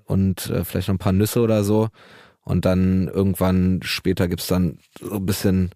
und 0.04 0.52
vielleicht 0.64 0.88
noch 0.88 0.94
ein 0.94 0.98
paar 0.98 1.12
Nüsse 1.12 1.40
oder 1.40 1.62
so. 1.62 1.88
Und 2.42 2.64
dann 2.64 3.08
irgendwann 3.08 3.80
später 3.82 4.26
gibt's 4.28 4.46
dann 4.46 4.78
so 4.98 5.16
ein 5.16 5.26
bisschen 5.26 5.70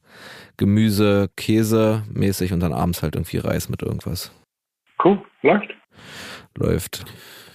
Gemüse, 0.57 1.31
Käse 1.37 2.03
mäßig 2.11 2.53
und 2.53 2.61
dann 2.61 2.73
abends 2.73 3.03
halt 3.03 3.15
irgendwie 3.15 3.39
Reis 3.39 3.69
mit 3.69 3.83
irgendwas. 3.83 4.33
Cool, 5.03 5.23
läuft 5.43 5.71
läuft. 6.59 7.05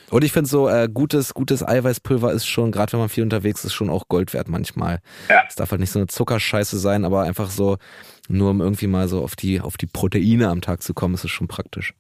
Und 0.09 0.23
ich 0.23 0.31
finde 0.31 0.49
so, 0.49 0.67
äh, 0.67 0.89
gutes, 0.91 1.35
gutes 1.35 1.65
Eiweißpulver 1.65 2.31
ist 2.31 2.47
schon, 2.47 2.71
gerade 2.71 2.93
wenn 2.93 2.99
man 2.99 3.09
viel 3.09 3.23
unterwegs 3.23 3.63
ist, 3.63 3.73
schon 3.73 3.91
auch 3.91 4.07
Gold 4.07 4.33
wert 4.33 4.49
manchmal. 4.49 5.01
Ja. 5.29 5.43
Es 5.47 5.55
darf 5.55 5.69
halt 5.69 5.81
nicht 5.81 5.91
so 5.91 5.99
eine 5.99 6.07
Zuckerscheiße 6.07 6.79
sein, 6.79 7.05
aber 7.05 7.23
einfach 7.23 7.51
so, 7.51 7.77
nur 8.27 8.49
um 8.49 8.61
irgendwie 8.61 8.87
mal 8.87 9.07
so 9.07 9.23
auf 9.23 9.35
die, 9.35 9.61
auf 9.61 9.77
die 9.77 9.85
Proteine 9.85 10.49
am 10.49 10.61
Tag 10.61 10.81
zu 10.81 10.95
kommen, 10.95 11.13
ist 11.13 11.25
es 11.25 11.31
schon 11.31 11.47
praktisch. 11.47 11.93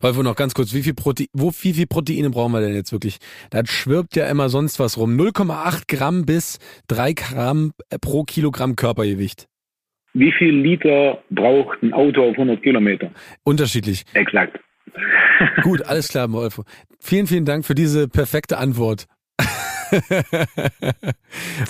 Wolfo, 0.00 0.22
noch 0.22 0.36
ganz 0.36 0.54
kurz, 0.54 0.74
wie 0.74 0.82
viel, 0.82 0.94
Prote 0.94 1.26
wo, 1.32 1.52
wie 1.60 1.72
viel 1.72 1.86
Proteine 1.86 2.30
brauchen 2.30 2.52
wir 2.52 2.60
denn 2.60 2.74
jetzt 2.74 2.92
wirklich? 2.92 3.18
Da 3.50 3.64
schwirbt 3.64 4.16
ja 4.16 4.26
immer 4.28 4.48
sonst 4.48 4.78
was 4.78 4.96
rum. 4.98 5.16
0,8 5.16 5.82
Gramm 5.88 6.26
bis 6.26 6.58
3 6.88 7.12
Gramm 7.12 7.72
pro 8.00 8.24
Kilogramm 8.24 8.76
Körpergewicht. 8.76 9.46
Wie 10.14 10.32
viel 10.32 10.54
Liter 10.54 11.22
braucht 11.30 11.82
ein 11.82 11.92
Auto 11.92 12.22
auf 12.22 12.32
100 12.32 12.62
Kilometer? 12.62 13.10
Unterschiedlich. 13.44 14.04
Exakt. 14.14 14.58
Gut, 15.62 15.82
alles 15.82 16.08
klar, 16.08 16.32
Wolfo. 16.32 16.64
Vielen, 17.00 17.26
vielen 17.26 17.44
Dank 17.44 17.64
für 17.64 17.74
diese 17.74 18.08
perfekte 18.08 18.58
Antwort. 18.58 19.06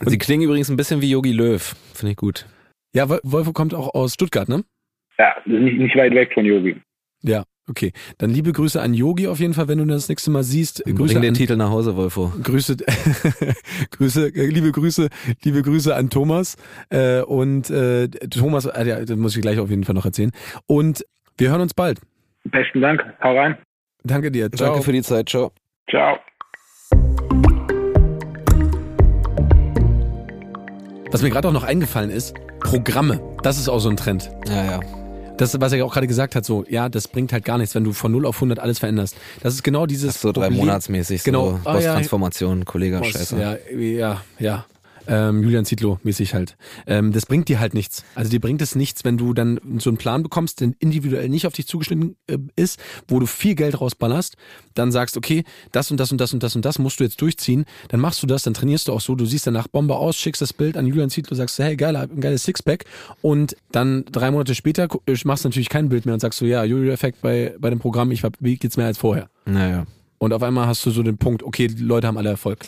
Sie 0.06 0.18
klingen 0.18 0.44
übrigens 0.44 0.70
ein 0.70 0.76
bisschen 0.76 1.02
wie 1.02 1.10
Yogi 1.10 1.32
Löw. 1.32 1.74
Finde 1.94 2.12
ich 2.12 2.16
gut. 2.16 2.46
Ja, 2.94 3.08
Wolfo 3.08 3.52
kommt 3.52 3.74
auch 3.74 3.92
aus 3.94 4.14
Stuttgart, 4.14 4.48
ne? 4.48 4.64
Ja, 5.18 5.36
nicht, 5.44 5.78
nicht 5.78 5.96
weit 5.96 6.14
weg 6.14 6.32
von 6.32 6.46
Yogi. 6.46 6.80
Ja, 7.22 7.44
okay. 7.68 7.92
Dann 8.18 8.30
liebe 8.30 8.52
Grüße 8.52 8.80
an 8.80 8.94
Yogi 8.94 9.28
auf 9.28 9.40
jeden 9.40 9.54
Fall, 9.54 9.68
wenn 9.68 9.78
du 9.78 9.84
das 9.84 10.08
nächste 10.08 10.30
Mal 10.30 10.42
siehst. 10.42 10.84
Grüße 10.84 11.14
Bring 11.14 11.22
den 11.22 11.28
an, 11.30 11.34
Titel 11.34 11.56
nach 11.56 11.70
Hause, 11.70 11.96
Wolfo. 11.96 12.32
Grüße, 12.42 12.76
Grüße, 13.90 14.28
liebe 14.28 14.72
Grüße, 14.72 15.08
liebe 15.42 15.62
Grüße 15.62 15.94
an 15.94 16.10
Thomas. 16.10 16.56
Äh, 16.90 17.20
und 17.22 17.70
äh, 17.70 18.08
Thomas, 18.08 18.66
äh, 18.66 18.86
ja, 18.86 19.04
das 19.04 19.16
muss 19.16 19.36
ich 19.36 19.42
gleich 19.42 19.58
auf 19.58 19.70
jeden 19.70 19.84
Fall 19.84 19.94
noch 19.94 20.04
erzählen. 20.04 20.32
Und 20.66 21.04
wir 21.38 21.50
hören 21.50 21.60
uns 21.60 21.74
bald. 21.74 22.00
Besten 22.44 22.80
Dank. 22.80 23.02
Hau 23.22 23.36
rein. 23.36 23.56
Danke 24.04 24.30
dir. 24.30 24.50
Ciao. 24.52 24.70
Danke 24.70 24.84
für 24.84 24.92
die 24.92 25.02
Zeit. 25.02 25.28
Ciao. 25.28 25.52
Ciao. 25.90 26.18
Was 31.10 31.22
mir 31.22 31.30
gerade 31.30 31.48
auch 31.48 31.52
noch 31.52 31.64
eingefallen 31.64 32.10
ist, 32.10 32.34
Programme. 32.60 33.20
Das 33.42 33.58
ist 33.58 33.68
auch 33.68 33.78
so 33.78 33.88
ein 33.88 33.96
Trend. 33.96 34.30
Ja, 34.48 34.64
ja. 34.64 35.05
Das, 35.37 35.61
was 35.61 35.72
er 35.72 35.84
auch 35.84 35.93
gerade 35.93 36.07
gesagt 36.07 36.34
hat, 36.34 36.45
so, 36.45 36.64
ja, 36.68 36.89
das 36.89 37.09
bringt 37.09 37.32
halt 37.32 37.45
gar 37.45 37.59
nichts, 37.59 37.74
wenn 37.74 37.84
du 37.84 37.93
von 37.93 38.11
0 38.12 38.26
auf 38.26 38.37
100 38.37 38.59
alles 38.59 38.78
veränderst. 38.78 39.16
Das 39.43 39.55
ist 39.55 39.62
genau 39.62 39.87
dieses. 39.87 40.16
Ist 40.16 40.20
so 40.22 40.32
drei 40.32 40.51
Monatsmäßig, 40.51 41.24
genau. 41.24 41.61
so 41.62 41.70
oh, 41.70 41.78
ja. 41.78 42.01
Kollege, 42.64 43.03
Scheiße. 43.05 43.39
Ja, 43.39 43.57
ja, 43.78 44.22
ja 44.39 44.64
ähm, 45.09 45.42
Julian 45.42 45.64
Zietlow 45.64 45.98
mäßig 46.02 46.34
halt. 46.34 46.57
Ähm, 46.86 47.12
das 47.12 47.26
bringt 47.26 47.48
dir 47.48 47.61
halt 47.61 47.74
nichts. 47.74 48.04
Also 48.14 48.30
dir 48.30 48.40
bringt 48.40 48.62
es 48.62 48.74
nichts, 48.74 49.04
wenn 49.04 49.18
du 49.18 49.34
dann 49.34 49.61
so 49.78 49.90
einen 49.90 49.96
Plan 49.96 50.22
bekommst, 50.22 50.61
der 50.61 50.72
individuell 50.78 51.28
nicht 51.28 51.46
auf 51.46 51.52
dich 51.52 51.66
zugeschnitten 51.66 52.16
äh, 52.26 52.38
ist, 52.57 52.80
wo 53.09 53.18
du 53.18 53.26
viel 53.26 53.54
Geld 53.54 53.80
rausballerst, 53.80 54.36
dann 54.74 54.92
sagst, 54.92 55.16
okay, 55.16 55.44
das 55.72 55.90
und 55.90 55.98
das 55.98 56.12
und 56.12 56.20
das 56.20 56.32
und 56.32 56.42
das 56.42 56.57
und 56.57 56.64
das 56.64 56.78
musst 56.78 57.00
du 57.00 57.04
jetzt 57.04 57.20
durchziehen, 57.20 57.64
dann 57.88 58.00
machst 58.00 58.22
du 58.22 58.26
das, 58.26 58.42
dann 58.42 58.54
trainierst 58.54 58.88
du 58.88 58.92
auch 58.92 59.00
so, 59.00 59.14
du 59.14 59.26
siehst 59.26 59.46
danach 59.46 59.68
Bombe 59.68 59.96
aus, 59.96 60.16
schickst 60.16 60.42
das 60.42 60.52
Bild 60.52 60.76
an 60.76 60.86
Julian 60.86 61.11
Zietlow, 61.11 61.36
sagst, 61.36 61.59
hey, 61.59 61.76
geil, 61.76 61.96
ein 61.96 62.20
geiles 62.20 62.44
Sixpack 62.44 62.84
und 63.22 63.57
dann 63.72 64.04
drei 64.11 64.30
Monate 64.30 64.54
später 64.54 64.88
äh, 65.07 65.16
machst 65.24 65.44
du 65.44 65.48
natürlich 65.48 65.68
kein 65.68 65.88
Bild 65.88 66.07
mehr 66.07 66.14
und 66.14 66.20
sagst 66.20 66.38
so, 66.38 66.46
ja, 66.46 66.64
Jojo-Effekt 66.64 67.20
bei, 67.22 67.54
bei 67.59 67.70
dem 67.70 67.78
Programm, 67.78 68.11
ich 68.11 68.22
hab, 68.22 68.36
wie 68.40 68.59
mehr 68.76 68.86
als 68.86 68.98
vorher. 68.98 69.28
Naja. 69.44 69.86
Und 70.18 70.32
auf 70.32 70.42
einmal 70.42 70.66
hast 70.66 70.84
du 70.86 70.90
so 70.90 71.02
den 71.02 71.18
Punkt, 71.18 71.42
okay, 71.42 71.66
die 71.68 71.82
Leute 71.82 72.06
haben 72.06 72.16
alle 72.16 72.30
Erfolg. 72.30 72.60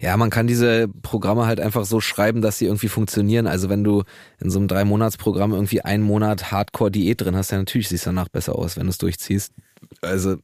Ja, 0.00 0.16
man 0.16 0.30
kann 0.30 0.46
diese 0.46 0.88
Programme 1.02 1.46
halt 1.46 1.60
einfach 1.60 1.84
so 1.84 2.00
schreiben, 2.00 2.40
dass 2.40 2.58
sie 2.58 2.64
irgendwie 2.64 2.88
funktionieren. 2.88 3.46
Also 3.46 3.68
wenn 3.68 3.84
du 3.84 4.04
in 4.40 4.50
so 4.50 4.58
einem 4.58 4.68
Drei-Monats-Programm 4.68 5.52
irgendwie 5.52 5.82
einen 5.82 6.02
Monat 6.02 6.50
Hardcore-Diät 6.50 7.20
drin 7.20 7.36
hast, 7.36 7.50
ja 7.50 7.58
natürlich 7.58 7.88
siehst 7.88 8.06
du 8.06 8.08
danach 8.10 8.28
besser 8.28 8.56
aus, 8.56 8.76
wenn 8.76 8.84
du 8.84 8.90
es 8.90 8.98
durchziehst. 8.98 9.52
Also 10.00 10.36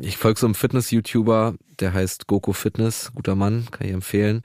ich 0.00 0.16
folge 0.16 0.38
so 0.38 0.46
einem 0.46 0.54
Fitness-YouTuber, 0.54 1.54
der 1.80 1.92
heißt 1.92 2.26
Goku 2.26 2.52
Fitness, 2.52 3.10
guter 3.14 3.34
Mann, 3.34 3.66
kann 3.70 3.86
ich 3.86 3.92
empfehlen. 3.92 4.42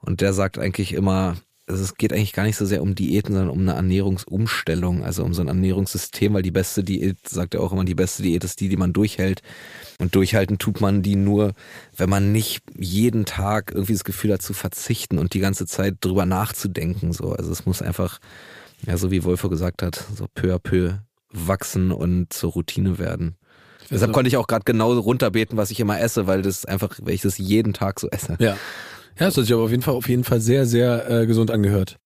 Und 0.00 0.20
der 0.20 0.32
sagt 0.32 0.58
eigentlich 0.58 0.94
immer, 0.94 1.36
also 1.72 1.82
es 1.82 1.96
geht 1.96 2.12
eigentlich 2.12 2.32
gar 2.32 2.44
nicht 2.44 2.56
so 2.56 2.64
sehr 2.64 2.82
um 2.82 2.94
Diäten, 2.94 3.34
sondern 3.34 3.50
um 3.50 3.60
eine 3.60 3.74
Ernährungsumstellung, 3.74 5.02
also 5.02 5.24
um 5.24 5.34
so 5.34 5.42
ein 5.42 5.48
Ernährungssystem, 5.48 6.32
weil 6.34 6.42
die 6.42 6.50
beste 6.50 6.84
Diät, 6.84 7.28
sagt 7.28 7.54
er 7.54 7.60
auch 7.60 7.72
immer, 7.72 7.84
die 7.84 7.94
beste 7.94 8.22
Diät 8.22 8.44
ist 8.44 8.60
die, 8.60 8.68
die 8.68 8.76
man 8.76 8.92
durchhält. 8.92 9.42
Und 9.98 10.14
durchhalten 10.14 10.58
tut 10.58 10.80
man 10.80 11.02
die 11.02 11.16
nur, 11.16 11.52
wenn 11.96 12.10
man 12.10 12.32
nicht 12.32 12.62
jeden 12.78 13.24
Tag 13.24 13.72
irgendwie 13.72 13.94
das 13.94 14.04
Gefühl 14.04 14.32
hat 14.32 14.42
zu 14.42 14.54
verzichten 14.54 15.18
und 15.18 15.34
die 15.34 15.40
ganze 15.40 15.66
Zeit 15.66 15.96
drüber 16.00 16.26
nachzudenken. 16.26 17.12
So, 17.12 17.32
also 17.32 17.50
es 17.50 17.66
muss 17.66 17.82
einfach, 17.82 18.18
ja, 18.86 18.96
so 18.96 19.10
wie 19.10 19.24
Wolfer 19.24 19.48
gesagt 19.48 19.82
hat, 19.82 20.04
so 20.14 20.26
peu 20.34 20.54
à 20.54 20.58
peu 20.58 20.98
wachsen 21.30 21.92
und 21.92 22.32
zur 22.32 22.52
Routine 22.52 22.98
werden. 22.98 23.36
Deshalb 23.90 24.12
konnte 24.12 24.28
ich 24.28 24.36
auch 24.36 24.46
gerade 24.46 24.64
genau 24.64 24.92
runterbeten, 24.92 25.58
was 25.58 25.70
ich 25.70 25.78
immer 25.78 26.00
esse, 26.00 26.26
weil 26.26 26.42
das 26.42 26.64
einfach, 26.64 26.98
weil 27.02 27.14
ich 27.14 27.22
das 27.22 27.36
jeden 27.36 27.74
Tag 27.74 28.00
so 28.00 28.08
esse. 28.08 28.36
Ja. 28.38 28.56
Ja, 29.22 29.28
das 29.28 29.36
hat 29.36 29.44
sich 29.44 29.52
aber 29.54 29.62
auf 29.62 29.70
jeden 29.70 29.84
Fall 29.84 29.94
auf 29.94 30.08
jeden 30.08 30.24
Fall 30.24 30.40
sehr, 30.40 30.66
sehr 30.66 31.08
äh, 31.08 31.26
gesund 31.28 31.52
angehört. 31.52 31.96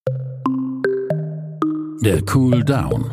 Der 2.01 2.21
Cool 2.31 2.63
Down. 2.63 3.09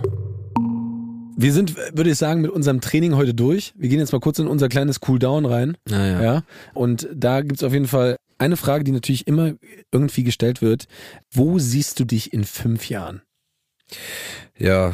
Wir 1.39 1.55
sind, 1.55 1.75
würde 1.97 2.11
ich 2.11 2.19
sagen, 2.19 2.43
mit 2.43 2.51
unserem 2.51 2.83
Training 2.83 3.17
heute 3.17 3.33
durch. 3.33 3.73
Wir 3.79 3.89
gehen 3.89 3.99
jetzt 3.99 4.13
mal 4.13 4.21
kurz 4.21 4.39
in 4.39 4.47
unser 4.47 4.69
kleines 4.69 5.01
Cool 5.09 5.19
Down 5.19 5.47
rein. 5.47 5.79
Ah, 5.91 6.05
ja. 6.05 6.23
ja. 6.23 6.43
Und 6.75 7.09
da 7.15 7.41
gibt's 7.41 7.63
auf 7.63 7.73
jeden 7.73 7.87
Fall 7.87 8.17
eine 8.37 8.59
Frage, 8.59 8.85
die 8.85 8.93
natürlich 8.93 9.27
immer 9.27 9.55
irgendwie 9.91 10.23
gestellt 10.23 10.61
wird. 10.61 10.85
Wo 11.33 11.59
siehst 11.59 11.99
du 11.99 12.05
dich 12.05 12.35
in 12.35 12.45
fünf 12.45 12.91
Jahren? 12.91 13.23
Ja, 14.59 14.93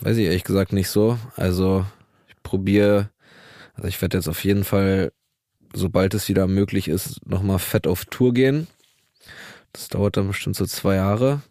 weiß 0.00 0.16
ich 0.16 0.24
ehrlich 0.24 0.44
gesagt 0.44 0.72
nicht 0.72 0.88
so. 0.88 1.18
Also 1.36 1.84
ich 2.26 2.42
probiere, 2.42 3.10
also 3.74 3.86
ich 3.86 4.00
werde 4.00 4.16
jetzt 4.16 4.28
auf 4.28 4.42
jeden 4.44 4.64
Fall 4.64 5.12
sobald 5.74 6.14
es 6.14 6.28
wieder 6.28 6.46
möglich 6.46 6.88
ist, 6.88 7.26
nochmal 7.26 7.58
fett 7.58 7.86
auf 7.86 8.04
Tour 8.06 8.34
gehen. 8.34 8.66
Das 9.72 9.88
dauert 9.88 10.16
dann 10.16 10.28
bestimmt 10.28 10.56
so 10.56 10.66
zwei 10.66 10.96
Jahre. 10.96 11.42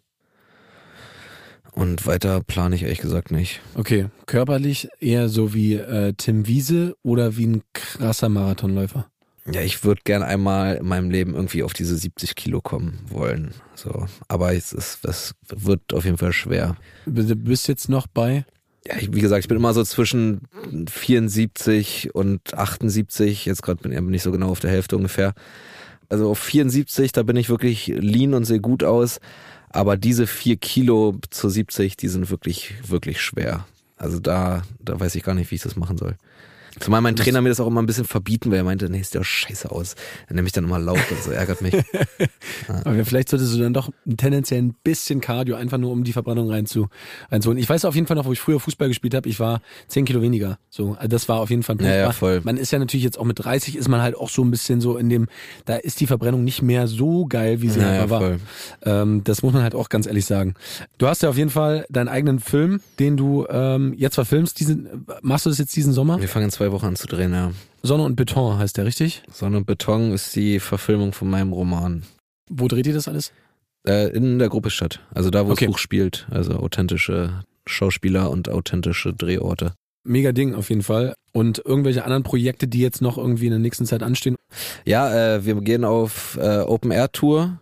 Und 1.71 2.05
weiter 2.05 2.41
plane 2.41 2.75
ich 2.75 2.83
ehrlich 2.83 2.99
gesagt 2.99 3.31
nicht. 3.31 3.61
Okay, 3.75 4.07
körperlich 4.25 4.89
eher 4.99 5.29
so 5.29 5.53
wie 5.53 5.75
äh, 5.75 6.13
Tim 6.17 6.45
Wiese 6.45 6.95
oder 7.01 7.37
wie 7.37 7.47
ein 7.47 7.63
krasser 7.73 8.27
Marathonläufer? 8.29 9.07
Ja, 9.51 9.61
ich 9.61 9.83
würde 9.83 10.01
gern 10.03 10.21
einmal 10.21 10.75
in 10.75 10.85
meinem 10.85 11.09
Leben 11.09 11.33
irgendwie 11.33 11.63
auf 11.63 11.73
diese 11.73 11.95
70 11.95 12.35
Kilo 12.35 12.61
kommen 12.61 12.99
wollen. 13.07 13.53
So, 13.73 14.05
aber 14.27 14.53
es 14.53 14.71
ist, 14.71 14.99
das 15.03 15.33
wird 15.47 15.93
auf 15.93 16.05
jeden 16.05 16.17
Fall 16.17 16.33
schwer. 16.33 16.77
Du 17.05 17.35
bist 17.35 17.67
jetzt 17.67 17.89
noch 17.89 18.05
bei? 18.05 18.45
Ja, 18.85 18.95
ich, 18.97 19.13
wie 19.13 19.21
gesagt, 19.21 19.43
ich 19.43 19.47
bin 19.47 19.57
immer 19.57 19.73
so 19.73 19.83
zwischen 19.83 20.41
74 20.89 22.15
und 22.15 22.53
78. 22.53 23.45
Jetzt 23.45 23.61
gerade 23.61 23.81
bin 23.81 23.91
ich 23.91 24.01
nicht 24.01 24.23
so 24.23 24.31
genau 24.31 24.49
auf 24.49 24.59
der 24.59 24.71
Hälfte 24.71 24.97
ungefähr. 24.97 25.33
Also 26.09 26.29
auf 26.29 26.39
74, 26.39 27.11
da 27.11 27.23
bin 27.23 27.35
ich 27.35 27.49
wirklich 27.49 27.87
lean 27.87 28.33
und 28.33 28.45
sehe 28.45 28.59
gut 28.59 28.83
aus. 28.83 29.19
Aber 29.69 29.97
diese 29.97 30.27
vier 30.27 30.57
Kilo 30.57 31.15
zu 31.29 31.47
70, 31.47 31.95
die 31.95 32.07
sind 32.07 32.29
wirklich, 32.29 32.73
wirklich 32.85 33.21
schwer. 33.21 33.65
Also 33.97 34.19
da, 34.19 34.63
da 34.83 34.99
weiß 34.99 35.15
ich 35.15 35.23
gar 35.23 35.35
nicht, 35.35 35.51
wie 35.51 35.55
ich 35.55 35.61
das 35.61 35.75
machen 35.75 35.97
soll. 35.97 36.17
Zumal 36.79 37.01
mein 37.01 37.15
Trainer 37.15 37.41
mir 37.41 37.49
das 37.49 37.59
auch 37.59 37.67
immer 37.67 37.81
ein 37.81 37.85
bisschen 37.85 38.05
verbieten, 38.05 38.51
weil 38.51 38.59
er 38.59 38.63
meinte, 38.63 38.89
nee, 38.89 39.01
sieht 39.01 39.15
ja 39.15 39.23
scheiße 39.23 39.71
aus. 39.71 39.95
Er 40.27 40.35
nimmt 40.35 40.45
mich 40.45 40.53
dann 40.53 40.63
immer 40.63 40.79
laut 40.79 40.99
und 41.09 41.23
so 41.23 41.31
ärgert 41.31 41.61
mich. 41.61 41.73
Ja. 42.67 42.81
Aber 42.85 43.05
vielleicht 43.05 43.29
solltest 43.29 43.53
du 43.55 43.59
dann 43.59 43.73
doch 43.73 43.89
tendenziell 44.17 44.61
ein 44.61 44.75
bisschen 44.83 45.21
Cardio, 45.21 45.55
einfach 45.55 45.77
nur 45.77 45.91
um 45.91 46.03
die 46.03 46.13
Verbrennung 46.13 46.49
reinzu, 46.49 46.87
reinzuholen. 47.31 47.57
Ich 47.61 47.67
weiß 47.67 47.85
auf 47.85 47.95
jeden 47.95 48.07
Fall 48.07 48.15
noch, 48.15 48.25
wo 48.25 48.31
ich 48.31 48.39
früher 48.39 48.59
Fußball 48.59 48.87
gespielt 48.87 49.13
habe, 49.15 49.27
ich 49.27 49.39
war 49.39 49.61
zehn 49.87 50.05
Kilo 50.05 50.21
weniger. 50.21 50.59
So, 50.69 50.93
also 50.93 51.07
das 51.07 51.27
war 51.27 51.39
auf 51.39 51.49
jeden 51.49 51.63
Fall 51.63 51.77
ein. 51.79 51.85
Ja, 51.85 51.95
ja, 51.95 52.11
voll. 52.11 52.41
Man 52.43 52.57
ist 52.57 52.71
ja 52.71 52.79
natürlich 52.79 53.03
jetzt 53.03 53.17
auch 53.17 53.25
mit 53.25 53.43
30 53.43 53.75
ist 53.75 53.89
man 53.89 54.01
halt 54.01 54.15
auch 54.15 54.29
so 54.29 54.43
ein 54.43 54.51
bisschen 54.51 54.81
so 54.81 54.97
in 54.97 55.09
dem, 55.09 55.27
da 55.65 55.75
ist 55.75 55.99
die 55.99 56.07
Verbrennung 56.07 56.43
nicht 56.43 56.61
mehr 56.61 56.87
so 56.87 57.25
geil, 57.25 57.61
wie 57.61 57.69
sie 57.69 57.79
ja, 57.79 57.95
ja, 57.95 58.09
war. 58.09 58.37
Ähm, 58.83 59.23
das 59.23 59.43
muss 59.43 59.53
man 59.53 59.63
halt 59.63 59.75
auch 59.75 59.89
ganz 59.89 60.07
ehrlich 60.07 60.25
sagen. 60.25 60.55
Du 60.97 61.07
hast 61.07 61.23
ja 61.23 61.29
auf 61.29 61.37
jeden 61.37 61.49
Fall 61.49 61.85
deinen 61.89 62.07
eigenen 62.07 62.39
Film, 62.39 62.81
den 62.99 63.17
du 63.17 63.45
ähm, 63.49 63.93
jetzt 63.97 64.15
verfilmst. 64.15 64.59
Diesen, 64.59 65.05
machst 65.21 65.45
du 65.45 65.49
das 65.49 65.57
jetzt 65.57 65.75
diesen 65.75 65.93
Sommer? 65.93 66.19
Wir 66.19 66.29
fangen 66.29 66.45
in 66.45 66.51
zwei 66.51 66.70
Wochen 66.71 66.87
an 66.87 66.95
zu 66.95 67.07
drehen, 67.07 67.33
ja. 67.33 67.51
Sonne 67.83 68.03
und 68.03 68.15
Beton 68.15 68.57
heißt 68.57 68.77
der, 68.77 68.85
richtig? 68.85 69.23
Sonne 69.31 69.57
und 69.57 69.65
Beton 69.65 70.11
ist 70.11 70.35
die 70.35 70.59
Verfilmung 70.59 71.13
von 71.13 71.29
meinem 71.29 71.51
Roman. 71.51 72.03
Wo 72.49 72.67
dreht 72.67 72.87
ihr 72.87 72.93
das 72.93 73.07
alles? 73.07 73.31
Äh, 73.87 74.09
in 74.09 74.39
der 74.39 74.49
Gruppe 74.49 74.69
Stadt. 74.69 74.99
Also 75.13 75.29
da, 75.29 75.47
wo 75.47 75.51
okay. 75.51 75.65
das 75.65 75.73
Buch 75.73 75.79
spielt. 75.79 76.27
Also 76.29 76.53
authentische 76.53 77.43
Schauspieler 77.65 78.29
und 78.29 78.49
authentische 78.49 79.13
Drehorte. 79.13 79.73
Mega 80.03 80.31
Ding 80.31 80.55
auf 80.55 80.69
jeden 80.69 80.83
Fall. 80.83 81.15
Und 81.31 81.61
irgendwelche 81.63 82.03
anderen 82.03 82.23
Projekte, 82.23 82.67
die 82.67 82.81
jetzt 82.81 83.01
noch 83.01 83.17
irgendwie 83.17 83.45
in 83.45 83.51
der 83.51 83.59
nächsten 83.59 83.85
Zeit 83.85 84.03
anstehen? 84.03 84.35
Ja, 84.85 85.35
äh, 85.35 85.45
wir 85.45 85.55
gehen 85.61 85.85
auf 85.85 86.37
äh, 86.41 86.59
Open 86.59 86.91
Air 86.91 87.11
Tour 87.11 87.59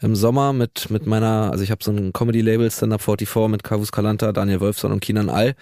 im 0.00 0.16
Sommer 0.16 0.52
mit 0.52 0.90
mit 0.90 1.06
meiner, 1.06 1.50
also 1.52 1.62
ich 1.62 1.70
habe 1.70 1.84
so 1.84 1.92
ein 1.92 2.12
Comedy 2.12 2.40
Label 2.40 2.70
Stand 2.70 2.92
Up 2.92 3.00
44 3.00 3.48
mit 3.48 3.62
Kavus 3.62 3.92
Kalanta, 3.92 4.32
Daniel 4.32 4.60
Wolfson 4.60 4.92
und 4.92 5.00
Kinan 5.00 5.30
All. 5.30 5.54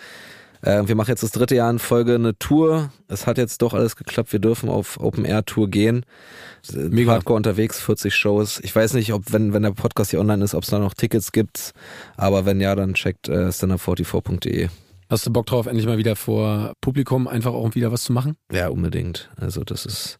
Äh, 0.62 0.86
wir 0.86 0.94
machen 0.94 1.10
jetzt 1.10 1.22
das 1.22 1.32
dritte 1.32 1.54
Jahr 1.54 1.70
in 1.70 1.78
Folge 1.78 2.14
eine 2.14 2.38
Tour. 2.38 2.92
Es 3.08 3.26
hat 3.26 3.36
jetzt 3.36 3.62
doch 3.62 3.74
alles 3.74 3.96
geklappt. 3.96 4.32
Wir 4.32 4.38
dürfen 4.38 4.68
auf 4.68 4.98
Open 5.00 5.24
Air 5.24 5.44
Tour 5.44 5.68
gehen. 5.68 6.06
Mega. 6.72 7.12
Hardcore 7.12 7.36
unterwegs, 7.36 7.80
40 7.80 8.14
Shows. 8.14 8.60
Ich 8.62 8.74
weiß 8.74 8.94
nicht, 8.94 9.12
ob 9.12 9.32
wenn 9.32 9.52
wenn 9.52 9.62
der 9.62 9.72
Podcast 9.72 10.10
hier 10.10 10.20
online 10.20 10.44
ist, 10.44 10.54
ob 10.54 10.62
es 10.62 10.70
da 10.70 10.78
noch 10.78 10.94
Tickets 10.94 11.32
gibt. 11.32 11.72
Aber 12.16 12.46
wenn 12.46 12.60
ja, 12.60 12.74
dann 12.74 12.94
checkt 12.94 13.28
äh, 13.28 13.48
standup44.de. 13.48 14.68
Hast 15.10 15.26
du 15.26 15.30
Bock 15.30 15.46
drauf, 15.46 15.66
endlich 15.66 15.86
mal 15.86 15.98
wieder 15.98 16.16
vor 16.16 16.72
Publikum 16.80 17.28
einfach 17.28 17.52
auch 17.52 17.74
wieder 17.74 17.92
was 17.92 18.04
zu 18.04 18.12
machen? 18.12 18.36
Ja, 18.50 18.68
unbedingt. 18.68 19.28
Also 19.36 19.62
das 19.62 19.84
ist 19.84 20.18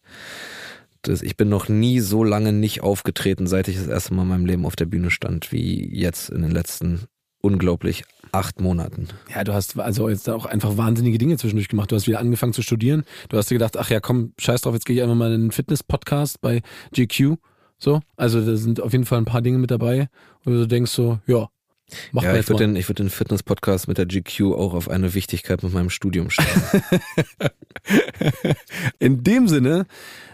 das, 1.03 1.21
ich 1.21 1.35
bin 1.35 1.49
noch 1.49 1.67
nie 1.67 1.99
so 1.99 2.23
lange 2.23 2.53
nicht 2.53 2.81
aufgetreten, 2.81 3.45
seit 3.45 3.67
ich 3.67 3.75
das 3.77 3.87
erste 3.87 4.13
Mal 4.13 4.23
in 4.23 4.29
meinem 4.29 4.45
Leben 4.45 4.65
auf 4.65 4.75
der 4.75 4.85
Bühne 4.85 5.11
stand, 5.11 5.51
wie 5.51 5.89
jetzt 5.93 6.29
in 6.29 6.41
den 6.41 6.51
letzten 6.51 7.07
unglaublich 7.41 8.05
acht 8.33 8.59
Monaten. 8.59 9.07
Ja, 9.33 9.43
du 9.43 9.53
hast 9.53 9.79
also 9.79 10.09
jetzt 10.09 10.29
auch 10.29 10.45
einfach 10.45 10.77
wahnsinnige 10.77 11.17
Dinge 11.17 11.37
zwischendurch 11.37 11.69
gemacht. 11.69 11.91
Du 11.91 11.95
hast 11.95 12.07
wieder 12.07 12.19
angefangen 12.19 12.53
zu 12.53 12.61
studieren. 12.61 13.03
Du 13.29 13.37
hast 13.37 13.49
dir 13.49 13.55
gedacht, 13.55 13.77
ach 13.77 13.89
ja, 13.89 13.99
komm, 13.99 14.33
scheiß 14.39 14.61
drauf, 14.61 14.73
jetzt 14.73 14.85
gehe 14.85 14.95
ich 14.95 15.01
einfach 15.01 15.15
mal 15.15 15.31
in 15.31 15.41
einen 15.41 15.51
Fitness-Podcast 15.51 16.41
bei 16.41 16.61
GQ. 16.93 17.37
So, 17.77 18.01
also 18.17 18.43
da 18.45 18.55
sind 18.55 18.81
auf 18.81 18.91
jeden 18.91 19.05
Fall 19.05 19.19
ein 19.19 19.25
paar 19.25 19.41
Dinge 19.41 19.57
mit 19.57 19.71
dabei, 19.71 20.07
wo 20.43 20.51
du 20.51 20.67
denkst 20.67 20.91
so, 20.91 21.19
ja, 21.27 21.49
Mach 22.11 22.23
ja, 22.23 22.35
ich 22.35 22.47
würde 22.47 22.65
den, 22.65 22.75
ich 22.75 22.89
würd 22.89 22.99
den 22.99 23.09
Fitness-Podcast 23.09 23.87
mit 23.87 23.97
der 23.97 24.05
GQ 24.05 24.53
auch 24.53 24.73
auf 24.73 24.89
eine 24.89 25.13
Wichtigkeit 25.13 25.61
mit 25.63 25.73
meinem 25.73 25.89
Studium 25.89 26.29
stellen. 26.29 26.83
In 28.99 29.23
dem 29.23 29.47
Sinne, 29.47 29.85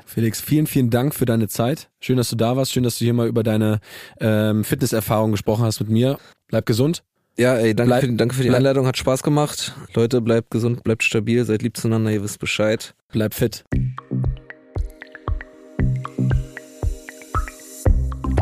Felix, 0.06 0.39
vielen, 0.39 0.68
vielen 0.68 0.89
Dank 0.89 1.14
für 1.16 1.26
deine 1.26 1.47
Zeit. 1.47 1.89
Schön, 2.00 2.18
dass 2.18 2.30
du 2.30 2.36
da 2.36 2.56
warst. 2.56 2.72
Schön, 2.72 2.84
dass 2.84 3.00
du 3.00 3.06
hier 3.06 3.14
mal 3.14 3.28
über 3.28 3.43
deine 3.43 3.80
ähm, 4.20 4.64
Fitnesserfahrung 4.64 5.32
gesprochen 5.32 5.66
hast 5.66 5.80
mit 5.80 5.89
mir. 5.89 6.18
Bleib 6.47 6.66
gesund. 6.66 7.04
Ja, 7.40 7.56
ey, 7.56 7.74
danke, 7.74 7.92
bleib, 7.92 8.02
für, 8.02 8.12
danke 8.12 8.36
für 8.36 8.44
die 8.44 8.50
Einladung, 8.50 8.86
hat 8.86 8.98
Spaß 8.98 9.24
gemacht. 9.24 9.74
Leute, 9.94 10.20
bleibt 10.20 10.52
gesund, 10.52 10.84
bleibt 10.84 11.04
stabil, 11.04 11.46
seid 11.46 11.62
lieb 11.62 11.78
zueinander, 11.78 12.12
ihr 12.12 12.22
wisst 12.22 12.38
Bescheid. 12.40 12.94
Bleib 13.14 13.34
fit. 13.34 13.64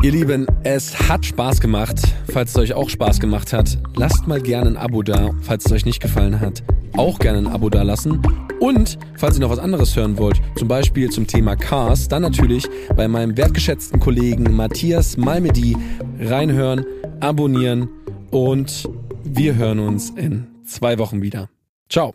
Ihr 0.02 0.10
Lieben, 0.10 0.48
es 0.64 1.08
hat 1.08 1.24
Spaß 1.24 1.60
gemacht. 1.60 2.00
Falls 2.32 2.50
es 2.50 2.56
euch 2.56 2.74
auch 2.74 2.90
Spaß 2.90 3.20
gemacht 3.20 3.52
hat, 3.52 3.78
lasst 3.94 4.26
mal 4.26 4.40
gerne 4.40 4.70
ein 4.70 4.76
Abo 4.76 5.04
da. 5.04 5.30
Falls 5.42 5.66
es 5.66 5.70
euch 5.70 5.84
nicht 5.86 6.02
gefallen 6.02 6.40
hat, 6.40 6.64
auch 6.96 7.20
gerne 7.20 7.38
ein 7.38 7.46
Abo 7.46 7.70
da 7.70 7.82
lassen. 7.82 8.20
Und 8.58 8.98
falls 9.16 9.36
ihr 9.36 9.42
noch 9.42 9.50
was 9.50 9.60
anderes 9.60 9.94
hören 9.94 10.18
wollt, 10.18 10.40
zum 10.56 10.66
Beispiel 10.66 11.08
zum 11.08 11.28
Thema 11.28 11.54
Cars, 11.54 12.08
dann 12.08 12.22
natürlich 12.22 12.66
bei 12.96 13.06
meinem 13.06 13.36
wertgeschätzten 13.36 14.00
Kollegen 14.00 14.56
Matthias 14.56 15.16
Malmedy 15.16 15.76
reinhören, 16.18 16.84
abonnieren 17.20 17.88
und 18.30 18.88
wir 19.24 19.56
hören 19.56 19.78
uns 19.78 20.10
in 20.10 20.46
zwei 20.64 20.98
Wochen 20.98 21.22
wieder. 21.22 21.48
Ciao. 21.88 22.14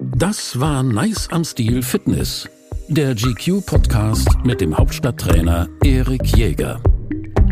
Das 0.00 0.58
war 0.60 0.82
Nice 0.82 1.28
am 1.30 1.44
Stil 1.44 1.82
Fitness, 1.82 2.48
der 2.88 3.14
GQ-Podcast 3.14 4.28
mit 4.44 4.60
dem 4.60 4.76
Hauptstadttrainer 4.76 5.68
Erik 5.82 6.36
Jäger. 6.36 6.80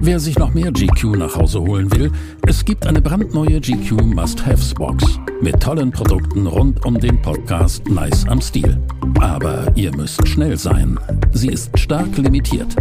Wer 0.05 0.19
sich 0.19 0.37
noch 0.37 0.53
mehr 0.53 0.73
GQ 0.73 1.17
nach 1.17 1.37
Hause 1.37 1.61
holen 1.61 1.89
will, 1.93 2.11
es 2.45 2.65
gibt 2.65 2.89
eine 2.89 3.01
brandneue 3.01 3.61
GQ 3.61 4.03
Must-Haves-Box 4.03 5.21
mit 5.41 5.63
tollen 5.63 5.93
Produkten 5.93 6.49
rund 6.49 6.85
um 6.85 6.99
den 6.99 7.23
Podcast 7.23 7.89
Nice 7.89 8.27
am 8.27 8.41
Stil. 8.41 8.83
Aber 9.21 9.71
ihr 9.77 9.95
müsst 9.97 10.27
schnell 10.27 10.59
sein. 10.59 10.99
Sie 11.31 11.47
ist 11.47 11.79
stark 11.79 12.19
limitiert. 12.19 12.75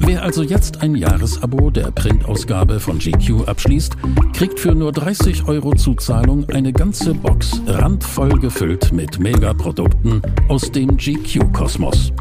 Wer 0.00 0.22
also 0.22 0.42
jetzt 0.42 0.82
ein 0.82 0.94
Jahresabo 0.94 1.70
der 1.70 1.90
Printausgabe 1.92 2.78
von 2.78 2.98
GQ 2.98 3.48
abschließt, 3.48 3.96
kriegt 4.34 4.60
für 4.60 4.74
nur 4.74 4.92
30 4.92 5.48
Euro 5.48 5.74
Zuzahlung 5.74 6.46
eine 6.50 6.74
ganze 6.74 7.14
Box 7.14 7.58
randvoll 7.66 8.38
gefüllt 8.38 8.92
mit 8.92 9.18
Megaprodukten 9.18 10.20
aus 10.48 10.70
dem 10.70 10.98
GQ-Kosmos. 10.98 12.12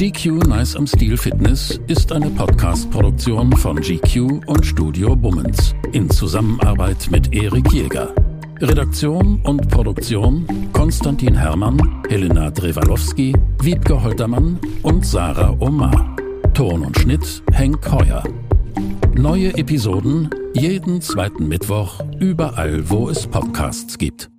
GQ 0.00 0.48
Nice 0.48 0.76
am 0.76 0.86
Stil 0.86 1.14
Fitness 1.18 1.78
ist 1.86 2.10
eine 2.10 2.30
Podcast-Produktion 2.30 3.52
von 3.52 3.78
GQ 3.78 4.40
und 4.46 4.64
Studio 4.64 5.14
Bummens 5.14 5.74
in 5.92 6.08
Zusammenarbeit 6.08 7.10
mit 7.10 7.34
Erik 7.34 7.70
Jäger. 7.70 8.14
Redaktion 8.62 9.42
und 9.42 9.68
Produktion 9.68 10.70
Konstantin 10.72 11.34
Herrmann, 11.34 12.02
Helena 12.08 12.50
Drewalowski, 12.50 13.36
Wiebke 13.60 14.02
Holtermann 14.02 14.58
und 14.84 15.04
Sarah 15.04 15.54
Omar. 15.60 16.16
Ton 16.54 16.86
und 16.86 16.98
Schnitt 16.98 17.42
Henk 17.52 17.92
Heuer. 17.92 18.24
Neue 19.14 19.54
Episoden 19.58 20.30
jeden 20.54 21.02
zweiten 21.02 21.46
Mittwoch 21.46 22.00
überall, 22.18 22.88
wo 22.88 23.10
es 23.10 23.26
Podcasts 23.26 23.98
gibt. 23.98 24.30